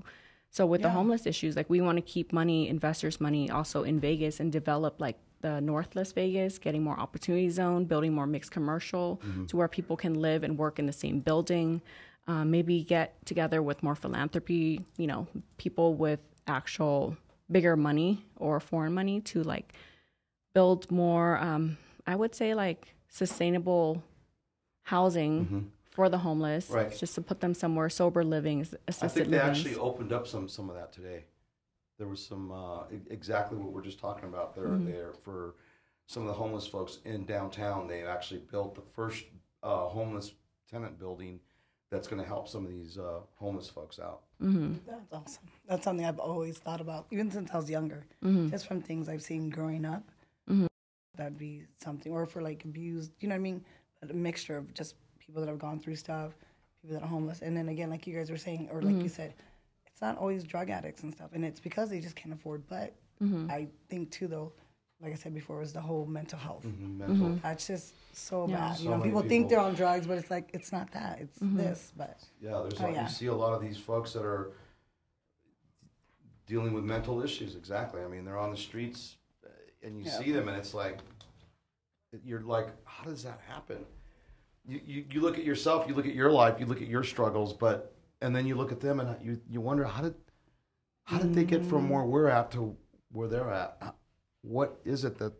so 0.50 0.66
with 0.66 0.82
the 0.82 0.90
homeless 0.90 1.26
issues, 1.26 1.54
like 1.54 1.70
we 1.70 1.80
want 1.80 1.96
to 1.96 2.02
keep 2.02 2.32
money, 2.32 2.68
investors' 2.68 3.20
money, 3.20 3.48
also 3.48 3.84
in 3.84 4.00
Vegas 4.00 4.40
and 4.40 4.50
develop 4.50 5.00
like 5.00 5.16
the 5.40 5.60
North 5.60 5.94
Las 5.96 6.12
Vegas, 6.12 6.58
getting 6.58 6.82
more 6.82 6.98
opportunity 6.98 7.48
zone, 7.50 7.84
building 7.84 8.12
more 8.14 8.26
mixed 8.26 8.50
commercial 8.50 9.20
to 9.48 9.56
where 9.56 9.68
people 9.68 9.96
can 9.96 10.14
live 10.14 10.42
and 10.44 10.58
work 10.58 10.78
in 10.78 10.86
the 10.86 10.92
same 10.92 11.20
building. 11.20 11.80
Um, 12.26 12.50
maybe 12.50 12.82
get 12.84 13.14
together 13.26 13.62
with 13.62 13.82
more 13.82 13.94
philanthropy, 13.94 14.84
you 14.96 15.06
know, 15.06 15.26
people 15.56 15.94
with 15.94 16.20
actual 16.46 17.16
bigger 17.50 17.76
money 17.76 18.24
or 18.36 18.60
foreign 18.60 18.92
money 18.92 19.20
to 19.22 19.42
like 19.42 19.72
build 20.54 20.90
more, 20.90 21.38
um, 21.38 21.76
I 22.06 22.14
would 22.14 22.34
say 22.34 22.54
like 22.54 22.94
sustainable 23.08 24.02
housing 24.82 25.72
for 25.90 26.08
the 26.08 26.18
homeless, 26.18 26.66
Mm-hmm. 26.66 26.74
Right. 26.76 26.96
just 26.98 27.14
to 27.16 27.20
put 27.22 27.40
them 27.40 27.54
somewhere 27.54 27.88
sober 27.88 28.22
living, 28.22 28.60
I 28.60 28.76
assisted 28.88 29.10
think 29.18 29.30
they 29.30 29.36
living. 29.38 29.50
actually 29.50 29.74
opened 29.76 30.12
up 30.12 30.26
some 30.28 30.48
some 30.48 30.68
of 30.70 30.76
that 30.76 30.92
today. 30.92 31.24
There 32.00 32.08
was 32.08 32.24
some 32.24 32.50
uh, 32.50 32.84
exactly 33.10 33.58
what 33.58 33.72
we're 33.72 33.82
just 33.82 34.00
talking 34.00 34.24
about 34.24 34.54
there 34.56 34.64
Mm-hmm. 34.68 34.90
there 34.90 35.12
for 35.22 35.54
some 36.06 36.22
of 36.22 36.28
the 36.28 36.34
homeless 36.34 36.66
folks 36.66 36.98
in 37.04 37.26
downtown. 37.26 37.86
They 37.86 38.02
actually 38.04 38.40
built 38.50 38.74
the 38.74 38.80
first 38.80 39.24
uh, 39.62 39.84
homeless 39.86 40.32
tenant 40.68 40.98
building 40.98 41.38
that's 41.90 42.08
going 42.08 42.22
to 42.22 42.26
help 42.26 42.48
some 42.48 42.64
of 42.64 42.70
these 42.70 42.96
uh, 42.98 43.20
homeless 43.36 43.68
folks 43.68 43.98
out. 44.00 44.22
That's 44.40 45.12
awesome. 45.12 45.42
That's 45.68 45.84
something 45.84 46.06
I've 46.06 46.18
always 46.18 46.56
thought 46.56 46.80
about, 46.80 47.06
even 47.10 47.30
since 47.30 47.50
I 47.52 47.58
was 47.58 47.68
younger. 47.68 48.06
Just 48.48 48.66
from 48.66 48.80
things 48.80 49.08
I've 49.08 49.22
seen 49.22 49.50
growing 49.50 49.84
up. 49.84 50.02
That'd 51.16 51.36
be 51.38 51.64
something, 51.84 52.10
or 52.12 52.24
for 52.24 52.40
like 52.40 52.64
abused, 52.64 53.12
you 53.20 53.28
know 53.28 53.34
what 53.34 53.40
I 53.40 53.42
mean? 53.42 53.64
A 54.08 54.14
mixture 54.14 54.56
of 54.56 54.72
just 54.72 54.94
people 55.18 55.42
that 55.42 55.48
have 55.50 55.58
gone 55.58 55.78
through 55.78 55.96
stuff, 55.96 56.32
people 56.80 56.96
that 56.96 57.02
are 57.04 57.08
homeless, 57.08 57.42
and 57.42 57.54
then 57.54 57.68
again, 57.68 57.90
like 57.90 58.06
you 58.06 58.16
guys 58.16 58.30
were 58.30 58.38
saying, 58.38 58.68
or 58.72 58.80
like 58.80 59.02
you 59.02 59.08
said, 59.10 59.34
it's 60.00 60.06
not 60.06 60.16
always 60.16 60.44
drug 60.44 60.70
addicts 60.70 61.02
and 61.02 61.12
stuff, 61.12 61.28
and 61.34 61.44
it's 61.44 61.60
because 61.60 61.90
they 61.90 62.00
just 62.00 62.16
can't 62.16 62.32
afford. 62.32 62.66
But 62.68 62.96
mm-hmm. 63.22 63.50
I 63.50 63.68
think 63.90 64.10
too, 64.10 64.28
though, 64.28 64.52
like 65.02 65.12
I 65.12 65.14
said 65.14 65.34
before, 65.34 65.56
it 65.58 65.60
was 65.60 65.74
the 65.74 65.80
whole 65.80 66.06
mental 66.06 66.38
health. 66.38 66.64
Mm-hmm, 66.66 67.02
mm-hmm. 67.02 67.20
Mental. 67.20 67.40
That's 67.42 67.66
just 67.66 67.92
so 68.14 68.48
Yeah. 68.48 68.56
bad. 68.56 68.76
So 68.76 68.82
You 68.84 68.88
know, 68.88 68.96
many 68.96 69.10
people, 69.10 69.22
think 69.22 69.50
they're 69.50 69.60
on 69.60 69.74
drugs, 69.74 70.06
but 70.06 70.16
it's 70.16 70.30
like 70.30 70.48
it's 70.54 70.72
not 70.72 70.90
that. 70.92 71.20
It's 71.20 71.38
this. 71.42 71.92
But 71.94 72.18
Yeah, 72.40 72.62
there's 72.62 72.80
Oh, 72.80 72.84
like, 72.84 72.94
yeah. 72.94 73.02
you 73.02 73.08
see 73.10 73.26
a 73.26 73.34
lot 73.34 73.52
of 73.52 73.60
these 73.60 73.76
folks 73.76 74.14
that 74.14 74.24
are 74.24 74.52
dealing 76.46 76.72
with 76.72 76.84
mental 76.84 77.22
issues. 77.22 77.54
Exactly. 77.54 78.00
I 78.00 78.08
mean, 78.08 78.24
they're 78.24 78.38
on 78.38 78.50
the 78.50 78.56
streets, 78.56 79.16
uh, 79.44 79.50
and 79.82 79.98
you 79.98 80.04
Yeah. 80.06 80.18
see 80.18 80.32
them, 80.32 80.48
and 80.48 80.56
it's 80.56 80.72
like 80.72 81.00
you're 82.24 82.40
like, 82.40 82.68
how 82.84 83.04
does 83.04 83.22
that 83.22 83.38
happen? 83.46 83.84
You, 84.66 84.80
you 84.84 85.04
you 85.10 85.20
look 85.20 85.36
at 85.36 85.44
yourself, 85.44 85.86
you 85.86 85.94
look 85.94 86.06
at 86.06 86.14
your 86.14 86.32
life, 86.32 86.58
you 86.58 86.64
look 86.64 86.80
at 86.80 86.88
your 86.88 87.04
struggles, 87.04 87.52
but 87.52 87.94
and 88.20 88.34
then 88.34 88.46
you 88.46 88.54
look 88.54 88.72
at 88.72 88.80
them, 88.80 89.00
and 89.00 89.16
you 89.24 89.40
you 89.48 89.60
wonder 89.60 89.84
how 89.84 90.02
did 90.02 90.14
how 91.04 91.18
did 91.18 91.34
they 91.34 91.44
get 91.44 91.64
from 91.64 91.88
where 91.90 92.04
we're 92.04 92.28
at 92.28 92.50
to 92.52 92.76
where 93.12 93.28
they're 93.28 93.50
at? 93.50 93.94
What 94.42 94.80
is 94.84 95.04
it 95.04 95.18
that 95.18 95.32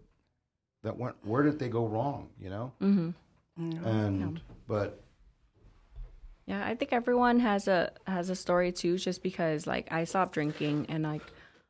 that 0.83 0.97
went? 0.97 1.17
Where 1.25 1.43
did 1.43 1.59
they 1.59 1.69
go 1.69 1.87
wrong? 1.87 2.31
You 2.41 2.51
know, 2.51 2.73
Mm-hmm. 2.81 3.87
and 3.87 4.41
but 4.67 5.03
Yeah, 6.47 6.65
I 6.67 6.75
think 6.75 6.93
everyone 6.93 7.39
has 7.41 7.69
a 7.69 7.93
has 8.07 8.31
a 8.31 8.35
story 8.35 8.73
too. 8.73 8.99
Just 8.99 9.23
because 9.23 9.67
like 9.67 9.93
I 9.93 10.05
stopped 10.05 10.33
drinking, 10.33 10.87
and 10.89 11.05
like 11.05 11.23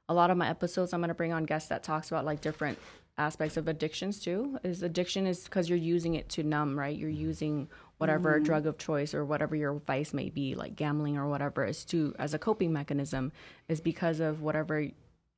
a 0.09 0.15
lot 0.15 0.31
of 0.31 0.37
my 0.37 0.49
episodes, 0.49 0.93
I'm 0.93 1.01
gonna 1.01 1.15
bring 1.15 1.33
on 1.33 1.45
guests 1.45 1.69
that 1.69 1.83
talks 1.83 2.09
about 2.11 2.25
like 2.25 2.41
different 2.41 2.79
aspects 3.19 3.57
of 3.57 3.69
addictions 3.69 4.21
too. 4.21 4.59
Is 4.65 4.83
addiction 4.83 5.27
is 5.27 5.45
because 5.45 5.69
you're 5.69 5.79
using 5.79 6.15
it 6.15 6.29
to 6.31 6.43
numb, 6.43 6.79
right? 6.79 6.97
You're 6.97 7.11
using 7.11 7.69
whatever 8.01 8.35
mm-hmm. 8.35 8.45
drug 8.45 8.67
of 8.67 8.79
choice 8.79 9.13
or 9.13 9.25
whatever 9.25 9.55
your 9.55 9.75
vice 9.75 10.15
may 10.15 10.31
be, 10.31 10.55
like 10.55 10.75
gambling 10.75 11.19
or 11.19 11.29
whatever, 11.29 11.65
is 11.65 11.85
to 11.85 12.15
as 12.19 12.33
a 12.33 12.39
coping 12.39 12.73
mechanism. 12.73 13.31
Is 13.69 13.81
because 13.81 14.21
of 14.21 14.41
whatever 14.41 14.89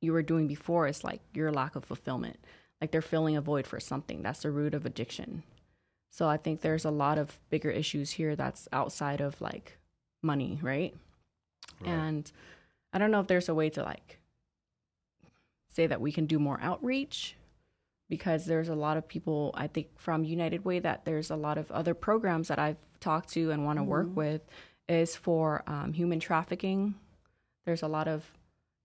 you 0.01 0.13
were 0.13 0.23
doing 0.23 0.47
before. 0.47 0.87
It's 0.87 1.03
like 1.03 1.21
your 1.33 1.51
lack 1.51 1.75
of 1.75 1.83
fulfillment. 1.83 2.37
Like 2.79 2.91
they're 2.91 3.01
filling 3.01 3.35
a 3.35 3.41
void 3.41 3.67
for 3.67 3.79
something. 3.79 4.23
That's 4.23 4.41
the 4.41 4.51
root 4.51 4.73
of 4.73 4.85
addiction. 4.85 5.43
So 6.09 6.27
I 6.27 6.37
think 6.37 6.61
there's 6.61 6.85
a 6.85 6.91
lot 6.91 7.17
of 7.17 7.39
bigger 7.49 7.71
issues 7.71 8.11
here 8.11 8.35
that's 8.35 8.67
outside 8.71 9.19
of 9.19 9.41
like 9.41 9.77
money, 10.21 10.59
right? 10.61 10.95
And 11.85 12.31
I 12.93 12.97
don't 12.97 13.11
know 13.11 13.19
if 13.19 13.27
there's 13.27 13.49
a 13.49 13.55
way 13.55 13.69
to 13.71 13.83
like 13.83 14.19
say 15.67 15.87
that 15.87 16.01
we 16.01 16.11
can 16.11 16.27
do 16.27 16.39
more 16.39 16.59
outreach 16.61 17.35
because 18.13 18.45
there's 18.45 18.69
a 18.69 18.75
lot 18.75 18.95
of 18.95 19.07
people 19.07 19.49
I 19.55 19.65
think 19.65 19.87
from 19.97 20.23
United 20.23 20.63
Way 20.63 20.77
that 20.81 21.03
there's 21.03 21.31
a 21.31 21.35
lot 21.35 21.57
of 21.57 21.71
other 21.71 21.95
programs 21.95 22.47
that 22.49 22.59
I've 22.59 22.77
talked 22.99 23.29
to 23.29 23.49
and 23.49 23.65
want 23.65 23.79
to 23.79 23.83
work 23.83 24.15
with 24.15 24.41
is 24.87 25.15
for 25.15 25.63
um, 25.65 25.93
human 25.93 26.19
trafficking. 26.19 26.93
There's 27.65 27.81
a 27.81 27.87
lot 27.87 28.07
of 28.07 28.23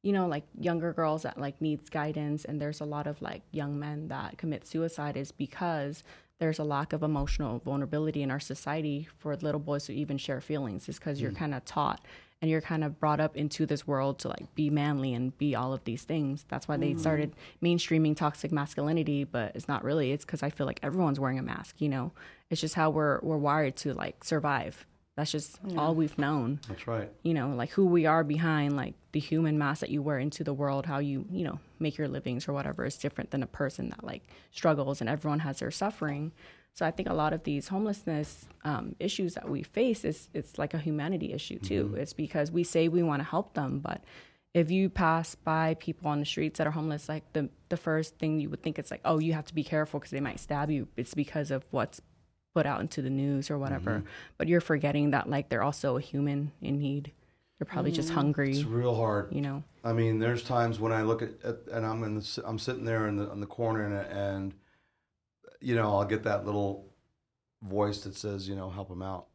you 0.02 0.14
know 0.14 0.26
like 0.26 0.44
younger 0.58 0.94
girls 0.94 1.24
that 1.24 1.36
like 1.36 1.60
needs 1.60 1.90
guidance 1.90 2.46
and 2.46 2.58
there's 2.58 2.80
a 2.80 2.86
lot 2.86 3.06
of 3.06 3.20
like 3.20 3.42
young 3.50 3.78
men 3.78 4.08
that 4.08 4.38
commit 4.38 4.66
suicide 4.66 5.14
is 5.14 5.30
because 5.30 6.02
there's 6.38 6.58
a 6.58 6.64
lack 6.64 6.94
of 6.94 7.02
emotional 7.02 7.58
vulnerability 7.58 8.22
in 8.22 8.30
our 8.30 8.40
society 8.40 9.08
for 9.18 9.36
little 9.36 9.60
boys 9.60 9.84
to 9.84 9.92
even 9.92 10.16
share 10.16 10.40
feelings 10.40 10.88
is 10.88 10.98
because 10.98 11.20
you're 11.20 11.32
kind 11.32 11.54
of 11.54 11.62
taught 11.66 12.00
and 12.40 12.50
you're 12.50 12.60
kind 12.60 12.84
of 12.84 13.00
brought 13.00 13.20
up 13.20 13.36
into 13.36 13.66
this 13.66 13.86
world 13.86 14.18
to 14.20 14.28
like 14.28 14.54
be 14.54 14.70
manly 14.70 15.12
and 15.12 15.36
be 15.38 15.54
all 15.54 15.72
of 15.72 15.84
these 15.84 16.04
things. 16.04 16.44
That's 16.48 16.68
why 16.68 16.76
they 16.76 16.92
mm. 16.92 17.00
started 17.00 17.34
mainstreaming 17.62 18.16
toxic 18.16 18.52
masculinity 18.52 19.24
but 19.24 19.52
it's 19.54 19.68
not 19.68 19.84
really. 19.84 20.12
It's 20.12 20.24
because 20.24 20.42
i 20.42 20.50
feel 20.50 20.66
like 20.66 20.80
everyone's 20.82 21.20
wearing 21.20 21.38
a 21.38 21.42
mask 21.42 21.80
you 21.80 21.88
know? 21.88 22.12
It's 22.50 22.60
just 22.60 22.74
how 22.74 22.90
we're 22.90 23.20
we're 23.22 23.36
wired 23.36 23.76
to 23.78 23.94
like 23.94 24.24
survive. 24.24 24.86
That's 25.16 25.32
just 25.32 25.58
all 25.76 25.96
we've 25.96 26.16
known. 26.16 26.60
That's 26.68 26.86
right. 26.86 27.10
you 27.22 27.34
know 27.34 27.48
like 27.48 27.70
who 27.70 27.86
we 27.86 28.06
are 28.06 28.22
behind 28.22 28.76
like 28.76 28.94
the 29.12 29.20
human 29.20 29.58
mask 29.58 29.80
that 29.80 29.90
you 29.90 30.00
wear 30.00 30.18
into 30.18 30.44
the 30.44 30.54
world 30.54 30.86
how 30.86 30.98
you 30.98 31.26
you 31.30 31.44
know 31.44 31.58
make 31.80 31.98
your 31.98 32.08
livings 32.08 32.46
or 32.46 32.52
whatever 32.52 32.84
is 32.84 32.96
different 32.96 33.30
than 33.32 33.42
a 33.42 33.46
person 33.46 33.88
that 33.90 34.04
like 34.04 34.22
struggles 34.52 35.00
and 35.00 35.10
everyone 35.10 35.40
has 35.40 35.58
their 35.58 35.70
suffering 35.70 36.30
so 36.74 36.86
i 36.86 36.90
think 36.90 37.08
a 37.08 37.14
lot 37.14 37.32
of 37.32 37.44
these 37.44 37.68
homelessness 37.68 38.46
um, 38.64 38.94
issues 38.98 39.34
that 39.34 39.48
we 39.48 39.62
face 39.62 40.04
is 40.04 40.28
it's 40.34 40.58
like 40.58 40.74
a 40.74 40.78
humanity 40.78 41.32
issue 41.32 41.58
too. 41.58 41.84
Mm-hmm. 41.84 41.98
It's 41.98 42.12
because 42.12 42.50
we 42.52 42.64
say 42.64 42.88
we 42.88 43.02
want 43.02 43.20
to 43.20 43.28
help 43.28 43.54
them 43.54 43.80
but 43.80 44.02
if 44.54 44.70
you 44.70 44.88
pass 44.88 45.34
by 45.34 45.74
people 45.74 46.10
on 46.10 46.18
the 46.20 46.26
streets 46.26 46.58
that 46.58 46.66
are 46.66 46.72
homeless 46.72 47.08
like 47.08 47.32
the 47.32 47.48
the 47.68 47.76
first 47.76 48.18
thing 48.18 48.40
you 48.40 48.50
would 48.50 48.62
think 48.62 48.78
it's 48.78 48.90
like 48.90 49.00
oh 49.04 49.18
you 49.18 49.32
have 49.32 49.46
to 49.46 49.54
be 49.54 49.64
careful 49.64 50.00
because 50.00 50.10
they 50.10 50.20
might 50.20 50.40
stab 50.40 50.70
you. 50.70 50.88
It's 50.96 51.14
because 51.14 51.50
of 51.50 51.64
what's 51.70 52.00
put 52.54 52.66
out 52.66 52.80
into 52.80 53.02
the 53.02 53.10
news 53.10 53.50
or 53.50 53.58
whatever. 53.58 53.98
Mm-hmm. 53.98 54.06
But 54.36 54.48
you're 54.48 54.60
forgetting 54.60 55.12
that 55.12 55.28
like 55.28 55.48
they're 55.48 55.62
also 55.62 55.96
a 55.96 56.00
human 56.00 56.52
in 56.60 56.78
need. 56.78 57.12
They're 57.58 57.66
probably 57.66 57.92
just 57.92 58.08
mm-hmm. 58.08 58.18
hungry 58.18 58.50
It's 58.50 58.64
real 58.64 58.94
hard. 58.94 59.32
you 59.32 59.40
know? 59.40 59.62
I 59.84 59.92
mean, 59.92 60.18
there's 60.18 60.44
times 60.44 60.78
when 60.78 60.92
I 60.92 61.02
look 61.02 61.22
at, 61.22 61.30
at 61.44 61.58
and 61.72 61.84
I'm 61.84 62.02
in 62.04 62.16
the, 62.16 62.42
I'm 62.44 62.58
sitting 62.58 62.84
there 62.84 63.08
in 63.08 63.16
the 63.16 63.30
in 63.30 63.40
the 63.40 63.46
corner 63.46 63.84
and, 63.84 63.94
and 63.94 64.54
you 65.60 65.74
know 65.74 65.96
I'll 65.96 66.04
get 66.04 66.22
that 66.24 66.44
little 66.46 66.86
voice 67.62 68.02
that 68.02 68.14
says 68.16 68.48
you 68.48 68.56
know 68.56 68.70
help 68.70 68.90
him 68.90 69.02
out, 69.02 69.26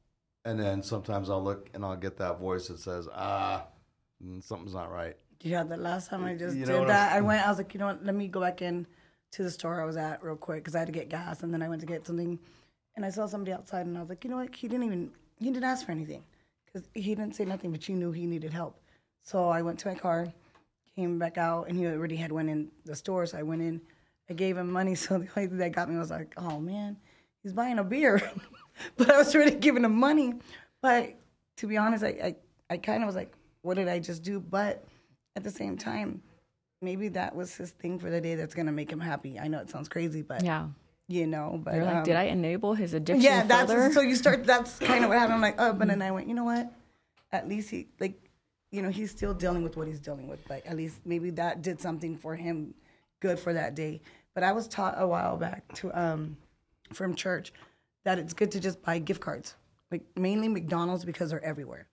and 0.46 0.60
then 0.60 0.84
sometimes 0.84 1.30
I'll 1.30 1.44
look 1.44 1.70
and 1.74 1.84
I'll 1.84 1.98
get 1.98 2.18
that 2.18 2.40
voice 2.40 2.68
that 2.68 2.80
says 2.80 3.08
ah 3.14 3.66
mm, 4.24 4.44
something's 4.44 4.74
not 4.74 4.92
right. 4.92 5.16
Yeah, 5.42 5.64
the 5.64 5.76
last 5.76 6.10
time 6.10 6.24
I 6.24 6.36
just 6.36 6.56
You 6.56 6.66
did 6.66 6.88
that, 6.88 7.12
I 7.12 7.20
went. 7.20 7.46
I 7.46 7.50
was 7.50 7.58
like, 7.58 7.74
you 7.74 7.80
know 7.80 7.88
what? 7.88 8.06
Let 8.06 8.16
me 8.16 8.30
go 8.30 8.40
back 8.40 8.62
in 8.62 8.88
to 9.32 9.44
the 9.44 9.52
store 9.52 9.82
I 9.82 9.86
was 9.86 9.98
at 9.98 10.24
real 10.24 10.38
quick 10.38 10.64
because 10.64 10.76
I 10.76 10.80
had 10.80 10.88
to 10.88 10.94
get 10.94 11.10
gas, 11.10 11.44
and 11.44 11.54
then 11.54 11.62
I 11.62 11.68
went 11.68 11.82
to 11.82 11.88
get 11.88 12.06
something, 12.08 12.40
and 12.96 13.06
I 13.06 13.10
saw 13.10 13.26
somebody 13.26 13.52
outside, 13.52 13.86
and 13.86 13.98
I 13.98 14.02
was 14.02 14.10
like, 14.10 14.24
you 14.24 14.30
know 14.30 14.38
what? 14.38 14.56
He 14.56 14.68
didn't 14.68 14.86
even 14.86 15.12
he 15.40 15.46
didn't 15.52 15.66
ask 15.66 15.86
for 15.86 15.92
anything 15.92 16.24
because 16.66 16.88
he 16.94 17.14
didn't 17.16 17.36
say 17.36 17.44
nothing, 17.46 17.72
but 17.72 17.90
you 17.90 17.96
knew 17.96 18.12
he 18.12 18.26
needed 18.26 18.54
help. 18.54 18.80
So 19.22 19.50
I 19.50 19.62
went 19.62 19.80
to 19.80 19.90
my 19.90 19.96
car, 19.96 20.28
came 20.96 21.20
back 21.20 21.38
out, 21.38 21.68
and 21.68 21.78
he 21.78 21.86
already 21.88 22.16
had 22.16 22.32
went 22.32 22.50
in 22.50 22.72
the 22.86 22.96
store. 22.96 23.26
So 23.26 23.38
I 23.38 23.44
went 23.44 23.62
in, 23.62 23.82
I 24.30 24.34
gave 24.34 24.58
him 24.58 24.72
money. 24.72 24.96
So 25.04 25.18
the 25.18 25.28
only 25.36 25.48
thing 25.48 25.58
that 25.58 25.72
got 25.72 25.90
me 25.90 25.98
was 25.98 26.12
like, 26.12 26.34
oh 26.38 26.60
man, 26.60 26.98
he's 27.42 27.54
buying 27.54 27.80
a 27.80 27.84
beer, 27.84 28.22
but 28.98 29.12
I 29.12 29.18
was 29.18 29.36
already 29.36 29.56
giving 29.56 29.84
him 29.84 29.96
money. 29.96 30.36
But 30.82 31.16
to 31.58 31.68
be 31.68 31.78
honest, 31.78 32.04
I 32.04 32.08
I, 32.08 32.36
I 32.70 32.78
kind 32.78 33.04
of 33.04 33.08
was 33.08 33.16
like, 33.16 33.34
what 33.62 33.76
did 33.76 33.88
I 33.88 34.00
just 34.00 34.24
do? 34.24 34.40
But 34.40 34.86
at 35.36 35.44
the 35.44 35.52
same 35.52 35.78
time, 35.78 36.22
maybe 36.82 37.08
that 37.10 37.36
was 37.36 37.56
his 37.56 37.72
thing 37.72 38.00
for 38.00 38.10
the 38.10 38.22
day 38.22 38.36
that's 38.36 38.54
gonna 38.54 38.72
make 38.72 38.92
him 38.92 39.00
happy. 39.00 39.40
I 39.40 39.48
know 39.48 39.60
it 39.60 39.70
sounds 39.70 39.90
crazy, 39.90 40.22
but 40.22 40.44
yeah 40.44 40.68
you 41.08 41.28
know, 41.28 41.60
but 41.64 41.74
they're 41.74 41.86
like 41.86 41.96
um, 41.98 42.04
did 42.04 42.16
i 42.16 42.24
enable 42.24 42.74
his 42.74 42.94
addiction 42.94 43.24
yeah, 43.24 43.44
that's 43.44 43.72
further? 43.72 43.94
so 43.94 44.02
you 44.02 44.16
start. 44.16 44.46
That's 44.46 44.80
kind 44.80 45.04
of 45.04 45.10
what 45.10 45.20
happened. 45.20 45.36
I'm 45.36 45.42
like, 45.42 45.56
oh, 45.60 45.74
but 45.74 45.88
then 45.88 46.02
I 46.02 46.12
went, 46.12 46.28
you 46.28 46.34
know 46.34 46.44
what? 46.44 46.72
At 47.32 47.48
least 47.48 47.70
he 47.70 47.88
like, 48.00 48.20
you 48.72 48.82
know, 48.82 48.90
he's 48.90 49.12
still 49.12 49.34
dealing 49.34 49.64
with 49.64 49.76
what 49.76 49.88
he's 49.88 50.00
dealing 50.00 50.28
with. 50.28 50.40
But 50.48 50.66
at 50.66 50.78
least 50.78 51.00
maybe 51.06 51.30
that 51.32 51.62
did 51.62 51.82
something 51.82 52.18
for 52.18 52.36
him, 52.36 52.74
good 53.24 53.40
for 53.40 53.54
that 53.54 53.74
day. 53.74 54.02
But 54.36 54.44
I 54.44 54.52
was 54.52 54.68
taught 54.68 54.96
a 54.98 55.08
while 55.08 55.38
back 55.38 55.72
to 55.76 55.92
um, 56.00 56.38
from 56.92 57.16
church 57.16 57.54
that 58.04 58.20
it's 58.20 58.34
good 58.34 58.52
to 58.52 58.60
just 58.60 58.82
buy 58.84 59.00
gift 59.00 59.22
cards, 59.22 59.56
like 59.92 60.02
mainly 60.18 60.50
McDonald's 60.50 61.06
because 61.06 61.30
they're 61.32 61.44
everywhere. 61.44 61.88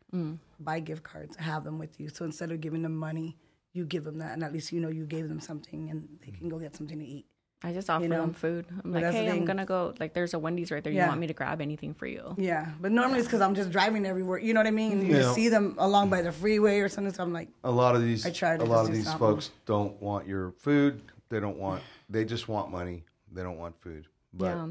Buy 0.59 0.81
gift 0.81 1.05
cards, 1.05 1.37
have 1.37 1.63
them 1.65 1.79
with 1.79 2.01
you. 2.01 2.09
So 2.09 2.25
instead 2.25 2.51
of 2.51 2.61
giving 2.61 2.83
them 2.83 2.97
money, 2.97 3.37
you 3.73 3.85
give 3.85 4.03
them 4.03 4.19
that, 4.19 4.33
and 4.33 4.43
at 4.43 4.53
least 4.53 4.73
you 4.73 4.81
know 4.81 4.89
you 4.89 5.05
gave 5.07 5.29
them 5.29 5.39
something, 5.41 5.89
and 5.91 6.09
they 6.27 6.33
can 6.33 6.49
go 6.49 6.59
get 6.59 6.75
something 6.75 6.99
to 6.99 7.05
eat. 7.07 7.27
i 7.63 7.73
just 7.73 7.89
offer 7.89 8.09
know, 8.09 8.23
them 8.23 8.33
food 8.33 8.65
i'm 8.83 8.91
like 8.91 9.05
hey 9.17 9.29
i'm 9.31 9.45
gonna 9.45 9.67
go 9.67 9.93
like 10.01 10.13
there's 10.15 10.33
a 10.35 10.39
wendy's 10.45 10.71
right 10.73 10.83
there 10.83 10.93
you 10.95 11.05
want 11.11 11.21
me 11.21 11.27
to 11.33 11.35
grab 11.41 11.61
anything 11.61 11.93
for 12.01 12.07
you 12.15 12.35
Yeah, 12.39 12.65
but 12.83 12.91
normally 12.91 13.19
it's 13.21 13.29
because 13.29 13.43
I'm 13.47 13.55
just 13.55 13.71
driving 13.71 14.05
everywhere. 14.13 14.39
You 14.47 14.53
know 14.55 14.61
what 14.61 14.67
I 14.75 14.77
mean? 14.83 14.97
You 15.07 15.13
Yeah. 15.13 15.21
just 15.23 15.35
see 15.35 15.49
them 15.57 15.67
along 15.79 16.09
by 16.15 16.21
the 16.23 16.33
freeway 16.33 16.77
or 16.81 16.89
something. 16.89 17.13
So 17.15 17.23
I'm 17.23 17.33
like, 17.41 17.49
A 17.63 17.71
lot 17.83 17.95
of 17.97 18.03
these 18.09 18.27
I 18.27 18.31
try 18.43 18.57
to 18.57 18.65
a 18.65 18.73
lot 18.75 18.87
of 18.89 18.93
these 18.97 19.05
something. 19.05 19.29
folks 19.29 19.51
don't 19.67 19.95
want 20.09 20.27
your 20.27 20.51
food. 20.67 20.95
They 21.31 21.41
don't 21.41 21.57
want 21.57 21.83
they 22.11 22.25
just 22.25 22.49
want 22.49 22.71
money. 22.71 23.05
They 23.33 23.43
don't 23.43 23.57
want 23.59 23.81
food. 23.81 24.07
But 24.35 24.47
Yeah. 24.57 24.69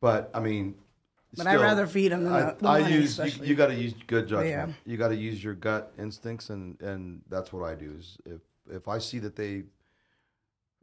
but 0.00 0.30
I 0.34 0.40
mean. 0.40 0.76
But 1.34 1.46
I'd 1.46 1.60
rather 1.60 1.86
feed 1.86 2.12
them. 2.12 2.24
than 2.24 2.32
I, 2.32 2.40
the- 2.52 2.56
the 2.60 2.68
I 2.68 2.80
money, 2.82 2.94
use 2.94 3.18
you, 3.18 3.44
you 3.46 3.54
got 3.54 3.68
to 3.68 3.74
use 3.74 3.94
good 4.06 4.28
judgment. 4.28 4.50
Yeah. 4.50 4.68
You 4.84 4.98
got 4.98 5.08
to 5.08 5.16
use 5.16 5.42
your 5.42 5.54
gut 5.54 5.92
instincts, 5.98 6.50
and 6.50 6.78
and 6.82 7.22
that's 7.30 7.52
what 7.54 7.64
I 7.64 7.74
do. 7.74 7.94
Is 7.98 8.18
if 8.26 8.42
if 8.70 8.86
I 8.86 8.98
see 8.98 9.18
that 9.20 9.34
they, 9.34 9.62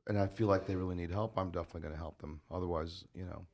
and 0.07 0.17
I 0.17 0.25
feel 0.25 0.47
like 0.47 0.65
they 0.65 0.75
really 0.75 0.95
need 0.95 1.11
help, 1.11 1.37
I'm 1.37 1.51
definitely 1.51 1.81
going 1.81 1.93
to 1.93 1.99
help 1.99 2.17
them. 2.19 2.41
Otherwise, 2.49 3.03
you 3.13 3.25
know, 3.25 3.45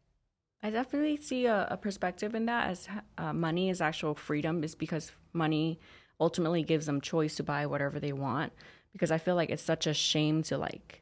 I 0.64 0.70
definitely 0.70 1.18
see 1.18 1.46
a, 1.48 1.68
a 1.70 1.76
perspective 1.76 2.34
in 2.34 2.46
that 2.46 2.70
as 2.70 2.88
uh, 3.18 3.34
money 3.34 3.70
is 3.70 3.82
actual 3.82 4.16
freedom, 4.16 4.64
is 4.64 4.74
because 4.74 5.12
money 5.34 5.82
ultimately 6.22 6.64
gives 6.64 6.86
them 6.86 7.02
choice 7.02 7.36
to 7.36 7.44
buy 7.44 7.66
whatever 7.66 8.00
they 8.00 8.14
want. 8.14 8.54
Because 8.94 9.12
I 9.12 9.18
feel 9.18 9.36
like 9.36 9.50
it's 9.50 9.62
such 9.62 9.86
a 9.86 9.94
shame 9.94 10.44
to 10.44 10.58
like 10.58 11.02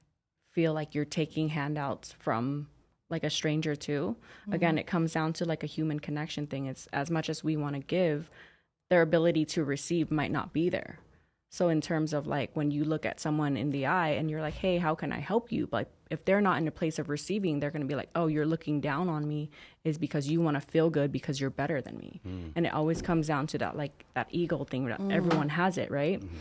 feel 0.54 0.74
like 0.74 0.96
you're 0.96 1.06
taking 1.06 1.50
handouts 1.50 2.14
from 2.20 2.68
like 3.10 3.24
a 3.24 3.30
stranger 3.30 3.76
too. 3.76 4.16
Mm-hmm. 4.44 4.54
Again, 4.54 4.78
it 4.78 4.88
comes 4.88 5.14
down 5.14 5.34
to 5.34 5.46
like 5.46 5.64
a 5.64 5.68
human 5.68 6.00
connection 6.00 6.48
thing. 6.48 6.66
It's 6.66 6.88
as 6.94 7.12
much 7.12 7.30
as 7.30 7.44
we 7.44 7.58
want 7.58 7.76
to 7.76 7.82
give, 7.82 8.30
their 8.90 9.02
ability 9.02 9.46
to 9.46 9.64
receive 9.64 10.12
might 10.12 10.32
not 10.32 10.54
be 10.54 10.70
there. 10.70 11.00
So 11.50 11.70
in 11.70 11.82
terms 11.82 12.14
of 12.14 12.26
like 12.26 12.50
when 12.56 12.72
you 12.72 12.84
look 12.84 13.06
at 13.06 13.20
someone 13.20 13.58
in 13.58 13.70
the 13.70 13.86
eye 13.86 14.10
and 14.10 14.30
you're 14.30 14.42
like, 14.42 14.56
"Hey, 14.56 14.80
how 14.80 14.96
can 14.96 15.12
I 15.12 15.20
help 15.20 15.52
you?" 15.52 15.68
But 15.68 15.92
if 16.10 16.26
they're 16.26 16.42
not 16.42 16.58
in 16.58 16.68
a 16.68 16.72
place 16.72 16.98
of 16.98 17.10
receiving, 17.10 17.60
they're 17.60 17.70
going 17.70 17.84
to 17.84 17.88
be 17.88 17.94
like, 17.94 18.10
"Oh, 18.16 18.26
you're 18.26 18.48
looking 18.48 18.82
down 18.82 19.08
on 19.08 19.28
me 19.28 19.52
is 19.84 20.00
because 20.00 20.28
you 20.28 20.42
want 20.42 20.56
to 20.56 20.62
feel 20.62 20.90
good 20.90 21.12
because 21.12 21.40
you're 21.40 21.52
better 21.52 21.80
than 21.80 22.00
me." 22.00 22.22
Mm. 22.28 22.54
And 22.56 22.66
it 22.66 22.74
always 22.74 23.04
comes 23.04 23.28
down 23.28 23.46
to 23.48 23.60
that 23.60 23.78
like 23.78 24.04
that 24.16 24.30
ego 24.32 24.64
thing 24.64 24.86
that 24.86 25.00
mm-hmm. 25.00 25.12
everyone 25.12 25.50
has 25.50 25.78
it, 25.78 25.92
right? 25.92 26.20
Mm-hmm. 26.20 26.38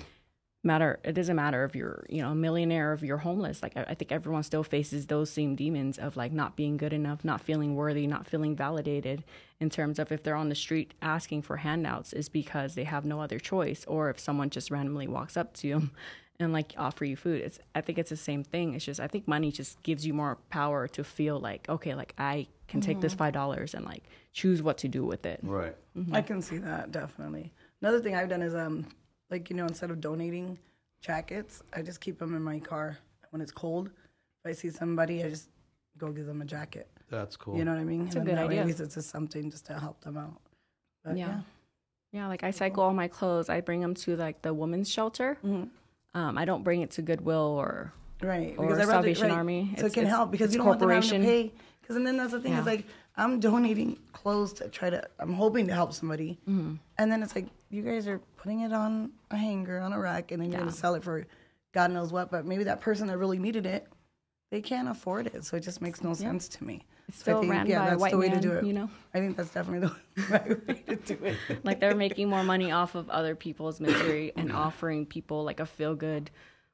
Matter 0.64 1.00
it 1.02 1.12
doesn't 1.12 1.34
matter 1.34 1.64
if 1.64 1.74
you're 1.74 2.06
you 2.08 2.22
know 2.22 2.30
a 2.30 2.34
millionaire 2.34 2.92
if 2.92 3.02
you're 3.02 3.18
homeless. 3.18 3.62
Like 3.62 3.76
I, 3.76 3.82
I 3.88 3.94
think 3.94 4.12
everyone 4.12 4.42
still 4.42 4.62
faces 4.62 5.06
those 5.06 5.30
same 5.30 5.56
demons 5.56 5.98
of 5.98 6.16
like 6.16 6.32
not 6.32 6.56
being 6.56 6.76
good 6.76 6.92
enough 6.92 7.24
not 7.24 7.40
feeling 7.40 7.74
worthy 7.74 8.06
not 8.06 8.26
feeling 8.26 8.54
validated 8.54 9.24
in 9.60 9.70
terms 9.70 9.98
of 9.98 10.12
if 10.12 10.22
they're 10.22 10.36
on 10.36 10.48
the 10.48 10.54
street 10.54 10.94
asking 11.02 11.42
for 11.42 11.58
handouts 11.58 12.12
is 12.12 12.28
because 12.28 12.74
they 12.74 12.84
have 12.84 13.04
no 13.04 13.20
other 13.20 13.38
choice 13.38 13.84
or 13.86 14.10
if 14.10 14.18
someone 14.18 14.50
just 14.50 14.70
randomly 14.70 15.08
walks 15.08 15.36
up 15.36 15.52
to 15.54 15.66
you 15.66 15.90
and 16.38 16.52
like 16.52 16.74
offer 16.76 17.04
you 17.04 17.16
food. 17.16 17.40
It's 17.42 17.58
i 17.74 17.80
think 17.80 17.98
it's 17.98 18.10
the 18.10 18.16
same 18.16 18.44
thing. 18.44 18.74
It's 18.74 18.84
just 18.84 19.00
i 19.00 19.08
think 19.08 19.26
money 19.26 19.50
just 19.50 19.82
gives 19.82 20.06
you 20.06 20.14
more 20.14 20.38
power 20.50 20.86
to 20.88 21.02
feel 21.02 21.40
like 21.40 21.68
okay 21.68 21.94
like 21.94 22.14
i 22.18 22.46
can 22.68 22.80
take 22.80 23.00
this 23.00 23.12
five 23.12 23.34
dollars 23.34 23.74
and 23.74 23.84
like 23.84 24.04
choose 24.32 24.62
what 24.62 24.78
to 24.78 24.88
do 24.88 25.04
with 25.04 25.26
it. 25.26 25.40
Right? 25.42 25.76
I 26.12 26.22
can 26.22 26.40
see 26.40 26.56
that 26.58 26.90
definitely. 26.90 27.52
Another 27.82 28.00
thing 28.00 28.14
I've 28.14 28.30
done 28.30 28.42
is 28.42 28.54
um, 28.54 28.86
like 29.32 29.50
you 29.50 29.56
know, 29.56 29.66
instead 29.66 29.90
of 29.90 30.00
donating 30.00 30.58
jackets, 31.00 31.62
I 31.72 31.82
just 31.82 32.00
keep 32.00 32.18
them 32.18 32.36
in 32.36 32.42
my 32.42 32.60
car 32.60 32.98
when 33.30 33.40
it's 33.42 33.50
cold. 33.50 33.88
If 34.44 34.50
I 34.50 34.52
see 34.52 34.70
somebody, 34.70 35.24
I 35.24 35.30
just 35.30 35.48
go 35.98 36.08
give 36.12 36.26
them 36.26 36.42
a 36.42 36.44
jacket. 36.44 36.88
That's 37.10 37.36
cool. 37.36 37.56
You 37.56 37.64
know 37.64 37.72
what 37.72 37.80
I 37.80 37.84
mean? 37.84 38.06
It's 38.06 38.16
a 38.16 38.20
good 38.20 38.38
idea. 38.38 38.60
At 38.60 38.66
least 38.66 38.80
it's 38.80 38.94
just 38.94 39.10
something 39.10 39.50
just 39.50 39.66
to 39.66 39.78
help 39.78 40.00
them 40.02 40.16
out. 40.16 40.40
But, 41.04 41.16
Yeah. 41.16 41.26
yeah. 41.28 41.40
Yeah, 42.12 42.28
like 42.28 42.44
I 42.44 42.50
cycle 42.50 42.82
all 42.82 42.92
my 42.92 43.08
clothes. 43.08 43.48
I 43.48 43.60
bring 43.62 43.80
them 43.80 43.94
to 43.94 44.16
like 44.16 44.42
the 44.42 44.52
women's 44.52 44.90
shelter. 44.90 45.38
Um, 46.14 46.36
I 46.36 46.44
don't 46.44 46.62
bring 46.62 46.82
it 46.82 46.90
to 46.92 47.02
Goodwill 47.02 47.56
or 47.58 47.92
Right. 48.22 48.54
Or 48.56 48.66
I'd 48.66 48.70
rather- 48.78 48.84
Salvation 48.92 49.30
Army. 49.30 49.68
So 49.76 49.86
It's- 49.86 49.90
it 49.92 49.94
can 49.94 50.02
it's- 50.04 50.14
help 50.16 50.30
because 50.30 50.52
you 50.52 50.58
don't 50.58 50.68
want 50.68 50.78
them 50.78 50.90
having 50.90 51.22
to 51.22 51.26
pay. 51.26 51.52
Because 51.80 51.96
and 51.96 52.06
then 52.06 52.16
that's 52.18 52.30
the 52.32 52.40
thing 52.40 52.52
Yeah. 52.52 52.60
is 52.60 52.66
like 52.66 52.84
I'm 53.16 53.40
donating 53.40 53.98
clothes 54.12 54.52
to 54.54 54.68
try 54.68 54.88
to. 54.90 55.02
I'm 55.18 55.32
hoping 55.34 55.66
to 55.66 55.74
help 55.74 55.92
somebody, 55.92 56.38
Mm-hmm. 56.48 56.74
and 56.98 57.12
then 57.12 57.22
it's 57.22 57.34
like 57.34 57.46
you 57.70 57.82
guys 57.82 58.06
are 58.08 58.18
putting 58.36 58.60
it 58.60 58.72
on 58.72 59.12
a 59.30 59.36
hanger 59.36 59.80
on 59.80 59.92
a 59.92 59.98
rack, 59.98 60.32
and 60.32 60.40
then 60.40 60.50
you're 60.50 60.60
Yeah. 60.60 60.64
gonna 60.66 60.72
sell 60.76 60.94
it 60.94 61.02
for 61.04 61.26
God 61.72 61.90
knows 61.90 62.12
what. 62.12 62.30
But 62.30 62.46
maybe 62.46 62.64
that 62.64 62.80
person 62.80 63.06
that 63.08 63.18
really 63.18 63.38
needed 63.38 63.66
it, 63.66 63.86
they 64.50 64.60
can't 64.62 64.88
afford 64.88 65.26
it, 65.26 65.44
so 65.44 65.56
it 65.56 65.60
just 65.60 65.80
makes 65.82 66.02
no 66.02 66.14
sense 66.14 66.48
to 66.48 66.64
me. 66.64 66.84
It's 67.08 67.22
So 67.24 67.40
think, 67.40 67.50
ran 67.50 67.66
yeah, 67.66 67.78
by 67.80 67.86
a 67.86 67.90
that's 67.90 68.00
white 68.00 68.10
the 68.12 68.18
way 68.18 68.28
man, 68.28 68.40
to 68.40 68.48
do 68.48 68.52
it. 68.54 68.64
you 68.64 68.72
know? 68.72 68.88
I 69.12 69.18
think 69.18 69.36
that's 69.36 69.50
definitely 69.52 69.88
the 69.88 70.22
right 70.30 70.66
way 70.68 70.82
to 70.88 70.96
do 70.96 71.18
it. 71.24 71.36
like 71.64 71.80
they're 71.80 71.94
making 71.96 72.28
more 72.30 72.44
money 72.44 72.70
off 72.72 72.94
of 72.94 73.10
other 73.10 73.34
people's 73.34 73.80
misery 73.80 74.32
and 74.36 74.52
offering 74.52 75.04
people 75.04 75.42
like 75.44 75.60
a 75.60 75.66
feel 75.66 75.94
good 75.94 76.30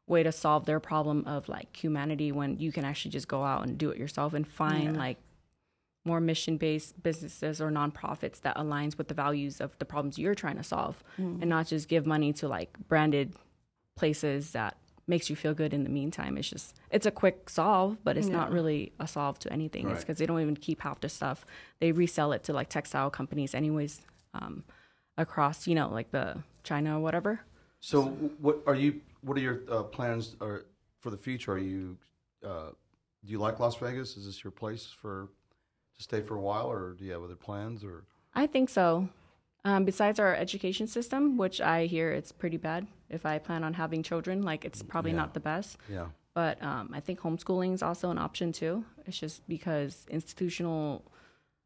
way 0.07 0.23
to 0.23 0.31
solve 0.33 0.65
their 0.67 0.81
problem 0.81 1.25
of 1.27 1.49
like 1.49 1.75
humanity 1.77 2.31
when 2.33 2.59
you 2.59 2.71
can 2.73 2.85
actually 2.85 3.11
just 3.11 3.27
go 3.29 3.43
out 3.43 3.67
and 3.67 3.77
do 3.79 3.91
it 3.91 3.99
yourself 3.99 4.35
and 4.35 4.47
find 4.47 4.97
like 4.97 5.19
more 6.09 6.21
mission 6.33 6.57
based 6.57 6.91
businesses 7.09 7.55
or 7.61 7.69
nonprofits 7.71 8.39
that 8.47 8.57
aligns 8.57 8.95
with 8.99 9.09
the 9.13 9.15
values 9.25 9.55
of 9.65 9.69
the 9.79 9.85
problems 9.93 10.19
you're 10.19 10.35
trying 10.45 10.57
to 10.63 10.67
solve 10.77 10.97
and 11.43 11.49
not 11.57 11.65
just 11.73 11.85
give 11.95 12.05
money 12.17 12.31
to 12.41 12.45
like 12.59 12.71
branded 12.93 13.29
places 14.01 14.53
that 14.53 14.73
makes 15.07 15.31
you 15.31 15.37
feel 15.37 15.55
good 15.55 15.73
in 15.79 15.83
the 15.85 15.91
meantime 16.01 16.37
it's 16.39 16.51
just 16.55 16.69
it's 16.91 17.07
a 17.07 17.11
quick 17.23 17.49
solve 17.51 17.91
but 18.05 18.17
it's 18.19 18.29
not 18.39 18.49
really 18.59 18.93
a 19.01 19.07
solve 19.17 19.39
to 19.39 19.49
anything 19.59 19.85
it's 19.95 20.03
because 20.05 20.19
they 20.19 20.27
don't 20.27 20.41
even 20.47 20.57
keep 20.57 20.79
half 20.87 20.99
the 21.01 21.09
stuff 21.09 21.39
they 21.81 21.91
resell 21.93 22.31
it 22.37 22.43
to 22.45 22.53
like 22.53 22.69
textile 22.69 23.11
companies 23.11 23.55
anyways 23.55 24.03
um, 24.35 24.55
across 25.17 25.67
you 25.67 25.75
know 25.75 25.89
like 25.99 26.11
the 26.11 26.27
china 26.63 26.97
or 26.99 27.01
whatever 27.01 27.41
So, 27.81 27.97
what 28.45 28.57
are 28.67 28.75
you? 28.75 28.91
What 29.27 29.35
are 29.39 29.45
your 29.49 29.59
uh, 29.71 29.85
plans 29.97 30.25
or 30.41 30.53
for 31.03 31.11
the 31.15 31.17
future? 31.27 31.53
Are 31.53 31.65
you? 31.73 31.97
Uh, 32.45 32.71
do 33.25 33.29
you 33.33 33.39
like 33.47 33.57
Las 33.61 33.77
Vegas? 33.77 34.17
Is 34.19 34.25
this 34.27 34.43
your 34.43 34.51
place 34.63 34.85
for 35.01 35.29
to 35.99 36.05
stay 36.05 36.23
for 36.23 36.37
a 36.37 36.41
while, 36.41 36.71
or 36.71 36.95
do 36.95 37.05
you 37.05 37.13
have 37.13 37.23
other 37.23 37.37
plans? 37.37 37.85
Or 37.85 38.05
I 38.35 38.47
think 38.47 38.69
so. 38.69 39.09
Um, 39.65 39.85
besides 39.85 40.21
our 40.21 40.35
education 40.35 40.87
system, 40.87 41.37
which 41.37 41.61
I 41.61 41.87
hear 41.87 42.13
it's 42.13 42.33
pretty 42.33 42.57
bad. 42.57 42.87
If 43.11 43.27
I 43.27 43.39
plan 43.39 43.65
on 43.65 43.75
having 43.75 44.03
children, 44.03 44.43
like 44.43 44.65
it's 44.65 44.83
probably 44.83 45.13
not 45.13 45.35
the 45.35 45.41
best. 45.41 45.79
Yeah. 45.91 46.07
But 46.35 46.63
um, 46.63 46.91
I 46.95 47.01
think 47.01 47.21
homeschooling 47.21 47.75
is 47.75 47.83
also 47.83 48.11
an 48.11 48.19
option 48.19 48.53
too. 48.53 48.85
It's 49.07 49.19
just 49.19 49.47
because 49.49 50.07
institutional 50.09 51.05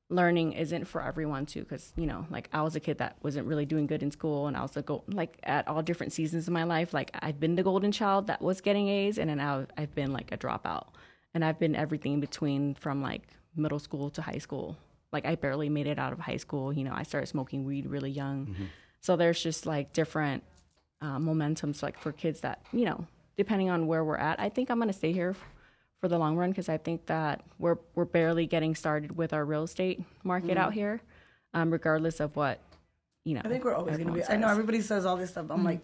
learning 0.09 0.53
isn't 0.53 0.87
for 0.87 1.03
everyone 1.03 1.45
too. 1.45 1.61
Because 1.61 1.93
you 1.97 2.07
know, 2.07 2.27
like 2.31 2.49
I 2.53 2.63
was 2.63 2.75
a 2.75 2.81
kid 2.81 2.99
that 2.99 3.17
wasn't 3.23 3.47
really 3.47 3.67
doing 3.67 3.87
good 3.87 4.03
in 4.03 4.11
school, 4.11 4.47
and 4.47 4.57
I 4.57 4.63
was 4.63 4.77
a 4.77 4.83
go- 4.83 5.05
like 5.09 5.39
at 5.43 5.69
all 5.69 5.83
different 5.83 6.15
seasons 6.15 6.49
of 6.49 6.55
my 6.55 6.65
life. 6.65 6.95
Like 6.95 7.11
I've 7.21 7.39
been 7.39 7.57
the 7.57 7.63
golden 7.63 7.93
child 7.93 8.29
that 8.29 8.41
was 8.41 8.63
getting 8.63 8.89
A's, 8.89 9.19
and 9.19 9.29
then 9.29 9.41
I've, 9.41 9.67
I've 9.77 9.95
been 9.95 10.13
like 10.13 10.33
a 10.33 10.39
dropout, 10.39 10.87
and 11.35 11.45
I've 11.45 11.59
been 11.59 11.77
everything 11.77 12.15
in 12.15 12.21
between 12.21 12.75
from 12.75 13.03
like 13.03 13.29
middle 13.57 13.79
school 13.79 14.11
to 14.11 14.23
high 14.23 14.39
school. 14.39 14.77
Like 15.13 15.27
I 15.27 15.35
barely 15.35 15.69
made 15.69 15.87
it 15.87 15.99
out 15.99 16.13
of 16.13 16.19
high 16.19 16.39
school. 16.39 16.73
You 16.73 16.85
know, 16.85 16.93
I 16.95 17.03
started 17.03 17.27
smoking 17.27 17.65
weed 17.65 17.87
really 17.87 18.11
young. 18.11 18.55
So 19.01 19.17
there's 19.17 19.43
just 19.43 19.67
like 19.67 19.93
different 19.93 20.43
uh, 21.01 21.19
momentums 21.19 21.83
like 21.83 21.99
for 21.99 22.13
kids 22.13 22.41
that 22.43 22.61
you 22.73 22.85
know 22.85 23.05
depending 23.37 23.69
on 23.69 23.89
where 23.89 24.05
we're 24.05 24.17
at 24.17 24.39
i 24.39 24.49
think 24.49 24.71
i'm 24.71 24.79
going 24.79 24.87
to 24.87 24.93
stay 24.97 25.11
here 25.11 25.35
for 26.01 26.07
the 26.07 26.17
long 26.17 26.37
run 26.37 26.51
because 26.51 26.69
i 26.69 26.77
think 26.79 27.07
that 27.07 27.43
we're 27.59 27.77
we're 27.97 28.05
barely 28.05 28.47
getting 28.47 28.73
started 28.77 29.17
with 29.17 29.33
our 29.33 29.45
real 29.45 29.65
estate 29.65 30.01
market 30.23 30.57
out 30.57 30.73
here 30.73 31.01
um, 31.55 31.73
regardless 31.73 32.21
of 32.21 32.37
what 32.37 32.61
you 33.25 33.35
know 33.35 33.43
I 33.45 33.49
think 33.49 33.65
we're 33.65 33.75
always 33.75 33.97
going 33.97 34.07
to 34.07 34.13
be. 34.13 34.21
everyone 34.23 34.39
I 34.45 34.47
know 34.47 34.53
everybody 34.53 34.81
says 34.81 35.05
all 35.05 35.17
this 35.17 35.31
stuff. 35.31 35.49
But 35.49 35.55
I'm 35.55 35.65
like, 35.65 35.81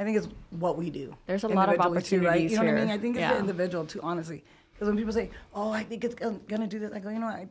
I 0.00 0.04
think 0.04 0.16
it's 0.18 0.28
what 0.50 0.76
we 0.76 0.90
do. 0.90 1.14
There's 1.26 1.44
a 1.44 1.48
lot 1.48 1.68
of 1.68 1.74
individually 1.76 2.02
too, 2.02 2.26
right? 2.26 2.50
You 2.50 2.56
know 2.56 2.64
what 2.64 2.74
I 2.74 2.80
mean? 2.80 2.90
I 2.90 2.98
think 2.98 3.16
it's 3.16 3.20
Yeah. 3.20 3.34
the 3.34 3.38
individual 3.38 3.86
too, 3.86 4.00
honestly. 4.02 4.42
Because 4.76 4.88
when 4.88 4.96
people 4.96 5.12
say, 5.12 5.30
"Oh, 5.54 5.70
I 5.70 5.82
think 5.82 6.04
it's 6.04 6.14
going 6.14 6.40
to 6.48 6.66
do 6.66 6.78
this," 6.78 6.92
I 6.92 6.98
go, 6.98 7.08
"You 7.08 7.18
know, 7.18 7.26
I, 7.26 7.48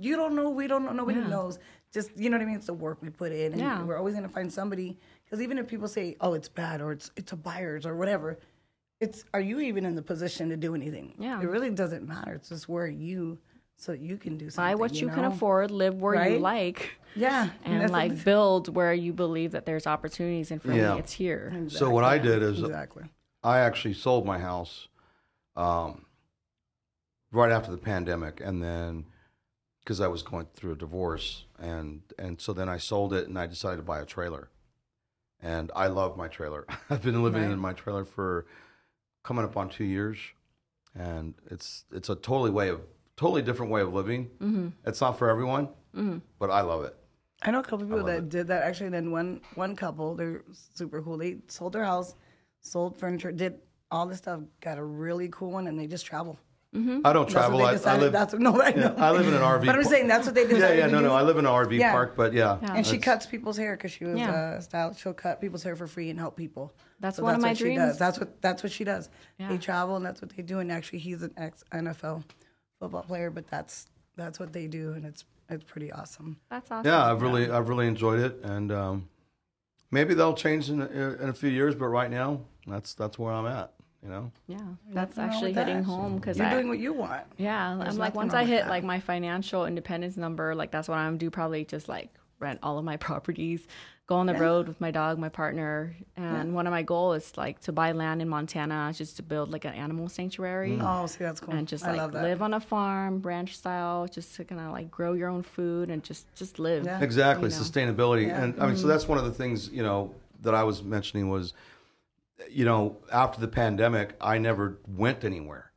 you 0.00 0.16
don't 0.16 0.34
know. 0.34 0.50
We 0.50 0.66
don't 0.66 0.84
know. 0.84 0.92
Nobody 0.92 1.20
Yeah. 1.20 1.28
knows. 1.28 1.58
Just 1.92 2.16
you 2.16 2.28
know 2.30 2.36
what 2.36 2.42
I 2.42 2.46
mean? 2.46 2.56
It's 2.56 2.66
the 2.66 2.74
work 2.74 2.98
we 3.00 3.10
put 3.10 3.30
in, 3.32 3.52
and 3.52 3.60
Yeah. 3.60 3.82
we're 3.84 3.96
always 3.96 4.14
going 4.14 4.26
to 4.26 4.32
find 4.32 4.52
somebody. 4.52 4.98
Because 5.24 5.40
even 5.40 5.58
if 5.58 5.68
people 5.68 5.86
say, 5.88 6.16
"Oh, 6.20 6.34
it's 6.34 6.48
bad," 6.48 6.80
or 6.80 6.90
"It's 6.92 7.10
it's 7.16 7.32
a 7.32 7.36
buyer's," 7.36 7.86
or 7.86 7.94
whatever, 7.94 8.38
it's 9.00 9.24
are 9.32 9.40
you 9.40 9.60
even 9.60 9.84
in 9.84 9.94
the 9.94 10.02
position 10.02 10.48
to 10.48 10.56
do 10.56 10.74
anything? 10.74 11.14
Yeah. 11.18 11.40
It 11.40 11.46
really 11.46 11.70
doesn't 11.70 12.06
matter. 12.08 12.32
It's 12.34 12.48
just 12.48 12.68
where 12.68 12.88
you, 12.88 13.38
so 13.76 13.92
you 13.92 14.16
can 14.16 14.36
do 14.36 14.50
something. 14.50 14.72
buy 14.72 14.74
what 14.74 14.94
you, 15.00 15.08
can 15.08 15.22
know? 15.22 15.28
afford 15.28 15.70
live 15.70 15.94
where 16.00 16.28
you 16.28 16.38
like 16.38 16.98
Yeah, 17.14 17.50
and 17.64 17.80
that's 17.80 17.92
like 17.92 18.12
ex- 18.12 18.24
build 18.24 18.74
where 18.74 18.92
you 18.94 19.12
believe 19.12 19.52
that 19.52 19.64
there's 19.66 19.86
opportunities 19.86 20.50
and 20.50 20.60
for 20.60 20.72
Yeah. 20.72 20.94
me 20.94 20.98
it's 21.00 21.12
here 21.12 21.52
So 21.68 21.90
what 21.90 22.02
I 22.04 22.18
did 22.18 22.42
is 22.42 22.60
exactly. 22.60 23.04
I 23.44 23.58
actually 23.60 23.94
sold 23.94 24.24
my 24.26 24.38
house 24.38 24.88
um, 25.56 26.06
right 27.34 27.50
after 27.50 27.70
the 27.70 27.76
pandemic, 27.78 28.40
and 28.40 28.62
then 28.62 29.06
because 29.80 30.00
I 30.00 30.06
was 30.08 30.22
going 30.22 30.46
through 30.54 30.72
a 30.72 30.76
divorce, 30.76 31.44
and 31.58 32.00
and 32.18 32.40
so 32.40 32.52
then 32.52 32.68
I 32.68 32.78
sold 32.78 33.12
it, 33.12 33.28
and 33.28 33.38
I 33.38 33.46
decided 33.46 33.76
to 33.76 33.82
buy 33.82 34.00
a 34.00 34.06
trailer, 34.06 34.48
and 35.40 35.70
I 35.76 35.88
love 35.88 36.16
my 36.16 36.28
trailer. 36.28 36.66
I've 36.90 37.02
been 37.02 37.22
living 37.22 37.42
Right. 37.42 37.50
in 37.52 37.58
my 37.58 37.72
trailer 37.72 38.04
for 38.04 38.46
coming 39.22 39.44
up 39.44 39.56
on 39.56 39.68
two 39.68 39.84
years, 39.84 40.18
and 40.94 41.34
it's 41.50 41.84
it's 41.92 42.08
a 42.08 42.14
totally 42.14 42.50
way 42.50 42.68
of 42.68 42.80
totally 43.16 43.42
different 43.42 43.70
way 43.72 43.80
of 43.82 43.92
living. 43.92 44.26
Mm-hmm. 44.40 44.68
It's 44.86 45.00
not 45.00 45.18
for 45.18 45.28
everyone, 45.28 45.68
but 46.38 46.50
I 46.50 46.62
love 46.62 46.84
it. 46.84 46.96
I 47.42 47.50
know 47.50 47.60
a 47.60 47.62
couple 47.62 47.84
people 47.86 48.04
that 48.04 48.18
it. 48.18 48.28
did 48.30 48.46
that 48.46 48.62
actually. 48.62 48.88
Then 48.90 49.10
one 49.10 49.40
one 49.54 49.76
couple, 49.76 50.14
they're 50.14 50.42
super 50.52 51.02
cool. 51.02 51.18
They 51.18 51.38
sold 51.48 51.72
their 51.74 51.84
house, 51.84 52.14
sold 52.62 52.96
furniture, 52.98 53.32
did 53.32 53.60
all 53.90 54.06
this 54.06 54.18
stuff, 54.18 54.40
got 54.60 54.78
a 54.78 54.82
really 54.84 55.28
cool 55.28 55.50
one, 55.50 55.66
and 55.66 55.78
they 55.78 55.86
just 55.86 56.06
travel. 56.06 56.38
I 56.74 56.80
don't 56.80 57.02
That's 57.02 57.14
what 57.14 57.28
travel. 57.28 57.58
they 57.60 57.64
I, 57.64 57.94
I 57.94 57.98
live. 57.98 58.12
that's 58.12 58.32
what, 58.32 58.42
no, 58.42 58.60
I 58.60 58.72
know. 58.72 58.94
I 58.98 59.12
live 59.12 59.28
in 59.28 59.34
an 59.34 59.40
RV 59.42 59.60
But 59.64 59.76
I'm 59.76 59.82
par- 59.82 59.84
saying 59.84 60.08
that's 60.08 60.26
what 60.26 60.34
they 60.34 60.42
yeah, 60.42 60.48
decided 60.48 60.78
yeah, 60.78 60.86
to 60.86 60.92
no, 60.92 61.00
no. 61.02 61.14
I 61.14 61.22
live 61.22 61.38
in 61.38 61.46
an 61.46 61.52
RV 61.52 61.78
Yeah. 61.78 61.92
park, 61.92 62.16
but 62.16 62.32
yeah, 62.32 62.58
Yeah. 62.60 62.74
and 62.74 62.84
she 62.86 62.98
cuts 62.98 63.26
people's 63.26 63.56
hair 63.56 63.76
because 63.76 63.92
she 63.92 64.04
was 64.04 64.18
Yeah. 64.18 64.32
uh, 64.32 64.60
stylist. 64.60 64.98
She'll 65.00 65.12
cut 65.14 65.40
people's 65.40 65.62
hair 65.62 65.76
for 65.76 65.86
free 65.86 66.10
and 66.10 66.18
help 66.18 66.36
people. 66.36 66.72
That's 66.98 67.16
So 67.18 67.22
one 67.22 67.36
of 67.36 67.40
my 67.40 67.48
what 67.50 67.56
she 67.58 67.64
dreams. 67.64 67.78
does. 67.78 67.98
That's 67.98 68.18
what 68.18 68.42
that's 68.42 68.62
what 68.64 68.72
she 68.72 68.82
does. 68.82 69.08
Yeah. 69.38 69.48
They 69.50 69.58
travel 69.58 69.94
and 69.96 70.04
that's 70.04 70.20
what 70.20 70.30
they 70.36 70.42
do. 70.42 70.58
And 70.58 70.72
actually, 70.72 70.98
he's 70.98 71.22
an 71.22 71.32
ex 71.36 71.62
NFL 71.72 72.24
football 72.80 73.02
player, 73.02 73.30
but 73.30 73.46
that's 73.46 73.86
that's 74.16 74.40
what 74.40 74.52
they 74.52 74.66
do, 74.66 74.94
and 74.94 75.04
it's 75.04 75.24
it's 75.50 75.62
pretty 75.64 75.92
awesome. 75.92 76.38
that's 76.50 76.70
awesome 76.70 76.86
Yeah, 76.90 77.04
I've 77.10 77.20
really, 77.22 77.50
I've 77.50 77.68
really 77.68 77.86
enjoyed 77.86 78.18
it, 78.20 78.40
and 78.42 78.72
um, 78.72 79.08
maybe 79.90 80.14
they'll 80.14 80.34
change 80.34 80.70
in 80.70 80.80
a, 80.82 80.86
in 80.86 81.28
a 81.28 81.34
few 81.34 81.50
years. 81.50 81.74
But 81.74 81.88
right 81.88 82.10
now, 82.10 82.40
that's 82.66 82.94
that's 82.94 83.18
where 83.18 83.32
I'm 83.32 83.46
at. 83.46 83.73
You 84.04 84.10
know, 84.10 84.30
yeah 84.46 84.58
that's 84.92 85.16
Nothing 85.16 85.30
actually 85.30 85.48
with 85.48 85.54
that. 85.54 85.66
hitting 85.66 85.82
home 85.82 86.16
because 86.16 86.36
You're 86.36 86.46
I, 86.46 86.50
doing 86.50 86.68
what 86.68 86.78
you 86.78 86.92
want. 86.92 87.22
Yeah, 87.38 87.70
I'm 87.70 87.96
like 87.96 88.14
once 88.14 88.34
I 88.34 88.44
hit 88.44 88.64
that. 88.64 88.68
like 88.70 88.84
my 88.84 89.00
financial 89.00 89.64
independence 89.64 90.18
number, 90.18 90.54
like 90.54 90.70
that's 90.70 90.88
what 90.88 90.98
I'm 90.98 91.16
do 91.16 91.30
probably 91.30 91.64
just 91.64 91.88
like 91.88 92.10
rent 92.38 92.58
all 92.62 92.78
of 92.78 92.84
my 92.84 92.96
properties, 93.08 93.66
go 94.06 94.16
on 94.16 94.26
the 94.26 94.34
road 94.34 94.68
with 94.68 94.78
my 94.78 94.90
dog, 94.90 95.18
my 95.18 95.30
partner, 95.30 95.96
and 96.16 96.54
one 96.54 96.66
of 96.66 96.70
my 96.70 96.82
goals 96.82 97.22
is 97.22 97.36
like 97.38 97.60
to 97.60 97.72
buy 97.72 97.92
land 97.92 98.20
in 98.20 98.28
Montana 98.28 98.92
just 98.94 99.16
to 99.16 99.22
build 99.22 99.50
like 99.50 99.64
an 99.64 99.72
animal 99.72 100.10
sanctuary. 100.10 100.72
Mm. 100.72 100.82
Oh, 101.02 101.06
see, 101.06 101.24
that's 101.24 101.40
cool. 101.40 101.54
And 101.54 101.66
just 101.66 101.84
I 101.84 101.92
like 101.92 101.96
love 101.98 102.12
that. 102.12 102.22
live 102.24 102.42
on 102.42 102.52
a 102.52 102.60
farm, 102.60 103.22
ranch 103.22 103.56
style, 103.56 104.06
just 104.06 104.34
to 104.36 104.44
kind 104.44 104.60
of 104.60 104.72
like 104.72 104.90
grow 104.90 105.14
your 105.14 105.30
own 105.30 105.42
food 105.42 105.88
and 105.88 106.02
just 106.04 106.26
just 106.34 106.58
live. 106.58 106.84
Yeah. 106.84 107.00
exactly 107.00 107.48
You 107.48 107.56
know. 107.56 107.62
sustainability, 107.62 108.26
Yeah. 108.26 108.42
and 108.42 108.60
I 108.60 108.66
mean, 108.66 108.76
so 108.76 108.80
mm-hmm. 108.80 108.88
that's 108.90 109.08
one 109.08 109.16
of 109.16 109.24
the 109.24 109.32
things 109.32 109.70
you 109.70 109.82
know 109.82 110.14
that 110.42 110.54
I 110.54 110.62
was 110.62 110.82
mentioning 110.82 111.30
was, 111.30 111.54
you 112.50 112.64
know, 112.64 112.98
after 113.12 113.40
the 113.40 113.48
pandemic, 113.48 114.14
I 114.20 114.38
never 114.38 114.78
went 114.86 115.24
anywhere. 115.24 115.72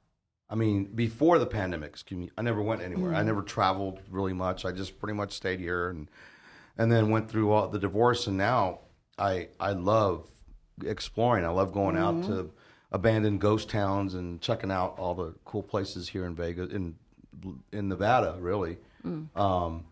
I 0.49 0.55
mean, 0.55 0.85
before 0.85 1.39
the 1.39 1.45
pandemic, 1.45 1.89
excuse 1.89 2.19
me, 2.19 2.31
I 2.37 2.41
never 2.41 2.61
went 2.61 2.81
anywhere. 2.81 3.13
I 3.13 3.21
mm. 3.21 3.25
never 3.25 3.41
traveled 3.41 3.99
really 4.09 4.33
much. 4.33 4.63
I 4.63 4.71
just 4.71 4.99
pretty 4.99 5.13
much 5.13 5.33
stayed 5.33 5.59
here 5.59 5.89
and 5.89 6.09
and 6.77 6.91
then 6.91 7.09
went 7.09 7.29
through 7.29 7.51
all 7.51 7.67
the 7.67 7.79
divorce 7.79 8.27
and 8.27 8.37
now 8.37 8.79
I 9.17 9.49
I 9.59 9.71
love 9.71 10.27
exploring. 10.85 11.43
I 11.43 11.49
love 11.49 11.73
going 11.73 11.97
out 11.97 12.23
to 12.23 12.29
mm-hmm. 12.29 12.47
abandoned 12.91 13.41
ghost 13.41 13.69
towns 13.69 14.13
and 14.13 14.39
checking 14.41 14.71
out 14.71 14.97
all 14.97 15.15
the 15.15 15.33
cool 15.43 15.63
places 15.63 16.07
here 16.07 16.25
in 16.25 16.35
Vegas 16.35 16.71
in 16.71 16.95
in 17.73 17.89
Nevada, 17.89 18.37
really. 18.39 18.77
Mm. 19.05 19.35
Um, 19.37 19.85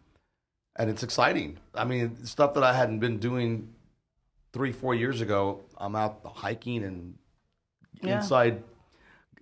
and 0.78 0.90
it's 0.90 1.04
exciting. 1.04 1.58
I 1.74 1.86
mean, 1.86 2.26
stuff 2.26 2.54
that 2.56 2.64
I 2.64 2.74
hadn't 2.74 3.00
been 3.00 3.18
doing 3.18 3.74
three, 4.56 4.72
four 4.72 4.96
years 4.96 5.20
ago. 5.20 5.60
I'm 5.78 5.96
out 5.98 6.22
hiking 6.24 6.84
and 6.86 7.16
Yeah. 8.02 8.18
inside 8.18 8.64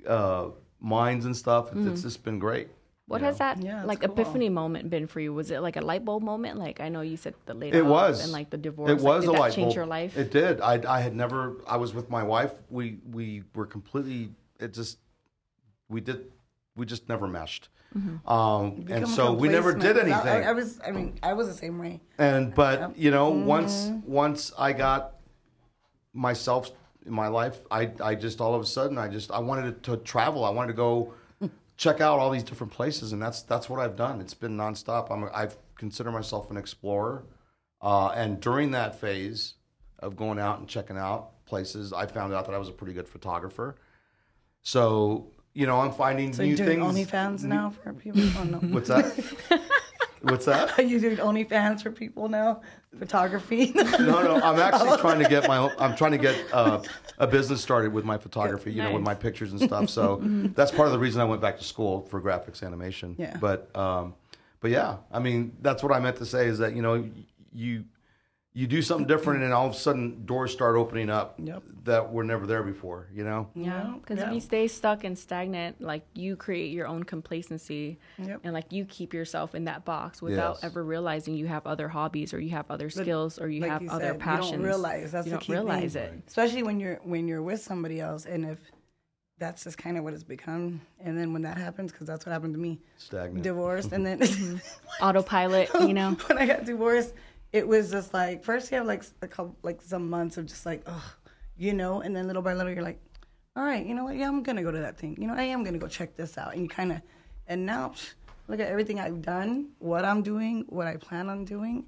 uh, 0.08 0.48
mines 0.80 1.26
and 1.26 1.38
stuff. 1.38 1.72
It's, 1.76 1.86
it's 1.86 2.02
just 2.02 2.24
been 2.26 2.40
great. 2.40 2.68
What 3.06 3.22
has 3.22 3.36
know? 3.36 3.46
that 3.46 3.64
Yeah, 3.64 3.84
like 3.86 4.02
cool. 4.02 4.12
epiphany 4.12 4.50
moment 4.50 4.90
been 4.90 5.06
for 5.08 5.20
you? 5.20 5.32
Was 5.34 5.52
it 5.52 5.60
like 5.62 5.76
a 5.76 5.82
light 5.82 6.04
bulb 6.04 6.24
moment? 6.24 6.58
Like 6.58 6.80
I 6.80 6.90
know 6.90 7.02
you 7.02 7.16
said 7.16 7.36
the 7.46 7.54
laid 7.54 7.76
It 7.76 7.86
was. 7.86 8.24
and 8.24 8.32
like 8.32 8.50
the 8.50 8.58
divorce. 8.58 8.90
It 8.90 8.96
like, 8.96 9.04
was 9.04 9.22
did 9.24 9.30
a 9.30 9.34
that 9.34 9.40
light 9.40 9.54
change 9.54 9.68
bulb. 9.68 9.76
your 9.76 9.86
life? 9.86 10.18
It 10.18 10.32
did. 10.32 10.60
I, 10.62 10.82
I 10.98 11.00
had 11.02 11.16
never. 11.16 11.58
I 11.68 11.78
was 11.78 11.94
with 11.94 12.10
my 12.10 12.24
wife. 12.24 12.54
We 12.72 12.98
we 13.18 13.44
were 13.54 13.68
completely. 13.68 14.32
It 14.60 14.74
just 14.74 14.98
we 15.90 16.02
did. 16.02 16.32
We 16.76 16.86
just 16.88 17.08
never 17.08 17.28
meshed. 17.28 17.70
Mm-hmm. 17.98 18.28
Um, 18.30 18.86
and 18.90 19.08
so 19.08 19.34
we 19.34 19.48
never 19.50 19.74
did 19.74 19.98
anything. 19.98 20.14
I, 20.28 20.44
I 20.50 20.52
was, 20.54 20.80
I 20.86 20.92
mean, 20.92 21.20
I 21.22 21.34
was 21.34 21.48
the 21.48 21.54
same 21.54 21.78
way. 21.80 22.02
and 22.18 22.54
but 22.56 22.98
you 22.98 23.12
know, 23.12 23.30
once 23.30 23.86
Mm-hmm. 23.86 24.12
once 24.12 24.52
I 24.58 24.74
got 24.74 25.16
myself 26.14 26.72
in 27.06 27.14
my 27.14 27.28
life, 27.28 27.60
I 27.72 27.92
I 28.04 28.16
just 28.16 28.42
all 28.42 28.56
of 28.56 28.62
a 28.62 28.66
sudden 28.66 28.98
I 28.98 29.08
just 29.08 29.32
I 29.32 29.40
wanted 29.40 29.84
to 29.84 29.98
travel. 29.98 30.44
I 30.46 30.50
wanted 30.50 30.68
to 30.70 30.74
go 30.78 31.14
check 31.78 32.02
out 32.02 32.20
all 32.20 32.30
these 32.32 32.44
different 32.44 32.74
places, 32.74 33.14
and 33.14 33.22
that's 33.22 33.42
that's 33.44 33.70
what 33.70 33.80
I've 33.80 33.96
done. 33.96 34.22
It's 34.22 34.34
been 34.34 34.56
nonstop. 34.58 35.12
I'm 35.12 35.30
I've 35.34 35.58
consider 35.78 36.12
myself 36.12 36.50
an 36.52 36.58
explorer, 36.58 37.26
uh, 37.82 38.10
and 38.10 38.40
during 38.40 38.72
that 38.72 39.00
phase 39.00 39.56
of 40.00 40.16
going 40.16 40.40
out 40.40 40.60
and 40.60 40.68
checking 40.68 40.98
out 40.98 41.46
places, 41.46 41.92
I 41.94 42.06
found 42.06 42.34
out 42.34 42.46
that 42.46 42.56
I 42.56 42.58
was 42.58 42.70
a 42.70 42.72
pretty 42.72 42.94
good 42.94 43.08
photographer. 43.08 43.76
So 44.62 45.28
you 45.54 45.66
know, 45.68 45.80
I'm 45.80 45.92
finding 45.92 46.34
So 46.34 46.42
new 46.44 46.50
you're 46.50 46.58
doing 46.58 46.82
things. 46.94 47.10
OnlyFans 47.12 47.44
now 47.44 47.70
for 47.84 47.94
people? 47.94 48.22
Oh, 48.40 48.44
no. 48.44 48.58
What's 48.74 48.88
that? 48.90 49.06
What's 50.22 50.46
that? 50.46 50.80
Are 50.80 50.84
you 50.84 51.00
doing 51.02 51.18
OnlyFans 51.18 51.84
for 51.84 51.92
people 51.92 52.30
now? 52.30 52.62
Photography? 52.98 53.74
No, 54.00 54.22
no, 54.24 54.36
I'm 54.42 54.60
actually 54.60 54.98
trying 55.00 55.22
to 55.22 55.28
get 55.30 55.48
my. 55.48 55.58
own- 55.58 55.72
I'm 55.80 55.96
trying 55.96 56.12
to 56.14 56.18
get 56.18 56.36
uh, 56.54 56.82
a 57.20 57.28
business 57.28 57.62
started 57.62 57.92
with 57.94 58.06
my 58.06 58.18
photography. 58.18 58.72
You 58.72 58.84
know, 58.84 58.92
with 58.94 59.04
my 59.04 59.14
pictures 59.16 59.52
and 59.52 59.60
stuff. 59.62 59.90
So 59.90 60.22
that's 60.56 60.72
part 60.72 60.88
of 60.88 60.94
the 60.94 61.00
reason 61.00 61.20
I 61.22 61.26
went 61.26 61.42
back 61.42 61.58
to 61.58 61.64
school 61.64 62.02
for 62.10 62.22
graphics 62.22 62.64
animation. 62.64 63.16
Yeah. 63.18 63.36
But 63.40 63.76
um, 63.76 64.14
but 64.62 64.72
yeah, 64.72 64.98
I 65.12 65.20
mean, 65.20 65.56
that's 65.62 65.84
what 65.84 65.92
I 65.92 66.00
meant 66.00 66.16
to 66.18 66.26
say 66.26 66.48
is 66.48 66.58
that 66.60 66.76
you 66.76 66.82
know 66.82 67.06
you 67.54 67.84
you 68.56 68.68
do 68.68 68.84
something 68.84 69.08
different 69.08 69.42
and 69.44 69.52
all 69.52 69.66
of 69.66 69.72
a 69.74 69.76
sudden 69.76 70.26
doors 70.28 70.52
start 70.52 70.76
opening 70.76 71.10
up 71.10 71.34
Yep. 71.44 71.64
that 71.86 72.14
were 72.14 72.24
never 72.24 72.46
there 72.46 72.62
before. 72.62 73.08
You 73.14 73.24
know. 73.24 73.50
Yeah, 73.56 73.96
because 74.00 74.20
yeah. 74.20 74.28
if 74.28 74.34
you 74.36 74.40
stay 74.40 74.68
stuck 74.68 75.04
and 75.04 75.18
stagnant, 75.18 75.82
like 75.82 76.06
you 76.14 76.36
create 76.36 76.72
your 76.72 76.86
own 76.88 77.04
complacency, 77.04 77.98
Yep. 78.20 78.42
and 78.44 78.54
like 78.54 78.72
you 78.72 78.86
keep 78.86 79.12
yourself 79.14 79.56
in 79.56 79.66
that 79.66 79.86
box 79.86 80.22
without 80.22 80.58
Yes. 80.58 80.64
ever 80.66 80.84
realizing 80.84 81.34
you 81.36 81.48
have 81.48 81.66
other 81.66 81.88
hobbies 81.88 82.32
or 82.34 82.40
you 82.40 82.52
have 82.52 82.70
other 82.70 82.90
skills 82.92 83.40
or 83.40 83.50
you 83.50 83.62
like 83.62 83.72
have 83.72 83.82
you 83.82 83.90
other 83.90 84.12
said, 84.12 84.20
passions. 84.20 84.52
You 84.52 84.58
don't 84.58 84.66
realize 84.68 85.12
that's 85.12 85.26
you 85.26 85.32
the 85.32 85.38
don't 85.38 85.44
key 85.44 85.54
realize 85.54 85.94
thing. 85.94 86.04
it. 86.04 86.24
Especially 86.28 86.62
when 86.64 86.80
you're 86.80 87.00
when 87.04 87.28
you're 87.28 87.42
with 87.42 87.62
somebody 87.62 88.00
else, 88.02 88.26
and 88.28 88.46
if 88.46 88.60
that's 89.40 89.64
just 89.64 89.80
kind 89.80 89.98
of 89.98 90.04
what 90.04 90.14
it's 90.14 90.24
become. 90.24 90.80
And 91.00 91.18
then 91.18 91.34
when 91.34 91.42
that 91.42 91.58
happens, 91.58 91.92
because 91.92 92.06
that's 92.06 92.24
what 92.24 92.32
happened 92.32 92.54
to 92.54 92.60
me, 92.60 92.80
Stagnant. 92.98 93.44
divorced, 93.44 93.92
and 93.92 94.06
then 94.06 94.22
Autopilot, 95.02 95.70
you 95.82 95.94
know. 95.96 96.12
when 96.28 96.38
I 96.38 96.46
got 96.46 96.66
divorced, 96.66 97.14
it 97.54 97.68
was 97.68 97.92
just 97.92 98.14
like 98.14 98.44
first 98.44 98.72
you 98.72 98.78
have 98.78 98.88
like 98.88 99.04
a 99.22 99.28
couple 99.28 99.56
like 99.64 99.82
some 99.82 100.10
months 100.10 100.38
of 100.38 100.46
just 100.48 100.66
like 100.66 100.82
ugh, 100.88 101.02
you 101.56 101.74
know, 101.74 102.02
and 102.02 102.16
then 102.16 102.28
little 102.28 102.42
by 102.42 102.54
little 102.54 102.74
you're 102.74 102.84
like, 102.84 103.00
all 103.56 103.64
right, 103.64 103.86
you 103.86 103.94
know 103.94 104.04
what? 104.04 104.16
Yeah, 104.16 104.28
I'm 104.28 104.44
gonna 104.44 104.64
go 104.64 104.72
to 104.72 104.80
that 104.80 104.98
thing. 104.98 105.16
You 105.20 105.28
know, 105.28 105.36
I 105.36 105.44
am 105.44 105.64
gonna 105.64 105.78
go 105.78 105.88
check 105.88 106.18
this 106.18 106.38
out, 106.38 106.54
and 106.54 106.64
you 106.64 106.68
kind 106.68 106.92
of, 106.92 107.02
and 107.48 107.66
now 107.66 107.90
psh, 107.90 108.14
look 108.48 108.60
at 108.60 108.68
everything 108.68 109.00
I've 109.00 109.22
done, 109.22 109.70
what 109.80 110.04
I'm 110.04 110.24
doing, 110.24 110.66
what 110.68 110.88
I 110.88 110.98
plan 110.98 111.30
on 111.30 111.46
doing. 111.46 111.86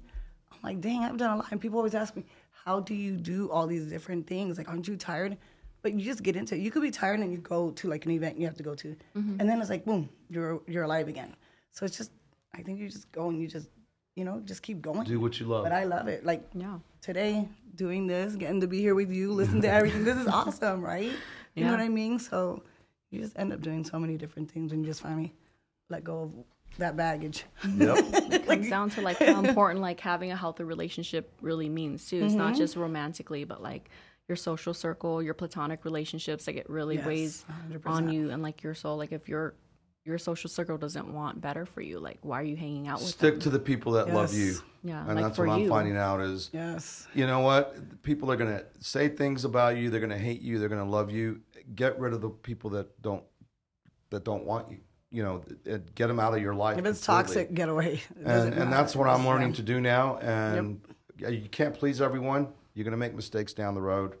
I'm 0.52 0.58
like, 0.62 0.80
dang, 0.80 1.04
I've 1.04 1.16
done 1.16 1.32
a 1.32 1.36
lot. 1.38 1.48
And 1.50 1.60
people 1.60 1.78
always 1.78 1.94
ask 1.94 2.16
me, 2.16 2.24
how 2.64 2.80
do 2.80 2.94
you 2.94 3.16
do 3.16 3.50
all 3.50 3.66
these 3.66 3.86
different 3.86 4.26
things? 4.26 4.56
Like, 4.58 4.68
aren't 4.68 4.88
you 4.88 4.96
tired? 4.96 5.36
But 5.82 5.92
you 5.94 6.04
just 6.04 6.22
get 6.22 6.34
into 6.36 6.54
it. 6.54 6.60
You 6.60 6.70
could 6.70 6.82
be 6.82 6.90
tired 6.90 7.20
and 7.20 7.30
you 7.30 7.38
go 7.38 7.70
to 7.72 7.88
like 7.88 8.06
an 8.06 8.12
event 8.12 8.38
you 8.38 8.46
have 8.46 8.56
to 8.56 8.62
go 8.62 8.74
to, 8.76 8.96
mm-hmm. 9.16 9.40
and 9.40 9.48
then 9.48 9.60
it's 9.60 9.70
like, 9.70 9.84
boom, 9.84 10.08
you're 10.30 10.62
you're 10.68 10.84
alive 10.84 11.08
again. 11.08 11.34
So 11.72 11.84
it's 11.84 11.96
just, 11.96 12.12
I 12.54 12.62
think 12.62 12.78
you 12.78 12.88
just 12.88 13.10
go 13.12 13.28
and 13.28 13.40
you 13.40 13.48
just, 13.48 13.68
you 14.16 14.24
know, 14.24 14.40
just 14.44 14.62
keep 14.62 14.82
going. 14.82 15.04
Do 15.04 15.20
what 15.20 15.38
you 15.38 15.46
love. 15.46 15.62
But 15.62 15.72
I 15.72 15.84
love 15.84 16.08
it. 16.08 16.24
Like 16.24 16.42
Yeah. 16.54 16.78
today, 17.00 17.48
doing 17.76 18.06
this, 18.08 18.34
getting 18.34 18.60
to 18.62 18.66
be 18.66 18.80
here 18.80 18.94
with 18.94 19.12
you, 19.12 19.32
listen 19.32 19.60
to 19.60 19.70
everything. 19.70 20.04
this 20.04 20.16
is 20.16 20.26
awesome, 20.40 20.80
right? 20.82 21.12
You 21.54 21.64
know 21.64 21.70
what 21.70 21.80
I 21.80 21.88
mean? 21.88 22.18
So 22.18 22.62
you 23.10 23.20
just 23.20 23.38
end 23.38 23.52
up 23.52 23.60
doing 23.60 23.84
so 23.84 23.98
many 23.98 24.16
different 24.16 24.50
things 24.50 24.72
and 24.72 24.82
you 24.82 24.90
just 24.90 25.02
finally 25.02 25.32
let 25.90 26.02
go 26.02 26.22
of 26.22 26.32
that 26.78 26.96
baggage. 26.96 27.44
Yep. 27.78 28.42
comes 28.46 28.68
down 28.68 28.90
to 28.90 29.00
like 29.02 29.18
how 29.18 29.38
important 29.44 29.80
like 29.80 30.00
having 30.00 30.32
a 30.32 30.36
healthy 30.36 30.64
relationship 30.64 31.30
really 31.42 31.68
means 31.68 32.06
too. 32.08 32.24
It's 32.24 32.32
Mm-hmm. 32.34 32.38
not 32.38 32.54
just 32.56 32.74
romantically, 32.76 33.44
but 33.44 33.62
like 33.62 33.90
your 34.28 34.36
social 34.36 34.74
circle, 34.74 35.22
your 35.22 35.34
platonic 35.34 35.84
relationships, 35.84 36.46
like 36.46 36.56
it 36.56 36.68
really 36.68 36.96
Yes, 36.96 37.06
weighs 37.06 37.44
on 37.84 38.08
100%. 38.08 38.12
you 38.12 38.30
and 38.30 38.42
like 38.42 38.62
your 38.62 38.74
soul. 38.74 38.96
Like 38.96 39.12
if 39.12 39.28
your 39.28 39.54
your 40.06 40.18
social 40.18 40.48
circle 40.48 40.78
doesn't 40.78 41.12
want 41.12 41.40
better 41.40 41.66
for 41.66 41.80
you, 41.80 41.98
like 41.98 42.18
why 42.22 42.40
are 42.40 42.44
you 42.44 42.56
hanging 42.56 42.86
out 42.86 43.00
with 43.00 43.08
Stick 43.08 43.34
them? 43.34 43.40
to 43.40 43.50
the 43.50 43.58
people 43.58 43.92
that 43.92 44.12
love 44.12 44.32
you. 44.32 44.54
Yeah, 44.84 45.00
And 45.04 45.16
like 45.16 45.24
that's 45.24 45.36
for 45.36 45.46
what 45.46 45.54
I'm 45.54 45.62
you. 45.62 45.68
finding 45.68 45.96
out 45.96 46.20
is 46.20 46.48
yes. 46.52 47.08
you 47.12 47.26
know 47.26 47.40
what? 47.40 48.02
People 48.02 48.30
are 48.30 48.36
gonna 48.36 48.62
say 48.78 49.08
things 49.08 49.44
about 49.44 49.76
you. 49.76 49.90
They're 49.90 50.00
gonna 50.00 50.16
hate 50.16 50.40
you. 50.40 50.58
They're 50.60 50.68
gonna 50.68 50.88
love 50.88 51.10
you. 51.10 51.40
Get 51.74 51.98
rid 51.98 52.12
of 52.12 52.20
the 52.20 52.30
people 52.30 52.70
that 52.70 53.02
don't 53.02 53.24
that 54.10 54.24
don't 54.24 54.44
want 54.44 54.70
you. 54.70 54.78
You 55.10 55.22
know, 55.22 55.42
and 55.64 55.92
get 55.94 56.06
them 56.08 56.20
out 56.20 56.34
of 56.34 56.40
your 56.42 56.54
life. 56.54 56.78
If 56.78 56.84
it's 56.84 57.04
completely. 57.04 57.34
toxic, 57.44 57.54
get 57.54 57.68
away. 57.68 58.00
And 58.24 58.54
and 58.54 58.72
that's 58.72 58.94
what 58.94 59.08
I'm 59.08 59.26
learning 59.26 59.48
them. 59.48 59.54
to 59.56 59.62
do 59.62 59.80
now. 59.80 60.18
And 60.18 60.80
yeah, 61.18 61.28
you 61.28 61.48
can't 61.48 61.74
please 61.74 62.00
everyone. 62.00 62.48
You're 62.74 62.84
gonna 62.84 62.96
make 62.96 63.14
mistakes 63.14 63.52
down 63.52 63.74
the 63.74 63.80
road. 63.80 64.16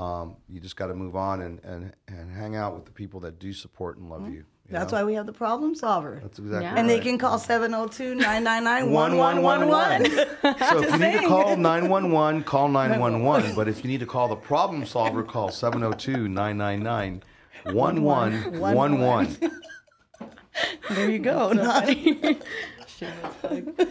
Um, 0.00 0.36
you 0.48 0.60
just 0.60 0.76
got 0.76 0.86
to 0.86 0.94
move 0.94 1.14
on 1.14 1.42
and, 1.42 1.60
and 1.62 1.92
and 2.08 2.30
hang 2.32 2.56
out 2.56 2.74
with 2.74 2.86
the 2.86 2.90
people 2.92 3.20
that 3.20 3.38
do 3.38 3.52
support 3.52 3.98
and 3.98 4.08
love 4.08 4.26
you. 4.28 4.34
you 4.34 4.44
Mm-hmm. 4.70 4.78
That's 4.78 4.92
know? 4.92 4.98
why 4.98 5.04
we 5.04 5.14
have 5.14 5.26
the 5.26 5.32
problem 5.32 5.74
solver. 5.74 6.20
That's 6.22 6.38
exactly. 6.38 6.62
Yeah. 6.64 6.70
right. 6.70 6.78
and 6.78 6.88
they 6.88 7.00
can 7.00 7.18
call 7.18 7.38
702 7.40 8.14
999 8.14 8.92
1111. 8.92 9.42
1111. 9.42 10.26
So 10.70 10.82
if 10.84 10.92
you 10.92 10.98
need 10.98 11.20
to 11.20 11.26
call 11.26 11.56
911, 11.56 12.44
call 12.44 12.68
911. 12.80 13.54
But 13.56 13.66
if 13.66 13.82
you 13.82 13.90
need 13.90 13.98
to 14.00 14.06
call 14.06 14.28
the 14.28 14.36
problem 14.36 14.86
solver, 14.86 15.24
call 15.24 15.50
702 15.50 16.28
999 16.28 17.22
1111. 17.64 19.50
There 20.90 21.10
you 21.10 21.18
go. 21.20 21.52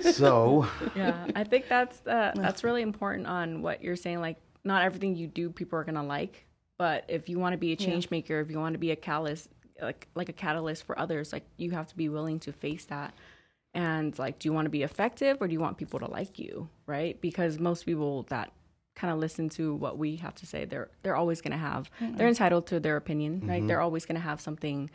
So, 0.01 0.67
yeah 0.95 1.25
i 1.35 1.43
think 1.43 1.67
that's 1.67 2.05
uh, 2.05 2.31
that's 2.35 2.63
really 2.63 2.83
important 2.83 3.25
on 3.25 3.61
what 3.63 3.81
you're 3.83 3.95
saying 3.95 4.21
like 4.21 4.37
not 4.63 4.83
everything 4.83 5.15
you 5.15 5.27
do 5.27 5.49
people 5.49 5.77
are 5.79 5.83
gonna 5.83 6.03
like 6.03 6.45
but 6.77 7.03
if 7.07 7.27
you 7.27 7.39
want 7.39 7.53
to 7.53 7.57
be 7.57 7.71
a 7.71 7.75
change 7.75 8.09
maker 8.09 8.39
if 8.39 8.49
you 8.49 8.59
want 8.59 8.73
to 8.73 8.79
be 8.79 8.91
a 8.91 8.95
catalyst 8.95 9.49
like 9.81 10.07
like 10.15 10.29
a 10.29 10.33
catalyst 10.33 10.83
for 10.83 10.97
others 10.97 11.33
like 11.33 11.43
you 11.57 11.71
have 11.71 11.87
to 11.87 11.95
be 11.95 12.09
willing 12.09 12.39
to 12.39 12.51
face 12.51 12.85
that. 12.85 13.13
And 13.73 14.17
like 14.17 14.39
do 14.39 14.47
you 14.47 14.53
want 14.53 14.65
to 14.65 14.69
be 14.69 14.83
effective 14.83 15.37
or 15.39 15.47
do 15.47 15.53
you 15.53 15.59
want 15.59 15.77
people 15.77 15.99
to 15.99 16.09
like 16.09 16.39
you 16.39 16.69
right? 16.85 17.19
Because 17.21 17.59
most 17.59 17.85
people 17.85 18.23
that 18.29 18.51
kind 18.95 19.13
of 19.13 19.19
listen 19.19 19.47
to 19.47 19.75
what 19.75 19.97
we 19.97 20.17
have 20.17 20.35
to 20.35 20.45
say 20.45 20.65
they're 20.65 20.89
they're 21.03 21.15
always 21.15 21.39
going 21.39 21.51
to 21.51 21.57
have 21.57 21.89
they're 22.01 22.27
entitled 22.27 22.67
to 22.67 22.79
their 22.79 22.97
opinion 22.97 23.41
right? 23.45 23.59
Mm-hmm. 23.59 23.67
They're 23.67 23.81
always 23.81 24.05
going 24.05 24.15
to 24.15 24.21
have 24.21 24.41
something 24.41 24.89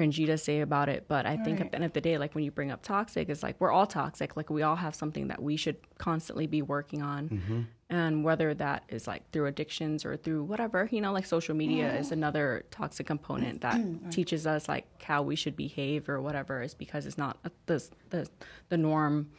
cringy 0.00 0.26
to 0.26 0.38
say 0.38 0.60
about 0.60 0.88
it 0.88 1.06
but 1.08 1.26
i 1.26 1.36
think 1.36 1.60
at 1.60 1.70
the 1.70 1.76
end 1.76 1.84
of 1.84 1.92
the 1.92 2.00
day 2.00 2.16
like 2.18 2.34
when 2.34 2.44
you 2.44 2.50
bring 2.50 2.70
up 2.70 2.82
toxic 2.82 3.28
it's 3.28 3.42
like 3.42 3.56
we're 3.60 3.70
all 3.70 3.86
toxic. 3.86 4.36
Like 4.36 4.50
we 4.50 4.62
all 4.62 4.76
have 4.76 4.94
something 4.94 5.28
that 5.28 5.42
we 5.42 5.56
should 5.56 5.76
constantly 5.98 6.46
be 6.46 6.62
working 6.62 7.02
on. 7.02 7.28
Mm-hmm. 7.28 7.60
And 7.90 8.24
whether 8.24 8.54
that 8.54 8.84
is 8.88 9.06
like 9.06 9.28
through 9.32 9.46
addictions 9.46 10.04
or 10.04 10.16
through 10.16 10.44
whatever 10.44 10.88
you 10.92 11.00
know 11.00 11.12
like 11.12 11.26
social 11.26 11.56
media 11.56 11.92
is 11.98 12.12
another 12.12 12.64
toxic 12.70 13.06
component 13.06 13.60
that 13.62 13.80
teaches 14.10 14.46
us 14.46 14.68
like 14.68 15.02
how 15.02 15.22
we 15.22 15.34
should 15.36 15.56
behave 15.56 16.08
or 16.08 16.20
whatever 16.20 16.62
is 16.62 16.74
because 16.74 17.04
it's 17.06 17.18
not 17.18 17.38
the 17.66 17.84
the 18.10 18.28
the 18.68 18.76
norm. 18.76 19.30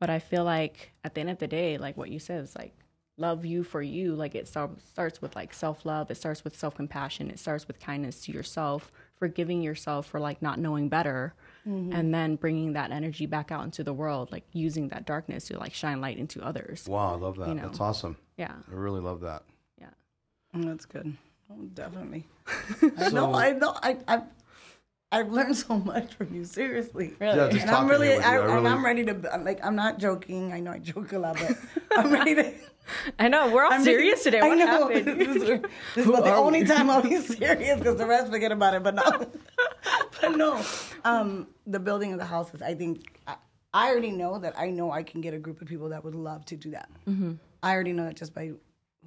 But 0.00 0.10
i 0.10 0.18
feel 0.18 0.44
like 0.44 0.92
at 1.04 1.14
the 1.14 1.20
end 1.20 1.30
of 1.30 1.38
the 1.38 1.48
day 1.48 1.76
like 1.76 1.96
what 1.96 2.10
you 2.10 2.18
said 2.18 2.42
is 2.42 2.56
like 2.56 2.72
love 3.20 3.44
you 3.44 3.64
for 3.64 3.82
you. 3.82 4.14
Like 4.14 4.36
it 4.36 4.46
starts 4.46 5.20
with 5.20 5.34
like 5.34 5.52
self-love. 5.52 6.08
It 6.08 6.14
starts 6.14 6.44
with 6.44 6.56
self-compassion. 6.56 7.30
It 7.30 7.40
starts 7.40 7.66
with 7.66 7.80
kindness 7.80 8.20
to 8.22 8.32
yourself 8.32 8.92
forgiving 9.18 9.62
yourself 9.62 10.06
for 10.06 10.20
like 10.20 10.40
not 10.40 10.58
knowing 10.58 10.88
better 10.88 11.34
mm-hmm. 11.66 11.92
and 11.92 12.14
then 12.14 12.36
bringing 12.36 12.72
that 12.72 12.90
energy 12.90 13.26
back 13.26 13.50
out 13.50 13.64
into 13.64 13.82
the 13.82 13.92
world 13.92 14.30
like 14.32 14.44
using 14.52 14.88
that 14.88 15.06
darkness 15.06 15.46
to 15.46 15.58
like 15.58 15.74
shine 15.74 16.00
light 16.00 16.18
into 16.18 16.42
others 16.42 16.86
wow, 16.88 17.12
I 17.12 17.16
love 17.16 17.36
that. 17.36 17.48
You 17.48 17.54
know. 17.54 17.62
That's 17.62 17.80
awesome. 17.80 18.16
yeah 18.36 18.54
I 18.70 18.74
really 18.74 19.00
love 19.00 19.20
that. 19.20 19.42
yeah 19.80 19.90
mm, 20.54 20.64
That's 20.64 20.84
good. 20.84 21.16
Oh, 21.50 21.64
definitely. 21.74 22.26
I 22.98 23.08
know. 23.10 23.34
I 23.34 23.52
know. 23.52 23.74
I, 23.82 23.96
I've, 24.06 24.22
I've 25.10 25.32
learned 25.32 25.56
so 25.56 25.78
much 25.78 26.14
from 26.14 26.34
you. 26.34 26.44
Seriously. 26.44 27.14
Really? 27.18 27.36
Yeah, 27.36 27.48
just 27.48 27.62
And 27.62 27.70
I'm 27.70 27.76
talking 27.76 27.88
really, 27.88 28.08
here 28.08 28.16
you, 28.16 28.22
I, 28.22 28.30
I 28.30 28.34
really, 28.34 28.56
and 28.58 28.68
I'm 28.68 28.84
ready 28.84 29.04
to. 29.06 29.34
I'm 29.34 29.44
like, 29.44 29.64
I'm 29.64 29.76
not 29.76 29.98
joking. 29.98 30.52
I 30.52 30.60
know 30.60 30.72
I 30.72 30.78
joke 30.78 31.12
a 31.12 31.18
lot, 31.18 31.38
but 31.38 31.56
I'm 31.96 32.12
ready 32.12 32.34
to. 32.34 32.52
I 33.18 33.28
know 33.28 33.50
we're 33.52 33.64
all 33.64 33.72
I'm 33.72 33.84
serious 33.84 34.24
ready- 34.24 34.36
today 34.36 34.40
I 34.40 34.48
what 34.48 34.58
know. 34.58 34.66
happened 34.66 35.20
this 35.20 35.36
is, 35.36 35.42
this 35.94 36.04
is 36.04 36.08
about 36.08 36.24
the 36.24 36.34
only 36.34 36.64
time 36.64 36.88
I'll 36.90 37.02
be 37.02 37.16
serious 37.20 37.78
because 37.78 37.96
the 37.96 38.06
rest 38.06 38.30
forget 38.30 38.52
about 38.52 38.74
it. 38.74 38.82
But 38.82 38.94
no, 38.94 39.26
but 40.20 40.36
no. 40.36 40.62
Um, 41.04 41.48
the 41.66 41.78
building 41.80 42.12
of 42.12 42.18
the 42.18 42.24
houses. 42.24 42.62
I 42.62 42.74
think 42.74 43.20
I, 43.26 43.36
I 43.72 43.90
already 43.90 44.10
know 44.10 44.38
that 44.38 44.58
I 44.58 44.70
know 44.70 44.90
I 44.90 45.02
can 45.02 45.20
get 45.20 45.34
a 45.34 45.38
group 45.38 45.60
of 45.62 45.68
people 45.68 45.90
that 45.90 46.04
would 46.04 46.14
love 46.14 46.44
to 46.46 46.56
do 46.56 46.70
that. 46.72 46.88
Mm-hmm. 47.08 47.32
I 47.62 47.72
already 47.74 47.92
know 47.92 48.04
that 48.04 48.16
just 48.16 48.34
by 48.34 48.52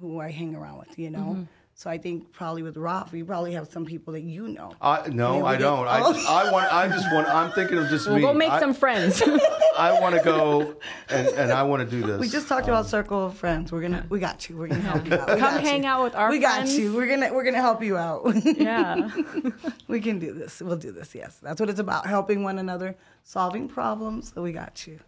who 0.00 0.20
I 0.20 0.30
hang 0.30 0.54
around 0.54 0.78
with. 0.78 0.98
You 0.98 1.10
know. 1.10 1.18
Mm-hmm. 1.18 1.42
So 1.74 1.90
I 1.90 1.98
think 1.98 2.30
probably 2.32 2.62
with 2.62 2.76
Raf, 2.76 3.12
you 3.12 3.24
probably 3.24 3.52
have 3.54 3.66
some 3.66 3.84
people 3.84 4.12
that 4.12 4.20
you 4.22 4.46
know. 4.46 4.72
I, 4.80 5.08
no, 5.08 5.36
Yeah, 5.36 5.42
we 5.42 5.48
I 5.48 5.56
don't. 5.56 5.88
I, 5.88 6.00
just, 6.12 6.28
I 6.28 6.52
want. 6.52 6.72
I 6.72 6.86
just 6.88 7.12
want. 7.12 7.26
I'm 7.28 7.50
thinking 7.52 7.78
of 7.78 7.88
just 7.88 8.06
we'll 8.06 8.16
me. 8.16 8.22
go 8.22 8.32
make 8.34 8.50
I, 8.50 8.60
some 8.60 8.74
friends 8.74 9.20
I 9.76 9.98
want 10.00 10.14
to 10.14 10.22
go 10.22 10.76
and, 11.08 11.28
and 11.28 11.50
I 11.50 11.62
want 11.64 11.88
to 11.88 11.90
do 12.00 12.06
this. 12.06 12.20
We 12.20 12.28
just 12.28 12.46
talked 12.46 12.68
about 12.68 12.86
circle 12.86 13.26
of 13.26 13.34
friends. 13.36 13.72
We're 13.72 13.80
gonna, 13.80 14.06
we 14.10 14.20
got 14.20 14.48
you. 14.48 14.56
We're 14.58 14.68
gonna 14.68 14.82
help 14.82 15.06
you 15.06 15.14
out. 15.14 15.28
We 15.34 15.40
Come 15.40 15.60
hang 15.60 15.82
you. 15.82 15.88
out 15.88 16.04
with 16.04 16.14
our 16.14 16.30
We 16.30 16.40
friends. 16.40 16.70
got 16.72 16.78
you. 16.78 16.94
We're 16.94 17.08
gonna, 17.08 17.32
we're 17.32 17.44
gonna 17.44 17.60
help 17.62 17.82
you 17.82 17.96
out. 17.96 18.22
yeah 18.44 19.10
we 19.88 20.00
can 20.00 20.18
do 20.18 20.34
this. 20.34 20.60
We'll 20.60 20.76
do 20.76 20.92
this. 20.92 21.14
Yes, 21.14 21.38
that's 21.42 21.58
what 21.58 21.70
it's 21.70 21.80
about: 21.80 22.06
helping 22.06 22.42
one 22.44 22.58
another, 22.58 22.96
solving 23.24 23.66
problems. 23.66 24.32
So 24.34 24.42
we 24.42 24.52
got 24.52 24.86
you. 24.86 25.00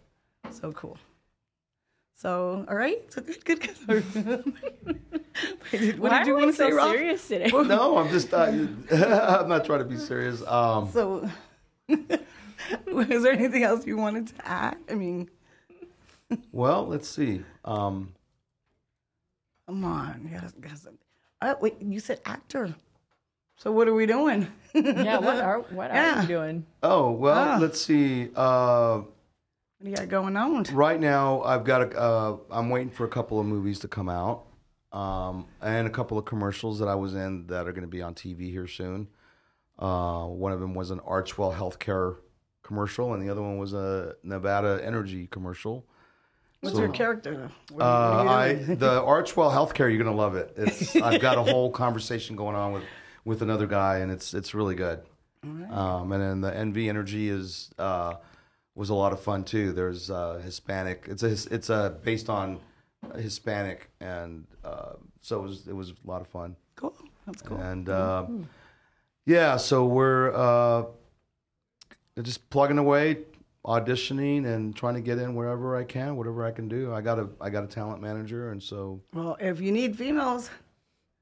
So 0.51 0.71
cool. 0.73 0.97
So 2.15 2.65
all 2.69 2.75
right. 2.75 3.01
So 3.13 3.21
good, 3.21 3.43
good, 3.45 3.59
good. 3.61 4.03
what 5.99 6.11
why 6.11 6.17
did 6.19 6.27
you 6.27 6.33
are 6.33 6.37
we 6.37 6.43
want 6.45 6.51
to 6.51 6.53
say, 6.53 6.69
so 6.69 6.75
Rob? 6.77 6.91
serious 6.91 7.27
today 7.27 7.51
no, 7.51 7.97
I'm 7.97 8.09
just. 8.09 8.33
Uh, 8.33 8.45
I'm 8.91 9.49
not 9.49 9.65
trying 9.65 9.79
to 9.79 9.85
be 9.85 9.97
serious. 9.97 10.41
Um, 10.47 10.89
So, 10.91 11.29
is 11.89 13.23
there 13.23 13.33
anything 13.33 13.63
else 13.63 13.85
you 13.85 13.97
wanted 13.97 14.27
to 14.27 14.47
add? 14.47 14.77
I 14.89 14.95
mean, 14.95 15.29
well, 16.53 16.87
let's 16.87 17.09
see. 17.09 17.43
Um, 17.65 18.13
come 19.67 19.83
on. 19.83 20.21
You 20.31 20.39
gotta, 20.39 20.53
gotta, 20.61 20.93
uh, 21.41 21.55
wait, 21.59 21.75
you 21.81 21.99
said 21.99 22.21
actor. 22.25 22.73
So 23.57 23.71
what 23.71 23.87
are 23.87 23.93
we 23.93 24.05
doing? 24.05 24.47
yeah 24.73 25.17
what 25.19 25.37
are 25.39 25.59
what 25.69 25.89
are 25.91 25.95
Yeah. 25.95 26.21
you 26.23 26.27
doing 26.27 26.65
oh 26.83 27.11
well, 27.11 27.51
Ah. 27.55 27.57
let's 27.61 27.79
see. 27.81 28.29
Uh, 28.35 29.01
What 29.79 29.85
do 29.85 29.89
you 29.91 29.95
got 29.97 30.07
going 30.09 30.37
on? 30.37 30.63
right 30.73 30.99
now, 30.99 31.41
I've 31.43 31.63
got. 31.65 31.81
A, 31.93 31.99
uh, 31.99 32.37
I'm 32.49 32.69
waiting 32.69 32.89
for 32.89 33.03
a 33.05 33.09
couple 33.09 33.39
of 33.39 33.45
movies 33.45 33.79
to 33.79 33.87
come 33.89 34.07
out, 34.07 34.45
um, 34.93 35.45
and 35.61 35.85
a 35.85 35.89
couple 35.89 36.17
of 36.17 36.23
commercials 36.25 36.79
that 36.79 36.87
I 36.87 36.95
was 36.95 37.13
in 37.13 37.47
that 37.47 37.67
are 37.67 37.71
going 37.73 37.81
to 37.83 37.87
be 37.89 38.01
on 38.01 38.13
TV 38.15 38.49
here 38.49 38.67
soon. 38.67 39.07
Uh, 39.77 40.25
one 40.27 40.53
of 40.53 40.61
them 40.61 40.73
was 40.73 40.91
an 40.91 41.01
Archwell 41.01 41.53
Healthcare 41.53 42.15
commercial, 42.63 43.13
and 43.13 43.21
the 43.21 43.29
other 43.29 43.41
one 43.41 43.57
was 43.57 43.73
a 43.73 44.15
Nevada 44.23 44.79
Energy 44.83 45.27
commercial. 45.27 45.85
What's 46.61 46.77
So- 46.77 46.81
your 46.83 46.91
character? 46.93 47.51
What 47.71 47.83
Uh, 47.83 48.21
you- 48.23 48.29
I 48.29 48.53
the 48.75 49.03
Archwell 49.03 49.51
Healthcare. 49.51 49.93
You're 49.93 50.01
gonna 50.03 50.15
love 50.15 50.35
it. 50.35 50.53
It's 50.55 50.95
I've 51.01 51.19
got 51.21 51.37
a 51.37 51.43
whole 51.43 51.69
conversation 51.69 52.37
going 52.37 52.55
on 52.55 52.71
with 52.71 52.83
with 53.25 53.41
another 53.41 53.67
guy, 53.67 53.97
and 53.97 54.09
it's 54.11 54.33
it's 54.33 54.53
really 54.55 54.75
good. 54.75 55.01
Um, 55.43 56.11
and 56.13 56.23
then 56.23 56.41
the 56.41 56.49
NV 56.51 56.87
Energy 56.89 57.29
is 57.29 57.69
uh, 57.77 58.15
was 58.75 58.89
a 58.89 58.93
lot 58.93 59.13
of 59.13 59.19
fun 59.19 59.43
too. 59.43 59.71
There's 59.71 60.09
uh, 60.11 60.41
Hispanic. 60.43 61.05
It's 61.07 61.23
a 61.23 61.53
it's 61.53 61.69
a 61.69 61.97
based 62.03 62.29
on 62.29 62.59
Hispanic, 63.15 63.89
and 63.99 64.45
uh, 64.63 64.93
so 65.21 65.39
it 65.39 65.43
was 65.43 65.67
it 65.67 65.73
was 65.75 65.91
a 65.91 66.07
lot 66.07 66.21
of 66.21 66.27
fun. 66.27 66.55
cool. 66.75 66.95
That's 67.25 67.41
cool. 67.41 67.57
And 67.57 67.89
uh, 67.89 68.27
yeah, 69.25 69.57
so 69.57 69.85
we're 69.85 70.31
uh, 70.35 70.85
just 72.21 72.49
plugging 72.49 72.77
away. 72.77 73.19
auditioning 73.65 74.45
and 74.45 74.75
trying 74.75 74.93
to 74.93 75.01
get 75.01 75.17
in 75.17 75.33
wherever 75.33 75.75
I 75.75 75.83
can, 75.83 76.17
whatever 76.17 76.45
I 76.45 76.51
can 76.51 76.67
do. 76.67 76.93
I 76.93 77.01
got 77.01 77.17
a 77.17 77.27
I 77.41 77.49
got 77.49 77.63
a 77.63 77.67
talent 77.67 77.99
manager, 78.01 78.51
and 78.51 78.61
so 78.61 79.01
Well, 79.13 79.37
if 79.39 79.59
you 79.59 79.71
need 79.71 79.97
females, 79.97 80.51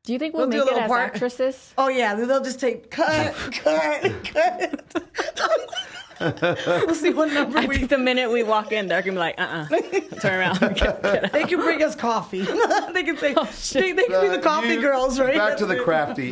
Do 0.03 0.11
you 0.11 0.19
think 0.19 0.33
we'll, 0.33 0.49
We'll 0.49 0.51
do 0.51 0.57
a 0.57 0.65
make 0.65 0.71
it 0.71 0.73
little 0.73 0.83
as 0.83 0.89
part. 0.89 1.13
actresses? 1.13 1.73
oh 1.77 1.87
yeah, 1.87 2.15
they'll 2.15 2.43
just 2.43 2.59
take 2.59 2.91
cut, 2.91 3.33
cut, 3.63 4.11
cut. 4.25 5.03
we'll 6.19 6.95
see 6.95 7.11
what 7.11 7.31
number 7.33 7.59
I 7.59 7.65
we. 7.65 7.77
think 7.77 7.89
the 7.89 7.97
minute 7.97 8.31
we 8.31 8.43
walk 8.43 8.71
in, 8.71 8.87
they're 8.87 9.01
gonna 9.01 9.13
be 9.13 9.19
like, 9.19 9.39
uh, 9.39 9.65
uh 9.71 10.01
turn 10.21 10.39
around. 10.39 10.59
Get- 10.75 11.01
get. 11.03 11.31
They 11.33 11.43
can 11.45 11.59
bring 11.59 11.81
us 11.83 11.95
coffee. 11.95 12.41
they 12.93 13.03
can 13.03 13.17
say 13.17 13.33
Oh, 13.35 13.45
they, 13.73 13.91
they 13.93 14.05
can 14.07 14.21
be 14.21 14.27
the 14.29 14.39
Uh, 14.39 14.41
coffee 14.41 14.67
you- 14.75 14.81
girls, 14.81 15.19
right? 15.19 15.35
Back 15.35 15.57
to 15.57 15.65
the 15.65 15.73
That's 15.75 15.85
crafty. 15.85 16.27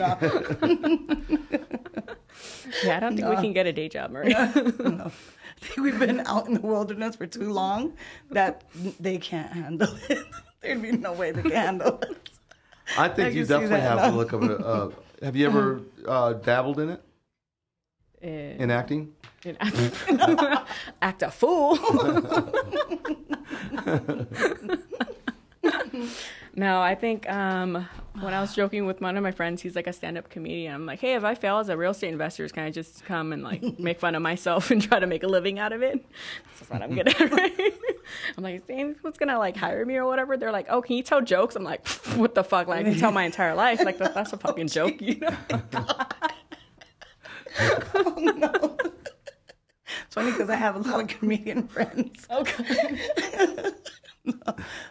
yeah, 2.84 2.98
I 2.98 3.00
don't 3.00 3.16
think 3.16 3.28
we 3.30 3.36
can 3.36 3.54
get 3.54 3.68
a 3.68 3.74
day 3.74 3.90
job, 3.90 4.12
Maria. 4.12 4.52
I 4.56 5.10
think 5.66 5.78
we've 5.78 6.00
been 6.00 6.22
out 6.22 6.48
in 6.48 6.54
the 6.56 6.62
wilderness 6.62 7.16
for 7.16 7.28
too 7.28 7.52
long 7.52 7.94
that 8.32 8.64
they 9.00 9.18
can't 9.18 9.52
handle 9.52 9.96
it. 10.10 10.26
There'd 10.62 10.82
be 10.82 10.92
no 10.92 11.14
way 11.14 11.32
they 11.32 11.42
can 11.44 11.52
handle 11.52 12.00
it. 12.02 12.30
I 12.98 13.08
think 13.10 13.28
I 13.28 13.32
you 13.32 13.46
definitely 13.46 13.80
have 13.82 13.98
now. 13.98 14.10
to 14.12 14.16
look 14.16 14.34
of 14.34 14.44
it. 14.44 14.60
Uh, 14.62 14.90
have 15.22 15.36
you 15.36 15.46
ever 15.46 15.82
uh, 16.08 16.34
dabbled 16.34 16.80
in 16.80 16.90
it 16.90 17.02
In- 18.22 18.62
in 18.64 18.72
acting? 18.72 19.14
In 19.46 19.58
act, 19.60 20.68
act 21.02 21.24
a 21.24 21.32
fool. 21.32 21.76
no, 26.56 26.82
I 26.82 26.96
think 26.96 27.30
um, 27.30 27.88
when 28.20 28.34
I 28.34 28.42
was 28.42 28.54
joking 28.56 28.86
with 28.86 29.02
one 29.02 29.18
of 29.18 29.24
my 29.24 29.32
friends, 29.32 29.62
he's 29.62 29.76
like 29.76 29.88
a 29.88 29.94
stand-up 29.94 30.30
comedian. 30.30 30.74
I'm 30.74 30.86
like, 30.86 31.00
hey, 31.00 31.16
if 31.16 31.24
I 31.24 31.36
fail 31.36 31.60
as 31.60 31.70
a 31.70 31.78
real 31.78 31.92
estate 31.92 32.10
investor, 32.10 32.48
can 32.50 32.64
I 32.64 32.72
just 32.72 33.06
come 33.06 33.34
and 33.34 33.44
like 33.44 33.64
make 33.80 34.00
fun 34.00 34.16
of 34.16 34.22
myself 34.22 34.72
and 34.72 34.82
try 34.82 35.00
to 35.00 35.08
make 35.08 35.24
a 35.24 35.28
living 35.28 35.60
out 35.60 35.74
of 35.74 35.82
it? 35.82 36.06
That's 36.60 36.70
what 36.70 36.82
I'm 36.82 36.94
good 36.94 37.08
at, 37.08 37.32
right? 37.32 37.74
I'm 38.38 38.44
like, 38.44 38.64
what's 39.02 39.18
gonna 39.18 39.40
like 39.40 39.56
hire 39.56 39.86
me 39.86 39.96
or 39.96 40.06
whatever? 40.06 40.38
They're 40.38 40.52
like, 40.52 40.68
oh, 40.70 40.82
can 40.82 40.98
you 40.98 41.04
tell 41.04 41.22
jokes? 41.22 41.56
I'm 41.56 41.64
like, 41.64 41.88
what 42.16 42.36
the 42.36 42.44
fuck? 42.44 42.68
Like, 42.68 42.86
I 42.86 42.90
can 42.90 43.00
tell 43.00 43.12
my 43.12 43.24
entire 43.24 43.56
life. 43.56 43.84
Like, 43.84 43.98
that's 43.98 44.34
a 44.34 44.38
fucking 44.38 44.68
joke, 44.68 45.02
you 45.02 45.20
know? 45.20 45.36
It's 50.06 50.16
funny 50.16 50.32
because 50.32 50.50
I 50.50 50.56
have 50.56 50.76
a 50.76 50.80
lot 50.80 51.02
of 51.02 51.08
comedian 51.08 51.68
friends. 51.68 52.26
Okay. 52.30 53.02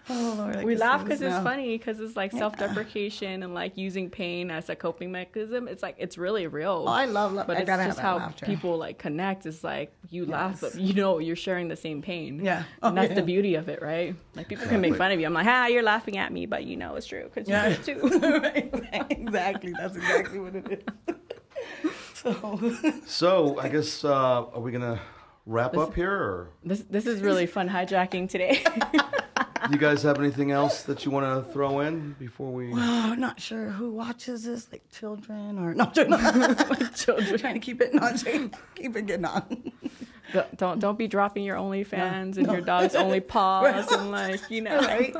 Oh 0.08 0.34
Lord, 0.36 0.56
I 0.56 0.64
We 0.64 0.74
laugh 0.74 1.04
because 1.04 1.22
it's 1.22 1.36
funny 1.36 1.78
because 1.78 2.00
it's 2.00 2.16
like 2.16 2.32
self-deprecation 2.32 3.44
and 3.44 3.54
like 3.54 3.76
using 3.76 4.10
pain 4.10 4.50
as 4.50 4.68
a 4.68 4.74
coping 4.74 5.12
mechanism. 5.12 5.68
It's 5.68 5.84
like 5.84 5.94
it's 5.98 6.18
really 6.18 6.48
real. 6.48 6.84
Oh, 6.88 6.90
I 6.90 7.04
love 7.04 7.32
la- 7.34 7.44
but 7.44 7.56
I 7.56 7.60
it's 7.60 7.68
just 7.68 8.00
how 8.00 8.16
laughter. 8.16 8.44
people 8.44 8.76
like 8.76 8.98
connect. 8.98 9.46
It's 9.46 9.62
like 9.62 9.92
you 10.10 10.26
laugh, 10.26 10.60
but 10.60 10.74
you 10.74 10.94
know 10.94 11.18
you're 11.20 11.36
sharing 11.36 11.68
the 11.68 11.76
same 11.76 12.02
pain. 12.02 12.44
Yeah. 12.44 12.64
and 12.82 12.98
Oh, 12.98 13.00
that's 13.00 13.14
the 13.14 13.22
beauty 13.22 13.54
of 13.54 13.68
it, 13.68 13.80
right? 13.80 14.16
Like 14.34 14.48
people 14.48 14.66
can 14.66 14.80
make 14.80 14.96
fun 14.96 15.12
of 15.12 15.20
you. 15.20 15.26
I'm 15.26 15.32
like, 15.34 15.46
ah, 15.46 15.66
you're 15.66 15.84
laughing 15.84 16.18
at 16.18 16.32
me, 16.32 16.46
but 16.46 16.64
you 16.64 16.76
know 16.76 16.96
it's 16.96 17.06
true 17.06 17.30
because 17.32 17.48
you 17.48 17.54
Yeah. 17.54 17.68
do 17.68 17.72
it 17.72 17.84
too. 17.84 19.10
exactly. 19.10 19.72
That's 19.78 19.94
exactly 19.94 20.40
what 20.40 20.56
it 20.56 20.84
is. 21.08 21.14
So, 22.22 22.74
So 23.06 23.58
I 23.58 23.68
guess 23.68 24.04
uh, 24.04 24.44
are 24.46 24.60
we 24.60 24.72
gonna 24.72 25.00
wrap 25.46 25.76
up 25.76 25.94
here, 25.94 26.12
or 26.12 26.48
this 26.64 26.80
this 26.90 27.06
is 27.06 27.20
really 27.22 27.46
fun 27.46 27.68
hijacking 27.68 28.28
today. 28.28 28.62
you 29.70 29.78
guys 29.86 30.02
have 30.02 30.18
anything 30.18 30.50
else 30.50 30.82
that 30.82 31.04
you 31.04 31.10
want 31.10 31.26
to 31.46 31.52
throw 31.52 31.80
in 31.80 32.14
before 32.18 32.52
we? 32.52 32.72
oh, 32.72 32.76
I'm 33.12 33.20
not 33.20 33.40
sure 33.40 33.66
who 33.70 33.90
watches 33.90 34.44
this, 34.44 34.70
like 34.72 34.82
children 34.90 35.58
or 35.58 35.74
not. 35.74 35.96
No, 36.08 36.74
Children. 36.94 37.38
trying 37.38 37.54
to 37.54 37.60
keep 37.60 37.80
it 37.80 37.94
not 37.94 38.22
keep 38.74 38.96
it 38.96 39.06
getting 39.06 39.24
on. 39.24 39.72
Don't- 40.32 40.56
don't 40.58 40.78
don't 40.78 40.96
be 40.98 41.08
dropping 41.08 41.42
your 41.42 41.56
OnlyFans 41.56 42.36
and 42.36 42.46
your 42.46 42.60
dog's 42.60 42.94
only 42.94 43.20
paws 43.20 43.90
and 43.90 44.10
like 44.12 44.40
you 44.48 44.60
know. 44.62 44.78
right? 44.78 45.12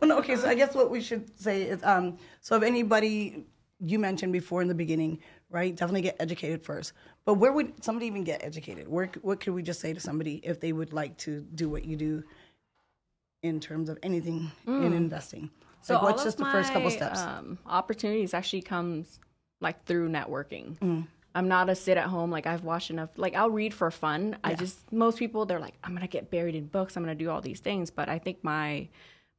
Well, 0.00 0.08
no, 0.08 0.18
okay, 0.18 0.34
so 0.36 0.48
I 0.48 0.54
guess 0.54 0.74
what 0.74 0.90
we 0.90 1.00
should 1.00 1.38
say 1.38 1.62
is, 1.62 1.82
um, 1.84 2.18
so 2.40 2.56
if 2.56 2.62
anybody 2.62 3.46
you 3.80 3.98
mentioned 3.98 4.32
before 4.32 4.62
in 4.62 4.68
the 4.68 4.74
beginning, 4.74 5.20
right? 5.50 5.74
Definitely 5.74 6.02
get 6.02 6.16
educated 6.20 6.62
first. 6.62 6.92
But 7.24 7.34
where 7.34 7.52
would 7.52 7.82
somebody 7.84 8.06
even 8.06 8.24
get 8.24 8.42
educated? 8.42 8.88
Where 8.88 9.10
what 9.22 9.40
could 9.40 9.54
we 9.54 9.62
just 9.62 9.80
say 9.80 9.92
to 9.92 10.00
somebody 10.00 10.40
if 10.44 10.60
they 10.60 10.72
would 10.72 10.92
like 10.92 11.16
to 11.18 11.40
do 11.54 11.68
what 11.68 11.84
you 11.84 11.96
do 11.96 12.24
in 13.42 13.60
terms 13.60 13.88
of 13.88 13.98
anything 14.02 14.50
in 14.66 14.92
investing? 14.92 15.50
So 15.80 15.94
like, 15.94 16.02
what's 16.02 16.24
just 16.24 16.38
the 16.38 16.44
first 16.46 16.72
couple 16.72 16.90
steps? 16.90 17.20
Um, 17.20 17.58
opportunities 17.66 18.34
actually 18.34 18.62
comes 18.62 19.20
like 19.60 19.84
through 19.84 20.08
networking. 20.08 20.76
Mm. 20.78 21.06
I'm 21.34 21.46
not 21.46 21.70
a 21.70 21.74
sit 21.74 21.96
at 21.96 22.06
home. 22.06 22.30
Like 22.30 22.46
I've 22.46 22.64
watched 22.64 22.90
enough. 22.90 23.10
Like 23.16 23.34
I'll 23.36 23.50
read 23.50 23.72
for 23.72 23.90
fun. 23.90 24.36
I 24.42 24.54
just 24.54 24.92
most 24.92 25.18
people 25.18 25.46
they're 25.46 25.60
like 25.60 25.74
I'm 25.84 25.94
gonna 25.94 26.08
get 26.08 26.30
buried 26.30 26.54
in 26.56 26.66
books. 26.66 26.96
I'm 26.96 27.02
gonna 27.04 27.14
do 27.14 27.30
all 27.30 27.40
these 27.40 27.60
things. 27.60 27.90
But 27.90 28.08
I 28.08 28.18
think 28.18 28.42
my 28.42 28.88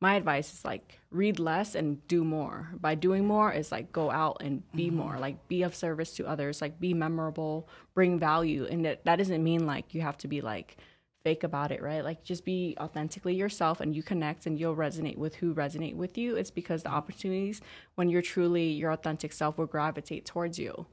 my 0.02 0.16
advice 0.16 0.54
is 0.54 0.64
like 0.64 1.00
read 1.12 1.40
less 1.40 1.76
and 1.76 2.06
do 2.08 2.24
more. 2.24 2.70
By 2.80 2.96
doing 2.96 3.26
more 3.28 3.52
is 3.52 3.72
like 3.72 3.92
go 3.92 4.10
out 4.10 4.38
and 4.42 4.64
be 4.72 4.88
Mm-hmm. 4.88 4.98
more. 4.98 5.18
Like 5.20 5.48
be 5.48 5.64
of 5.64 5.76
service 5.76 6.16
to 6.16 6.28
others. 6.28 6.62
Like 6.62 6.80
be 6.80 6.94
memorable. 6.94 7.68
Bring 7.94 8.18
value. 8.18 8.66
And 8.70 8.86
that 8.86 9.04
that 9.06 9.18
doesn't 9.18 9.44
mean 9.44 9.66
like 9.66 9.94
you 9.94 10.02
have 10.02 10.18
to 10.20 10.28
be 10.28 10.42
like 10.42 10.78
fake 11.26 11.44
about 11.44 11.72
it, 11.74 11.82
right? 11.82 12.02
Like 12.02 12.24
just 12.24 12.46
be 12.46 12.78
authentically 12.80 13.36
yourself 13.36 13.82
and 13.82 13.94
you 13.94 14.02
connect 14.02 14.46
and 14.46 14.58
you'll 14.58 14.76
resonate 14.76 15.18
with 15.18 15.36
who 15.36 15.54
resonate 15.54 15.96
with 15.96 16.18
you. 16.18 16.38
It's 16.38 16.52
because 16.52 16.84
the 16.84 16.90
opportunities 16.90 17.60
when 17.96 18.08
you're 18.10 18.22
truly 18.22 18.70
your 18.72 18.92
authentic 18.92 19.34
self 19.34 19.58
will 19.58 19.66
gravitate 19.66 20.26
towards 20.26 20.58
you. 20.58 20.86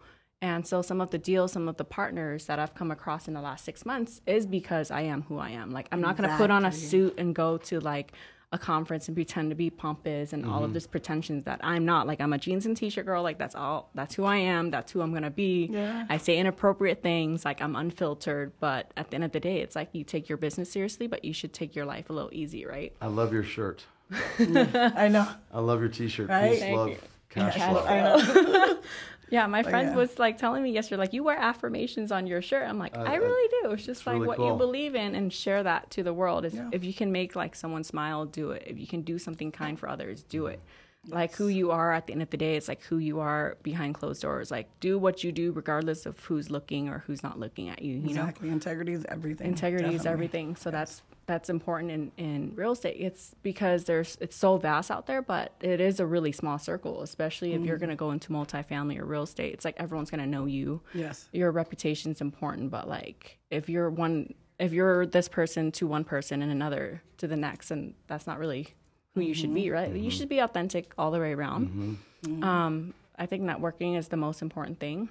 And 0.42 0.66
so 0.66 0.82
some 0.82 1.00
of 1.00 1.10
the 1.10 1.18
deals, 1.18 1.52
some 1.52 1.68
of 1.68 1.76
the 1.76 1.84
partners 1.84 2.46
that 2.46 2.58
I've 2.58 2.74
come 2.74 2.90
across 2.90 3.28
in 3.28 3.34
the 3.34 3.40
last 3.40 3.64
6 3.64 3.86
months 3.86 4.20
is 4.26 4.46
because 4.46 4.90
I 4.90 5.02
am 5.02 5.22
who 5.22 5.38
I 5.38 5.50
am. 5.50 5.70
Like 5.70 5.88
I'm 5.92 6.00
not 6.00 6.16
going 6.16 6.28
to 6.28 6.36
put 6.36 6.50
on 6.50 6.64
a 6.64 6.72
suit 6.72 7.14
and 7.18 7.32
go 7.34 7.56
to 7.58 7.78
like 7.78 8.12
a 8.52 8.58
conference 8.58 9.08
and 9.08 9.16
pretend 9.16 9.50
to 9.50 9.56
be 9.56 9.70
pompous 9.70 10.32
and 10.32 10.46
all 10.46 10.58
of 10.58 10.66
mm-hmm. 10.66 10.74
this 10.74 10.86
pretensions 10.86 11.44
that 11.44 11.60
I'm 11.64 11.84
not. 11.84 12.06
Like 12.06 12.20
I'm 12.20 12.32
a 12.32 12.38
jeans 12.38 12.64
and 12.64 12.76
t-shirt 12.76 13.04
girl. 13.04 13.22
Like 13.22 13.38
that's 13.38 13.54
all. 13.54 13.90
That's 13.94 14.14
who 14.14 14.24
I 14.24 14.36
am. 14.36 14.70
That's 14.70 14.92
who 14.92 15.00
I'm 15.00 15.12
gonna 15.12 15.30
be. 15.30 15.68
Yeah. 15.72 16.06
I 16.08 16.16
say 16.18 16.38
inappropriate 16.38 17.02
things. 17.02 17.44
Like 17.44 17.60
I'm 17.60 17.74
unfiltered. 17.74 18.52
But 18.60 18.92
at 18.96 19.10
the 19.10 19.16
end 19.16 19.24
of 19.24 19.32
the 19.32 19.40
day, 19.40 19.60
it's 19.60 19.74
like 19.74 19.88
you 19.92 20.04
take 20.04 20.28
your 20.28 20.38
business 20.38 20.70
seriously, 20.70 21.06
but 21.06 21.24
you 21.24 21.32
should 21.32 21.52
take 21.52 21.74
your 21.74 21.86
life 21.86 22.08
a 22.08 22.12
little 22.12 22.30
easy, 22.32 22.64
right? 22.64 22.92
I 23.00 23.08
love 23.08 23.32
your 23.32 23.42
shirt. 23.42 23.84
I 24.38 25.08
know. 25.08 25.28
I 25.52 25.60
love 25.60 25.80
your 25.80 25.88
T-shirt. 25.88 26.28
Right? 26.28 26.52
Peace, 26.52 26.60
Thank 26.60 26.76
love, 26.76 26.88
you. 26.90 26.98
cash 27.28 27.56
Cash 27.56 28.22
flow. 28.22 28.78
Know. 29.30 29.38
Yeah, 29.38 29.46
my 29.46 29.60
oh, 29.60 29.70
friend 29.70 29.88
yeah. 29.88 29.96
was 29.96 30.18
like 30.18 30.38
telling 30.38 30.62
me 30.62 30.70
yesterday, 30.70 30.98
like 30.98 31.12
you 31.12 31.24
wear 31.24 31.36
affirmations 31.36 32.12
on 32.12 32.26
your 32.26 32.40
shirt. 32.40 32.68
I'm 32.68 32.78
like, 32.78 32.96
uh, 32.96 33.02
I 33.02 33.16
uh, 33.16 33.20
really 33.20 33.50
do. 33.62 33.70
It's 33.72 33.84
just 33.84 34.06
like 34.06 34.14
really 34.14 34.28
what 34.28 34.36
cool. 34.36 34.52
you 34.52 34.56
believe 34.56 34.94
in 34.94 35.14
and 35.14 35.32
share 35.32 35.62
that 35.62 35.90
to 35.92 36.02
the 36.02 36.12
world. 36.12 36.44
If, 36.44 36.54
if 36.72 36.84
you 36.84 36.94
can 36.94 37.12
make 37.12 37.34
like 37.34 37.54
someone 37.54 37.84
smile, 37.84 38.24
do 38.24 38.52
it. 38.52 38.64
If 38.66 38.78
you 38.78 38.86
can 38.86 39.02
do 39.02 39.18
something 39.18 39.50
kind 39.50 39.78
for 39.78 39.88
others, 39.88 40.22
do 40.22 40.46
it. 40.46 40.60
Mm-hmm. 41.06 41.14
Like 41.14 41.34
who 41.34 41.48
you 41.48 41.70
are 41.70 41.92
at 41.92 42.06
the 42.06 42.12
end 42.12 42.22
of 42.22 42.30
the 42.30 42.36
day, 42.36 42.56
it's 42.56 42.68
like 42.68 42.82
who 42.82 42.98
you 42.98 43.20
are 43.20 43.56
behind 43.62 43.94
closed 43.94 44.22
doors. 44.22 44.50
Like 44.50 44.68
do 44.80 44.98
what 44.98 45.24
you 45.24 45.32
do 45.32 45.52
regardless 45.52 46.06
of 46.06 46.18
who's 46.20 46.50
looking 46.50 46.88
or 46.88 47.04
who's 47.06 47.22
not 47.22 47.38
looking 47.38 47.68
at 47.68 47.82
you. 47.82 47.94
You 47.94 48.14
know, 48.14 48.22
Exactly. 48.22 48.48
Integrity 48.48 48.92
is 48.92 49.04
everything. 49.08 49.46
integrity 49.46 49.94
is 49.94 50.06
everything 50.06 50.56
so 50.56 50.70
that's 50.70 51.02
that's 51.26 51.50
important 51.50 51.90
in, 51.90 52.12
in 52.16 52.52
real 52.54 52.72
estate. 52.72 52.96
It's 53.00 53.34
because 53.42 53.84
there's 53.84 54.16
it's 54.20 54.36
so 54.36 54.56
vast 54.58 54.90
out 54.90 55.06
there 55.06 55.22
but 55.22 55.52
it 55.60 55.80
is 55.80 55.98
a 56.00 56.06
really 56.06 56.30
small 56.32 56.58
circle 56.58 57.02
especially 57.02 57.52
if 57.52 57.60
Mm. 57.60 57.66
you're 57.66 57.78
going 57.78 57.90
to 57.90 57.96
go 57.96 58.12
into 58.12 58.28
multifamily 58.32 58.98
or 58.98 59.04
real 59.04 59.24
estate. 59.24 59.52
It's 59.52 59.64
like 59.64 59.74
everyone's 59.78 60.10
going 60.10 60.20
to 60.22 60.26
know 60.26 60.46
you. 60.46 60.80
Yes. 60.94 61.28
your 61.32 61.50
reputation's 61.50 62.20
important 62.20 62.70
but 62.70 62.88
like 62.88 63.38
if 63.50 63.68
you're 63.68 63.90
one 63.90 64.34
if 64.58 64.72
you're 64.72 65.04
this 65.04 65.28
person 65.28 65.70
to 65.72 65.86
one 65.86 66.04
person 66.04 66.42
and 66.42 66.50
another 66.52 67.02
to 67.18 67.26
the 67.26 67.36
next 67.36 67.70
and 67.70 67.94
that's 68.06 68.26
not 68.26 68.38
really 68.38 68.68
who 69.14 69.20
you 69.20 69.34
should 69.34 69.46
Mm-hmm. 69.50 69.54
be 69.54 69.70
right? 69.70 69.92
You 69.96 70.10
should 70.10 70.28
be 70.28 70.38
authentic 70.38 70.92
all 70.96 71.10
the 71.10 71.18
way 71.18 71.32
around. 71.32 71.98
Um 72.42 72.94
i 73.18 73.26
think 73.26 73.42
networking 73.42 73.96
is 73.98 74.08
the 74.08 74.16
most 74.16 74.42
important 74.42 74.78
thing. 74.78 75.08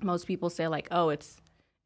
Most 0.00 0.26
people 0.26 0.48
say 0.48 0.68
like 0.68 0.88
oh 0.90 1.10
it's 1.10 1.36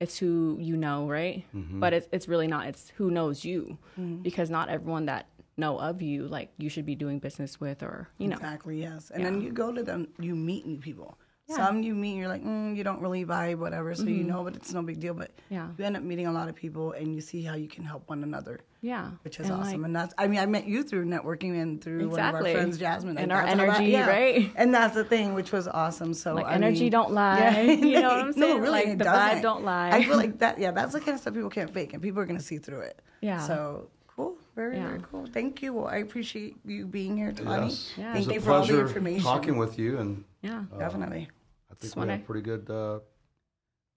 it's 0.00 0.18
who 0.18 0.56
you 0.60 0.76
know 0.76 1.08
right? 1.08 1.44
Mm-hmm. 1.54 1.80
But 1.80 1.92
it's, 1.92 2.08
it's 2.12 2.28
really 2.28 2.46
not 2.46 2.66
it's 2.66 2.92
who 2.96 3.10
knows 3.10 3.44
you. 3.44 3.78
Mm-hmm. 3.98 4.22
Because 4.22 4.50
not 4.50 4.68
everyone 4.68 5.06
that 5.06 5.26
know 5.56 5.76
of 5.78 6.00
you 6.00 6.28
like 6.28 6.52
you 6.56 6.68
should 6.68 6.86
be 6.86 6.94
doing 6.94 7.18
business 7.18 7.60
with 7.60 7.82
or 7.82 8.08
you 8.18 8.28
know. 8.28 8.36
Exactly, 8.36 8.80
yes. 8.80 9.10
And 9.12 9.24
then 9.24 9.40
you 9.40 9.50
go 9.50 9.72
to 9.72 9.82
them, 9.82 10.08
you 10.18 10.34
meet 10.34 10.66
new 10.66 10.78
people. 10.78 11.18
Some 11.50 11.82
you 11.82 11.94
meet, 11.94 12.16
you're 12.16 12.28
like, 12.28 12.44
mm, 12.44 12.76
you 12.76 12.84
don't 12.84 13.00
really 13.00 13.24
vibe, 13.24 13.56
whatever. 13.56 13.94
So 13.94 14.04
you 14.04 14.22
know, 14.22 14.44
but 14.44 14.54
it's 14.54 14.72
no 14.74 14.82
big 14.82 15.00
deal. 15.00 15.14
But 15.14 15.30
Mm-hmm. 15.30 15.54
Yeah. 15.54 15.68
you 15.78 15.84
end 15.86 15.96
up 15.96 16.02
meeting 16.02 16.26
a 16.26 16.32
lot 16.32 16.48
of 16.50 16.54
people, 16.54 16.92
and 16.92 17.14
you 17.14 17.22
see 17.22 17.42
how 17.42 17.54
you 17.54 17.68
can 17.68 17.84
help 17.84 18.06
one 18.08 18.22
another, 18.22 18.60
yeah 18.82 19.12
which 19.22 19.40
is 19.40 19.48
And, 19.48 19.60
awesome. 19.60 19.80
like, 19.80 19.86
and 19.86 19.96
that's, 19.96 20.14
I 20.18 20.26
mean, 20.26 20.40
I 20.40 20.46
met 20.46 20.66
you 20.66 20.82
through 20.82 21.06
networking 21.06 21.60
and 21.60 21.82
through 21.82 22.10
one 22.10 22.20
of 22.20 22.34
our 22.34 22.42
friends, 22.42 22.76
Jasmine. 22.78 23.16
And 23.16 23.32
our 23.32 23.46
that's 23.46 23.58
how 23.58 23.66
that- 23.66 23.80
energy, 23.80 23.94
right? 23.96 24.52
And 24.56 24.74
that's 24.74 24.94
the 24.94 25.04
thing, 25.04 25.32
which 25.34 25.50
was 25.52 25.66
awesome. 25.66 26.12
So 26.12 26.34
Like, 26.34 26.44
I 26.46 26.52
energy 26.52 26.82
mean- 26.82 26.92
don't 26.92 27.12
lie. 27.12 27.38
Yeah. 27.38 27.60
You 27.62 28.00
know 28.02 28.08
what 28.08 28.18
I'm 28.18 28.32
saying? 28.34 28.40
no, 28.40 28.46
saying? 28.48 28.60
really, 28.60 28.70
Like, 28.72 28.86
it 28.88 28.98
the 28.98 29.04
vibe 29.06 29.26
doesn't. 29.28 29.42
don't 29.42 29.64
lie. 29.64 29.90
I 29.90 30.04
feel 30.04 30.16
like 30.18 30.38
that. 30.44 30.58
Yeah, 30.58 30.72
that's 30.72 30.92
the 30.92 31.00
kind 31.00 31.14
of 31.14 31.20
stuff 31.20 31.32
people 31.34 31.48
can't 31.50 31.72
fake, 31.72 31.94
and 31.94 32.02
people 32.02 32.20
are 32.20 32.26
gonna 32.26 32.40
see 32.40 32.58
through 32.58 32.80
it. 32.80 33.00
Yeah. 33.22 33.40
So 33.40 33.88
cool. 34.06 34.36
Very, 34.54 34.76
Yeah. 34.76 34.88
very 34.88 35.00
cool. 35.10 35.24
Thank 35.32 35.62
you. 35.62 35.72
Well, 35.72 35.86
I 35.86 35.96
appreciate 35.98 36.56
you 36.66 36.84
being 36.86 37.16
here, 37.16 37.32
Tawni. 37.32 37.70
Yes. 37.70 37.92
Yeah. 37.96 38.12
Thank 38.12 38.26
It 38.26 38.28
was 38.28 38.34
you 38.34 38.38
a 38.40 38.42
for 38.42 38.50
all 38.52 38.60
the 38.60 38.66
pleasure 38.66 38.86
information. 38.86 39.22
talking 39.22 39.56
with 39.56 39.78
you, 39.78 39.98
and 39.98 40.24
yeah 40.42 40.64
Definitely. 40.78 41.28
I 41.78 41.80
think 41.80 41.86
Just 41.90 41.96
we 41.96 42.00
wanna- 42.00 42.12
had 42.12 42.20
a 42.22 42.24
pretty 42.24 42.40
good, 42.42 42.70
uh, 42.70 42.98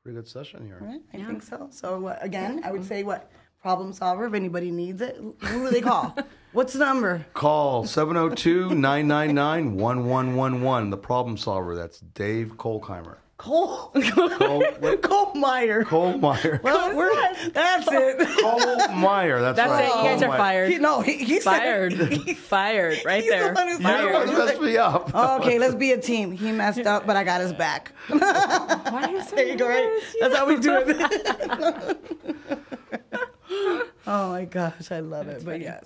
pretty 0.04 0.16
good 0.18 0.28
session 0.28 0.66
here. 0.68 0.78
Right? 0.80 1.02
I 1.14 1.18
Yeah. 1.18 1.28
think 1.28 1.42
so. 1.42 1.68
So 1.72 2.06
uh, 2.08 2.18
again, 2.22 2.62
I 2.64 2.72
would 2.72 2.86
say 2.86 3.02
what 3.04 3.32
problem 3.60 3.92
solver. 3.92 4.26
If 4.28 4.34
anybody 4.36 4.70
needs 4.72 5.02
it, 5.02 5.16
who 5.18 5.66
do 5.66 5.70
they 5.72 5.82
call? 5.82 6.16
What's 6.54 6.74
the 6.74 6.80
number? 6.80 7.26
Call 7.34 7.86
702 7.88 8.76
999 8.76 9.76
1111. 9.78 10.90
The 10.92 10.98
problem 10.98 11.38
solver. 11.38 11.76
That's 11.76 12.00
Dave 12.02 12.54
Kolkheimer. 12.58 13.18
Cole. 13.42 13.92
Cole, 14.12 14.64
what? 14.78 15.02
Cole 15.10 15.34
Meyer. 15.34 15.84
Cole 15.84 16.16
Meyer. 16.20 16.62
Well, 16.64 16.96
we're, 16.96 17.12
that's 17.50 17.88
it. 17.89 18.20
Cole 18.39 18.88
Meyer. 18.96 19.42
That's, 19.42 19.58
That's 19.58 19.72
right. 19.72 19.86
it. 19.86 19.98
You 19.98 20.04
guys 20.04 20.22
are 20.22 20.28
Meyer. 20.28 20.38
fired. 20.38 20.70
He, 20.72 20.78
no, 20.78 21.02
he, 21.02 21.18
he 21.18 21.39
Fired. 21.39 21.94
Said, 21.98 22.38
Fired. 22.38 23.00
Right 23.04 23.24
He's 23.24 23.32
the 23.32 23.38
there. 23.38 23.54
one 23.56 23.68
who 23.68 23.78
said 23.82 24.02
You're 24.02 24.12
the 24.12 24.18
one 24.20 24.28
who 24.28 24.46
messed 24.46 24.62
me 24.62 24.78
up. 24.78 25.16
okay, 25.16 25.58
let's 25.58 25.74
be 25.74 25.92
a 25.92 25.98
team. 26.00 26.32
He 26.32 26.52
messed 26.52 26.86
up, 26.86 27.08
but 27.08 27.16
I 27.16 27.24
got 27.24 27.42
his 27.42 27.52
back. 27.52 27.94
Why 28.10 28.20
are 29.06 29.10
you 29.10 29.24
so 29.24 29.36
There 29.36 29.48
you 29.48 29.56
go, 29.56 29.68
right? 29.68 29.86
nervous? 29.86 30.16
That's 30.20 30.36
how 30.36 30.46
we 30.46 30.60
do 30.60 30.76
it. 30.78 31.98
oh 34.06 34.30
my 34.30 34.46
gosh, 34.46 34.92
I 34.92 35.00
love 35.00 35.28
it. 35.30 35.44
But 35.44 35.62
yes. 35.62 35.82